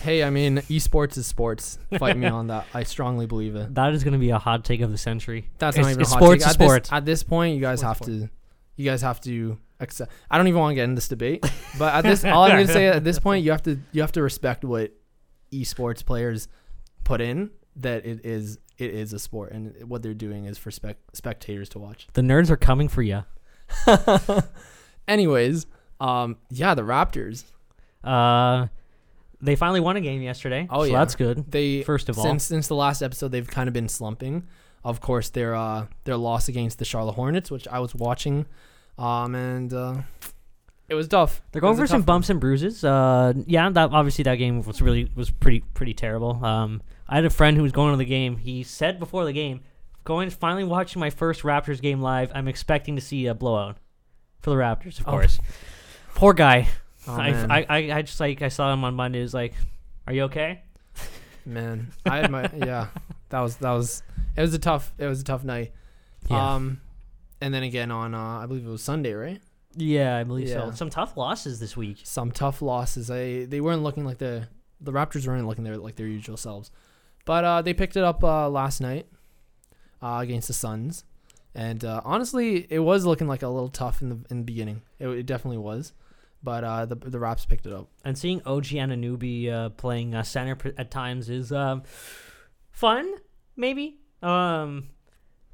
hey, 0.00 0.22
I 0.22 0.30
mean, 0.30 0.58
esports 0.68 1.16
is 1.18 1.26
sports. 1.26 1.78
Fight 1.98 2.16
me 2.16 2.26
on 2.28 2.46
that. 2.46 2.66
I 2.72 2.84
strongly 2.84 3.26
believe 3.26 3.56
it. 3.56 3.74
That 3.74 3.92
is 3.94 4.04
going 4.04 4.12
to 4.12 4.18
be 4.18 4.30
a 4.30 4.38
hot 4.38 4.64
take 4.64 4.80
of 4.80 4.90
the 4.90 4.98
century. 4.98 5.50
That's 5.58 5.76
It's- 5.76 5.84
not 5.86 5.90
even 5.92 6.02
a 6.06 6.08
hot 6.08 6.18
sports 6.22 6.44
take. 6.44 6.50
is 6.50 6.54
At 6.54 6.58
this- 6.58 6.66
sports. 6.66 6.92
At 6.92 7.04
this 7.04 7.22
point, 7.24 7.54
you 7.56 7.60
guys 7.60 7.80
Sports 7.80 7.98
have 8.00 8.08
is 8.08 8.22
to, 8.22 8.30
you 8.76 8.84
guys 8.84 9.02
have 9.02 9.20
to 9.22 9.58
accept. 9.80 10.12
I 10.30 10.38
don't 10.38 10.46
even 10.48 10.60
want 10.60 10.70
to 10.72 10.74
get 10.76 10.84
in 10.84 10.94
this 10.94 11.08
debate, 11.08 11.44
but 11.78 11.92
at 11.94 12.02
this, 12.02 12.24
all 12.32 12.44
I'm 12.44 12.50
gonna 12.52 12.66
say 12.68 12.86
at 12.86 13.02
this 13.04 13.18
point, 13.18 13.44
you 13.44 13.50
have 13.50 13.62
to, 13.64 13.78
you 13.92 14.00
have 14.02 14.12
to 14.12 14.22
respect 14.22 14.64
what 14.64 14.92
esports 15.52 16.04
players 16.04 16.48
put 17.04 17.20
in. 17.20 17.50
That 17.76 18.04
it 18.04 18.24
is, 18.26 18.58
it 18.80 18.94
is 18.94 19.12
a 19.12 19.18
sport, 19.18 19.52
and 19.52 19.74
what 19.88 20.02
they're 20.02 20.14
doing 20.14 20.44
is 20.44 20.58
for 20.58 20.70
spec- 20.70 20.98
spectators 21.12 21.68
to 21.70 21.78
watch. 21.78 22.06
The 22.12 22.22
nerds 22.22 22.50
are 22.50 22.56
coming 22.56 22.88
for 22.88 23.02
you. 23.02 23.24
Anyways, 25.08 25.66
um, 26.00 26.36
yeah, 26.50 26.74
the 26.74 26.82
Raptors. 26.82 27.44
Uh, 28.02 28.68
they 29.40 29.56
finally 29.56 29.80
won 29.80 29.96
a 29.96 30.00
game 30.00 30.22
yesterday. 30.22 30.66
Oh, 30.70 30.84
so 30.84 30.92
yeah. 30.92 30.98
that's 30.98 31.14
good. 31.14 31.50
They 31.50 31.82
First 31.82 32.08
of 32.08 32.18
all, 32.18 32.24
since 32.24 32.44
since 32.44 32.68
the 32.68 32.74
last 32.74 33.02
episode, 33.02 33.32
they've 33.32 33.46
kind 33.46 33.68
of 33.68 33.74
been 33.74 33.88
slumping. 33.88 34.46
Of 34.84 35.00
course, 35.00 35.28
their 35.30 35.54
uh 35.54 35.86
their 36.04 36.16
loss 36.16 36.48
against 36.48 36.78
the 36.78 36.84
Charlotte 36.84 37.14
Hornets, 37.14 37.50
which 37.50 37.66
I 37.68 37.80
was 37.80 37.94
watching, 37.94 38.46
um, 38.98 39.34
and 39.34 39.72
uh, 39.72 39.94
it 40.90 40.94
was 40.94 41.08
tough. 41.08 41.40
they're 41.52 41.60
going 41.62 41.76
for 41.76 41.86
some 41.86 42.00
tough 42.02 42.08
one. 42.08 42.16
bumps 42.16 42.30
and 42.30 42.40
bruises. 42.40 42.84
Uh, 42.84 43.32
yeah, 43.46 43.70
that 43.70 43.90
obviously 43.92 44.24
that 44.24 44.34
game 44.36 44.62
was 44.62 44.82
really 44.82 45.10
was 45.14 45.30
pretty 45.30 45.60
pretty 45.72 45.94
terrible. 45.94 46.44
Um, 46.44 46.82
I 47.08 47.14
had 47.16 47.24
a 47.24 47.30
friend 47.30 47.56
who 47.56 47.62
was 47.62 47.72
going 47.72 47.92
to 47.92 47.96
the 47.96 48.04
game. 48.04 48.36
He 48.36 48.62
said 48.62 48.98
before 48.98 49.24
the 49.24 49.32
game, 49.32 49.60
going 50.04 50.28
finally 50.30 50.64
watching 50.64 51.00
my 51.00 51.10
first 51.10 51.42
Raptors 51.42 51.80
game 51.80 52.00
live. 52.02 52.30
I'm 52.34 52.48
expecting 52.48 52.96
to 52.96 53.00
see 53.02 53.26
a 53.26 53.34
blowout 53.34 53.76
for 54.40 54.50
the 54.50 54.56
Raptors, 54.56 55.00
of 55.00 55.08
Oh. 55.08 55.12
course. 55.12 55.38
Poor 56.14 56.34
guy. 56.34 56.68
Oh, 57.08 57.14
I. 57.14 57.28
I, 57.48 57.66
I, 57.68 57.76
I 57.98 58.02
just 58.02 58.20
like 58.20 58.42
I 58.42 58.48
saw 58.48 58.72
him 58.72 58.84
on 58.84 58.94
Monday. 58.94 59.22
Was 59.22 59.32
like, 59.32 59.54
"Are 60.06 60.12
you 60.12 60.24
okay?" 60.24 60.62
man, 61.46 61.92
I 62.04 62.18
had 62.18 62.30
my 62.30 62.50
yeah. 62.54 62.88
That 63.30 63.40
was 63.40 63.56
that 63.56 63.70
was 63.70 64.02
it 64.36 64.40
was 64.40 64.52
a 64.54 64.58
tough 64.58 64.92
it 64.98 65.06
was 65.06 65.20
a 65.20 65.24
tough 65.24 65.44
night. 65.44 65.72
Um, 66.28 66.80
and 67.40 67.52
then 67.54 67.62
again 67.62 67.90
on 67.90 68.14
uh, 68.14 68.38
I 68.40 68.46
believe 68.46 68.66
it 68.66 68.68
was 68.70 68.82
Sunday, 68.82 69.14
right? 69.14 69.40
Yeah, 69.76 70.16
I 70.16 70.24
believe 70.24 70.48
so. 70.48 70.70
Some 70.72 70.90
tough 70.90 71.16
losses 71.16 71.60
this 71.60 71.76
week. 71.76 71.98
Some 72.04 72.32
tough 72.32 72.62
losses. 72.62 73.10
I 73.10 73.44
they 73.44 73.60
weren't 73.60 73.82
looking 73.82 74.04
like 74.04 74.18
the 74.18 74.48
the 74.80 74.92
Raptors 74.92 75.26
weren't 75.26 75.46
looking 75.46 75.64
their 75.64 75.76
like 75.76 75.96
their 75.96 76.06
usual 76.06 76.36
selves, 76.36 76.70
but 77.24 77.44
uh, 77.44 77.62
they 77.62 77.74
picked 77.74 77.96
it 77.96 78.04
up 78.04 78.24
uh, 78.24 78.48
last 78.48 78.80
night 78.80 79.06
uh, 80.02 80.18
against 80.20 80.48
the 80.48 80.54
Suns, 80.54 81.04
and 81.54 81.84
uh, 81.84 82.00
honestly, 82.04 82.66
it 82.70 82.80
was 82.80 83.04
looking 83.04 83.28
like 83.28 83.42
a 83.42 83.48
little 83.48 83.68
tough 83.68 84.02
in 84.02 84.08
the 84.08 84.18
in 84.30 84.38
the 84.38 84.44
beginning. 84.44 84.82
It, 84.98 85.08
it 85.08 85.26
definitely 85.26 85.58
was, 85.58 85.92
but 86.42 86.64
uh, 86.64 86.86
the 86.86 86.96
the 86.96 87.18
Raps 87.18 87.44
picked 87.44 87.66
it 87.66 87.72
up. 87.72 87.88
And 88.04 88.16
seeing 88.18 88.42
OG 88.44 88.64
Anunoby 88.66 89.52
uh, 89.52 89.68
playing 89.70 90.14
uh, 90.14 90.22
center 90.22 90.56
at 90.78 90.90
times 90.90 91.28
is 91.28 91.52
um, 91.52 91.82
fun, 92.70 93.14
maybe. 93.56 93.98
Um, 94.22 94.88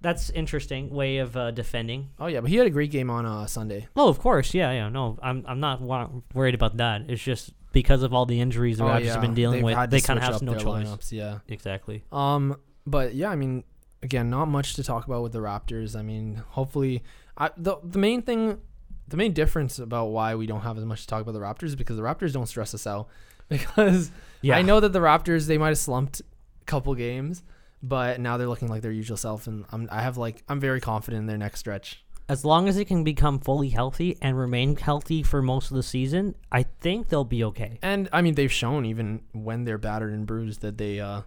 that's 0.01 0.31
interesting 0.31 0.91
way 0.91 1.19
of 1.19 1.37
uh, 1.37 1.51
defending. 1.51 2.11
Oh 2.19 2.27
yeah, 2.27 2.41
but 2.41 2.51
he 2.51 2.57
had 2.57 2.67
a 2.67 2.71
great 2.71 2.91
game 2.91 3.11
on 3.11 3.27
uh, 3.27 3.47
Sunday. 3.47 3.89
Oh, 3.97 4.09
of 4.09 4.19
course, 4.19 4.55
yeah, 4.55 4.71
yeah. 4.73 4.89
No, 4.89 5.19
I'm 5.23 5.45
I'm 5.47 5.61
not 5.61 5.81
wa- 5.81 6.09
worried 6.35 6.55
about 6.55 6.77
that. 6.79 7.03
It's 7.09 7.23
just 7.23 7.53
because 7.73 8.03
of 8.03 8.15
all 8.15 8.27
the 8.27 8.41
injuries 8.41 8.79
the 8.79 8.85
oh, 8.85 8.89
Raptors 8.89 9.05
yeah. 9.05 9.13
have 9.13 9.21
been 9.21 9.35
dealing 9.35 9.65
They've 9.65 9.77
with, 9.77 9.91
they 9.91 10.01
kind 10.01 10.19
of 10.19 10.25
have 10.25 10.43
no 10.43 10.55
choice. 10.55 10.87
lineups, 10.89 11.13
Yeah. 11.13 11.39
Exactly. 11.49 12.05
Um, 12.11 12.57
but 12.87 13.15
yeah, 13.15 13.29
I 13.29 13.37
mean, 13.37 13.65
again, 14.03 14.31
not 14.31 14.47
much 14.47 14.75
to 14.75 14.83
talk 14.83 15.07
about 15.07 15.23
with 15.23 15.33
the 15.33 15.41
Raptors. 15.41 15.95
I 15.97 16.03
mean, 16.03 16.43
hopefully, 16.51 17.03
I 17.37 17.51
the 17.57 17.77
the 17.83 17.99
main 17.99 18.23
thing, 18.23 18.61
the 19.09 19.17
main 19.17 19.33
difference 19.33 19.79
about 19.79 20.07
why 20.07 20.35
we 20.35 20.47
don't 20.47 20.63
have 20.63 20.79
as 20.79 20.85
much 20.85 21.03
to 21.03 21.07
talk 21.07 21.21
about 21.23 21.33
the 21.33 21.41
Raptors 21.41 21.65
is 21.69 21.77
because 21.77 21.97
the 21.97 22.03
Raptors 22.03 22.33
don't 22.33 22.47
stress 22.47 22.75
us 22.75 22.87
out. 22.87 23.09
Because 23.49 24.11
Yeah, 24.43 24.57
I 24.57 24.63
know 24.63 24.81
that 24.81 24.93
the 24.93 24.99
Raptors 24.99 25.47
they 25.47 25.57
might 25.57 25.69
have 25.69 25.79
slumped 25.79 26.21
a 26.21 26.65
couple 26.65 26.95
games, 26.97 27.45
but 27.83 28.21
now 28.21 28.37
they're 28.37 28.49
looking 28.49 28.69
like 28.69 28.83
their 28.83 28.93
usual 28.93 29.17
self, 29.17 29.47
and 29.47 29.65
I'm 29.71 29.89
I 29.91 30.03
have 30.03 30.17
like 30.17 30.43
I'm 30.49 30.61
very 30.61 30.81
confident 30.81 31.21
in 31.21 31.27
their 31.27 31.39
next 31.39 31.61
stretch. 31.61 32.03
as 32.29 32.45
long 32.45 32.69
as 32.69 32.75
they 32.75 32.85
can 32.85 33.05
become 33.05 33.39
fully 33.39 33.69
healthy 33.69 34.19
and 34.21 34.37
remain 34.37 34.75
healthy 34.77 35.23
for 35.23 35.41
most 35.41 35.71
of 35.71 35.77
the 35.77 35.83
season, 35.83 36.35
I 36.51 36.65
think 36.65 37.09
they'll 37.09 37.25
be 37.25 37.45
okay. 37.45 37.79
And 37.83 38.09
I 38.13 38.21
mean, 38.23 38.35
they've 38.35 38.51
shown 38.53 38.85
even 38.85 39.23
when 39.33 39.65
they're 39.65 39.79
battered 39.79 40.13
and 40.13 40.27
bruised 40.27 40.61
that 40.63 40.77
they 40.79 40.99
uh 41.01 41.23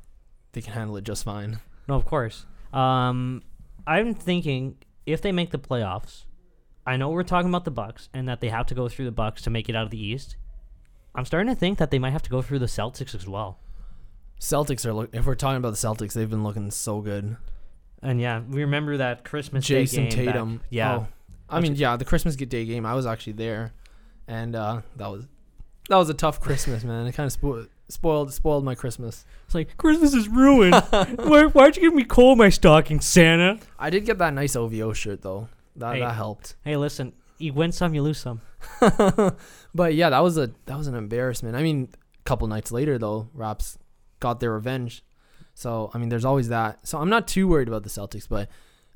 they 0.51 0.61
can 0.61 0.73
handle 0.73 0.97
it 0.97 1.03
just 1.05 1.23
fine. 1.23 1.59
No, 1.87 1.95
of 1.95 2.05
course. 2.05 2.45
Um, 2.73 3.43
I'm 3.87 4.13
thinking 4.13 4.77
if 5.05 5.21
they 5.21 5.31
make 5.31 5.51
the 5.51 5.57
playoffs, 5.59 6.25
I 6.85 6.97
know 6.97 7.09
we're 7.09 7.23
talking 7.23 7.49
about 7.49 7.65
the 7.65 7.71
Bucks 7.71 8.09
and 8.13 8.27
that 8.27 8.41
they 8.41 8.49
have 8.49 8.65
to 8.67 8.75
go 8.75 8.89
through 8.89 9.05
the 9.05 9.11
Bucks 9.11 9.41
to 9.43 9.49
make 9.49 9.69
it 9.69 9.75
out 9.75 9.85
of 9.85 9.91
the 9.91 10.03
East. 10.03 10.35
I'm 11.15 11.25
starting 11.25 11.53
to 11.53 11.59
think 11.59 11.77
that 11.79 11.91
they 11.91 11.99
might 11.99 12.11
have 12.11 12.21
to 12.23 12.29
go 12.29 12.41
through 12.41 12.59
the 12.59 12.65
Celtics 12.67 13.15
as 13.15 13.27
well. 13.27 13.59
Celtics 14.39 14.85
are 14.85 14.93
look. 14.93 15.09
If 15.13 15.25
we're 15.25 15.35
talking 15.35 15.57
about 15.57 15.71
the 15.71 15.75
Celtics, 15.77 16.13
they've 16.13 16.29
been 16.29 16.43
looking 16.43 16.71
so 16.71 17.01
good. 17.01 17.35
And 18.01 18.21
yeah, 18.21 18.41
we 18.47 18.61
remember 18.61 18.97
that 18.97 19.25
Christmas 19.25 19.65
Jason 19.65 20.05
Day 20.05 20.09
game 20.09 20.25
back- 20.25 20.33
Tatum. 20.33 20.61
Yeah, 20.69 20.95
Oh, 20.95 21.07
I 21.49 21.59
mean, 21.59 21.75
yeah, 21.75 21.97
the 21.97 22.05
Christmas 22.05 22.35
Day 22.35 22.65
game. 22.65 22.85
I 22.85 22.93
was 22.93 23.05
actually 23.05 23.33
there, 23.33 23.73
and 24.27 24.55
uh, 24.55 24.81
that 24.95 25.07
was 25.07 25.27
that 25.89 25.97
was 25.97 26.09
a 26.09 26.13
tough 26.13 26.39
Christmas, 26.39 26.83
man. 26.83 27.07
It 27.07 27.13
kind 27.13 27.27
of 27.31 27.37
spo- 27.41 27.67
spoiled 27.89 28.33
spoiled 28.33 28.63
my 28.63 28.75
Christmas. 28.75 29.25
it's 29.45 29.55
like 29.55 29.75
Christmas 29.75 30.13
is 30.13 30.29
ruined. 30.29 30.75
Why, 30.91 31.45
why'd 31.47 31.75
you 31.75 31.81
give 31.81 31.93
me 31.93 32.03
coal 32.05 32.33
in 32.33 32.37
my 32.37 32.49
stocking, 32.49 33.01
Santa? 33.01 33.59
I 33.77 33.89
did 33.89 34.05
get 34.05 34.19
that 34.19 34.33
nice 34.33 34.55
OVO 34.55 34.93
shirt 34.93 35.21
though. 35.21 35.49
That 35.75 35.95
Hey. 35.95 35.99
that 36.01 36.15
helped. 36.15 36.55
Hey, 36.63 36.77
listen, 36.77 37.13
you 37.39 37.51
win 37.53 37.71
some, 37.73 37.93
you 37.93 38.01
lose 38.03 38.19
some. 38.19 38.41
but 39.73 39.93
yeah, 39.95 40.09
that 40.09 40.19
was 40.19 40.37
a 40.37 40.51
that 40.65 40.77
was 40.77 40.87
an 40.87 40.95
embarrassment. 40.95 41.55
I 41.55 41.63
mean, 41.63 41.89
a 41.93 42.23
couple 42.23 42.47
nights 42.47 42.71
later 42.71 42.97
though, 42.97 43.29
Raps 43.33 43.77
got 44.19 44.39
their 44.39 44.53
revenge. 44.53 45.03
So 45.53 45.91
I 45.93 45.97
mean, 45.97 46.09
there's 46.09 46.25
always 46.25 46.49
that. 46.49 46.87
So 46.87 46.97
I'm 46.99 47.09
not 47.09 47.27
too 47.27 47.47
worried 47.47 47.67
about 47.67 47.83
the 47.83 47.89
Celtics, 47.89 48.27
but 48.29 48.49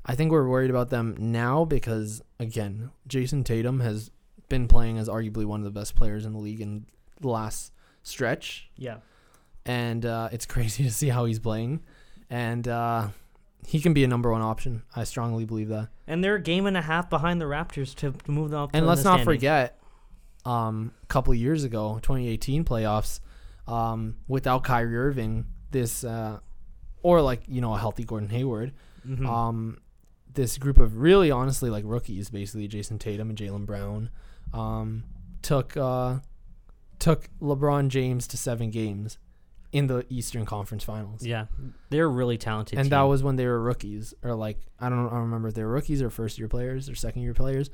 I 0.06 0.14
think 0.14 0.32
we're 0.32 0.48
worried 0.48 0.70
about 0.70 0.90
them 0.90 1.14
now 1.18 1.64
because 1.64 2.22
again, 2.38 2.90
Jayson 3.08 3.44
Tatum 3.44 3.80
has 3.80 4.10
been 4.48 4.68
playing 4.68 4.98
as 4.98 5.08
arguably 5.08 5.44
one 5.46 5.60
of 5.60 5.64
the 5.64 5.70
best 5.78 5.94
players 5.94 6.24
in 6.26 6.32
the 6.32 6.38
league 6.38 6.60
in 6.60 6.86
the 7.20 7.28
last 7.28 7.72
stretch, 8.02 8.68
Yeah. 8.76 8.96
and 9.64 10.04
uh, 10.04 10.28
it's 10.32 10.44
crazy 10.54 10.84
to 10.84 10.90
see 10.90 11.08
how 11.08 11.24
he's 11.24 11.38
playing, 11.38 11.80
and 12.28 12.68
uh, 12.68 13.08
he 13.66 13.80
can 13.80 13.94
be 13.94 14.04
a 14.04 14.08
number 14.08 14.30
one 14.30 14.42
option. 14.42 14.82
I 14.94 15.04
strongly 15.04 15.46
believe 15.46 15.68
that. 15.68 15.88
And 16.06 16.22
they're 16.22 16.34
a 16.34 16.42
game 16.42 16.66
and 16.66 16.76
a 16.76 16.82
half 16.82 17.08
behind 17.08 17.40
the 17.40 17.46
Raptors 17.46 17.94
to, 17.96 18.12
to 18.12 18.30
move 18.30 18.50
them 18.50 18.60
up. 18.60 18.70
And 18.74 18.86
let's 18.86 19.04
not 19.04 19.20
standings. 19.20 19.24
forget, 19.24 19.78
um, 20.44 20.92
a 21.02 21.06
couple 21.06 21.32
of 21.32 21.38
years 21.38 21.64
ago, 21.64 21.94
2018 22.02 22.64
playoffs, 22.64 23.20
um, 23.66 24.16
without 24.28 24.64
Kyrie 24.64 24.96
Irving, 24.96 25.46
this, 25.70 26.04
uh, 26.04 26.38
or 27.02 27.20
like 27.22 27.42
you 27.48 27.60
know 27.60 27.74
a 27.74 27.78
healthy 27.78 28.04
Gordon 28.04 28.28
Hayward, 28.30 28.72
Mhm. 29.06 29.26
um, 29.26 29.78
this 30.32 30.58
group 30.58 30.78
of 30.78 30.96
really 30.98 31.30
honestly 31.30 31.70
like 31.70 31.84
rookies, 31.86 32.30
basically 32.30 32.66
Jayson 32.68 32.98
Tatum 32.98 33.30
and 33.30 33.38
Jaylen 33.38 33.66
Brown, 33.66 34.10
um, 34.52 35.04
took 35.42 35.76
uh, 35.76 36.18
took 36.98 37.28
LeBron 37.40 37.88
James 37.88 38.26
to 38.28 38.36
seven 38.36 38.70
games 38.70 39.18
in 39.72 39.88
the 39.88 40.06
Eastern 40.08 40.44
Conference 40.46 40.84
Finals. 40.84 41.26
yeah, 41.26 41.46
they're 41.90 42.08
really 42.08 42.38
talented. 42.38 42.78
And 42.78 42.86
team. 42.86 42.90
that 42.90 43.02
was 43.02 43.22
when 43.24 43.34
they 43.36 43.46
were 43.46 43.60
rookies, 43.60 44.14
or 44.22 44.34
like 44.34 44.58
I 44.78 44.88
don't, 44.88 45.06
I 45.06 45.10
don't 45.10 45.22
remember 45.22 45.48
if 45.48 45.54
they 45.54 45.64
were 45.64 45.70
rookies 45.72 46.00
or 46.02 46.10
first 46.10 46.38
year 46.38 46.48
players 46.48 46.88
or 46.88 46.94
second 46.94 47.22
year 47.22 47.34
players, 47.34 47.70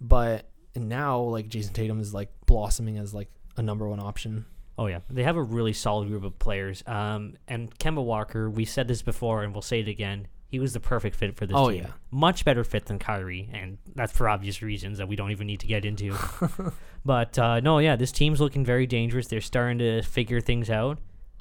but 0.00 0.50
now 0.74 1.20
like 1.20 1.48
Jayson 1.48 1.72
Tatum 1.72 2.00
is 2.00 2.12
like 2.12 2.30
blossoming 2.46 2.98
as 2.98 3.14
like 3.14 3.30
a 3.56 3.62
number 3.62 3.88
one 3.88 4.00
option. 4.00 4.44
Oh 4.78 4.86
yeah, 4.86 4.98
they 5.08 5.22
have 5.22 5.36
a 5.36 5.42
really 5.42 5.72
solid 5.72 6.08
group 6.08 6.24
of 6.24 6.38
players. 6.38 6.82
Um, 6.86 7.34
and 7.48 7.76
Kemba 7.78 8.04
Walker, 8.04 8.50
we 8.50 8.64
said 8.64 8.88
this 8.88 9.02
before, 9.02 9.42
and 9.42 9.52
we'll 9.54 9.62
say 9.62 9.80
it 9.80 9.88
again. 9.88 10.28
He 10.48 10.58
was 10.60 10.74
the 10.74 10.80
perfect 10.80 11.16
fit 11.16 11.36
for 11.36 11.44
this 11.46 11.56
Oh, 11.56 11.70
team. 11.70 11.84
yeah. 11.84 11.90
much 12.10 12.44
better 12.44 12.62
fit 12.62 12.86
than 12.86 12.98
Kyrie, 12.98 13.48
and 13.52 13.78
that's 13.94 14.12
for 14.12 14.28
obvious 14.28 14.62
reasons 14.62 14.98
that 14.98 15.08
we 15.08 15.16
don't 15.16 15.30
even 15.32 15.46
need 15.46 15.60
to 15.60 15.66
get 15.66 15.84
into. 15.84 16.14
but 17.04 17.38
uh, 17.38 17.60
no, 17.60 17.78
yeah, 17.78 17.96
this 17.96 18.12
team's 18.12 18.40
looking 18.40 18.64
very 18.64 18.86
dangerous. 18.86 19.26
They're 19.26 19.40
starting 19.40 19.78
to 19.78 20.02
figure 20.02 20.40
things 20.40 20.70
out. 20.70 20.98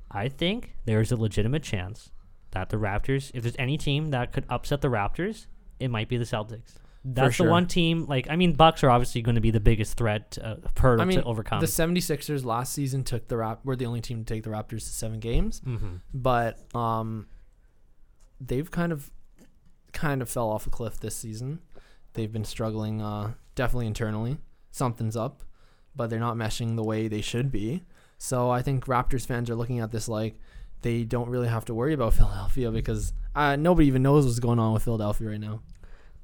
I 0.10 0.28
think 0.30 0.74
there's 0.86 1.12
a 1.12 1.16
legitimate 1.18 1.62
chance 1.64 2.10
that 2.52 2.70
the 2.70 2.78
Raptors, 2.78 3.32
if 3.34 3.44
there's 3.44 3.56
any 3.60 3.78
team 3.78 4.12
that 4.12 4.32
could 4.32 4.46
upset 4.50 4.82
the 4.82 4.88
Raptors, 4.88 5.46
it 5.80 5.90
might 5.90 6.08
be 6.10 6.18
the 6.18 6.24
Celtics. 6.26 6.76
That's 7.08 7.36
sure. 7.36 7.46
the 7.46 7.52
one 7.52 7.68
team. 7.68 8.06
Like, 8.08 8.28
I 8.30 8.36
mean, 8.36 8.54
Bucks 8.54 8.84
are 8.84 8.90
obviously 8.90 9.22
going 9.22 9.36
to 9.36 9.42
be 9.42 9.52
the 9.52 9.60
biggest 9.60 9.96
threat 9.96 10.40
uh, 10.42 10.56
hurdle 10.78 11.04
I 11.04 11.06
mean, 11.06 11.20
to 11.20 11.26
overcome. 11.26 11.60
The 11.60 11.68
76ers 11.68 12.44
last 12.44 12.74
season 12.74 13.04
took 13.04 13.28
the 13.28 13.38
Rap 13.38 13.60
were 13.64 13.76
the 13.76 13.86
only 13.86 14.02
team 14.02 14.26
to 14.26 14.34
take 14.34 14.44
the 14.44 14.50
Raptors 14.50 14.80
to 14.80 14.90
seven 14.90 15.20
games, 15.20 15.62
hmm 15.64 15.98
but 16.14 16.58
um, 16.76 17.28
they've 18.42 18.70
kind 18.70 18.92
of 18.92 19.12
kind 19.94 20.22
of 20.22 20.30
fell 20.30 20.50
off 20.50 20.66
a 20.66 20.70
cliff 20.72 21.00
this 21.00 21.16
season. 21.16 21.60
They've 22.14 22.32
been 22.32 22.44
struggling, 22.46 23.02
uh, 23.02 23.34
definitely 23.54 23.88
internally. 23.88 24.38
Something's 24.72 25.16
up, 25.16 25.44
but 25.96 26.10
they're 26.10 26.20
not 26.20 26.36
meshing 26.36 26.76
the 26.76 26.84
way 26.84 27.08
they 27.08 27.22
should 27.22 27.52
be. 27.52 27.84
So 28.18 28.50
I 28.50 28.62
think 28.62 28.86
Raptors 28.86 29.26
fans 29.26 29.50
are 29.50 29.56
looking 29.56 29.80
at 29.80 29.92
this 29.92 30.08
like 30.08 30.40
they 30.82 31.04
don't 31.04 31.30
really 31.30 31.48
have 31.48 31.66
to 31.66 31.74
worry 31.74 31.94
about 31.94 32.14
Philadelphia 32.16 32.72
because 32.72 33.14
uh, 33.36 33.56
nobody 33.56 33.88
even 33.88 34.02
knows 34.02 34.26
what's 34.26 34.40
going 34.40 34.60
on 34.60 34.74
with 34.74 34.84
Philadelphia 34.84 35.30
right 35.30 35.40
now. 35.40 35.62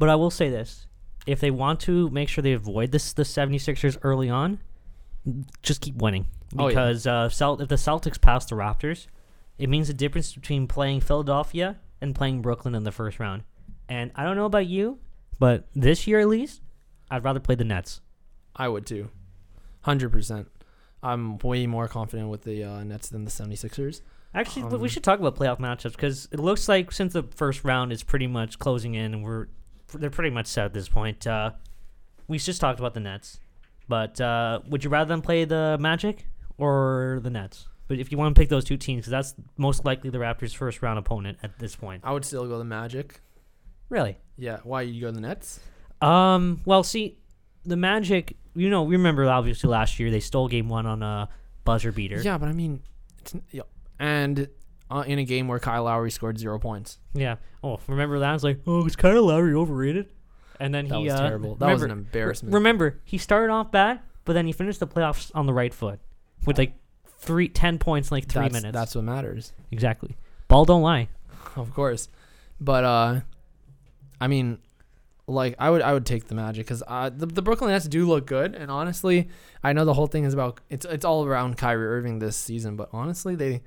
But 0.02 0.10
I 0.10 0.16
will 0.16 0.32
say 0.32 0.50
this. 0.50 0.88
If 1.28 1.40
they 1.42 1.52
want 1.52 1.80
to 1.82 2.10
make 2.10 2.28
sure 2.28 2.42
they 2.42 2.54
avoid 2.54 2.92
this 2.92 3.14
the 3.14 3.22
76ers 3.22 4.00
early 4.02 4.32
on, 4.32 4.58
just 5.62 5.82
keep 5.82 5.96
winning. 5.98 6.26
Oh, 6.58 6.64
yeah. 6.64 6.70
Because 6.70 7.06
uh, 7.06 7.30
Celt- 7.30 7.62
if 7.62 7.68
the 7.70 7.76
Celtics 7.76 8.20
pass 8.20 8.46
the 8.46 8.56
Raptors, 8.56 9.06
it 9.60 9.70
means 9.70 9.90
the 9.90 9.94
difference 9.94 10.34
between 10.34 10.66
playing 10.66 11.02
Philadelphia 11.02 11.78
and 12.02 12.16
playing 12.16 12.42
Brooklyn 12.42 12.74
in 12.74 12.84
the 12.84 12.92
first 12.92 13.20
round. 13.20 13.44
And 13.88 14.10
I 14.16 14.24
don't 14.24 14.36
know 14.36 14.46
about 14.46 14.66
you, 14.66 14.98
but 15.38 15.68
this 15.76 16.08
year 16.08 16.20
at 16.20 16.28
least, 16.28 16.62
I'd 17.12 17.24
rather 17.24 17.40
play 17.40 17.54
the 17.54 17.64
Nets. 17.64 18.02
I 18.56 18.70
would 18.70 18.88
too, 18.88 19.12
hundred 19.82 20.12
percent. 20.12 20.48
I'm 21.04 21.38
way 21.38 21.68
more 21.68 21.88
confident 21.88 22.30
with 22.30 22.42
the 22.42 22.64
uh, 22.64 22.84
Nets 22.84 23.10
than 23.10 23.24
the 23.24 23.30
76ers. 23.30 24.02
Actually, 24.34 24.64
Um, 24.64 24.82
we 24.82 24.90
should 24.90 25.04
talk 25.04 25.20
about 25.20 25.36
playoff 25.36 25.60
matchups 25.60 25.92
because 25.92 26.28
it 26.32 26.40
looks 26.40 26.68
like 26.68 26.92
since 26.92 27.14
the 27.14 27.22
first 27.36 27.64
round 27.64 27.92
is 27.92 28.02
pretty 28.02 28.26
much 28.26 28.58
closing 28.58 28.96
in 28.96 29.14
and 29.14 29.24
we're 29.24 29.46
they're 29.94 30.10
pretty 30.10 30.30
much 30.30 30.48
set 30.48 30.66
at 30.66 30.74
this 30.74 30.88
point. 30.90 31.26
Uh, 31.28 31.52
we 32.28 32.38
just 32.38 32.62
talked 32.62 32.80
about 32.80 32.94
the 32.94 33.00
Nets, 33.00 33.40
but 33.88 34.20
uh, 34.22 34.60
would 34.70 34.84
you 34.84 34.90
rather 34.90 35.08
them 35.10 35.22
play 35.22 35.46
the 35.46 35.78
Magic 35.80 36.26
or 36.58 37.20
the 37.24 37.30
Nets? 37.30 37.68
But 37.88 38.00
if 38.00 38.12
you 38.12 38.18
want 38.18 38.34
to 38.36 38.40
pick 38.40 38.48
those 38.50 38.64
two 38.64 38.78
teams, 38.78 39.06
'cause 39.06 39.12
that's 39.12 39.36
most 39.58 39.84
likely 39.84 40.10
the 40.10 40.18
Raptors' 40.18 40.56
first 40.56 40.82
round 40.82 40.98
opponent 40.98 41.40
at 41.44 41.60
this 41.60 41.76
point. 41.76 42.02
I 42.06 42.14
would 42.14 42.24
still 42.24 42.48
go 42.48 42.58
the 42.58 42.64
Magic. 42.64 43.20
Really? 43.90 44.18
Yeah, 44.38 44.60
why 44.64 44.84
you 44.84 45.02
go 45.02 45.12
the 45.12 45.20
Nets? 45.22 45.60
Um. 46.02 46.62
Well, 46.66 46.84
see, 46.84 47.18
the 47.66 47.76
Magic. 47.76 48.38
You 48.56 48.70
know, 48.70 48.84
we 48.84 48.96
remember 48.96 49.30
obviously 49.30 49.70
last 49.70 50.00
year 50.00 50.10
they 50.10 50.20
stole 50.22 50.48
Game 50.48 50.70
One 50.70 50.86
on 50.86 51.04
a 51.04 51.30
buzzer 51.66 51.92
beater. 51.92 52.22
Yeah, 52.22 52.38
but 52.38 52.48
I 52.50 52.54
mean, 52.54 52.82
it's, 53.20 53.36
yeah. 53.52 53.62
and 54.00 54.48
uh, 54.92 55.02
in 55.02 55.20
a 55.20 55.24
game 55.24 55.48
where 55.48 55.60
Kyle 55.60 55.84
Lowry 55.84 56.12
scored 56.12 56.38
zero 56.38 56.60
points, 56.60 57.00
Yeah. 57.14 57.38
Oh, 57.64 57.80
remember 57.88 58.20
that? 58.20 58.30
I 58.30 58.34
was 58.34 58.44
like, 58.44 58.60
oh, 58.68 58.86
is 58.86 58.96
Kyle 58.96 59.24
Lowry 59.24 59.54
overrated? 59.54 60.10
And 60.60 60.74
then 60.74 60.86
he 60.86 60.92
that 60.92 60.98
he 61.00 61.06
was 61.06 61.14
uh, 61.14 61.28
terrible. 61.28 61.56
That 61.56 61.72
was 61.72 61.82
an 61.82 61.92
embarrassment. 61.92 62.54
Remember, 62.54 63.00
he 63.04 63.18
started 63.18 63.52
off 63.52 63.72
bad, 63.72 64.02
but 64.26 64.34
then 64.34 64.46
he 64.46 64.52
finished 64.52 64.80
the 64.80 64.88
playoffs 64.88 65.32
on 65.34 65.46
the 65.46 65.54
right 65.54 65.74
foot 65.74 66.00
with 66.46 66.58
like 66.58 66.74
three, 67.18 67.48
ten 67.48 67.80
points 67.80 68.12
in 68.12 68.16
like 68.16 68.28
three 68.28 68.44
that's, 68.44 68.54
minutes. 68.54 68.74
That's 68.74 68.96
what 68.96 69.04
matters, 69.04 69.54
exactly. 69.72 70.16
Ball 70.48 70.66
don't 70.66 70.82
lie. 70.82 71.08
of 71.56 71.74
course. 71.74 72.10
But 72.60 72.84
uh, 72.84 73.22
I 74.20 74.28
mean, 74.28 74.60
like 75.28 75.56
I 75.58 75.70
would 75.70 75.82
I 75.82 75.94
would 75.94 76.06
take 76.06 76.28
the 76.28 76.36
Magic 76.36 76.66
because 76.66 76.84
uh, 76.86 77.10
the 77.10 77.26
the 77.26 77.42
Brooklyn 77.42 77.72
Nets 77.72 77.88
do 77.88 78.08
look 78.08 78.28
good, 78.28 78.54
and 78.54 78.70
honestly, 78.70 79.30
I 79.64 79.74
know 79.74 79.86
the 79.86 79.94
whole 79.94 80.08
thing 80.08 80.26
is 80.26 80.34
about 80.34 80.60
it's 80.70 80.86
it's 80.86 81.06
all 81.06 81.26
around 81.26 81.58
Kyrie 81.58 81.88
Irving 81.88 82.20
this 82.20 82.38
season, 82.38 82.76
but 82.76 82.90
honestly, 82.92 83.36
they 83.36 83.62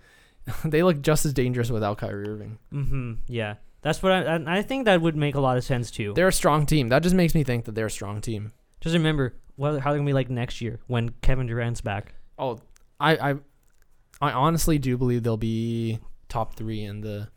they 0.65 0.83
look 0.83 1.01
just 1.03 1.25
as 1.27 1.33
dangerous 1.33 1.71
without 1.71 1.99
Kyrie 1.99 2.29
Irving. 2.29 2.59
Mm-hmm. 2.73 3.13
Yeah, 3.29 3.55
that's 3.83 4.03
what 4.03 4.13
I. 4.13 4.19
And 4.23 4.49
I 4.49 4.63
think 4.63 4.85
that 4.87 5.01
would 5.01 5.17
make 5.17 5.35
a 5.35 5.41
lot 5.41 5.57
of 5.57 5.65
sense 5.65 5.91
too. 5.91 6.13
They're 6.15 6.29
a 6.29 6.33
strong 6.33 6.67
team. 6.67 6.89
That 6.89 7.03
just 7.03 7.15
makes 7.15 7.35
me 7.35 7.45
think 7.45 7.65
that 7.65 7.75
they're 7.75 7.87
a 7.87 7.91
strong 7.91 8.21
team. 8.21 8.53
Just 8.81 8.95
remember 8.95 9.35
what 9.57 9.81
how 9.81 9.91
they're 9.91 9.99
gonna 9.99 10.09
be 10.09 10.13
like 10.13 10.31
next 10.31 10.61
year 10.61 10.81
when 10.87 11.11
Kevin 11.23 11.47
Durant's 11.47 11.81
back. 11.81 12.15
Oh, 12.39 12.61
I 13.01 13.17
I 13.31 13.35
I 14.21 14.33
honestly 14.33 14.79
do 14.79 14.97
believe 14.99 15.23
they'll 15.23 15.37
be 15.37 15.99
top 16.29 16.55
three 16.57 16.83
in 16.85 17.01
the 17.01 17.29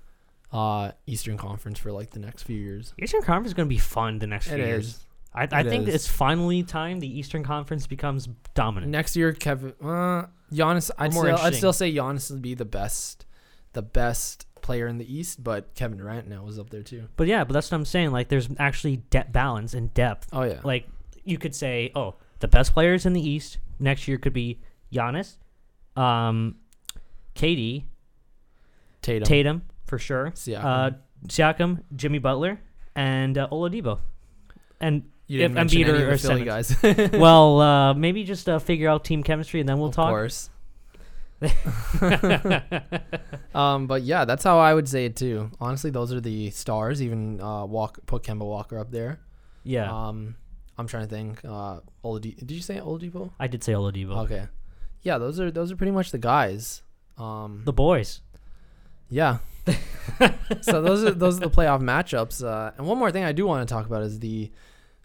uh 0.51 0.91
Eastern 1.05 1.37
Conference 1.37 1.79
for 1.79 1.91
like 1.91 2.09
the 2.11 2.19
next 2.19 2.43
few 2.43 2.57
years. 2.57 2.93
Eastern 3.01 3.21
Conference 3.21 3.47
is 3.47 3.53
gonna 3.53 3.67
be 3.67 3.77
fun 3.77 4.19
the 4.19 4.27
next 4.27 4.47
It 4.47 4.55
few 4.55 4.65
years. 4.65 4.87
is. 4.87 4.99
I, 5.33 5.47
I 5.51 5.59
It 5.61 5.67
think 5.69 5.87
is. 5.87 5.95
it's 5.95 6.07
finally 6.07 6.63
time 6.63 6.99
the 6.99 7.19
Eastern 7.19 7.43
Conference 7.43 7.85
becomes 7.85 8.27
dominant. 8.55 8.91
Next 8.91 9.15
year, 9.15 9.33
Kevin, 9.33 9.73
uh, 9.83 10.25
Giannis. 10.51 10.91
I'd 10.97 11.13
more 11.13 11.25
still, 11.25 11.37
I'd 11.37 11.55
still 11.55 11.73
say 11.73 11.91
Giannis 11.93 12.31
would 12.31 12.41
be 12.41 12.53
the 12.53 12.65
best, 12.65 13.25
the 13.73 13.81
best 13.81 14.45
player 14.61 14.87
in 14.87 14.97
the 14.97 15.13
East, 15.13 15.43
but 15.43 15.73
Kevin 15.75 15.97
Durant 15.97 16.27
now 16.27 16.47
is 16.47 16.57
up 16.59 16.69
there 16.69 16.83
too. 16.83 17.07
But 17.15 17.27
yeah, 17.27 17.43
but 17.43 17.53
that's 17.53 17.71
what 17.71 17.77
I'm 17.77 17.85
saying. 17.85 18.11
Like, 18.11 18.27
there's 18.29 18.49
actually 18.59 18.97
de- 19.09 19.27
balance 19.31 19.73
and 19.73 19.93
depth. 19.93 20.27
Oh 20.33 20.43
yeah, 20.43 20.59
Like, 20.63 20.87
you 21.23 21.37
could 21.37 21.55
say, 21.55 21.91
oh, 21.95 22.15
the 22.39 22.47
best 22.47 22.73
players 22.73 23.05
in 23.05 23.13
the 23.13 23.21
East 23.21 23.57
next 23.79 24.07
year 24.07 24.17
could 24.17 24.33
be 24.33 24.59
Giannis, 24.93 25.37
um, 25.95 26.55
KD, 27.35 27.83
Tatum, 29.01 29.25
Tatum 29.25 29.61
for 29.85 29.97
sure, 29.99 30.31
Siakam. 30.31 30.63
uh, 30.63 30.91
Siakam, 31.27 31.83
Jimmy 31.95 32.19
Butler, 32.19 32.59
and 32.95 33.37
uh, 33.37 33.47
Oladipo. 33.51 33.99
and 34.79 35.03
You 35.27 35.41
If 35.41 35.51
Embiid 35.51 35.87
or- 35.89 36.11
or 36.13 36.17
Philly 36.17 36.45
guys. 36.45 36.73
well, 37.13 37.59
uh, 37.59 37.93
maybe 37.93 38.23
just 38.23 38.47
uh, 38.47 38.59
figure 38.59 38.87
out 38.89 39.03
team 39.03 39.23
chemistry 39.23 39.59
and 39.59 39.67
then 39.67 39.77
we'll 39.77 39.89
of 39.89 39.95
talk. 39.95 40.07
Of 40.07 40.11
course. 40.11 40.49
um, 43.53 43.87
but 43.87 44.03
yeah, 44.03 44.25
that's 44.25 44.43
how 44.43 44.59
I 44.59 44.73
would 44.73 44.87
say 44.87 45.05
it 45.05 45.15
too. 45.15 45.51
Honestly, 45.59 45.89
those 45.91 46.13
are 46.13 46.21
the 46.21 46.49
stars. 46.51 47.01
Even 47.01 47.41
uh, 47.41 47.65
walk 47.65 47.99
put 48.05 48.23
Kemba 48.23 48.45
Walker 48.45 48.77
up 48.79 48.91
there. 48.91 49.19
Yeah, 49.63 49.91
Um, 49.91 50.35
I'm 50.77 50.87
trying 50.87 51.07
to 51.07 51.13
think. 51.13 51.43
Uh, 51.43 51.79
Oladipo. 52.03 52.37
Did 52.39 52.51
you 52.51 52.61
say 52.61 52.77
Oladipo? 52.79 53.31
I 53.39 53.47
did 53.47 53.63
say 53.63 53.73
Oladipo. 53.73 54.23
Okay. 54.23 54.47
Yeah, 55.01 55.17
those 55.17 55.39
are 55.39 55.51
those 55.51 55.71
are 55.71 55.75
pretty 55.75 55.91
much 55.91 56.11
the 56.11 56.17
guys. 56.17 56.81
Um, 57.17 57.63
The 57.65 57.73
boys. 57.73 58.21
yeah. 59.09 59.39
so 60.61 60.81
those 60.81 61.03
are 61.03 61.11
those 61.11 61.37
are 61.37 61.41
the 61.41 61.49
playoff 61.49 61.81
matchups. 61.81 62.43
Uh, 62.43 62.71
and 62.77 62.87
one 62.87 62.97
more 62.97 63.11
thing 63.11 63.23
I 63.25 63.33
do 63.33 63.45
want 63.45 63.67
to 63.67 63.73
talk 63.73 63.85
about 63.85 64.03
is 64.03 64.19
the. 64.19 64.51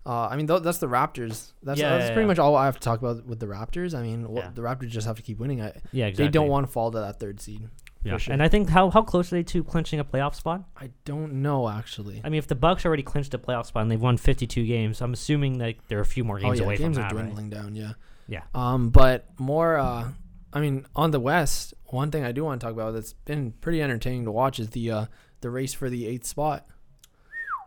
Uh, 0.05 0.27
I 0.27 0.37
mean, 0.37 0.49
th- 0.49 0.63
that's 0.63 0.79
the 0.79 0.89
Raptors. 0.89 1.53
That's, 1.63 1.79
Yeah, 1.79 1.91
that's 1.91 2.05
yeah, 2.05 2.07
pretty 2.09 2.23
yeah. 2.23 2.27
much 2.27 2.39
all 2.39 2.57
I 2.57 2.65
have 2.65 2.75
to 2.75 2.81
talk 2.81 2.99
about 3.01 3.25
with 3.25 3.39
the 3.39 3.47
Raptors. 3.47 3.95
I 3.95 4.03
mean, 4.03 4.23
the 4.23 4.63
Raptors 4.63 4.89
just 4.89 5.07
have 5.07 5.17
to 5.17 5.23
keep 5.23 5.39
winning. 5.39 5.61
I, 5.61 5.73
Yeah, 5.93 6.07
exactly. 6.07 6.25
They 6.27 6.31
don't 6.31 6.49
want 6.49 6.67
to 6.67 6.73
fall 6.73 6.91
to 6.91 6.99
that 6.99 7.21
third 7.21 7.41
seed. 7.41 7.69
Yeah. 8.05 8.17
sure. 8.17 8.33
And 8.33 8.43
I 8.43 8.49
think 8.49 8.69
how 8.69 8.91
how 8.91 9.03
close 9.03 9.33
are 9.33 9.37
they 9.37 9.45
to 9.45 9.63
clinching 9.63 10.01
a 10.01 10.05
playoff 10.05 10.35
spot? 10.35 10.65
I 10.77 10.91
don't 11.05 11.35
know 11.35 11.69
actually. 11.69 12.21
I 12.25 12.31
mean, 12.31 12.39
if 12.39 12.49
the 12.49 12.57
Bucks 12.57 12.85
already 12.85 13.05
clinched 13.05 13.33
a 13.35 13.39
playoff 13.39 13.67
spot 13.67 13.83
and 13.83 13.91
they've 13.93 14.01
won 14.01 14.17
52 14.17 14.67
games, 14.67 15.01
I'm 15.01 15.13
assuming 15.13 15.59
that 15.59 15.77
there 15.87 15.99
are 15.99 16.03
a 16.03 16.07
few 16.07 16.25
more 16.25 16.41
games 16.41 16.59
oh 16.59 16.63
yeah, 16.63 16.67
away 16.67 16.77
games 16.79 16.97
from 16.97 17.05
are 17.05 17.09
that. 17.09 17.15
right? 17.15 17.23
dwindling 17.23 17.51
down. 17.51 17.77
Yeah. 17.77 17.93
Yeah. 18.27 18.43
Um, 18.55 18.91
but 18.91 19.27
more. 19.39 19.77
Uh, 19.77 20.09
I 20.53 20.61
mean, 20.61 20.85
on 20.97 21.13
the 21.13 21.21
West, 21.21 21.75
one 21.87 22.11
thing 22.11 22.25
I 22.25 22.33
do 22.33 22.45
want 22.45 22.61
to 22.61 22.67
talk 22.67 22.75
about 22.75 22.93
that's 22.93 23.13
been 23.13 23.53
pretty 23.61 23.81
entertaining 23.81 24.25
to 24.25 24.33
watch 24.33 24.59
is 24.59 24.71
the 24.71 24.91
uh, 24.91 25.07
the 25.41 25.51
race 25.51 25.73
for 25.73 25.89
the 25.89 26.07
eighth 26.07 26.27
spot. 26.27 26.67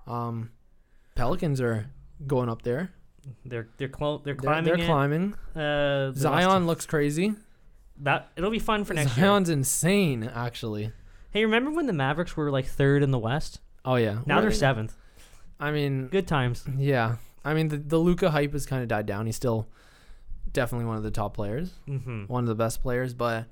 Um, 0.06 0.52
Pelicans 1.16 1.62
are 1.62 1.88
going 2.26 2.50
up 2.50 2.62
there. 2.64 2.92
They're 3.44 3.68
they're 3.78 3.88
clo- 3.90 4.20
they're 4.24 4.36
They're, 4.36 4.42
climbing. 4.52 4.78
they're 4.78 4.86
climbing. 4.86 5.34
Uh, 5.56 6.12
Zion 6.14 6.68
looks 6.68 6.86
crazy. 6.86 7.34
that 8.02 8.30
it'll 8.36 8.52
be 8.52 8.60
fun 8.60 8.84
for 8.86 8.94
next 8.94 9.18
year. 9.18 9.26
Zion's 9.26 9.50
insane, 9.50 10.24
actually. 10.34 10.92
Hey, 11.32 11.44
remember 11.44 11.72
when 11.72 11.88
the 11.88 11.94
Mavericks 11.94 12.38
were 12.38 12.52
like 12.52 12.66
third 12.66 13.02
in 13.04 13.12
the 13.12 13.18
West? 13.20 13.60
Oh 13.84 13.96
yeah. 13.96 14.20
Now 14.26 14.42
they're 14.42 14.52
seventh. 14.52 14.96
I 15.60 15.72
mean, 15.72 16.08
Good 16.08 16.28
times. 16.28 16.64
yeah. 16.78 17.16
I 17.44 17.54
mean, 17.54 17.68
the 17.70 17.78
the 17.78 17.98
Luka 17.98 18.30
hype 18.32 18.54
has 18.54 18.66
kind 18.66 18.82
of 18.84 18.88
died 18.90 19.06
down. 19.06 19.26
He's 19.26 19.36
still 19.36 19.68
definitely 20.52 20.86
one 20.86 20.98
of 20.98 21.04
the 21.04 21.12
top 21.12 21.34
players. 21.36 21.72
Mm-hmm. 21.88 22.24
one 22.26 22.44
of 22.44 22.48
the 22.48 22.56
best 22.56 22.82
players, 22.82 23.14
but 23.14 23.46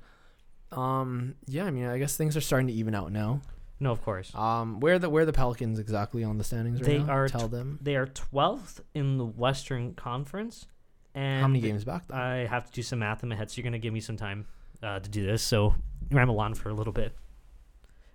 um 0.72 1.34
yeah, 1.46 1.64
I 1.64 1.70
mean 1.70 1.86
I 1.86 1.98
guess 1.98 2.16
things 2.16 2.36
are 2.36 2.40
starting 2.40 2.66
to 2.68 2.72
even 2.72 2.94
out 2.94 3.12
now. 3.12 3.40
No, 3.84 3.92
of 3.92 4.02
course. 4.02 4.34
Um 4.34 4.80
where 4.80 4.98
the 4.98 5.08
where 5.10 5.26
the 5.26 5.32
Pelicans 5.32 5.78
exactly 5.78 6.24
on 6.24 6.38
the 6.38 6.44
standings 6.44 6.80
right 6.80 6.86
They 6.86 6.98
now? 6.98 7.12
are 7.12 7.28
Tell 7.28 7.48
tw- 7.48 7.52
them. 7.52 7.78
They 7.82 7.96
are 7.96 8.06
12th 8.06 8.80
in 8.94 9.18
the 9.18 9.26
Western 9.26 9.94
Conference. 9.94 10.66
And 11.14 11.42
How 11.42 11.48
many 11.48 11.60
games 11.60 11.84
back 11.84 12.08
though? 12.08 12.14
I 12.16 12.46
have 12.46 12.64
to 12.66 12.72
do 12.72 12.82
some 12.82 12.98
math 13.00 13.22
in 13.22 13.28
my 13.28 13.36
head, 13.36 13.50
so 13.50 13.56
you're 13.58 13.64
gonna 13.64 13.78
give 13.78 13.92
me 13.92 14.00
some 14.00 14.16
time 14.16 14.46
uh, 14.82 14.98
to 15.00 15.08
do 15.10 15.24
this. 15.24 15.42
So 15.42 15.74
ramble 16.10 16.40
on 16.40 16.54
for 16.54 16.70
a 16.70 16.74
little 16.74 16.92
bit. 16.94 17.14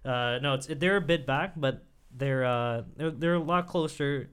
Uh, 0.04 0.40
no, 0.42 0.56
it's 0.56 0.68
they're 0.68 0.98
a 0.98 1.02
bit 1.02 1.26
back, 1.28 1.54
but 1.56 1.86
they're 2.16 2.46
uh, 2.46 2.82
they're, 2.98 3.12
they're 3.12 3.34
a 3.36 3.40
lot 3.40 3.68
closer 3.68 4.30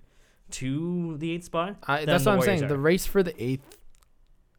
to 0.53 1.17
the 1.19 1.33
eighth 1.33 1.45
spot. 1.45 1.77
I, 1.87 2.05
that's 2.05 2.25
what 2.25 2.37
I'm 2.37 2.43
saying. 2.43 2.65
are. 2.65 2.69
The 2.69 2.79
race 2.79 3.05
for 3.05 3.23
the 3.23 3.35
eighth 3.43 3.77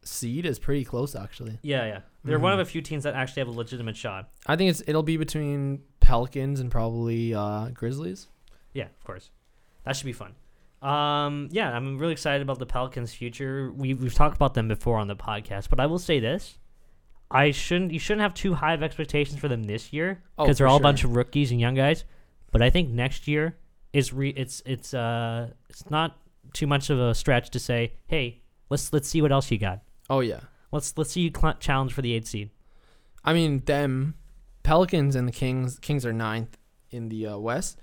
seed 0.02 0.46
is 0.46 0.58
pretty 0.58 0.84
close 0.84 1.16
actually. 1.16 1.58
Yeah, 1.62 1.86
yeah. 1.86 2.00
They're 2.24 2.38
one 2.38 2.52
of 2.52 2.58
a 2.58 2.64
few 2.64 2.82
teams 2.82 3.04
that 3.04 3.14
actually 3.14 3.40
have 3.40 3.48
a 3.48 3.52
legitimate 3.52 3.96
shot. 3.96 4.30
I 4.46 4.56
think 4.56 4.70
it's 4.70 4.82
it'll 4.86 5.02
be 5.02 5.16
between 5.16 5.80
Pelicans 6.08 6.60
and 6.60 6.70
probably 6.70 7.34
uh 7.34 7.68
Grizzlies. 7.74 8.28
Yeah, 8.72 8.84
of 8.86 9.04
course. 9.04 9.30
That 9.84 9.94
should 9.96 10.06
be 10.06 10.12
fun. 10.12 10.34
Um, 10.80 11.48
yeah, 11.50 11.70
I'm 11.74 11.98
really 11.98 12.12
excited 12.12 12.40
about 12.42 12.58
the 12.58 12.66
Pelicans' 12.66 13.12
future. 13.12 13.72
We 13.72 13.94
we've 13.94 14.14
talked 14.14 14.36
about 14.36 14.54
them 14.54 14.68
before 14.68 14.98
on 14.98 15.08
the 15.08 15.16
podcast, 15.16 15.68
but 15.70 15.80
I 15.80 15.86
will 15.86 15.98
say 15.98 16.20
this: 16.20 16.56
I 17.30 17.50
shouldn't 17.50 17.92
you 17.92 17.98
shouldn't 17.98 18.22
have 18.22 18.34
too 18.34 18.54
high 18.54 18.74
of 18.74 18.82
expectations 18.82 19.38
for 19.40 19.48
them 19.48 19.64
this 19.64 19.92
year 19.92 20.22
Oh, 20.38 20.44
because 20.44 20.58
they're 20.58 20.66
all 20.68 20.78
sure. 20.78 20.82
a 20.82 20.88
bunch 20.88 21.04
of 21.04 21.16
rookies 21.16 21.50
and 21.50 21.60
young 21.60 21.74
guys. 21.74 22.04
But 22.52 22.62
I 22.62 22.70
think 22.70 22.90
next 22.90 23.28
year 23.28 23.56
is 23.92 24.12
re 24.12 24.30
it's 24.30 24.62
it's 24.64 24.94
uh 24.94 25.50
it's 25.68 25.90
not 25.90 26.16
too 26.52 26.66
much 26.66 26.88
of 26.90 26.98
a 26.98 27.14
stretch 27.14 27.50
to 27.50 27.58
say, 27.58 27.92
hey, 28.06 28.40
let's 28.70 28.92
let's 28.92 29.08
see 29.08 29.20
what 29.20 29.32
else 29.32 29.50
you 29.50 29.58
got. 29.58 29.80
Oh 30.08 30.20
yeah. 30.20 30.40
Let's 30.72 30.96
let's 30.96 31.10
see 31.10 31.22
you 31.22 31.32
cl- 31.36 31.58
challenge 31.58 31.92
for 31.92 32.02
the 32.02 32.12
eight 32.14 32.26
seed. 32.26 32.50
I 33.24 33.32
mean 33.34 33.62
them 33.64 34.14
Pelicans 34.68 35.16
and 35.16 35.26
the 35.26 35.32
Kings 35.32 35.78
Kings 35.78 36.04
are 36.04 36.12
ninth 36.12 36.58
in 36.90 37.08
the 37.08 37.26
uh, 37.26 37.38
West 37.38 37.80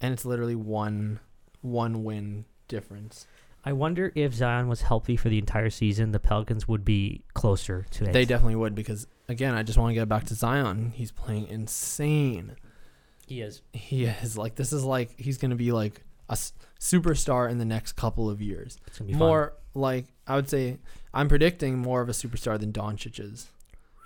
and 0.00 0.12
it's 0.12 0.24
literally 0.24 0.56
one 0.56 1.20
one 1.60 2.02
win 2.04 2.44
difference. 2.68 3.26
I 3.64 3.72
wonder 3.72 4.12
if 4.14 4.34
Zion 4.34 4.68
was 4.68 4.82
healthy 4.82 5.16
for 5.16 5.28
the 5.30 5.38
entire 5.38 5.70
season, 5.70 6.10
the 6.12 6.18
Pelicans 6.18 6.68
would 6.68 6.84
be 6.84 7.22
closer 7.32 7.86
to 7.92 8.04
it. 8.04 8.12
They 8.12 8.24
definitely 8.24 8.56
would 8.56 8.74
because 8.74 9.06
again, 9.28 9.54
I 9.54 9.62
just 9.62 9.78
want 9.78 9.90
to 9.90 9.94
get 9.94 10.08
back 10.08 10.24
to 10.24 10.34
Zion. 10.34 10.92
He's 10.94 11.12
playing 11.12 11.46
insane. 11.46 12.56
he 13.26 13.40
is. 13.40 13.62
He 13.72 14.04
is 14.04 14.36
like 14.36 14.56
this 14.56 14.72
is 14.72 14.84
like 14.84 15.18
he's 15.18 15.38
gonna 15.38 15.54
be 15.54 15.70
like 15.72 16.02
a 16.28 16.32
s- 16.32 16.52
superstar 16.80 17.50
in 17.50 17.58
the 17.58 17.64
next 17.64 17.92
couple 17.92 18.28
of 18.28 18.42
years. 18.42 18.78
It's 18.88 18.98
gonna 18.98 19.06
be 19.06 19.12
fun. 19.14 19.20
More 19.20 19.54
like 19.72 20.06
I 20.26 20.34
would 20.34 20.48
say 20.48 20.78
I'm 21.14 21.28
predicting 21.28 21.78
more 21.78 22.00
of 22.02 22.08
a 22.08 22.12
superstar 22.12 22.58
than 22.58 22.72
Doncic 22.72 23.20
is. 23.20 23.50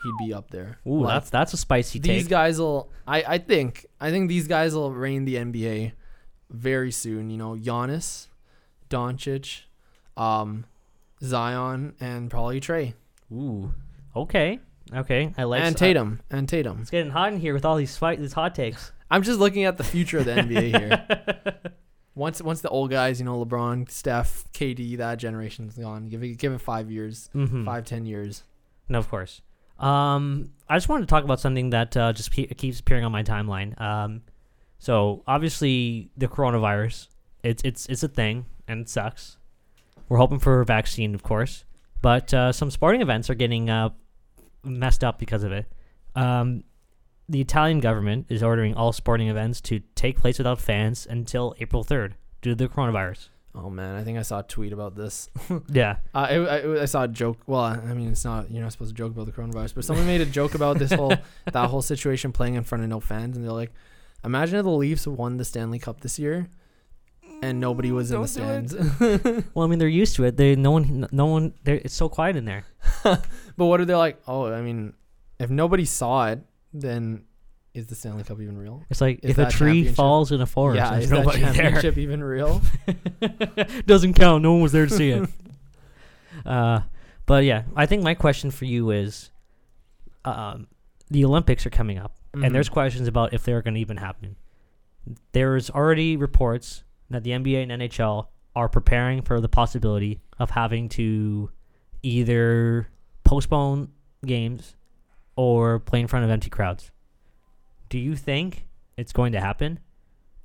He'd 0.02 0.26
be 0.26 0.32
up 0.32 0.50
there. 0.50 0.78
Ooh, 0.86 1.00
Like, 1.02 1.14
that's 1.14 1.30
that's 1.30 1.52
a 1.54 1.56
spicy 1.56 1.98
these 1.98 2.22
take. 2.24 2.28
guys 2.30 2.58
will. 2.60 2.90
I 3.06 3.22
I 3.26 3.38
think 3.38 3.86
I 4.00 4.10
think 4.10 4.28
these 4.28 4.46
guys 4.46 4.74
will 4.74 4.92
reign 4.92 5.24
the 5.24 5.36
NBA 5.36 5.92
very 6.50 6.90
soon. 6.92 7.30
You 7.30 7.36
know, 7.36 7.56
Giannis, 7.56 8.28
Doncic, 8.90 9.62
um, 10.16 10.64
Zion, 11.22 11.94
and 12.00 12.30
probably 12.30 12.60
Trey 12.60 12.94
Ooh, 13.32 13.74
okay, 14.16 14.60
okay. 14.94 15.34
I 15.36 15.44
like 15.44 15.62
and 15.62 15.74
I- 15.74 15.78
Tatum 15.78 16.20
and 16.30 16.48
Tatum. 16.48 16.78
it's 16.80 16.90
getting 16.90 17.10
hot 17.12 17.32
in 17.32 17.40
here 17.40 17.52
with 17.54 17.64
all 17.64 17.76
these 17.76 17.96
fight 17.96 18.20
these 18.20 18.32
hot 18.32 18.54
takes. 18.54 18.92
I'm 19.10 19.22
just 19.22 19.38
looking 19.40 19.64
at 19.64 19.76
the 19.78 19.84
future 19.84 20.18
of 20.18 20.26
the 20.26 20.32
NBA 20.32 20.78
here. 20.78 21.54
Once 22.14 22.42
once 22.42 22.60
the 22.62 22.68
old 22.68 22.90
guys, 22.90 23.20
you 23.20 23.24
know, 23.24 23.44
LeBron, 23.44 23.88
Steph, 23.88 24.44
KD, 24.52 24.96
that 24.96 25.18
generation's 25.18 25.78
gone. 25.78 26.08
Give 26.08 26.20
it 26.24 26.36
give 26.36 26.52
it 26.52 26.60
five 26.60 26.90
years, 26.90 27.30
mm-hmm. 27.32 27.64
five 27.64 27.84
ten 27.84 28.06
years. 28.06 28.42
No, 28.88 28.98
of 28.98 29.08
course. 29.08 29.40
Um, 29.78 30.50
I 30.68 30.76
just 30.76 30.88
wanted 30.88 31.06
to 31.06 31.10
talk 31.10 31.24
about 31.24 31.40
something 31.40 31.70
that 31.70 31.96
uh, 31.96 32.12
just 32.12 32.30
pe- 32.30 32.46
keeps 32.46 32.80
appearing 32.80 33.04
on 33.04 33.12
my 33.12 33.22
timeline. 33.22 33.80
Um, 33.80 34.22
so 34.78 35.22
obviously 35.26 36.10
the 36.16 36.28
coronavirus, 36.28 37.08
it's 37.42 37.62
it's 37.64 37.86
it's 37.86 38.02
a 38.02 38.08
thing 38.08 38.46
and 38.66 38.80
it 38.80 38.88
sucks. 38.88 39.38
We're 40.08 40.18
hoping 40.18 40.38
for 40.38 40.60
a 40.60 40.64
vaccine, 40.64 41.14
of 41.14 41.22
course, 41.22 41.64
but 42.00 42.32
uh, 42.32 42.52
some 42.52 42.70
sporting 42.70 43.02
events 43.02 43.28
are 43.30 43.34
getting 43.34 43.70
uh, 43.70 43.90
messed 44.64 45.04
up 45.04 45.18
because 45.18 45.44
of 45.44 45.52
it. 45.52 45.66
Um, 46.14 46.64
the 47.28 47.40
Italian 47.40 47.80
government 47.80 48.26
is 48.28 48.42
ordering 48.42 48.74
all 48.74 48.92
sporting 48.92 49.28
events 49.28 49.60
to 49.62 49.80
take 49.94 50.18
place 50.18 50.38
without 50.38 50.60
fans 50.60 51.06
until 51.08 51.54
April 51.60 51.84
third 51.84 52.14
due 52.40 52.50
to 52.50 52.56
the 52.56 52.68
coronavirus. 52.68 53.28
Oh 53.60 53.70
man, 53.70 53.96
I 53.96 54.04
think 54.04 54.18
I 54.18 54.22
saw 54.22 54.38
a 54.38 54.42
tweet 54.44 54.72
about 54.72 54.94
this. 54.94 55.28
Yeah. 55.68 55.96
Uh, 56.14 56.18
I, 56.18 56.34
I, 56.36 56.82
I 56.82 56.84
saw 56.84 57.02
a 57.04 57.08
joke. 57.08 57.38
Well, 57.46 57.62
I 57.62 57.76
mean, 57.94 58.10
it's 58.10 58.24
not 58.24 58.50
you're 58.50 58.62
not 58.62 58.72
supposed 58.72 58.90
to 58.90 58.94
joke 58.96 59.12
about 59.12 59.26
the 59.26 59.32
coronavirus, 59.32 59.74
but 59.74 59.84
someone 59.84 60.06
made 60.06 60.20
a 60.20 60.26
joke 60.26 60.54
about 60.54 60.78
this 60.78 60.92
whole 60.92 61.14
that 61.52 61.68
whole 61.70 61.82
situation 61.82 62.30
playing 62.30 62.54
in 62.54 62.62
front 62.62 62.84
of 62.84 62.90
no 62.90 63.00
fans, 63.00 63.36
and 63.36 63.44
they're 63.44 63.52
like, 63.52 63.72
imagine 64.24 64.58
if 64.58 64.64
the 64.64 64.70
Leafs 64.70 65.06
won 65.06 65.38
the 65.38 65.44
Stanley 65.44 65.80
Cup 65.80 66.00
this 66.00 66.18
year, 66.18 66.48
and 67.42 67.58
nobody 67.58 67.90
was 67.90 68.12
in 68.12 68.22
the 68.22 68.28
Don't 68.28 68.68
stands. 68.68 69.44
Well, 69.54 69.66
I 69.66 69.68
mean, 69.68 69.80
they're 69.80 69.88
used 69.88 70.14
to 70.16 70.24
it. 70.24 70.36
They 70.36 70.54
no 70.54 70.70
one, 70.70 71.08
no 71.10 71.26
one. 71.26 71.54
It's 71.66 71.94
so 71.94 72.08
quiet 72.08 72.36
in 72.36 72.44
there. 72.44 72.64
but 73.02 73.24
what 73.56 73.80
are 73.80 73.84
they 73.84 73.96
like? 73.96 74.20
Oh, 74.28 74.52
I 74.52 74.60
mean, 74.62 74.94
if 75.40 75.50
nobody 75.50 75.84
saw 75.84 76.28
it, 76.28 76.40
then 76.72 77.24
is 77.78 77.86
the 77.86 77.94
Stanley 77.94 78.24
Cup 78.24 78.40
even 78.40 78.58
real? 78.58 78.82
It's 78.90 79.00
like 79.00 79.20
Is 79.22 79.30
if 79.30 79.38
a 79.38 79.42
that 79.42 79.50
tree 79.52 79.68
championship- 79.72 79.94
falls 79.96 80.32
in 80.32 80.40
a 80.40 80.46
forest, 80.46 80.76
yeah, 80.76 80.90
there's 80.90 81.04
is 81.04 81.10
that 81.10 81.16
nobody 81.24 81.40
there. 81.40 81.52
championship 81.54 81.98
even 81.98 82.22
real? 82.22 82.60
Doesn't 83.86 84.14
count. 84.14 84.42
No 84.42 84.52
one 84.52 84.62
was 84.62 84.72
there 84.72 84.86
to 84.86 84.94
see 84.94 85.10
it. 85.10 85.28
uh, 86.46 86.80
but 87.26 87.44
yeah, 87.44 87.62
I 87.76 87.86
think 87.86 88.02
my 88.02 88.14
question 88.14 88.50
for 88.50 88.64
you 88.64 88.90
is, 88.90 89.30
um, 90.24 90.66
the 91.10 91.24
Olympics 91.24 91.64
are 91.66 91.70
coming 91.70 91.98
up, 91.98 92.14
and 92.34 92.54
there's 92.54 92.68
Mhm. 92.68 92.72
questions 92.72 93.08
about 93.08 93.32
if 93.32 93.44
they're 93.44 93.62
going 93.62 93.74
to 93.74 93.80
even 93.80 93.96
happen. 93.96 94.36
There's 95.32 95.70
already 95.70 96.16
reports 96.16 96.84
that 97.10 97.22
the 97.24 97.30
NBA 97.32 97.62
and 97.62 97.72
NHL 97.72 98.28
are 98.54 98.68
preparing 98.68 99.22
for 99.22 99.40
the 99.40 99.48
possibility 99.48 100.20
of 100.38 100.50
having 100.50 100.88
to 100.90 101.50
either 102.02 102.88
postpone 103.24 103.88
games 104.26 104.74
or 105.36 105.78
play 105.78 106.00
in 106.00 106.06
front 106.08 106.24
of 106.24 106.30
empty 106.30 106.50
crowds. 106.50 106.90
Do 107.88 107.98
you 107.98 108.16
think 108.16 108.66
it's 108.96 109.12
going 109.12 109.32
to 109.32 109.40
happen? 109.40 109.80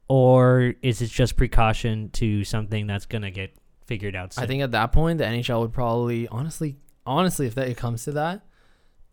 Or 0.08 0.74
is 0.82 1.02
it 1.02 1.08
just 1.10 1.36
precaution 1.38 2.10
to 2.12 2.44
something 2.44 2.88
that's 2.88 3.06
going 3.06 3.22
to 3.22 3.32
get 3.32 3.56
figured 3.86 4.16
out 4.16 4.34
soon? 4.34 4.44
I 4.44 4.48
think 4.48 4.62
at 4.62 4.72
that 4.72 4.92
point 4.92 5.18
the 5.18 5.24
NHL 5.26 5.62
would 5.62 5.74
probably 5.74 6.28
honestly 6.28 6.78
honestly 7.06 7.48
if 7.48 7.56
that 7.56 7.68
it 7.68 7.78
comes 7.78 8.04
to 8.06 8.12
that, 8.14 8.46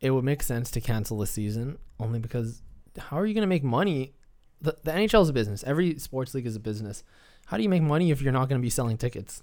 it 0.01 0.11
would 0.11 0.25
make 0.25 0.43
sense 0.43 0.71
to 0.73 0.81
cancel 0.81 1.19
the 1.19 1.27
season 1.27 1.79
only 1.99 2.19
because 2.19 2.63
how 2.99 3.19
are 3.19 3.27
you 3.27 3.35
going 3.35 3.43
to 3.43 3.49
make 3.49 3.65
money? 3.65 4.15
The 4.61 4.77
the 4.83 4.91
NHL 4.91 5.23
is 5.23 5.29
a 5.29 5.33
business. 5.33 5.63
Every 5.65 5.99
sports 5.99 6.35
league 6.35 6.47
is 6.47 6.57
a 6.57 6.61
business. 6.61 7.03
how 7.47 7.57
do 7.57 7.63
you 7.63 7.69
make 7.69 7.83
money 7.83 8.11
if 8.11 8.21
you're 8.21 8.33
not 8.33 8.49
going 8.49 8.61
to 8.61 8.63
be 8.65 8.71
selling 8.71 8.97
tickets? 8.99 9.43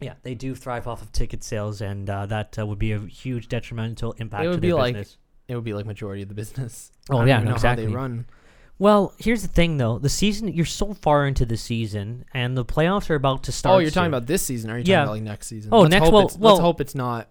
Yeah, 0.00 0.14
they 0.22 0.34
do 0.34 0.54
thrive 0.54 0.88
off 0.88 1.02
of 1.02 1.12
ticket 1.12 1.44
sales, 1.44 1.82
and 1.82 2.08
uh, 2.08 2.24
that 2.26 2.58
uh, 2.58 2.66
would 2.66 2.78
be 2.78 2.92
a 2.92 2.98
huge 3.00 3.48
detrimental 3.48 4.12
impact 4.12 4.44
It 4.44 4.48
would 4.48 4.54
to 4.54 4.60
be 4.60 4.68
their 4.68 4.76
like- 4.76 4.94
business. 4.94 5.18
It 5.50 5.54
would 5.56 5.64
be 5.64 5.74
like 5.74 5.84
majority 5.86 6.22
of 6.22 6.28
the 6.28 6.34
business. 6.34 6.92
Oh, 7.10 7.24
yeah, 7.24 7.34
even 7.34 7.44
no, 7.46 7.50
know 7.50 7.54
exactly. 7.56 7.84
how 7.84 7.90
they 7.90 7.96
run. 7.96 8.26
Well, 8.78 9.12
here's 9.18 9.42
the 9.42 9.48
thing, 9.48 9.76
though. 9.78 9.98
The 9.98 10.08
season, 10.08 10.48
you're 10.48 10.64
so 10.64 10.94
far 10.94 11.26
into 11.26 11.44
the 11.44 11.56
season, 11.56 12.24
and 12.32 12.56
the 12.56 12.64
playoffs 12.64 13.10
are 13.10 13.14
about 13.16 13.42
to 13.44 13.52
start. 13.52 13.74
Oh, 13.74 13.78
you're 13.78 13.90
talking 13.90 14.04
soon. 14.06 14.14
about 14.14 14.26
this 14.26 14.42
season? 14.42 14.70
Are 14.70 14.78
you 14.78 14.84
Yeah. 14.86 14.98
talking 15.04 15.04
about 15.04 15.12
like 15.12 15.22
next 15.22 15.48
season? 15.48 15.70
Oh, 15.72 15.80
let's 15.80 15.90
next- 15.90 16.04
Hope 16.04 16.14
well- 16.14 16.26
it's, 16.26 16.36
well- 16.38 16.52
let's 16.54 16.60
hope 16.62 16.80
it's 16.80 16.94
not. 16.94 17.28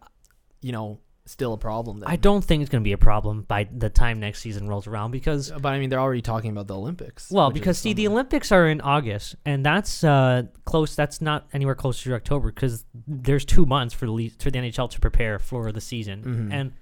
You 0.62 0.74
know, 0.74 1.00
still 1.26 1.54
a 1.54 1.58
problem. 1.58 2.00
Then. 2.02 2.10
I 2.10 2.18
don't 2.18 2.44
think 2.44 2.62
it's 2.62 2.70
going 2.70 2.84
to 2.84 2.88
be 2.88 2.92
a 2.92 2.98
problem 2.98 3.44
by 3.44 3.64
the 3.72 3.90
time 3.90 4.20
next 4.20 4.42
season 4.42 4.68
rolls 4.68 4.86
around 4.88 5.12
because 5.12 5.50
But 5.52 5.70
I 5.74 5.80
mean, 5.80 5.90
they're 5.90 6.00
already 6.00 6.22
talking 6.22 6.52
about 6.52 6.68
the 6.68 6.76
Olympics. 6.76 7.32
Well, 7.32 7.50
because 7.50 7.78
see, 7.78 7.94
the. 7.94 8.08
Olympics 8.10 8.52
are 8.52 8.68
in 8.68 8.82
August, 8.82 9.36
and 9.46 9.66
that's 9.66 10.04
uh, 10.04 10.44
close. 10.66 10.94
That's 10.96 11.22
not 11.22 11.48
anywhere 11.54 11.76
close 11.76 12.04
to 12.04 12.14
October 12.14 12.52
because 12.52 12.84
there's 13.08 13.46
two 13.46 13.66
months 13.66 13.94
for 13.94 14.06
the 14.06 14.30
for 14.40 14.52
the 14.52 14.60
NHL 14.60 14.90
to 14.92 15.00
prepare 15.00 15.40
for 15.40 15.72
the 15.72 15.82
season, 15.82 16.24
Mhm. 16.24 16.54
and 16.54 16.74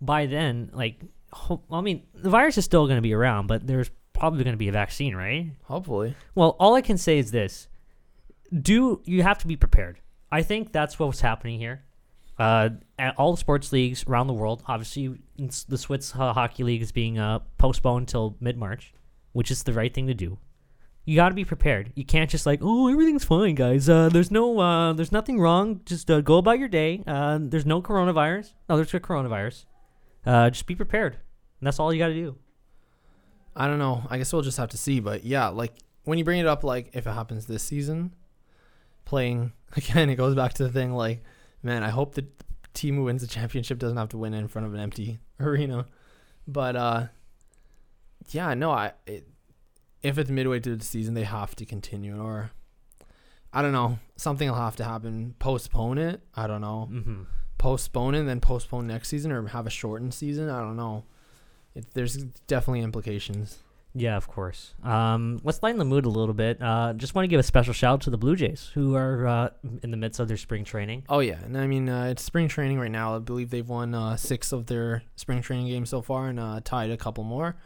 by 0.00 0.26
then, 0.26 0.70
like, 0.72 1.00
ho- 1.32 1.62
I 1.70 1.80
mean, 1.80 2.02
the 2.14 2.30
virus 2.30 2.58
is 2.58 2.64
still 2.64 2.86
going 2.86 2.96
to 2.98 3.02
be 3.02 3.14
around, 3.14 3.46
but 3.46 3.66
there's 3.66 3.90
probably 4.12 4.44
going 4.44 4.54
to 4.54 4.58
be 4.58 4.68
a 4.68 4.72
vaccine, 4.72 5.14
right? 5.14 5.52
hopefully. 5.64 6.14
Well, 6.34 6.56
all 6.58 6.74
I 6.74 6.80
can 6.80 6.98
say 6.98 7.18
is 7.18 7.30
this: 7.30 7.68
do 8.52 9.00
you 9.04 9.22
have 9.22 9.38
to 9.38 9.46
be 9.46 9.56
prepared? 9.56 10.00
I 10.30 10.42
think 10.42 10.72
that's 10.72 10.98
what's 10.98 11.20
happening 11.20 11.58
here. 11.58 11.84
Uh, 12.38 12.68
at 12.98 13.18
all 13.18 13.32
the 13.32 13.38
sports 13.38 13.72
leagues 13.72 14.04
around 14.06 14.28
the 14.28 14.32
world, 14.32 14.62
obviously, 14.66 15.18
the 15.36 15.78
Swiss 15.78 16.14
uh, 16.14 16.32
hockey 16.32 16.62
league 16.62 16.82
is 16.82 16.92
being 16.92 17.18
uh, 17.18 17.40
postponed 17.58 18.02
until 18.02 18.36
mid 18.40 18.56
March, 18.56 18.92
which 19.32 19.50
is 19.50 19.64
the 19.64 19.72
right 19.72 19.92
thing 19.92 20.06
to 20.06 20.14
do. 20.14 20.38
You 21.04 21.16
got 21.16 21.30
to 21.30 21.34
be 21.34 21.44
prepared. 21.44 21.90
You 21.96 22.04
can't 22.04 22.28
just 22.30 22.44
like, 22.44 22.60
oh, 22.62 22.88
everything's 22.88 23.24
fine, 23.24 23.54
guys. 23.54 23.88
Uh, 23.88 24.10
there's 24.10 24.30
no, 24.30 24.60
uh, 24.60 24.92
there's 24.92 25.10
nothing 25.10 25.40
wrong. 25.40 25.80
Just 25.86 26.10
uh, 26.10 26.20
go 26.20 26.36
about 26.36 26.58
your 26.58 26.68
day. 26.68 27.02
Uh, 27.06 27.38
there's 27.40 27.64
no 27.64 27.80
coronavirus. 27.80 28.52
No, 28.68 28.76
there's 28.76 28.92
a 28.92 29.00
coronavirus. 29.00 29.64
Uh, 30.28 30.50
just 30.50 30.66
be 30.66 30.74
prepared. 30.74 31.14
And 31.14 31.66
that's 31.66 31.80
all 31.80 31.90
you 31.90 31.98
got 31.98 32.08
to 32.08 32.14
do. 32.14 32.36
I 33.56 33.66
don't 33.66 33.78
know. 33.78 34.04
I 34.10 34.18
guess 34.18 34.30
we'll 34.30 34.42
just 34.42 34.58
have 34.58 34.68
to 34.68 34.78
see. 34.78 35.00
But 35.00 35.24
yeah, 35.24 35.48
like 35.48 35.72
when 36.04 36.18
you 36.18 36.24
bring 36.24 36.38
it 36.38 36.46
up, 36.46 36.62
like 36.62 36.90
if 36.92 37.06
it 37.06 37.10
happens 37.10 37.46
this 37.46 37.62
season, 37.62 38.14
playing 39.06 39.52
again, 39.76 40.10
it 40.10 40.16
goes 40.16 40.34
back 40.34 40.52
to 40.54 40.64
the 40.64 40.70
thing. 40.70 40.92
Like, 40.92 41.24
man, 41.62 41.82
I 41.82 41.88
hope 41.88 42.14
the 42.14 42.26
team 42.74 42.96
who 42.96 43.04
wins 43.04 43.22
the 43.22 43.26
championship 43.26 43.78
doesn't 43.78 43.96
have 43.96 44.10
to 44.10 44.18
win 44.18 44.34
in 44.34 44.48
front 44.48 44.66
of 44.66 44.74
an 44.74 44.80
empty 44.80 45.18
arena. 45.40 45.86
But 46.46 46.76
uh, 46.76 47.06
yeah, 48.28 48.52
no, 48.52 48.70
I 48.70 48.92
it, 49.06 49.26
if 50.02 50.18
it's 50.18 50.30
midway 50.30 50.60
through 50.60 50.76
the 50.76 50.84
season, 50.84 51.14
they 51.14 51.24
have 51.24 51.56
to 51.56 51.64
continue, 51.64 52.22
or 52.22 52.50
I 53.50 53.62
don't 53.62 53.72
know, 53.72 53.98
something 54.16 54.46
will 54.46 54.56
have 54.56 54.76
to 54.76 54.84
happen. 54.84 55.34
Postpone 55.38 55.96
it. 55.96 56.20
I 56.34 56.46
don't 56.46 56.60
know. 56.60 56.88
Mm-hmm. 56.92 57.22
Postpone 57.58 58.14
it, 58.14 58.20
and 58.20 58.28
then 58.28 58.40
postpone 58.40 58.86
next 58.86 59.08
season, 59.08 59.32
or 59.32 59.46
have 59.48 59.66
a 59.66 59.70
shortened 59.70 60.14
season. 60.14 60.48
I 60.48 60.60
don't 60.60 60.76
know. 60.76 61.04
It, 61.74 61.86
there's 61.94 62.16
definitely 62.46 62.80
implications. 62.80 63.58
Yeah, 63.94 64.16
of 64.16 64.28
course. 64.28 64.74
Um, 64.84 65.40
let's 65.42 65.62
lighten 65.62 65.78
the 65.78 65.84
mood 65.84 66.06
a 66.06 66.10
little 66.10 66.34
bit. 66.34 66.62
Uh, 66.62 66.92
just 66.92 67.14
want 67.14 67.24
to 67.24 67.28
give 67.28 67.40
a 67.40 67.44
special 67.44 67.72
shout 67.72 67.94
out 67.94 68.00
to 68.02 68.10
the 68.10 68.18
Blue 68.18 68.36
Jays, 68.36 68.70
who 68.74 68.94
are 68.94 69.26
uh, 69.26 69.50
in 69.82 69.90
the 69.90 69.96
midst 69.96 70.20
of 70.20 70.28
their 70.28 70.36
spring 70.36 70.64
training. 70.64 71.04
Oh 71.08 71.20
yeah, 71.20 71.38
and 71.42 71.56
I 71.56 71.66
mean 71.66 71.88
uh, 71.88 72.04
it's 72.04 72.22
spring 72.22 72.48
training 72.48 72.78
right 72.78 72.90
now. 72.90 73.16
I 73.16 73.18
believe 73.18 73.50
they've 73.50 73.68
won 73.68 73.94
uh, 73.94 74.16
six 74.16 74.52
of 74.52 74.66
their 74.66 75.02
spring 75.16 75.42
training 75.42 75.66
games 75.66 75.90
so 75.90 76.02
far, 76.02 76.28
and 76.28 76.38
uh, 76.38 76.60
tied 76.62 76.90
a 76.90 76.96
couple 76.96 77.24
more. 77.24 77.56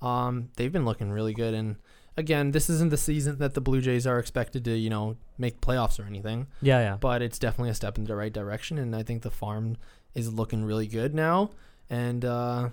Um, 0.00 0.50
they've 0.56 0.72
been 0.72 0.84
looking 0.84 1.10
really 1.10 1.32
good, 1.32 1.54
and 1.54 1.76
again, 2.16 2.50
this 2.52 2.68
isn't 2.70 2.90
the 2.90 2.96
season 2.96 3.38
that 3.38 3.54
the 3.54 3.60
Blue 3.60 3.80
Jays 3.80 4.06
are 4.06 4.18
expected 4.18 4.64
to, 4.66 4.76
you 4.76 4.90
know, 4.90 5.16
make 5.38 5.60
playoffs 5.60 5.98
or 5.98 6.04
anything. 6.04 6.46
Yeah, 6.60 6.80
yeah. 6.80 6.96
But 6.96 7.22
it's 7.22 7.38
definitely 7.38 7.70
a 7.70 7.74
step 7.74 7.98
in 7.98 8.04
the 8.04 8.16
right 8.16 8.32
direction, 8.32 8.78
and 8.78 8.94
I 8.94 9.02
think 9.02 9.22
the 9.22 9.30
farm 9.30 9.76
is 10.14 10.32
looking 10.32 10.64
really 10.64 10.86
good 10.86 11.14
now, 11.14 11.50
and 11.88 12.24
uh, 12.24 12.68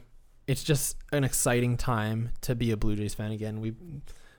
it's 0.48 0.64
just 0.64 0.98
an 1.12 1.24
exciting 1.24 1.78
time 1.78 2.30
to 2.42 2.56
be 2.56 2.72
a 2.72 2.78
Blue 2.78 2.96
Jays 2.96 3.14
fan 3.14 3.32
again. 3.32 3.62
We 3.62 3.74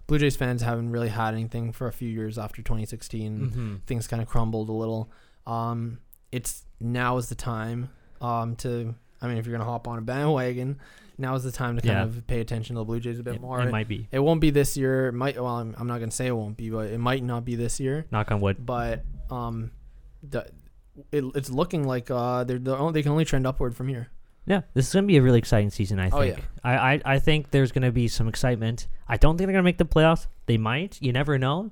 Blue 0.07 0.19
Jays 0.19 0.37
fans 0.37 0.61
haven't 0.63 0.91
really 0.91 1.09
had 1.09 1.35
anything 1.35 1.73
for 1.73 1.87
a 1.87 1.93
few 1.93 2.09
years 2.09 2.37
after 2.37 2.63
2016 2.63 3.39
Mm-hmm. 3.41 3.75
things 3.87 4.07
kind 4.09 4.21
of 4.21 4.29
crumbled 4.29 4.69
a 4.69 4.73
little. 4.73 5.11
Um, 5.47 5.99
it's 6.33 6.65
now 6.81 7.17
is 7.17 7.29
the 7.29 7.35
time 7.37 7.91
um, 8.21 8.57
to. 8.57 8.95
I 9.23 9.29
mean, 9.29 9.37
if 9.39 9.47
you're 9.47 9.57
gonna 9.57 9.71
hop 9.71 9.87
on 9.87 9.99
a 9.99 10.03
bandwagon, 10.03 10.79
now 11.21 11.35
is 11.35 11.45
the 11.45 11.53
time 11.53 11.77
to 11.77 11.83
kind 11.83 11.99
Yeah. 11.99 12.03
of 12.05 12.27
pay 12.27 12.41
attention 12.41 12.75
to 12.77 12.81
the 12.81 12.85
Blue 12.85 13.01
Jays 13.01 13.19
a 13.19 13.23
bit 13.23 13.37
It, 13.37 13.41
more. 13.41 13.61
it 13.61 13.67
It, 13.69 13.71
might 13.71 13.89
be. 13.89 14.09
it 14.11 14.19
won't 14.19 14.41
be 14.41 14.51
this 14.51 14.77
year. 14.77 15.09
It 15.09 15.13
might. 15.13 15.37
Well, 15.37 15.47
I'm, 15.47 15.75
I'm 15.79 15.87
not 15.87 15.99
gonna 16.01 16.11
say 16.11 16.27
it 16.27 16.37
won't 16.37 16.57
be, 16.57 16.71
but 16.71 16.87
it 16.91 16.99
might 16.99 17.23
not 17.23 17.45
be 17.45 17.55
this 17.57 17.79
year. 17.81 18.07
Knock 18.11 18.31
on 18.31 18.41
wood. 18.41 18.65
But 18.65 19.05
um, 19.31 19.71
the, 20.23 20.47
it, 21.13 21.25
it's 21.35 21.51
looking 21.51 21.85
like 21.87 22.11
uh, 22.11 22.45
they're 22.45 22.59
the 22.59 22.77
only, 22.77 22.93
they 22.93 23.03
can 23.03 23.13
only 23.13 23.25
trend 23.25 23.47
upward 23.47 23.77
from 23.77 23.89
here. 23.89 24.09
Yeah, 24.47 24.63
this 24.75 24.89
is 24.89 24.93
gonna 24.95 25.07
be 25.07 25.17
a 25.19 25.23
really 25.23 25.39
exciting 25.39 25.71
season. 25.71 25.99
I 26.01 26.11
think. 26.11 26.15
Oh, 26.15 26.23
yeah. 26.23 26.37
I, 26.65 26.95
I 26.95 27.01
I 27.05 27.19
think 27.19 27.51
there's 27.51 27.73
gonna 27.73 27.93
be 27.93 28.09
some 28.09 28.27
excitement. 28.27 28.89
I 29.07 29.17
don't 29.17 29.37
think 29.37 29.47
they're 29.47 29.53
gonna 29.55 29.63
make 29.63 29.79
the 29.79 29.85
playoffs. 29.85 30.27
They 30.47 30.57
might. 30.57 30.99
You 31.01 31.13
never 31.13 31.39
know. 31.39 31.71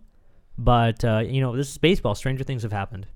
But 0.57 1.05
uh, 1.05 1.23
you 1.27 1.41
know, 1.41 1.57
this 1.57 1.71
is 1.71 1.79
baseball. 1.79 2.15
Stranger 2.15 2.45
things 2.45 2.63
have 2.63 2.73
happened. 2.73 3.07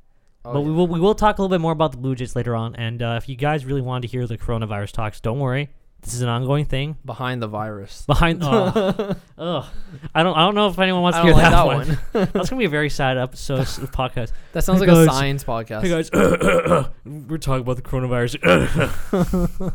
Oh, 0.44 0.54
but 0.54 0.60
yeah. 0.60 0.66
we 0.66 0.72
will 0.72 0.86
we 0.88 0.98
will 1.00 1.14
talk 1.14 1.38
a 1.38 1.42
little 1.42 1.54
bit 1.54 1.60
more 1.60 1.72
about 1.72 1.92
the 1.92 1.98
Blue 1.98 2.14
Jays 2.14 2.34
later 2.34 2.56
on. 2.56 2.74
And 2.76 3.02
uh, 3.02 3.14
if 3.22 3.28
you 3.28 3.36
guys 3.36 3.64
really 3.64 3.80
wanted 3.82 4.02
to 4.02 4.08
hear 4.08 4.26
the 4.26 4.38
coronavirus 4.38 4.92
talks, 4.92 5.20
don't 5.20 5.38
worry. 5.38 5.70
This 6.02 6.14
is 6.14 6.20
an 6.20 6.28
ongoing 6.28 6.64
thing. 6.64 6.96
behind 7.04 7.40
the 7.40 7.46
virus. 7.46 8.04
Behind, 8.06 8.42
oh, 8.44 9.14
ugh. 9.38 9.64
I 10.12 10.22
don't, 10.24 10.36
I 10.36 10.40
don't 10.44 10.56
know 10.56 10.66
if 10.68 10.78
anyone 10.80 11.02
wants 11.02 11.16
to 11.18 11.22
hear 11.22 11.32
like 11.32 11.42
that, 11.44 11.50
that 11.50 11.66
one. 11.66 11.88
one. 11.88 11.98
That's 12.32 12.50
gonna 12.50 12.58
be 12.58 12.64
a 12.64 12.68
very 12.68 12.90
sad 12.90 13.16
episode 13.18 13.60
of 13.60 13.76
the 13.76 13.86
podcast. 13.86 14.32
that 14.52 14.64
sounds 14.64 14.80
Hey, 14.80 14.88
like 14.88 15.08
a 15.08 15.10
science 15.10 15.44
podcast. 15.44 15.82
Hey 15.82 15.88
guys, 15.90 16.10
we're 17.04 17.38
talking 17.38 17.60
about 17.60 17.76
the 17.76 17.82
coronavirus. 17.82 19.72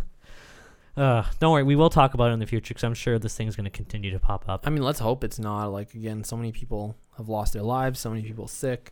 uh, 0.97 1.23
don't 1.39 1.51
worry, 1.53 1.63
we 1.63 1.77
will 1.77 1.89
talk 1.89 2.13
about 2.13 2.29
it 2.31 2.33
in 2.33 2.39
the 2.39 2.45
future 2.45 2.73
because 2.73 2.83
I'm 2.83 2.93
sure 2.93 3.17
this 3.17 3.35
thing's 3.35 3.55
gonna 3.55 3.69
continue 3.69 4.11
to 4.11 4.19
pop 4.19 4.49
up. 4.49 4.67
I 4.67 4.69
mean, 4.69 4.83
let's 4.83 4.99
hope 4.99 5.23
it's 5.23 5.39
not. 5.39 5.67
Like 5.67 5.93
again, 5.93 6.25
so 6.25 6.35
many 6.35 6.51
people 6.51 6.97
have 7.15 7.29
lost 7.29 7.53
their 7.53 7.63
lives. 7.63 8.01
So 8.01 8.09
many 8.09 8.21
people 8.23 8.49
sick. 8.49 8.91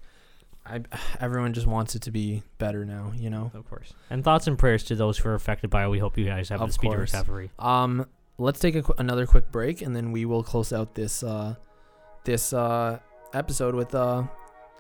I, 0.68 0.82
everyone 1.20 1.53
just 1.53 1.68
wants 1.68 1.95
it 1.95 2.01
to 2.03 2.11
be 2.11 2.41
better 2.57 2.86
now. 2.86 3.11
You 3.16 3.30
know. 3.30 3.51
Of 3.53 3.70
course. 3.70 3.93
And 4.09 4.24
thoughts 4.24 4.47
and 4.47 4.57
prayers 4.57 4.84
to 4.86 4.95
those 4.95 5.18
who 5.18 5.30
are 5.30 5.36
affected 5.36 5.70
by 5.70 5.86
it. 5.86 5.89
We 5.89 5.99
hope 5.99 6.18
you 6.18 6.26
guys 6.26 6.49
have 6.49 6.61
Of 6.61 6.69
a 6.69 6.72
speedy 6.73 6.95
course. 6.95 7.14
recovery. 7.14 7.52
Um, 7.60 8.07
let's 8.38 8.60
take 8.60 8.76
a 8.76 8.81
qu- 8.81 8.95
another 8.98 9.26
quick 9.27 9.52
break, 9.52 9.81
and 9.81 9.95
then 9.95 10.11
we 10.11 10.26
will 10.26 10.44
close 10.44 10.73
out 10.73 10.95
this 10.95 11.22
uh, 11.23 11.56
this 12.23 12.52
uh, 12.53 12.99
episode 13.34 13.76
with 13.76 13.94
uh, 13.94 14.23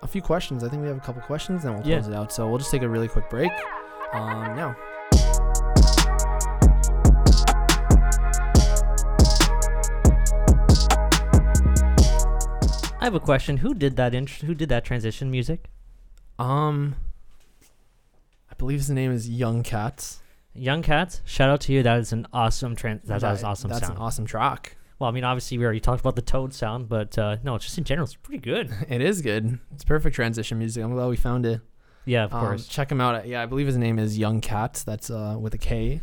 a 0.01 0.07
few 0.07 0.21
questions. 0.21 0.63
I 0.63 0.69
think 0.69 0.81
we 0.81 0.87
have 0.87 0.97
a 0.97 1.01
couple 1.01 1.21
questions, 1.21 1.65
and 1.65 1.75
we'll 1.75 1.85
Yeah. 1.87 1.99
close 1.99 2.07
it 2.09 2.15
out. 2.15 2.33
So 2.33 2.47
we'll 2.49 2.57
just 2.59 2.71
take 2.71 2.81
a 2.81 2.89
really 2.89 3.07
quick 3.07 3.29
break. 3.29 3.51
Um, 4.13 4.55
now. 4.55 4.75
I 12.97 13.07
have 13.07 13.13
a 13.15 13.19
question. 13.19 13.57
Who 13.57 13.73
did 13.75 13.97
that? 13.97 14.15
Int- 14.15 14.29
who 14.29 14.55
did 14.55 14.69
that 14.69 14.83
transition 14.83 15.29
music? 15.29 15.65
Um, 16.39 16.95
I 18.51 18.55
believe 18.57 18.79
his 18.79 18.89
name 18.89 19.11
is 19.11 19.29
Young 19.29 19.63
Cats. 19.63 20.21
Young 20.53 20.81
Cats. 20.81 21.21
Shout 21.25 21.49
out 21.49 21.61
to 21.61 21.73
you. 21.73 21.83
That 21.83 21.99
is 21.99 22.13
an 22.13 22.27
awesome 22.31 22.75
trans. 22.75 23.03
That, 23.03 23.21
that 23.21 23.33
is 23.35 23.43
awesome 23.43 23.69
That's 23.69 23.85
sound. 23.85 23.97
an 23.97 24.01
awesome 24.01 24.25
track. 24.25 24.77
well, 24.99 25.09
I 25.09 25.11
mean, 25.13 25.23
obviously 25.25 25.57
we 25.57 25.65
already 25.65 25.79
talked 25.81 25.99
about 25.99 26.15
the 26.15 26.21
Toad 26.21 26.53
sound, 26.53 26.87
but 26.87 27.17
uh, 27.17 27.37
no, 27.43 27.57
just 27.57 27.77
in 27.77 27.83
general, 27.83 28.05
it's 28.05 28.15
pretty 28.15 28.39
good. 28.39 28.71
It 28.89 29.01
is 29.01 29.21
good. 29.21 29.59
It's 29.73 29.83
perfect 29.83 30.15
transition 30.15 30.57
music. 30.57 30.83
I'm 30.83 30.93
glad 30.93 31.07
we 31.07 31.17
found 31.17 31.45
it. 31.45 31.61
Yeah, 32.05 32.25
of 32.25 32.33
Um, 32.33 32.39
course. 32.41 32.67
check 32.67 32.91
him 32.91 33.01
out. 33.01 33.27
Yeah, 33.27 33.41
I 33.41 33.45
believe 33.47 33.67
his 33.67 33.77
name 33.77 33.97
is 33.99 34.17
Young 34.17 34.39
Cats. 34.39 34.83
That's 34.83 35.09
uh, 35.09 35.35
with 35.39 35.53
a 35.55 35.57
K 35.57 36.01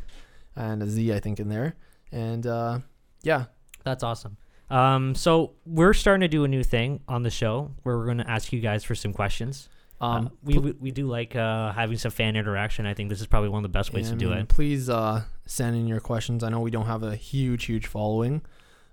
and 0.57 0.83
a 0.83 0.87
Z, 0.87 1.13
I 1.15 1.21
think, 1.21 1.41
in 1.41 1.49
there. 1.49 1.77
And 2.11 2.47
uh, 2.47 2.81
yeah, 3.23 3.45
That's 3.85 4.03
awesome. 4.03 4.37
Um, 4.69 5.15
so 5.15 5.53
we're 5.67 5.93
starting 5.95 6.23
to 6.23 6.29
do 6.29 6.45
a 6.45 6.49
new 6.49 6.63
thing 6.65 7.01
on 7.09 7.23
the 7.23 7.31
show 7.31 7.71
where 7.85 7.97
we're 7.97 8.05
going 8.07 8.19
to 8.19 8.31
ask 8.31 8.53
you 8.53 8.61
guys 8.61 8.85
for 8.85 8.95
some 8.95 9.13
questions. 9.13 9.69
Um, 10.03 10.27
uh, 10.27 10.31
we, 10.43 10.59
we 10.59 10.73
we 10.73 10.91
do 10.91 11.07
like 11.07 11.37
uh, 11.37 11.73
having 11.73 11.97
some 11.97 12.11
fan 12.11 12.37
interaction. 12.37 12.87
I 12.87 12.95
think 12.95 13.09
this 13.09 13.20
is 13.20 13.27
probably 13.27 13.49
one 13.49 13.65
of 13.65 13.70
the 13.70 13.77
best 13.77 13.93
ways 13.93 14.11
to 14.11 14.16
do 14.16 14.31
mean, 14.31 14.39
it. 14.39 14.49
Please 14.49 14.91
uh, 14.91 15.23
send 15.47 15.77
in 15.77 15.87
your 15.87 16.01
questions. 16.01 16.43
I 16.43 16.49
know 16.49 16.61
we 16.61 16.70
don't 16.70 16.87
have 16.87 17.03
a 17.03 17.15
huge, 17.15 17.66
huge 17.66 17.87
following. 17.87 18.43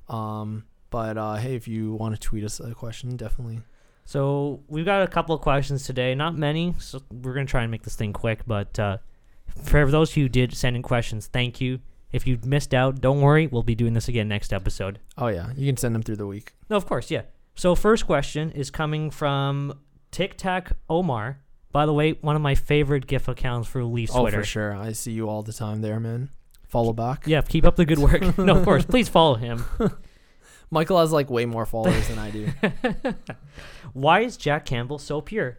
Um, 0.07 0.65
but 0.89 1.17
uh, 1.17 1.35
hey, 1.35 1.55
if 1.55 1.67
you 1.67 1.93
want 1.93 2.15
to 2.15 2.21
tweet 2.21 2.43
us 2.43 2.59
a 2.59 2.73
question, 2.73 3.17
definitely. 3.17 3.61
So 4.05 4.63
we've 4.67 4.85
got 4.85 5.03
a 5.03 5.07
couple 5.07 5.35
of 5.35 5.41
questions 5.41 5.83
today. 5.83 6.15
Not 6.15 6.35
many, 6.35 6.75
so 6.79 7.01
we're 7.11 7.33
gonna 7.33 7.45
try 7.45 7.63
and 7.63 7.71
make 7.71 7.83
this 7.83 7.95
thing 7.95 8.13
quick. 8.13 8.41
But 8.45 8.77
uh, 8.79 8.97
for 9.63 9.89
those 9.89 10.13
who 10.13 10.29
did 10.29 10.55
send 10.55 10.75
in 10.75 10.81
questions, 10.81 11.27
thank 11.27 11.59
you. 11.59 11.79
If 12.11 12.25
you 12.25 12.39
missed 12.43 12.73
out, 12.73 13.01
don't 13.01 13.21
worry. 13.21 13.47
We'll 13.47 13.63
be 13.63 13.75
doing 13.75 13.93
this 13.93 14.07
again 14.07 14.27
next 14.27 14.51
episode. 14.51 14.99
Oh, 15.17 15.27
yeah. 15.27 15.51
You 15.55 15.67
can 15.67 15.77
send 15.77 15.93
them 15.93 16.01
through 16.01 16.15
the 16.15 16.25
week. 16.25 16.53
No, 16.69 16.75
of 16.75 16.87
course, 16.87 17.11
yeah. 17.11 17.23
So 17.55 17.75
first 17.75 18.07
question 18.07 18.51
is 18.51 18.71
coming 18.71 19.11
from 19.11 19.79
Tic 20.11 20.37
Tac 20.37 20.71
Omar. 20.89 21.39
By 21.71 21.85
the 21.85 21.93
way, 21.93 22.11
one 22.21 22.35
of 22.35 22.41
my 22.41 22.55
favorite 22.55 23.05
GIF 23.07 23.27
accounts 23.27 23.67
for 23.67 23.83
Leafs 23.83 24.11
Oh, 24.15 24.21
Twitter. 24.21 24.39
for 24.39 24.43
sure. 24.45 24.75
I 24.75 24.91
see 24.93 25.11
you 25.11 25.29
all 25.29 25.43
the 25.43 25.53
time 25.53 25.81
there, 25.81 25.99
man. 25.99 26.29
Follow 26.67 26.93
back. 26.93 27.23
Yeah, 27.25 27.41
keep 27.41 27.65
up 27.65 27.75
the 27.75 27.85
good 27.85 27.99
work. 27.99 28.37
no, 28.37 28.57
of 28.57 28.65
course, 28.65 28.85
please 28.85 29.07
follow 29.09 29.35
him. 29.35 29.63
Michael 30.71 30.99
has 30.99 31.11
like 31.11 31.29
way 31.29 31.45
more 31.45 31.65
followers 31.65 32.07
than 32.07 32.19
I 32.19 32.29
do. 32.31 32.47
Why 33.93 34.21
is 34.21 34.37
Jack 34.37 34.65
Campbell 34.65 34.99
so 34.99 35.19
pure? 35.21 35.57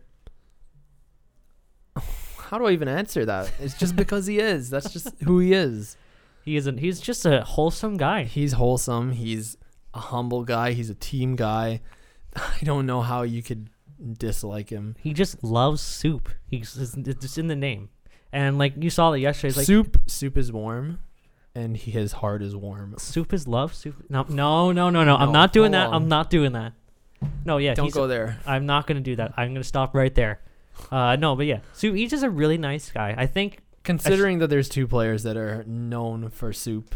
How 2.39 2.59
do 2.59 2.66
I 2.66 2.72
even 2.72 2.89
answer 2.89 3.24
that? 3.27 3.52
It's 3.60 3.74
just 3.78 3.94
because 3.97 4.27
he 4.27 4.39
is. 4.39 4.70
That's 4.70 4.93
just 4.93 5.09
who 5.22 5.39
he 5.39 5.52
is. 5.52 5.97
He 6.44 6.56
isn't. 6.56 6.78
He's 6.78 7.01
just 7.01 7.24
a 7.27 7.43
wholesome 7.43 7.97
guy. 7.97 8.24
He's 8.24 8.55
wholesome. 8.55 9.12
He's 9.12 9.56
a 9.94 10.01
humble 10.01 10.44
guy. 10.44 10.72
He's 10.72 10.90
a 10.90 10.94
team 10.94 11.36
guy. 11.36 11.81
I 12.35 12.59
don't 12.62 12.86
know 12.86 13.02
how 13.02 13.22
you 13.22 13.43
could 13.43 13.68
dislike 14.12 14.70
him. 14.70 14.97
He 15.01 15.12
just 15.12 15.43
loves 15.43 15.81
soup. 15.81 16.28
He's 16.47 16.77
it's 16.77 16.97
it's 16.97 17.39
in 17.39 17.48
the 17.48 17.56
name. 17.56 17.90
And 18.32 18.59
like 18.59 18.74
you 18.78 18.90
saw 18.90 19.10
that 19.10 19.18
yesterday, 19.18 19.48
it's 19.48 19.56
like 19.56 19.66
soup, 19.66 20.01
soup 20.06 20.36
is 20.36 20.52
warm, 20.52 21.01
and 21.55 21.77
he, 21.77 21.90
his 21.90 22.12
heart 22.12 22.43
is 22.43 22.55
warm. 22.55 22.94
soup 22.98 23.32
is 23.32 23.48
love. 23.48 23.74
Soup. 23.74 23.97
No, 24.09 24.24
no, 24.28 24.72
no, 24.72 24.90
no, 24.90 25.05
no. 25.05 25.16
I'm 25.16 25.32
not 25.32 25.52
doing 25.52 25.72
that. 25.72 25.89
on. 25.89 25.94
I'm 25.94 26.09
not 26.09 26.31
doing 26.31 26.52
that. 26.52 26.72
No, 27.44 27.59
yeah. 27.59 27.74
don't 27.74 27.93
go 27.93 28.06
there. 28.06 28.39
I'm 28.47 28.66
not 28.66 28.86
gonna 28.86 29.01
do 29.01 29.16
that. 29.16 29.35
I'm 29.36 29.52
gonna 29.52 29.64
stop 29.64 29.94
right 29.94 30.14
there. 30.14 30.40
Uh, 30.90 31.16
no, 31.16 31.36
but 31.36 31.47
yeah, 31.47 31.60
Soup. 31.72 31.94
He's 31.94 32.10
just 32.10 32.24
a 32.24 32.31
really 32.31 32.59
nice 32.59 32.90
guy. 32.90 33.14
I 33.16 33.27
think. 33.27 33.60
Considering 33.82 34.40
that 34.40 34.48
there's 34.48 34.68
two 34.68 34.86
players 34.86 35.22
that 35.22 35.39
are 35.39 35.64
known 35.64 36.28
for 36.28 36.52
soup. 36.52 36.94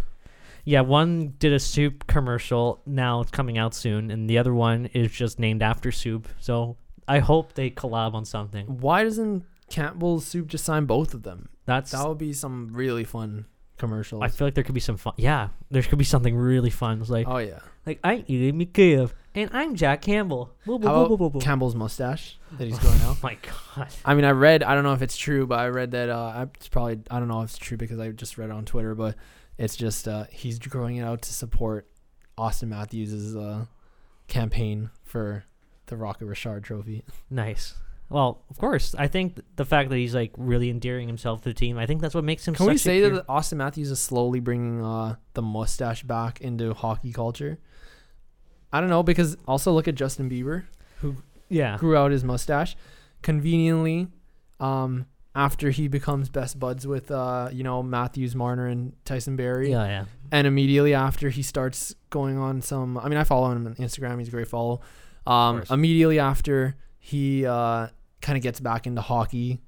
Yeah, 0.67 0.83
one 0.83 1.35
did 1.39 1.53
a 1.53 1.59
soup 1.59 2.07
commercial. 2.07 2.83
Now 2.85 3.23
it's 3.23 3.31
coming 3.31 3.57
out 3.57 3.75
soon, 3.75 4.11
and 4.11 4.29
the 4.29 4.37
other 4.37 4.55
one 4.55 4.87
is 4.87 5.11
just 5.11 5.39
named 5.39 5.63
after 5.63 5.91
soup. 5.91 6.29
So 6.41 6.77
I 7.07 7.19
hope 7.19 7.55
they 7.55 7.71
collab 7.71 8.15
on 8.15 8.25
something. 8.25 8.67
Why 8.67 9.05
doesn't 9.05 9.45
Campbell's 9.71 10.27
soup 10.27 10.49
just 10.49 10.65
sign 10.65 10.87
both 10.87 11.15
of 11.15 11.23
them? 11.23 11.49
That's. 11.67 11.93
That 11.93 12.07
would 12.07 12.19
be 12.19 12.33
some 12.33 12.71
really 12.73 13.05
fun 13.05 13.47
commercials. 13.79 14.23
I 14.23 14.29
feel 14.29 14.47
like 14.47 14.55
there 14.55 14.65
could 14.65 14.75
be 14.75 14.81
some 14.81 14.97
fun. 14.97 15.15
Yeah, 15.17 15.49
there 15.71 15.83
could 15.83 15.99
be 15.99 16.05
something 16.05 16.37
really 16.37 16.71
fun. 16.71 17.01
It's 17.01 17.11
like, 17.11 17.27
oh 17.29 17.39
yeah. 17.39 17.61
like 17.87 17.99
I'm 18.05 18.25
Ian 18.29 18.59
McCabe, 18.59 19.13
and 19.35 19.51
I'm 19.53 19.75
Jack 19.75 20.03
Campbell. 20.03 20.53
How 20.65 20.75
about. 20.75 21.41
Campbell's 21.41 21.75
mustache 21.75 22.39
that 22.53 22.67
he's 22.67 22.79
growing 22.81 23.01
out? 23.01 23.17
Oh 23.17 23.19
my 23.23 23.37
god. 23.77 23.89
I 24.05 24.15
mean, 24.15 24.25
I 24.25 24.31
read. 24.31 24.63
I 24.63 24.75
don't 24.75 24.85
know 24.85 24.93
if 24.93 25.03
it's 25.03 25.17
true, 25.17 25.47
but 25.47 25.59
I 25.59 25.69
read 25.69 25.91
that. 25.93 26.09
Uh, 26.09 26.47
it's 26.55 26.69
probably. 26.69 27.01
I 27.11 27.19
don't 27.19 27.29
know 27.29 27.43
if 27.43 27.51
it's 27.51 27.59
true 27.59 27.77
because 27.77 27.99
I 27.99 28.11
just 28.11 28.39
read 28.39 28.51
it 28.51 28.53
on 28.53 28.65
Twitter, 28.65 28.95
but 28.95 29.17
it's 29.59 29.77
just 29.77 30.09
uh, 30.09 30.25
he's 30.31 30.59
growing 30.59 30.97
it 30.97 31.03
out 31.03 31.23
to 31.23 31.33
support 31.33 31.87
Auston 32.39 32.69
Matthews' 32.69 33.37
uh, 33.37 33.67
campaign 34.29 34.91
for 35.05 35.45
the 35.87 35.97
Rocket 35.97 36.27
Richard 36.27 36.65
Trophy. 36.65 37.05
Nice. 37.31 37.75
Well, 38.11 38.43
of 38.51 38.59
course. 38.59 38.95
I 38.97 39.09
think 39.09 39.41
the 39.57 39.65
fact 39.65 39.89
that 39.91 39.97
he's 39.97 40.15
like 40.15 40.33
really 40.37 40.69
endearing 40.71 41.09
himself 41.09 41.41
to 41.43 41.49
the 41.49 41.55
team, 41.55 41.79
I 41.79 41.87
think 41.87 42.01
that's 42.03 42.15
what 42.15 42.23
makes 42.23 42.47
him. 42.47 42.55
Can 42.55 42.67
we 42.67 42.77
say 42.77 42.99
pure- 43.01 43.11
that 43.17 43.27
Auston 43.27 43.57
Matthews 43.57 43.91
is 43.91 43.99
slowly 43.99 44.41
bringing 44.41 44.85
uh, 44.85 45.17
the 45.33 45.43
mustache 45.43 46.03
back 46.03 46.41
into 46.41 46.75
hockey 46.75 47.13
culture? 47.13 47.59
I 48.73 48.81
don't 48.81 48.91
know 48.91 49.03
because 49.03 49.37
also 49.49 49.73
look 49.73 49.89
at 49.89 49.95
Justin 49.95 50.29
Bieber, 50.29 50.65
who 51.01 51.17
Yeah. 51.49 51.77
grew 51.79 51.97
out 51.97 52.11
his 52.13 52.23
mustache 52.25 52.77
conveniently 53.23 54.09
um, 54.61 55.07
after 55.35 55.71
he 55.71 55.89
becomes 55.89 56.29
best 56.29 56.61
buds 56.61 56.87
with 56.87 57.11
uh, 57.11 57.49
you 57.53 57.65
know 57.65 57.83
Matthews, 57.83 58.35
Marner, 58.37 58.67
and 58.67 58.93
Tyson 59.05 59.35
Barrie. 59.35 59.71
Yeah, 59.71 59.87
yeah. 59.87 60.05
and 60.31 60.47
immediately 60.47 60.93
after 60.95 61.31
he 61.31 61.43
starts 61.43 61.95
going 62.11 62.39
on 62.39 62.61
some 62.63 62.97
i 62.99 63.09
mean 63.09 63.19
i 63.19 63.25
follow 63.25 63.51
him 63.51 63.67
on 63.67 63.75
instagram 63.75 64.19
he's 64.21 64.29
a 64.29 64.31
great 64.31 64.47
follow 64.47 64.81
um 65.27 65.63
immediately 65.71 66.19
after 66.19 66.77
he 66.99 67.47
uh 67.47 67.89
kind 68.21 68.37
of 68.37 68.43
gets 68.43 68.61
back 68.61 68.87
into 68.87 69.01
hockey 69.01 69.61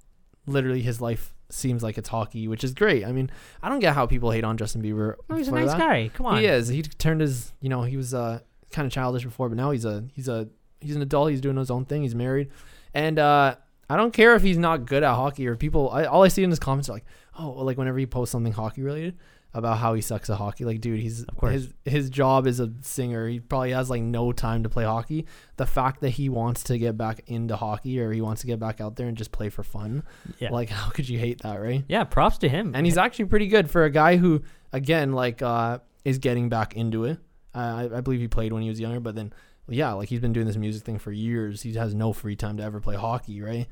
literally 0.46 0.82
his 0.82 1.00
life 1.00 1.34
seems 1.48 1.82
like 1.82 1.96
it's 1.98 2.08
hockey 2.08 2.48
which 2.48 2.64
is 2.64 2.74
great 2.74 3.04
i 3.04 3.12
mean 3.12 3.30
i 3.62 3.68
don't 3.68 3.78
get 3.80 3.94
how 3.94 4.06
people 4.06 4.30
hate 4.30 4.42
on 4.44 4.56
justin 4.56 4.82
bieber 4.82 5.14
No, 5.28 5.36
he's 5.36 5.48
a 5.48 5.52
nice 5.52 5.68
that. 5.70 5.78
guy. 5.78 6.10
Come 6.12 6.26
on. 6.26 6.38
he 6.38 6.46
is 6.46 6.68
he 6.68 6.82
turned 6.82 7.20
his 7.20 7.52
you 7.60 7.68
know 7.68 7.82
he 7.82 7.96
was 7.96 8.12
uh 8.14 8.40
kind 8.72 8.84
of 8.86 8.92
childish 8.92 9.24
before 9.24 9.48
but 9.48 9.56
now 9.56 9.70
he's 9.70 9.84
a 9.84 10.04
he's 10.12 10.28
a 10.28 10.48
he's 10.80 10.96
an 10.96 11.02
adult 11.02 11.30
he's 11.30 11.40
doing 11.40 11.56
his 11.56 11.70
own 11.70 11.84
thing 11.84 12.02
he's 12.02 12.14
married 12.14 12.48
and 12.94 13.18
uh 13.18 13.54
I 13.88 13.94
don't 13.94 14.12
care 14.12 14.34
if 14.34 14.42
he's 14.42 14.58
not 14.58 14.84
good 14.84 15.04
at 15.04 15.14
hockey 15.14 15.46
or 15.46 15.54
people. 15.54 15.90
I, 15.90 16.06
all 16.06 16.24
I 16.24 16.26
see 16.26 16.42
in 16.42 16.50
his 16.50 16.58
comments 16.58 16.88
are 16.88 16.94
like, 16.94 17.04
oh, 17.38 17.50
like 17.52 17.78
whenever 17.78 17.96
he 18.00 18.04
posts 18.06 18.32
something 18.32 18.52
hockey 18.52 18.82
related 18.82 19.16
about 19.56 19.78
how 19.78 19.94
he 19.94 20.00
sucks 20.02 20.28
at 20.30 20.36
hockey. 20.36 20.64
Like, 20.64 20.80
dude, 20.80 21.00
he's 21.00 21.22
Of 21.24 21.36
course. 21.36 21.52
his 21.52 21.72
his 21.84 22.10
job 22.10 22.46
is 22.46 22.60
a 22.60 22.70
singer. 22.82 23.26
He 23.28 23.40
probably 23.40 23.72
has 23.72 23.88
like 23.90 24.02
no 24.02 24.32
time 24.32 24.62
to 24.62 24.68
play 24.68 24.84
hockey. 24.84 25.26
The 25.56 25.66
fact 25.66 26.00
that 26.02 26.10
he 26.10 26.28
wants 26.28 26.62
to 26.64 26.78
get 26.78 26.96
back 26.96 27.22
into 27.26 27.56
hockey 27.56 27.98
or 28.00 28.12
he 28.12 28.20
wants 28.20 28.42
to 28.42 28.46
get 28.46 28.58
back 28.60 28.80
out 28.80 28.96
there 28.96 29.08
and 29.08 29.16
just 29.16 29.32
play 29.32 29.48
for 29.48 29.62
fun, 29.62 30.02
Yeah. 30.38 30.50
like 30.50 30.68
how 30.78 30.90
could 30.90 31.08
you 31.08 31.18
hate 31.18 31.42
that, 31.42 31.56
right? 31.60 31.84
yeah. 31.88 32.04
Props 32.04 32.38
to 32.38 32.48
him. 32.48 32.72
And 32.74 32.86
he's 32.86 32.98
actually 32.98 33.24
pretty 33.26 33.46
good 33.48 33.70
for 33.70 33.84
a 33.84 33.90
guy 33.90 34.16
who, 34.16 34.42
again, 34.72 35.12
like 35.12 35.42
uh, 35.42 35.78
is 36.04 36.18
getting 36.18 36.48
back 36.48 36.76
into 36.76 37.04
it. 37.04 37.18
Uh, 37.54 37.88
I, 37.92 37.96
I 37.96 38.00
believe 38.02 38.20
he 38.20 38.28
played 38.28 38.52
when 38.52 38.62
he 38.62 38.68
was 38.68 38.78
younger, 38.78 39.00
but 39.00 39.14
then 39.14 39.32
yeah, 39.68 39.92
like 39.94 40.08
he's 40.08 40.20
been 40.20 40.32
doing 40.32 40.46
this 40.46 40.56
music 40.56 40.84
thing 40.84 40.98
for 40.98 41.10
years. 41.10 41.62
He 41.62 41.72
has 41.74 41.94
no 41.94 42.12
free 42.12 42.36
time 42.36 42.58
to 42.58 42.62
ever 42.62 42.78
play 42.80 42.94
hockey, 42.96 43.40
right? 43.40 43.66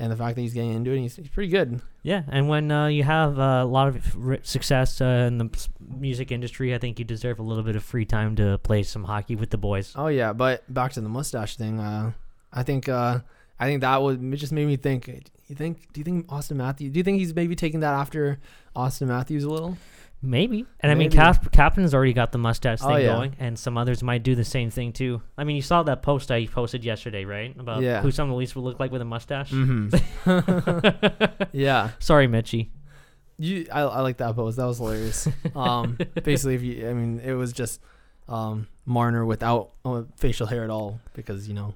And 0.00 0.10
the 0.10 0.16
fact 0.16 0.34
that 0.36 0.40
he's 0.40 0.54
getting 0.54 0.72
into 0.72 0.92
it, 0.92 0.98
he's, 1.00 1.16
he's 1.16 1.28
pretty 1.28 1.50
good. 1.50 1.82
Yeah, 2.02 2.22
and 2.28 2.48
when 2.48 2.70
uh, 2.70 2.86
you 2.86 3.04
have 3.04 3.38
uh, 3.38 3.60
a 3.62 3.66
lot 3.66 3.86
of 3.88 4.40
success 4.42 4.98
uh, 5.02 5.26
in 5.28 5.36
the 5.36 5.50
s- 5.52 5.68
music 5.88 6.32
industry, 6.32 6.74
I 6.74 6.78
think 6.78 6.98
you 6.98 7.04
deserve 7.04 7.38
a 7.38 7.42
little 7.42 7.62
bit 7.62 7.76
of 7.76 7.84
free 7.84 8.06
time 8.06 8.34
to 8.36 8.56
play 8.62 8.82
some 8.82 9.04
hockey 9.04 9.36
with 9.36 9.50
the 9.50 9.58
boys. 9.58 9.92
Oh 9.94 10.06
yeah, 10.06 10.32
but 10.32 10.64
back 10.72 10.92
to 10.94 11.02
the 11.02 11.08
mustache 11.10 11.56
thing. 11.56 11.78
Uh, 11.78 12.12
I 12.50 12.62
think 12.62 12.88
uh, 12.88 13.18
I 13.58 13.66
think 13.66 13.82
that 13.82 14.00
would 14.02 14.24
it 14.24 14.36
just 14.36 14.52
made 14.52 14.66
me 14.66 14.76
think. 14.76 15.06
You 15.48 15.54
think? 15.54 15.92
Do 15.92 16.00
you 16.00 16.04
think 16.04 16.26
Auston 16.28 16.56
Matthews? 16.56 16.92
Do 16.92 16.98
you 16.98 17.04
think 17.04 17.18
he's 17.18 17.34
maybe 17.34 17.54
taking 17.54 17.80
that 17.80 17.92
after 17.92 18.38
Auston 18.74 19.08
Matthews 19.08 19.44
a 19.44 19.50
little? 19.50 19.76
Maybe. 20.22 20.66
And 20.80 20.92
I 20.92 20.94
mean, 20.94 21.10
Cap- 21.10 21.50
Captain's 21.50 21.94
already 21.94 22.12
got 22.12 22.30
the 22.30 22.36
mustache 22.38 22.80
Oh, 22.82 22.88
thing 22.88 23.06
yeah. 23.06 23.14
going, 23.14 23.36
and 23.38 23.58
some 23.58 23.78
others 23.78 24.02
might 24.02 24.22
do 24.22 24.34
the 24.34 24.44
same 24.44 24.68
thing 24.70 24.92
too. 24.92 25.22
I 25.38 25.44
mean, 25.44 25.56
you 25.56 25.62
saw 25.62 25.82
that 25.84 26.02
post 26.02 26.30
I 26.30 26.44
posted 26.46 26.84
yesterday, 26.84 27.24
right? 27.24 27.58
About 27.58 27.80
Yeah. 27.82 28.02
who 28.02 28.10
some 28.10 28.28
of 28.28 28.32
the 28.34 28.36
Leafs 28.36 28.54
would 28.54 28.62
look 28.62 28.78
like 28.78 28.92
with 28.92 29.00
a 29.00 29.06
mustache. 29.06 29.50
Mm-hmm. 29.50 31.44
yeah. 31.52 31.90
Sorry, 31.98 32.28
Mitchie. 32.28 32.68
You, 33.38 33.66
I, 33.72 33.80
I 33.80 34.00
like 34.02 34.18
that 34.18 34.34
post. 34.36 34.58
That 34.58 34.66
was 34.66 34.76
hilarious. 34.78 35.26
Um, 35.54 35.96
basically, 36.22 36.54
if 36.56 36.62
you, 36.62 36.88
I 36.88 36.92
mean, 36.92 37.20
it 37.20 37.32
was 37.32 37.54
just 37.54 37.80
um, 38.28 38.66
Marner 38.84 39.24
without 39.24 39.70
uh, 39.86 40.02
facial 40.16 40.46
hair 40.46 40.64
at 40.64 40.70
all 40.70 41.00
because 41.14 41.48
you 41.48 41.54
know. 41.54 41.74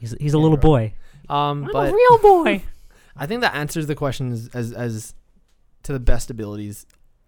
He's, 0.00 0.14
he's 0.20 0.34
a 0.34 0.38
little 0.38 0.56
boy. 0.56 0.94
Um, 1.28 1.64
I'm 1.64 1.70
but 1.72 1.90
a 1.90 1.94
real 1.94 2.18
boy. 2.18 2.62
I 3.16 3.26
think 3.26 3.42
that 3.42 3.54
answers 3.54 3.86
the 3.86 3.94
question 3.94 4.32
as, 4.32 4.48
as 4.52 4.72
as 4.72 5.14
to 5.84 5.92
the 5.92 6.00
best 6.00 6.30
abilities, 6.30 6.84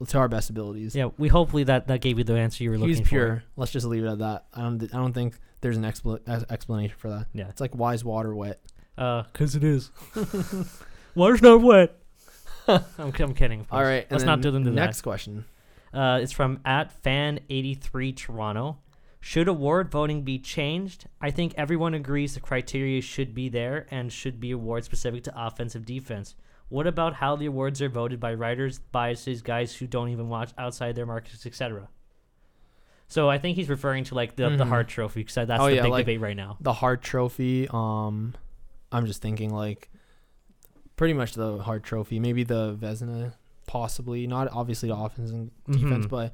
to 0.06 0.18
our 0.18 0.28
best 0.28 0.51
abilities. 0.51 0.94
yeah, 0.94 1.09
we 1.18 1.28
hopefully 1.28 1.64
that 1.64 1.86
that 1.89 2.01
gave 2.01 2.18
you 2.18 2.24
the 2.24 2.35
answer 2.36 2.64
you 2.64 2.70
were 2.70 2.78
looking 2.78 2.89
He's 2.97 3.01
for. 3.01 3.09
pure. 3.09 3.44
Let's 3.56 3.73
just 3.73 3.86
leave 3.86 4.05
it 4.05 4.09
at 4.09 4.18
that. 4.18 4.47
I 4.55 4.60
don't. 4.62 4.82
I 4.82 4.98
don't 4.98 5.12
think 5.12 5.39
there's 5.62 5.77
an 5.77 5.85
expla- 5.85 6.20
ex- 6.27 6.44
explanation 6.51 6.97
for 6.98 7.09
that. 7.10 7.27
Yeah. 7.32 7.48
It's 7.48 7.60
like 7.60 7.74
why 7.74 7.94
is 7.94 8.05
water 8.05 8.35
wet? 8.35 8.60
Uh, 8.98 9.23
cause 9.32 9.55
it 9.56 9.64
is. 9.64 9.90
Water's 11.14 11.43
not 11.43 11.62
wet. 11.62 11.97
I'm, 12.68 12.82
I'm 12.98 13.12
kidding. 13.35 13.60
of 13.60 13.66
All 13.73 13.78
course. 13.78 13.86
right. 13.89 14.02
and 14.02 14.12
Let's 14.12 14.24
not 14.24 14.40
do 14.43 14.51
them 14.51 14.64
to 14.64 14.70
next 14.70 15.02
question. 15.02 15.44
Uh, 15.94 16.18
it's 16.20 16.32
from 16.32 16.60
at 16.64 16.93
fan83 17.02 18.14
Toronto. 18.16 18.78
Should 19.20 19.48
award 19.48 19.90
voting 19.90 20.23
be 20.23 20.39
changed? 20.39 21.06
I 21.20 21.31
think 21.31 21.55
everyone 21.56 21.94
agrees 21.94 22.35
the 22.35 22.40
criteria 22.40 23.01
should 23.01 23.35
be 23.35 23.48
there 23.48 23.86
and 23.90 24.12
should 24.12 24.39
be 24.40 24.51
award 24.52 24.85
specific 24.85 25.24
to 25.24 25.32
offensive 25.47 25.85
defense. 25.86 26.35
What 26.68 26.86
about 26.86 27.14
how 27.14 27.36
the 27.36 27.47
awards 27.47 27.80
are 27.80 27.88
voted 27.88 28.18
by 28.18 28.34
writers, 28.34 28.78
biases, 28.78 29.40
guys 29.43 29.74
who 29.74 29.86
don't 29.86 30.09
even 30.09 30.28
watch 30.28 30.51
outside 30.59 30.97
their 30.97 31.06
markets, 31.06 31.47
etc.? 31.47 31.88
So 33.09 33.30
I 33.30 33.38
think 33.38 33.56
he's 33.56 33.68
referring 33.68 34.05
to 34.05 34.14
like 34.16 34.34
the, 34.34 34.51
the 34.51 34.64
Mhm. 34.64 34.68
Hart 34.68 34.88
Trophy 34.88 35.20
because 35.20 35.34
that's 35.47 35.60
Oh, 35.62 35.66
the 35.66 35.76
yeah, 35.76 35.82
big 35.82 35.90
like- 35.93 36.05
debate 36.06 36.20
right 36.20 36.36
now. 36.36 36.56
The 36.60 36.72
Hart 36.72 37.02
Trophy. 37.02 37.68
Um, 37.70 38.34
I'm 38.90 39.06
just 39.06 39.22
thinking 39.22 39.51
like, 39.55 39.90
pretty 40.97 41.14
much 41.14 41.34
the 41.34 41.59
Hart 41.59 41.84
Trophy. 41.84 42.18
Maybe 42.18 42.43
the 42.43 42.74
Vezina, 42.74 43.34
possibly. 43.66 44.26
Not 44.26 44.48
obviously 44.51 44.88
the 44.88 44.97
offense 44.97 45.30
and 45.30 45.51
defense, 45.70 46.06
Mhm. 46.06 46.10
but 46.10 46.32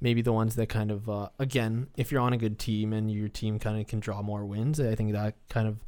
maybe 0.00 0.22
the 0.22 0.32
ones 0.32 0.54
that 0.56 0.68
kind 0.70 0.90
of 0.90 1.08
uh, 1.10 1.28
again, 1.38 1.88
if 1.96 2.10
you're 2.10 2.20
on 2.22 2.32
a 2.32 2.38
good 2.38 2.58
team 2.58 2.94
and 2.94 3.10
your 3.10 3.28
team 3.28 3.58
kind 3.58 3.78
of 3.78 3.86
can 3.86 4.00
draw 4.00 4.22
more 4.22 4.44
wins, 4.46 4.80
I 4.80 4.94
think 4.94 5.12
that 5.12 5.34
kind 5.50 5.68
of 5.68 5.84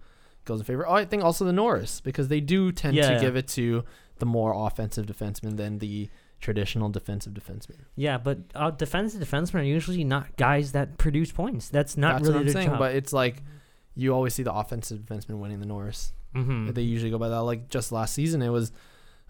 goes 0.48 0.58
in 0.60 0.64
favor. 0.64 0.86
Oh, 0.88 0.94
I 0.94 1.04
think 1.04 1.22
also 1.22 1.44
the 1.44 1.52
Norris 1.52 2.00
because 2.00 2.26
they 2.28 2.40
do 2.40 2.72
tend 2.72 2.96
Yeah. 2.96 3.14
to 3.14 3.20
give 3.20 3.36
it 3.36 3.46
to 3.48 3.84
the 4.18 4.26
more 4.26 4.52
offensive 4.66 5.06
defenseman 5.06 5.56
than 5.56 5.78
the 5.78 6.08
traditional 6.40 6.88
defensive 6.88 7.34
defenseman. 7.34 7.76
Yeah, 7.96 8.18
but 8.18 8.38
uh, 8.54 8.70
defensive 8.72 9.20
defensemen 9.20 9.60
are 9.60 9.62
usually 9.62 10.02
not 10.04 10.36
guys 10.36 10.72
that 10.72 10.98
produce 10.98 11.30
points. 11.32 11.68
That's 11.68 11.96
not 11.96 12.14
That's 12.22 12.28
really 12.32 12.44
what 12.46 12.52
saying. 12.52 12.68
job. 12.70 12.78
But 12.80 12.94
it's 12.96 13.12
like 13.12 13.42
you 13.94 14.12
always 14.14 14.34
see 14.34 14.42
the 14.42 14.52
offensive 14.52 15.00
defenseman 15.00 15.38
winning 15.38 15.60
the 15.60 15.66
Norris. 15.66 16.12
Mhm. 16.34 16.74
They 16.74 16.82
usually 16.82 17.10
go 17.10 17.18
by 17.18 17.28
that. 17.28 17.42
Like 17.42 17.68
just 17.68 17.90
last 17.90 18.14
season, 18.14 18.42
it 18.42 18.50
was, 18.50 18.70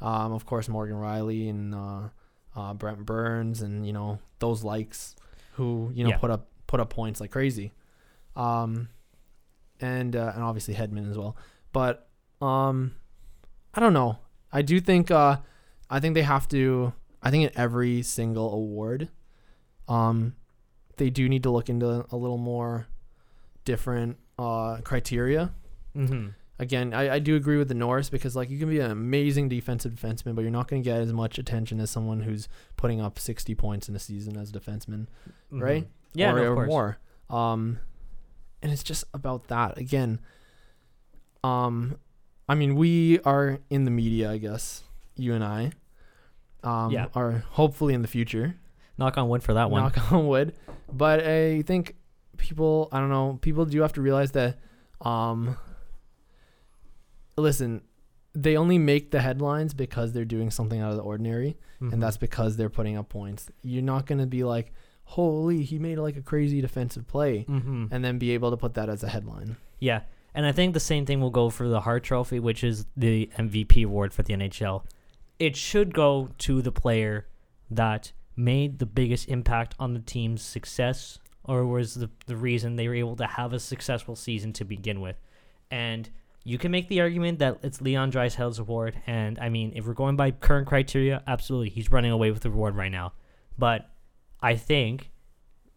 um, 0.01 0.33
of 0.33 0.45
course, 0.47 0.69
Morgan 0.69 0.97
Rielly 0.97 1.49
and 1.49 1.75
uh, 1.75 2.01
uh, 2.57 2.75
Brent 2.75 3.07
Burns, 3.07 3.63
and 3.63 3.87
you 3.87 3.93
know 3.93 4.19
those 4.41 4.63
likes 4.65 5.15
who 5.53 5.91
you 5.95 6.05
know 6.05 6.11
Yeah. 6.11 6.19
put 6.19 6.31
up 6.31 6.49
put 6.67 6.81
up 6.81 6.91
points 6.91 7.21
like 7.21 7.31
crazy, 7.31 7.73
um, 8.37 8.89
and 9.81 10.15
uh, 10.17 10.33
and 10.35 10.43
obviously 10.43 10.75
Hedman 10.75 11.11
as 11.11 11.17
well. 11.17 11.37
But 11.73 12.09
um, 12.41 12.95
I 13.75 13.81
don't 13.81 13.93
know. 13.93 14.19
I 14.53 14.63
do 14.63 14.81
think 14.81 15.11
uh, 15.11 15.39
I 15.91 16.01
think 16.01 16.15
they 16.15 16.23
have 16.23 16.49
to. 16.49 16.93
I 17.23 17.31
think 17.31 17.45
in 17.45 17.59
every 17.59 18.03
single 18.03 18.53
award, 18.53 19.09
um, 19.89 20.35
they 20.97 21.11
do 21.11 21.29
need 21.29 21.43
to 21.43 21.51
look 21.51 21.69
into 21.69 22.07
a 22.11 22.17
little 22.17 22.39
more 22.39 22.87
different 23.65 24.19
uh, 24.39 24.79
criteria. 24.85 25.53
Mm-hmm. 25.97 26.29
Again, 26.61 26.93
I, 26.93 27.15
I 27.15 27.19
do 27.19 27.37
agree 27.37 27.57
with 27.57 27.69
the 27.69 27.75
Norris 27.75 28.11
because 28.11 28.35
like 28.35 28.51
you 28.51 28.59
can 28.59 28.69
be 28.69 28.81
an 28.81 28.91
amazing 28.91 29.49
defensive 29.49 29.93
defenseman, 29.93 30.35
but 30.35 30.43
you're 30.43 30.51
not 30.51 30.69
going 30.69 30.83
to 30.83 30.85
get 30.89 31.01
as 31.01 31.13
much 31.13 31.39
attention 31.39 31.81
as 31.81 31.91
someone 31.91 32.21
who's 32.21 32.49
putting 32.77 33.01
up 33.01 33.19
60 33.19 33.55
points 33.55 33.89
in 33.89 33.95
a 33.95 33.99
season 33.99 34.37
as 34.37 34.51
a 34.51 34.53
defenseman, 34.53 35.07
right? 35.51 35.85
Mm-hmm. 35.85 36.19
Yeah, 36.19 36.33
or, 36.33 36.37
no, 36.37 36.43
of 36.43 36.51
or 36.51 36.55
course. 36.55 36.69
more. 36.69 36.99
Um, 37.31 37.79
and 38.63 38.73
it's 38.73 38.83
just 38.83 39.05
about 39.15 39.49
that 39.49 39.79
again. 39.79 40.21
Um, 41.45 41.99
I 42.49 42.55
mean, 42.55 42.75
we 42.77 43.21
are 43.21 43.59
in 43.71 43.85
the 43.85 43.91
media, 43.91 44.31
I 44.31 44.39
guess. 44.39 44.83
You 45.17 45.35
and 45.35 45.45
I, 45.45 45.73
um, 46.63 46.91
Yeah. 46.93 47.07
are 47.15 47.45
hopefully 47.51 47.95
in 47.95 48.03
the 48.03 48.09
future. 48.09 48.57
Knock 48.97 49.17
on 49.19 49.29
wood 49.29 49.43
for 49.43 49.55
that 49.55 49.71
one. 49.71 49.83
Knock 49.83 50.13
on 50.13 50.27
wood. 50.27 50.55
But 50.93 51.25
I 51.27 51.63
think 51.63 51.97
people, 52.37 52.89
I 52.93 52.99
don't 53.01 53.11
know, 53.11 53.39
people 53.43 53.65
do 53.65 53.81
have 53.83 53.93
to 53.95 54.03
realize 54.03 54.33
that, 54.33 54.59
um, 55.01 55.57
listen, 57.37 57.83
they 58.35 58.57
only 58.57 58.79
make 58.79 59.11
the 59.11 59.21
headlines 59.21 59.75
because 59.75 60.13
they're 60.13 60.25
doing 60.25 60.51
something 60.51 60.81
out 60.81 60.91
of 60.91 60.97
the 60.97 61.03
ordinary, 61.03 61.57
Mhm. 61.81 61.93
and 61.95 62.03
that's 62.03 62.17
because 62.17 62.57
they're 62.57 62.69
putting 62.71 62.97
up 62.97 63.09
points. 63.09 63.49
You're 63.63 63.83
not 63.83 64.07
going 64.07 64.19
to 64.19 64.27
be 64.27 64.45
like, 64.45 64.73
holy, 65.13 65.63
he 65.63 65.79
made 65.79 65.97
like 65.99 66.17
a 66.17 66.23
crazy 66.23 66.61
defensive 66.61 67.07
play, 67.07 67.45
Mhm. 67.49 67.89
and 67.91 68.05
then 68.05 68.19
be 68.19 68.31
able 68.33 68.51
to 68.51 68.57
put 68.57 68.75
that 68.75 68.89
as 68.89 69.03
a 69.03 69.09
headline. 69.09 69.57
Yeah, 69.79 70.03
and 70.35 70.45
I 70.47 70.53
think 70.53 70.75
the 70.75 70.81
same 70.81 71.07
thing 71.07 71.21
will 71.21 71.31
go 71.31 71.49
for 71.51 71.69
the 71.69 71.81
Hart 71.81 72.05
Trophy, 72.05 72.39
which 72.41 72.63
is 72.63 72.87
the 72.97 73.31
MVP 73.39 73.83
award 73.83 74.13
for 74.13 74.23
the 74.23 74.35
NHL. 74.35 74.85
It 75.39 75.57
should 75.57 75.95
go 75.95 76.31
to 76.39 76.61
the 76.63 76.73
player 76.73 77.27
that 77.71 78.13
made 78.37 78.79
the 78.79 78.87
biggest 78.87 79.29
impact 79.29 79.75
on 79.79 79.95
the 79.95 80.01
team's 80.01 80.43
success, 80.43 81.19
or 81.45 81.65
was 81.67 81.95
the 81.95 82.11
the 82.27 82.37
reason 82.37 82.77
they 82.77 82.87
were 82.89 82.95
able 82.95 83.17
to 83.17 83.27
have 83.27 83.53
a 83.53 83.59
successful 83.61 84.15
season 84.15 84.53
to 84.55 84.65
begin 84.65 85.01
with. 85.01 85.17
And 85.71 86.11
you 86.45 86.59
can 86.59 86.71
make 86.71 86.89
the 86.89 87.01
argument 87.01 87.39
that 87.41 87.59
it's 87.63 87.81
Leon 87.81 88.13
Draisaitl's 88.13 88.59
award, 88.59 88.95
and 89.07 89.39
I 89.39 89.49
mean, 89.49 89.73
if 89.75 89.87
we're 89.87 89.95
going 89.95 90.17
by 90.17 90.31
current 90.33 90.67
criteria, 90.67 91.23
absolutely, 91.27 91.71
he's 91.71 91.91
running 91.91 92.11
away 92.11 92.31
with 92.31 92.43
the 92.43 92.49
award 92.51 92.75
right 92.77 92.93
now. 92.93 93.13
But 93.59 93.91
I 94.41 94.57
think, 94.57 95.11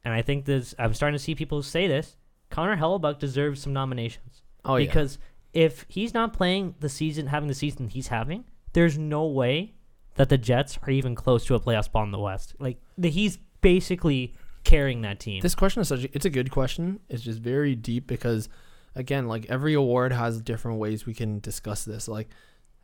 and 0.03 0.13
I 0.13 0.21
think 0.21 0.45
this, 0.45 0.75
I'm 0.77 0.93
starting 0.93 1.17
to 1.17 1.23
see 1.23 1.35
people 1.35 1.61
say 1.63 1.87
this. 1.87 2.15
Connor 2.49 2.77
Hellebuyck 2.77 3.19
deserves 3.19 3.61
some 3.61 3.73
nominations 3.73 4.43
Oh 4.65 4.75
yeah, 4.75 4.85
because 4.85 5.17
if 5.53 5.85
he's 5.87 6.13
not 6.13 6.33
playing 6.33 6.75
the 6.79 6.89
season, 6.89 7.27
having 7.27 7.47
the 7.47 7.55
season 7.55 7.89
he's 7.89 8.07
having, 8.07 8.45
there's 8.73 8.97
no 8.97 9.25
way 9.25 9.73
that 10.15 10.29
the 10.29 10.37
Jets 10.37 10.77
are 10.83 10.91
even 10.91 11.15
close 11.15 11.45
to 11.45 11.55
a 11.55 11.59
playoff 11.59 11.85
spot 11.85 12.05
in 12.05 12.11
the 12.11 12.19
West. 12.19 12.55
Like 12.59 12.77
the, 12.97 13.09
he's 13.09 13.37
basically 13.61 14.35
carrying 14.63 15.01
that 15.01 15.19
team. 15.19 15.41
This 15.41 15.55
question 15.55 15.81
is 15.81 15.87
such 15.87 16.03
a, 16.03 16.09
it's 16.13 16.25
a 16.25 16.29
good 16.29 16.51
question. 16.51 16.99
It's 17.09 17.23
just 17.23 17.39
very 17.39 17.75
deep 17.75 18.07
because 18.07 18.49
again, 18.95 19.27
like 19.27 19.45
every 19.49 19.73
award 19.73 20.11
has 20.11 20.41
different 20.41 20.77
ways 20.79 21.05
we 21.05 21.13
can 21.13 21.39
discuss 21.39 21.85
this. 21.85 22.07
Like 22.07 22.29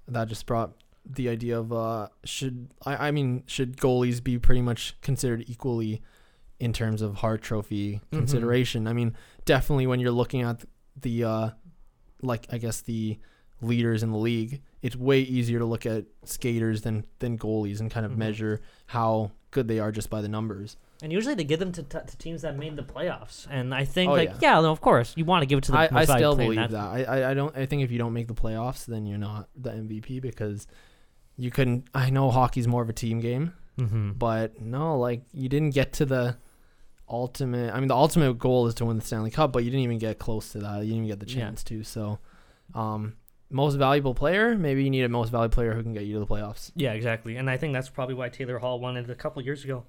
that 0.07 0.27
just 0.27 0.45
brought 0.45 0.73
the 1.09 1.29
idea 1.29 1.57
of 1.59 1.71
uh 1.71 2.07
should 2.25 2.69
I, 2.85 3.07
I 3.07 3.11
mean 3.11 3.43
should 3.47 3.77
goalies 3.77 4.23
be 4.23 4.37
pretty 4.37 4.61
much 4.61 4.95
considered 5.01 5.43
equally 5.47 6.01
in 6.59 6.73
terms 6.73 7.01
of 7.01 7.15
Hart 7.15 7.41
Trophy 7.41 8.01
Mhm. 8.11 8.17
consideration? 8.19 8.87
I 8.87 8.93
mean, 8.93 9.15
definitely 9.45 9.87
when 9.87 9.99
you're 9.99 10.11
looking 10.11 10.41
at 10.41 10.65
the 10.99 11.23
uh 11.23 11.49
like 12.21 12.47
I 12.51 12.57
guess 12.57 12.81
the 12.81 13.19
leaders 13.61 14.03
in 14.03 14.11
the 14.11 14.17
league, 14.17 14.61
it's 14.81 14.95
way 14.95 15.19
easier 15.21 15.59
to 15.59 15.65
look 15.65 15.85
at 15.85 16.05
skaters 16.25 16.81
than 16.81 17.05
than 17.19 17.37
goalies 17.37 17.79
and 17.79 17.89
kind 17.89 18.05
of 18.05 18.11
Mhm. 18.13 18.17
measure 18.17 18.61
how 18.87 19.31
good 19.51 19.67
they 19.67 19.79
are 19.79 19.91
just 19.91 20.09
by 20.09 20.21
the 20.21 20.27
numbers. 20.29 20.77
and 21.03 21.13
usually 21.13 21.35
they 21.35 21.43
give 21.43 21.59
them 21.59 21.71
to, 21.71 21.83
t- 21.83 21.99
to 22.07 22.17
teams 22.17 22.41
that 22.41 22.57
made 22.57 22.75
the 22.75 22.81
playoffs. 22.81 23.45
And 23.51 23.71
I 23.71 23.85
think 23.85 24.09
Oh, 24.09 24.13
like 24.15 24.29
yeah. 24.41 24.55
yeah, 24.55 24.61
no, 24.61 24.71
of 24.71 24.81
course 24.81 25.13
you 25.15 25.25
want 25.25 25.43
to 25.43 25.45
give 25.45 25.59
it 25.59 25.63
to 25.65 25.71
the 25.71 25.77
I, 25.77 25.89
I 25.91 26.05
still 26.05 26.35
believe 26.35 26.71
that. 26.71 26.73
I, 26.75 27.03
I 27.03 27.29
I 27.31 27.33
don't. 27.35 27.55
I 27.55 27.67
think 27.67 27.83
if 27.83 27.91
you 27.91 27.99
don't 27.99 28.13
make 28.13 28.27
the 28.27 28.33
playoffs, 28.33 28.87
then 28.87 29.05
you're 29.05 29.19
not 29.19 29.47
the 29.55 29.69
MVP 29.69 30.19
because 30.19 30.65
you 31.37 31.51
couldn't. 31.51 31.87
I 31.93 32.09
know 32.09 32.29
hockey's 32.31 32.67
more 32.67 32.81
of 32.81 32.89
a 32.89 32.93
team 32.93 33.19
game, 33.19 33.53
Mm-hmm. 33.79 34.11
but 34.13 34.59
no, 34.61 34.97
like 34.97 35.21
you 35.33 35.49
didn't 35.49 35.71
get 35.71 35.93
to 35.93 36.05
the 36.05 36.37
ultimate. 37.09 37.73
I 37.73 37.79
mean, 37.79 37.87
the 37.87 37.95
ultimate 37.95 38.33
goal 38.37 38.67
is 38.67 38.73
to 38.75 38.85
win 38.85 38.97
the 38.97 39.05
Stanley 39.05 39.31
Cup, 39.31 39.51
but 39.53 39.63
you 39.63 39.69
didn't 39.69 39.83
even 39.83 39.97
get 39.99 40.19
close 40.19 40.51
to 40.53 40.59
that. 40.59 40.77
You 40.79 40.93
didn't 40.93 41.05
even 41.05 41.07
get 41.07 41.19
the 41.19 41.27
Yeah. 41.31 41.41
chance 41.45 41.63
to. 41.65 41.83
So, 41.83 42.19
um, 42.73 43.13
most 43.49 43.75
valuable 43.75 44.13
player. 44.13 44.57
Maybe 44.57 44.83
you 44.83 44.89
need 44.89 45.03
a 45.03 45.09
most 45.09 45.29
valuable 45.29 45.53
player 45.53 45.73
who 45.73 45.83
can 45.83 45.93
get 45.93 46.03
you 46.03 46.13
to 46.15 46.19
the 46.19 46.27
playoffs. 46.27 46.71
Yeah, 46.75 46.91
exactly. 46.93 47.37
And 47.37 47.49
I 47.49 47.55
think 47.57 47.73
that's 47.73 47.89
probably 47.89 48.15
why 48.15 48.29
Taylor 48.29 48.59
Hall 48.59 48.79
won 48.79 48.97
it 48.97 49.09
a 49.09 49.15
couple 49.15 49.41
years 49.41 49.63
ago 49.63 49.83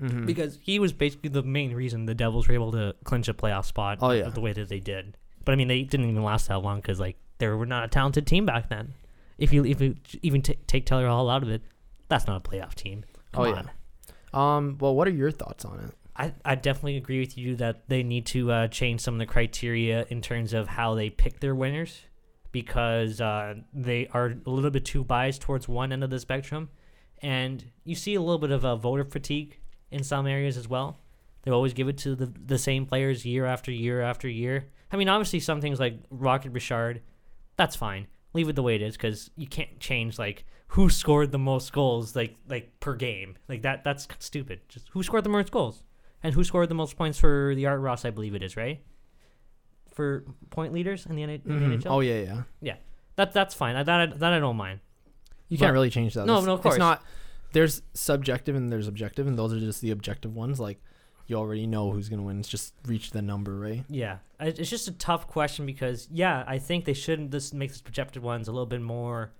Mm-hmm. 0.00 0.24
because 0.26 0.58
he 0.62 0.78
was 0.78 0.92
basically 0.92 1.30
the 1.30 1.42
main 1.42 1.74
reason 1.74 2.06
the 2.06 2.14
Devils 2.14 2.46
were 2.46 2.54
able 2.54 2.70
to 2.72 2.94
clinch 3.02 3.26
a 3.28 3.34
playoff 3.34 3.64
spot. 3.66 3.98
Oh, 4.00 4.12
yeah. 4.12 4.28
the 4.28 4.40
way 4.40 4.52
that 4.52 4.68
they 4.68 4.78
did. 4.78 5.16
But 5.44 5.50
I 5.52 5.56
mean, 5.56 5.66
they 5.66 5.82
didn't 5.82 6.08
even 6.08 6.22
last 6.22 6.46
that 6.48 6.60
long 6.62 6.76
because 6.80 7.00
like 7.00 7.16
they 7.38 7.48
were 7.48 7.66
not 7.66 7.84
a 7.84 7.88
talented 7.88 8.24
team 8.26 8.46
back 8.46 8.68
then. 8.68 8.94
If 9.38 9.52
you 9.52 9.64
if 9.64 9.80
you 9.80 9.96
even 10.22 10.42
t- 10.42 10.58
take 10.66 10.86
Taylor 10.86 11.08
Hall 11.08 11.28
out 11.28 11.42
of 11.42 11.48
it, 11.50 11.62
that's 12.08 12.26
not 12.26 12.44
a 12.46 12.48
playoff 12.48 12.74
team. 12.74 13.04
Come 13.32 13.42
Oh, 13.42 13.46
yeah. 13.46 13.62
on. 14.32 14.56
um. 14.58 14.78
Well, 14.80 14.94
what 14.94 15.08
are 15.08 15.12
your 15.12 15.30
thoughts 15.30 15.64
on 15.64 15.80
it? 15.80 15.90
I, 16.16 16.32
I 16.44 16.54
definitely 16.54 16.96
agree 16.96 17.18
with 17.18 17.36
you 17.36 17.56
that 17.56 17.88
they 17.88 18.04
need 18.04 18.26
to 18.26 18.52
uh, 18.52 18.68
change 18.68 19.00
some 19.00 19.14
of 19.14 19.18
the 19.18 19.26
criteria 19.26 20.06
in 20.10 20.20
terms 20.22 20.52
of 20.52 20.68
how 20.68 20.94
they 20.94 21.10
pick 21.10 21.40
their 21.40 21.56
winners 21.56 22.02
because 22.52 23.20
uh, 23.20 23.54
they 23.72 24.06
are 24.12 24.34
a 24.46 24.50
little 24.50 24.70
bit 24.70 24.84
too 24.84 25.02
biased 25.02 25.40
towards 25.42 25.66
one 25.66 25.92
end 25.92 26.04
of 26.04 26.10
the 26.10 26.20
spectrum. 26.20 26.68
And 27.20 27.64
you 27.82 27.96
see 27.96 28.14
a 28.14 28.20
little 28.20 28.38
bit 28.38 28.52
of 28.52 28.62
a 28.62 28.76
voter 28.76 29.02
fatigue 29.04 29.58
in 29.90 30.04
some 30.04 30.28
areas 30.28 30.56
as 30.56 30.68
well. 30.68 31.00
They 31.42 31.50
always 31.50 31.72
give 31.72 31.88
it 31.88 31.98
to 31.98 32.14
the, 32.14 32.26
the 32.46 32.58
same 32.58 32.86
players 32.86 33.24
year 33.26 33.44
after 33.44 33.72
year 33.72 34.00
after 34.00 34.28
year. 34.28 34.66
I 34.92 34.96
mean, 34.96 35.08
obviously, 35.08 35.40
some 35.40 35.60
things 35.60 35.80
like 35.80 35.98
Rocket 36.10 36.52
Richard, 36.52 37.02
that's 37.56 37.74
fine. 37.74 38.06
Leave 38.34 38.48
it 38.48 38.56
the 38.56 38.62
way 38.62 38.74
it 38.74 38.82
is 38.82 38.96
because 38.96 39.30
you 39.36 39.46
can't 39.46 39.78
change 39.80 40.18
like 40.18 40.44
who 40.68 40.90
scored 40.90 41.30
the 41.32 41.38
most 41.38 41.72
goals 41.72 42.14
like 42.16 42.36
like 42.48 42.78
per 42.80 42.94
game. 42.94 43.36
Like 43.48 43.62
that 43.62 43.84
that's 43.84 44.06
stupid. 44.18 44.60
Just 44.68 44.88
who 44.90 45.02
scored 45.02 45.24
the 45.24 45.28
most 45.30 45.50
goals 45.50 45.82
and 46.22 46.34
who 46.34 46.42
scored 46.44 46.68
the 46.68 46.74
most 46.74 46.96
points 46.96 47.18
for 47.18 47.54
the 47.54 47.66
Art 47.66 47.80
Ross, 47.80 48.04
I 48.04 48.10
believe 48.10 48.34
it 48.34 48.42
is, 48.42 48.56
right? 48.56 48.82
For 49.92 50.24
point 50.50 50.72
leaders 50.72 51.06
in 51.06 51.14
the, 51.14 51.22
NH- 51.22 51.46
in 51.46 51.60
the 51.60 51.66
Mhm. 51.76 51.82
NHL. 51.82 51.90
Oh 51.92 52.00
yeah, 52.00 52.20
yeah. 52.20 52.42
Yeah. 52.60 52.76
That 53.16 53.32
that's 53.32 53.54
fine. 53.54 53.74
That 53.76 53.86
that, 53.86 54.18
that 54.18 54.32
I 54.32 54.40
don't 54.40 54.56
mind. 54.56 54.80
You 55.48 55.56
But- 55.56 55.66
can't 55.66 55.72
really 55.74 55.90
change 55.90 56.14
that. 56.14 56.26
No, 56.26 56.34
It's- 56.34 56.46
no, 56.46 56.54
of 56.54 56.60
course. 56.62 56.74
It's 56.74 56.80
not. 56.80 57.02
There's 57.52 57.82
subjective 57.92 58.56
and 58.56 58.72
there's 58.72 58.88
objective, 58.88 59.28
and 59.28 59.38
those 59.38 59.52
are 59.52 59.60
just 59.60 59.80
the 59.80 59.92
objective 59.92 60.34
ones. 60.34 60.58
Like 60.58 60.82
you 61.26 61.36
already 61.36 61.66
know 61.66 61.90
who's 61.90 62.08
gonna 62.08 62.22
win. 62.22 62.40
It's 62.40 62.48
just 62.48 62.74
reach 62.86 63.10
the 63.10 63.22
number, 63.22 63.58
right? 63.58 63.84
Yeah, 63.88 64.18
it's 64.40 64.70
just 64.70 64.88
a 64.88 64.92
tough 64.92 65.26
question 65.26 65.66
because 65.66 66.08
yeah, 66.10 66.44
I 66.46 66.58
think 66.58 66.84
they 66.84 66.94
shouldn't 66.94 67.30
just 67.30 67.54
make 67.54 67.70
these 67.70 67.80
projected 67.80 68.22
ones 68.22 68.48
a 68.48 68.52
little 68.52 68.66
bit 68.66 68.82
more 68.82 69.32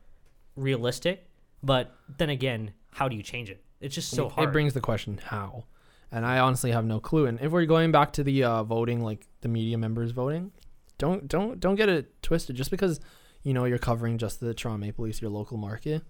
realistic. 0.56 1.28
But 1.62 1.94
then 2.18 2.30
again, 2.30 2.72
how 2.90 3.08
do 3.08 3.16
you 3.16 3.22
change 3.22 3.50
it? 3.50 3.62
It's 3.80 3.94
just 3.94 4.10
so 4.10 4.26
it, 4.26 4.32
hard. 4.32 4.48
It 4.48 4.52
brings 4.52 4.74
the 4.74 4.80
question 4.80 5.18
how, 5.24 5.64
and 6.10 6.24
I 6.24 6.38
honestly 6.38 6.70
have 6.70 6.84
no 6.84 7.00
clue. 7.00 7.26
And 7.26 7.40
if 7.40 7.52
we're 7.52 7.66
going 7.66 7.92
back 7.92 8.12
to 8.14 8.24
the 8.24 8.44
uh, 8.44 8.62
voting, 8.62 9.02
like 9.02 9.26
the 9.40 9.48
media 9.48 9.76
members 9.78 10.10
voting, 10.10 10.52
don't 10.98 11.28
don't 11.28 11.60
don't 11.60 11.74
get 11.74 11.88
it 11.88 12.22
twisted. 12.22 12.56
Just 12.56 12.70
because 12.70 13.00
you 13.42 13.52
know 13.52 13.64
you're 13.64 13.78
covering 13.78 14.18
just 14.18 14.40
the 14.40 14.54
Toronto 14.54 14.78
Maple 14.78 15.04
Leafs, 15.04 15.20
your 15.20 15.30
local 15.30 15.56
market. 15.56 16.02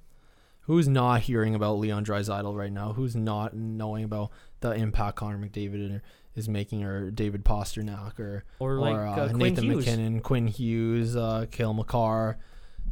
Who's 0.67 0.89
not 0.89 1.23
hearing 1.23 1.55
about 1.55 1.75
Leon 1.75 2.07
Draisaitl 2.07 2.57
right 2.57 2.73
now? 2.73 2.95
Who's 2.95 3.15
not 3.15 3.55
knowing 3.55 4.03
about 4.03 4.31
the 4.65 4.73
impact 4.73 5.17
Connor 5.17 5.37
McDavid 5.39 6.01
is 6.35 6.49
making, 6.49 6.85
or 6.85 7.11
David 7.11 7.45
Pastrnak, 7.45 8.19
or 8.19 8.45
or 8.59 8.79
like 8.79 8.97
or 8.97 9.07
uh, 9.07 9.29
uh, 9.29 9.33
Nathan 9.33 9.65
Hughes. 9.65 9.87
MacKinnon, 9.87 10.21
Quinn 10.21 10.47
Hughes, 10.47 11.17
uh, 11.17 11.47
Cale 11.51 11.75
Makar. 11.75 12.39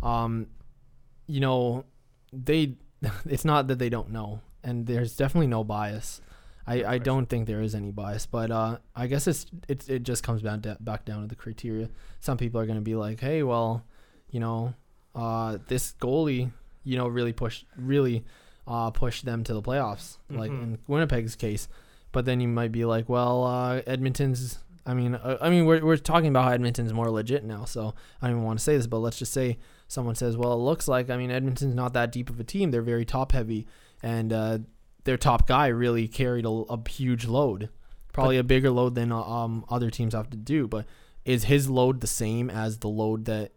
Um, 0.02 0.46
you 1.26 1.40
know, 1.40 1.84
they. 2.32 2.76
It's 3.26 3.44
not 3.44 3.66
that 3.66 3.80
they 3.80 3.88
don't 3.88 4.10
know, 4.10 4.42
and 4.62 4.86
there's 4.86 5.16
definitely 5.16 5.48
no 5.48 5.64
bias. 5.64 6.20
I, 6.64 6.84
I 6.84 6.98
don't 6.98 7.26
think 7.26 7.48
there 7.48 7.60
is 7.60 7.74
any 7.74 7.90
bias, 7.90 8.26
but 8.26 8.52
uh, 8.52 8.78
I 8.94 9.08
guess 9.08 9.26
it's 9.26 9.46
it, 9.66 9.88
it 9.88 10.02
just 10.04 10.22
comes 10.22 10.42
back 10.42 10.60
back 10.78 11.04
down 11.04 11.22
to 11.22 11.26
the 11.26 11.34
criteria. 11.34 11.88
Some 12.20 12.36
people 12.36 12.60
are 12.60 12.66
going 12.66 12.78
to 12.78 12.84
be 12.84 12.94
like, 12.94 13.18
hey, 13.18 13.42
well, 13.42 13.84
you 14.30 14.38
know, 14.38 14.74
uh, 15.16 15.58
this 15.66 15.94
goalie, 16.00 16.52
you 16.84 16.96
know, 16.96 17.08
really 17.08 17.32
pushed 17.32 17.64
really 17.76 18.24
uh, 18.66 18.90
pushed 18.90 19.24
them 19.24 19.42
to 19.44 19.54
the 19.54 19.62
playoffs, 19.62 20.18
like 20.30 20.50
Mhm. 20.50 20.62
in 20.62 20.78
Winnipeg's 20.88 21.36
case. 21.36 21.68
But 22.12 22.24
then 22.26 22.40
you 22.40 22.48
might 22.48 22.72
be 22.72 22.84
like, 22.84 23.08
well, 23.08 23.44
uh, 23.44 23.80
Edmonton's. 23.86 24.58
I 24.84 24.94
mean, 24.94 25.14
uh, 25.14 25.38
I 25.40 25.48
mean, 25.48 25.64
we're 25.64 25.84
we're 25.84 25.96
talking 25.96 26.28
about 26.28 26.44
how 26.44 26.50
Edmonton's 26.50 26.92
more 26.92 27.08
legit 27.10 27.44
now, 27.44 27.64
so 27.64 27.94
I 28.20 28.26
don't 28.26 28.36
even 28.36 28.44
want 28.44 28.58
to 28.58 28.64
say 28.64 28.76
this, 28.76 28.86
but 28.88 28.98
let's 28.98 29.18
just 29.18 29.32
say 29.32 29.58
someone 29.88 30.14
says, 30.16 30.36
well, 30.36 30.52
it 30.54 30.56
looks 30.56 30.88
like 30.88 31.08
I 31.10 31.16
mean 31.16 31.30
Edmonton's 31.30 31.74
not 31.74 31.92
that 31.94 32.10
deep 32.12 32.28
of 32.30 32.40
a 32.40 32.44
team. 32.44 32.70
They're 32.72 32.82
very 32.82 33.04
top 33.04 33.30
heavy, 33.32 33.66
and 34.02 34.32
uh, 34.32 34.58
their 35.04 35.16
top 35.16 35.46
guy 35.46 35.68
really 35.68 36.08
carried 36.08 36.44
a, 36.44 36.48
a 36.48 36.88
huge 36.88 37.26
load, 37.26 37.68
probably 38.12 38.38
a 38.38 38.44
bigger 38.44 38.70
load 38.70 38.94
than 38.96 39.12
uh, 39.12 39.22
um 39.22 39.64
other 39.70 39.88
teams 39.90 40.14
have 40.14 40.30
to 40.30 40.36
do. 40.36 40.66
But 40.66 40.84
is 41.24 41.44
his 41.44 41.70
load 41.70 42.00
the 42.00 42.06
same 42.08 42.50
as 42.50 42.78
the 42.78 42.88
load 42.88 43.24
that 43.26 43.52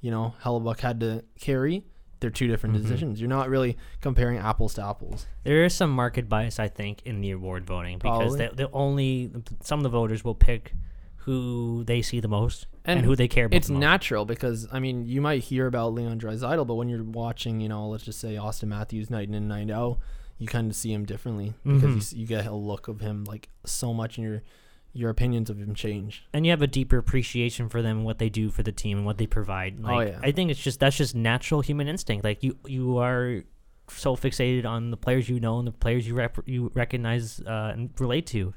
you 0.00 0.10
know 0.12 0.34
Hellebuyck 0.44 0.78
had 0.80 1.00
to 1.00 1.24
carry? 1.40 1.84
They're 2.20 2.30
two 2.30 2.48
different 2.48 2.74
Mhm. 2.76 2.82
decisions. 2.82 3.20
You're 3.20 3.28
not 3.28 3.48
really 3.48 3.76
comparing 4.00 4.38
apples 4.38 4.74
to 4.74 4.84
apples. 4.84 5.26
There 5.44 5.64
is 5.64 5.72
some 5.74 5.90
market 5.90 6.28
bias, 6.28 6.58
I 6.58 6.68
think, 6.68 7.00
in 7.04 7.20
the 7.20 7.30
award 7.30 7.64
voting 7.64 7.98
because 7.98 8.36
Probably. 8.36 8.38
they, 8.38 8.64
they 8.64 8.70
only 8.72 9.30
some 9.62 9.78
of 9.78 9.82
the 9.84 9.88
voters 9.88 10.24
will 10.24 10.34
pick 10.34 10.74
who 11.22 11.84
they 11.84 12.00
see 12.02 12.20
the 12.20 12.28
most 12.28 12.66
and, 12.84 12.98
And 13.00 13.06
who 13.06 13.14
they 13.14 13.28
care 13.28 13.46
about. 13.46 13.56
It's 13.56 13.66
the 13.66 13.74
most. 13.74 13.80
natural 13.80 14.24
because 14.24 14.66
I 14.72 14.80
mean 14.80 15.04
you 15.06 15.20
might 15.20 15.42
hear 15.44 15.66
about 15.66 15.92
Leon 15.94 16.18
Draisaitl, 16.20 16.66
but 16.66 16.74
when 16.74 16.88
you're 16.88 17.04
watching, 17.04 17.60
you 17.60 17.68
know, 17.68 17.88
let's 17.88 18.04
just 18.04 18.18
say 18.20 18.34
Auston 18.34 18.68
Matthews 18.68 19.10
night 19.10 19.28
in 19.28 19.34
and 19.34 19.48
night 19.48 19.70
out, 19.70 19.98
you 20.38 20.46
kind 20.46 20.70
of 20.70 20.76
see 20.76 20.92
him 20.92 21.04
differently 21.04 21.52
because 21.64 21.96
Mhm. 21.96 22.12
you, 22.14 22.20
you 22.20 22.26
get 22.26 22.46
a 22.46 22.54
look 22.54 22.88
of 22.88 23.00
him 23.00 23.24
like 23.24 23.48
so 23.66 23.92
much, 23.92 24.16
and 24.18 24.26
your 24.26 24.42
your 24.98 25.10
opinions 25.10 25.48
of 25.50 25.58
him 25.58 25.74
change. 25.74 26.24
and 26.32 26.44
you 26.44 26.50
have 26.50 26.62
a 26.62 26.66
deeper 26.66 26.98
appreciation 26.98 27.68
for 27.68 27.80
them 27.82 27.98
and 27.98 28.04
what 28.06 28.18
they 28.18 28.28
do 28.28 28.50
for 28.50 28.62
the 28.62 28.72
team 28.72 28.98
and 28.98 29.06
what 29.06 29.16
they 29.18 29.26
provide. 29.26 29.78
Like, 29.80 29.96
Oh, 29.96 30.00
yeah. 30.12 30.18
I 30.22 30.32
think 30.32 30.50
it's 30.50 30.60
just 30.60 30.80
that's 30.80 30.96
just 30.96 31.14
natural 31.14 31.60
human 31.60 31.86
instinct. 31.88 32.24
Like 32.24 32.42
you 32.42 32.56
you 32.66 32.98
are 32.98 33.42
so 33.90 34.16
fixated 34.16 34.66
on 34.66 34.90
the 34.90 34.96
players 34.96 35.28
you 35.28 35.40
know 35.40 35.58
and 35.58 35.66
the 35.66 35.72
players 35.72 36.06
you 36.06 36.14
rep- 36.14 36.46
you 36.46 36.70
recognize 36.74 37.40
uh, 37.40 37.70
and 37.72 37.90
relate 37.98 38.26
to. 38.28 38.52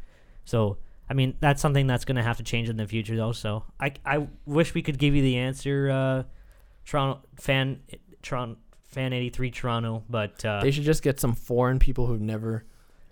So 0.46 0.78
I 1.10 1.14
mean 1.14 1.36
that's 1.40 1.62
something 1.62 1.88
that's 1.88 2.06
going 2.06 2.16
to 2.18 2.24
have 2.24 2.38
to 2.38 2.44
change 2.44 2.68
in 2.70 2.78
the 2.78 2.88
future 2.88 3.16
though. 3.16 3.32
So 3.34 3.64
I 3.80 3.94
I 4.06 4.28
wish 4.46 4.74
we 4.74 4.82
could 4.82 4.98
give 4.98 5.16
you 5.16 5.22
the 5.22 5.38
answer, 5.38 5.90
uh, 5.90 6.24
Toronto 6.86 7.22
fan 7.36 7.80
Toronto 8.22 8.58
fan 8.84 9.14
eighty 9.14 9.30
three 9.30 9.52
Toronto, 9.52 10.04
but 10.10 10.44
uh, 10.44 10.62
They 10.62 10.72
should 10.72 10.84
just 10.84 11.04
get 11.04 11.20
some 11.20 11.34
foreign 11.36 11.80
people 11.80 12.08
who've 12.08 12.20
never 12.36 12.66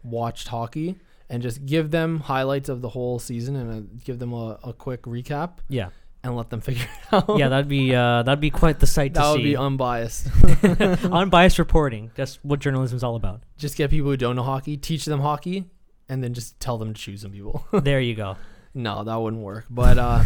watched 0.04 0.48
hockey 0.48 0.98
and 1.30 1.42
just 1.44 1.66
give 1.66 1.92
them 1.92 2.20
highlights 2.22 2.70
of 2.70 2.82
the 2.82 2.90
whole 2.90 3.20
season 3.20 3.56
and 3.56 3.72
uh, 3.72 4.02
give 4.04 4.20
them 4.20 4.34
a, 4.34 4.60
a 4.64 4.74
quick 4.74 5.04
recap 5.04 5.60
yeah 5.70 5.90
and 6.24 6.36
let 6.36 6.50
them 6.50 6.60
figure 6.68 6.84
it 6.84 7.14
out. 7.14 7.38
yeah 7.38 7.48
that'd 7.50 7.68
be 7.70 7.96
uh, 7.96 8.24
that'd 8.24 8.42
be 8.42 8.50
quite 8.50 8.80
the 8.80 8.88
sight 8.88 9.14
to 9.14 9.20
that 9.20 9.30
would 9.32 9.38
see. 9.38 9.44
be 9.44 9.56
unbiased. 9.58 10.28
Unbiased 11.12 11.60
reporting. 11.60 12.12
That's 12.16 12.36
what 12.44 12.60
journalism 12.60 12.98
is 12.98 13.04
all 13.04 13.16
about. 13.16 13.42
just 13.58 13.78
get 13.78 13.90
people 13.90 14.10
who 14.10 14.18
don't 14.18 14.36
know 14.36 14.44
hockey, 14.44 14.76
teach 14.76 15.06
them 15.06 15.22
hockey, 15.22 15.66
and 16.10 16.22
then 16.24 16.34
just 16.34 16.60
tell 16.60 16.78
them 16.78 16.94
to 16.94 17.00
choose 17.02 17.22
some 17.22 17.32
people. 17.32 17.66
there 17.72 18.02
you 18.02 18.16
go. 18.16 18.36
no, 18.74 19.04
that 19.04 19.16
wouldn't 19.16 19.42
work. 19.42 19.66
But 19.70 19.98
uh, 19.98 20.24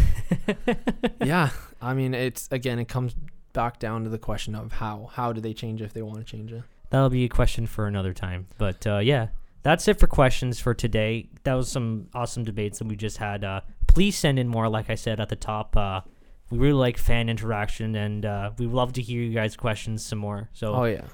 yeah, 1.22 1.50
I 1.80 1.94
mean, 1.94 2.14
it's 2.14 2.48
again, 2.50 2.78
it 2.78 2.88
comes 2.88 3.14
back 3.52 3.78
down 3.78 4.02
to 4.04 4.10
the 4.10 4.18
question 4.18 4.54
of 4.56 4.72
how 4.72 5.10
how 5.12 5.32
do 5.32 5.40
they 5.40 5.52
change 5.54 5.80
if 5.80 5.92
they 5.92 6.02
want 6.02 6.18
to 6.18 6.24
change 6.24 6.52
it. 6.52 6.62
That'll 6.90 7.10
be 7.10 7.24
a 7.24 7.28
question 7.28 7.66
for 7.66 7.86
another 7.86 8.12
time. 8.12 8.46
But 8.58 8.86
uh, 8.86 8.98
yeah, 8.98 9.28
that's 9.64 9.88
it 9.88 9.98
for 9.98 10.06
questions 10.06 10.60
for 10.60 10.74
today. 10.74 11.28
That 11.42 11.54
was 11.54 11.70
some 11.70 12.08
awesome 12.14 12.44
debates 12.44 12.78
that 12.78 12.86
we 12.86 12.94
just 12.96 13.16
had. 13.16 13.42
Uh, 13.42 13.62
please 13.88 14.16
send 14.16 14.38
in 14.38 14.46
more, 14.46 14.68
like 14.68 14.90
I 14.90 14.94
said 14.94 15.18
at 15.18 15.30
the 15.30 15.36
top. 15.36 15.76
Uh, 15.76 16.02
we 16.50 16.58
really 16.58 16.74
like 16.74 16.98
fan 16.98 17.28
interaction, 17.28 17.96
and 17.96 18.24
uh, 18.24 18.50
we 18.58 18.66
love 18.66 18.92
to 18.92 19.02
hear 19.02 19.22
you 19.22 19.32
guys' 19.32 19.56
questions 19.56 20.04
some 20.04 20.18
more. 20.18 20.50
So 20.52 20.74
Oh 20.74 20.84
yeah, 20.84 21.06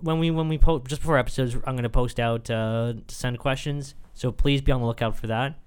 when 0.00 0.18
we 0.18 0.30
when 0.30 0.48
we 0.48 0.58
post 0.58 0.86
just 0.86 1.00
before 1.00 1.16
episodes, 1.16 1.54
I'm 1.64 1.76
gonna 1.76 1.88
post 1.88 2.18
out 2.18 2.50
uh, 2.50 2.94
to 3.06 3.14
send 3.14 3.38
questions. 3.38 3.94
So 4.14 4.32
please 4.32 4.60
be 4.60 4.72
on 4.72 4.80
the 4.80 4.86
lookout 4.86 5.16
for 5.16 5.28
that. 5.28 5.58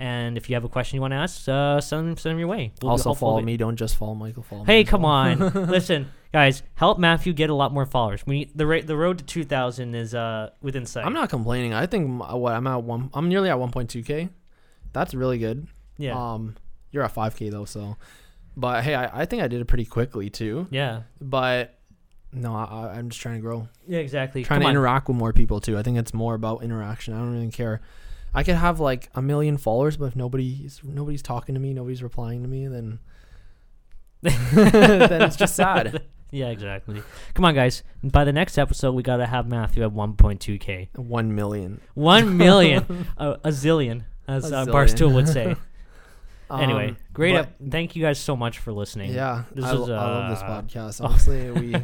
And 0.00 0.36
if 0.36 0.48
you 0.48 0.54
have 0.54 0.64
a 0.64 0.68
question 0.68 0.96
you 0.96 1.00
want 1.00 1.12
to 1.12 1.16
ask, 1.16 1.48
uh, 1.48 1.80
send 1.80 2.08
them 2.08 2.16
send 2.16 2.32
them 2.32 2.38
your 2.38 2.48
way. 2.48 2.72
We'll 2.82 2.90
also 2.90 3.14
follow 3.14 3.40
me. 3.40 3.56
Don't 3.56 3.76
just 3.76 3.96
follow 3.96 4.14
Michael. 4.14 4.42
Follow 4.42 4.62
me. 4.64 4.72
Hey, 4.72 4.82
as 4.82 4.88
come 4.88 5.02
well. 5.02 5.12
on! 5.12 5.38
Listen, 5.68 6.10
guys, 6.32 6.62
help 6.74 6.98
Matthew 6.98 7.32
get 7.32 7.50
a 7.50 7.54
lot 7.54 7.72
more 7.72 7.86
followers. 7.86 8.26
We 8.26 8.50
the 8.54 8.66
rate 8.66 8.86
the 8.86 8.96
road 8.96 9.18
to 9.18 9.24
2,000 9.24 9.94
is 9.94 10.14
uh 10.14 10.50
within 10.62 10.86
sight. 10.86 11.04
I'm 11.06 11.12
not 11.14 11.30
complaining. 11.30 11.74
I 11.74 11.86
think 11.86 12.04
m- 12.08 12.18
what 12.40 12.52
I'm 12.54 12.66
at 12.66 12.82
one. 12.82 13.10
I'm 13.14 13.28
nearly 13.28 13.50
at 13.50 13.56
1.2k. 13.56 14.30
That's 14.92 15.14
really 15.14 15.38
good. 15.38 15.66
Yeah. 15.96 16.14
Um, 16.34 16.56
you're 16.90 17.02
at 17.04 17.14
5k 17.14 17.50
though, 17.50 17.64
so. 17.64 17.96
But 18.56 18.82
hey, 18.84 18.94
I, 18.94 19.22
I 19.22 19.24
think 19.24 19.42
I 19.42 19.48
did 19.48 19.60
it 19.60 19.66
pretty 19.66 19.84
quickly 19.84 20.30
too. 20.30 20.66
yeah. 20.70 21.02
But 21.20 21.74
no, 22.32 22.54
I, 22.54 22.94
I'm 22.96 23.08
just 23.08 23.20
trying 23.22 23.36
to 23.36 23.40
grow. 23.40 23.68
Yeah. 23.86 23.98
Exactly. 24.00 24.42
trying 24.44 24.58
Come 24.58 24.62
to 24.62 24.66
on. 24.68 24.72
interact 24.72 25.08
with 25.08 25.16
more 25.16 25.32
people 25.32 25.60
too. 25.60 25.78
I 25.78 25.82
think 25.82 25.96
it's 25.98 26.12
more 26.12 26.34
about 26.34 26.62
interaction. 26.62 27.14
I 27.14 27.18
don't 27.18 27.32
really 27.32 27.50
care. 27.50 27.80
I 28.34 28.42
could 28.42 28.56
have 28.56 28.78
like 28.80 29.08
a 29.14 29.22
million 29.22 29.56
followers, 29.56 29.96
but 29.96 30.06
if 30.06 30.16
nobody's 30.16 30.80
nobody's 30.84 31.22
talking 31.22 31.54
to 31.54 31.60
me, 31.60 31.72
nobody's 31.72 32.02
replying 32.02 32.42
to 32.42 32.48
me, 32.48 32.66
then 32.68 32.98
then 34.22 35.22
it's 35.22 35.36
just 35.36 35.54
sad. 35.56 36.02
Yeah. 36.30 36.48
Exactly. 36.48 37.02
Come 37.34 37.44
on, 37.44 37.54
guys. 37.54 37.82
By 38.02 38.24
the 38.24 38.32
next 38.32 38.58
episode, 38.58 38.92
we 38.92 39.02
gotta 39.02 39.26
have 39.26 39.46
Matthew 39.48 39.82
at 39.84 39.90
1.2k. 39.90 40.96
One 40.96 41.34
million. 41.34 41.80
One 41.94 42.36
million. 42.36 43.06
a, 43.16 43.30
a 43.44 43.48
zillion, 43.48 44.04
as 44.26 44.50
A 44.52 44.58
uh. 44.58 44.66
Barstool 44.66 45.14
would 45.14 45.28
say. 45.28 45.56
anyway, 46.50 46.88
Um, 46.90 46.96
great. 47.12 47.32
but- 47.32 47.40
ep- 47.46 47.70
thank 47.70 47.96
you 47.96 48.02
guys 48.02 48.18
so 48.18 48.36
much 48.36 48.58
for 48.58 48.72
listening. 48.72 49.12
Yeah, 49.12 49.44
This 49.54 49.64
I, 49.64 49.72
lo- 49.72 49.94
I 49.94 50.04
love 50.04 50.30
this 50.30 50.42
uh, 50.42 50.46
podcast. 50.62 51.04
Honestly, 51.04 51.50
we 51.50 51.74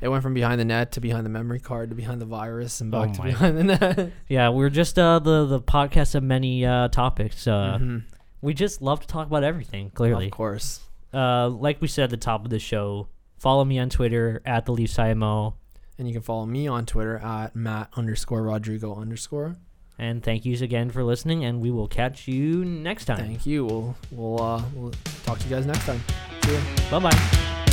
it 0.00 0.08
went 0.08 0.22
from 0.22 0.34
behind 0.34 0.60
the 0.60 0.64
net 0.64 0.92
to 0.92 1.00
behind 1.00 1.26
the 1.26 1.30
memory 1.30 1.60
card 1.60 1.90
to 1.90 1.94
behind 1.96 2.20
the 2.20 2.24
virus 2.26 2.80
and 2.80 2.94
Oh 2.94 3.02
back 3.04 3.12
to 3.14 3.18
my. 3.20 3.26
behind 3.26 3.58
the 3.58 3.64
net. 3.64 4.12
Yeah. 4.28 4.48
We're 4.48 4.70
just 4.70 4.98
uh 4.98 5.18
the 5.18 5.46
the 5.46 5.60
podcast 5.60 6.14
of 6.14 6.22
many 6.22 6.64
uh 6.64 6.88
topics. 6.88 7.46
Uh, 7.46 7.78
Mhm. 7.80 8.02
we 8.40 8.54
just 8.54 8.80
love 8.82 9.00
to 9.00 9.06
talk 9.06 9.26
about 9.26 9.44
everything. 9.44 9.90
Clearly. 9.90 10.26
Of 10.26 10.32
course. 10.32 10.80
uh, 11.12 11.48
like 11.48 11.80
we 11.80 11.88
said 11.88 12.04
at 12.04 12.10
the 12.10 12.16
top 12.16 12.44
of 12.44 12.50
the 12.50 12.58
show, 12.58 13.08
follow 13.44 13.62
me 13.62 13.78
on 13.78 13.90
Twitter 13.90 14.40
at 14.46 14.64
the 14.64 14.72
Leafs 14.72 14.98
IMO. 14.98 15.54
And 15.98 16.08
you 16.08 16.14
can 16.14 16.22
follow 16.22 16.46
me 16.46 16.66
on 16.66 16.86
Twitter 16.86 17.18
at 17.18 17.54
Matt 17.54 17.90
underscore 17.94 18.42
Rodrigo 18.42 18.96
underscore. 18.96 19.56
And 19.98 20.22
thank 20.24 20.46
yous 20.46 20.62
again 20.62 20.90
for 20.90 21.04
listening, 21.04 21.44
and 21.44 21.60
we 21.60 21.70
will 21.70 21.86
catch 21.86 22.26
you 22.26 22.64
next 22.64 23.04
time. 23.04 23.18
Thank 23.18 23.46
you. 23.46 23.64
We'll 23.64 23.96
we'll 24.10 24.42
uh 24.42 24.62
we'll 24.74 24.92
talk 25.24 25.38
to 25.38 25.44
you 25.44 25.54
guys 25.54 25.66
next 25.66 25.84
time. 25.84 26.00
See 26.42 26.54
ya. 26.54 26.60
Bye 26.90 27.10
bye. 27.10 27.63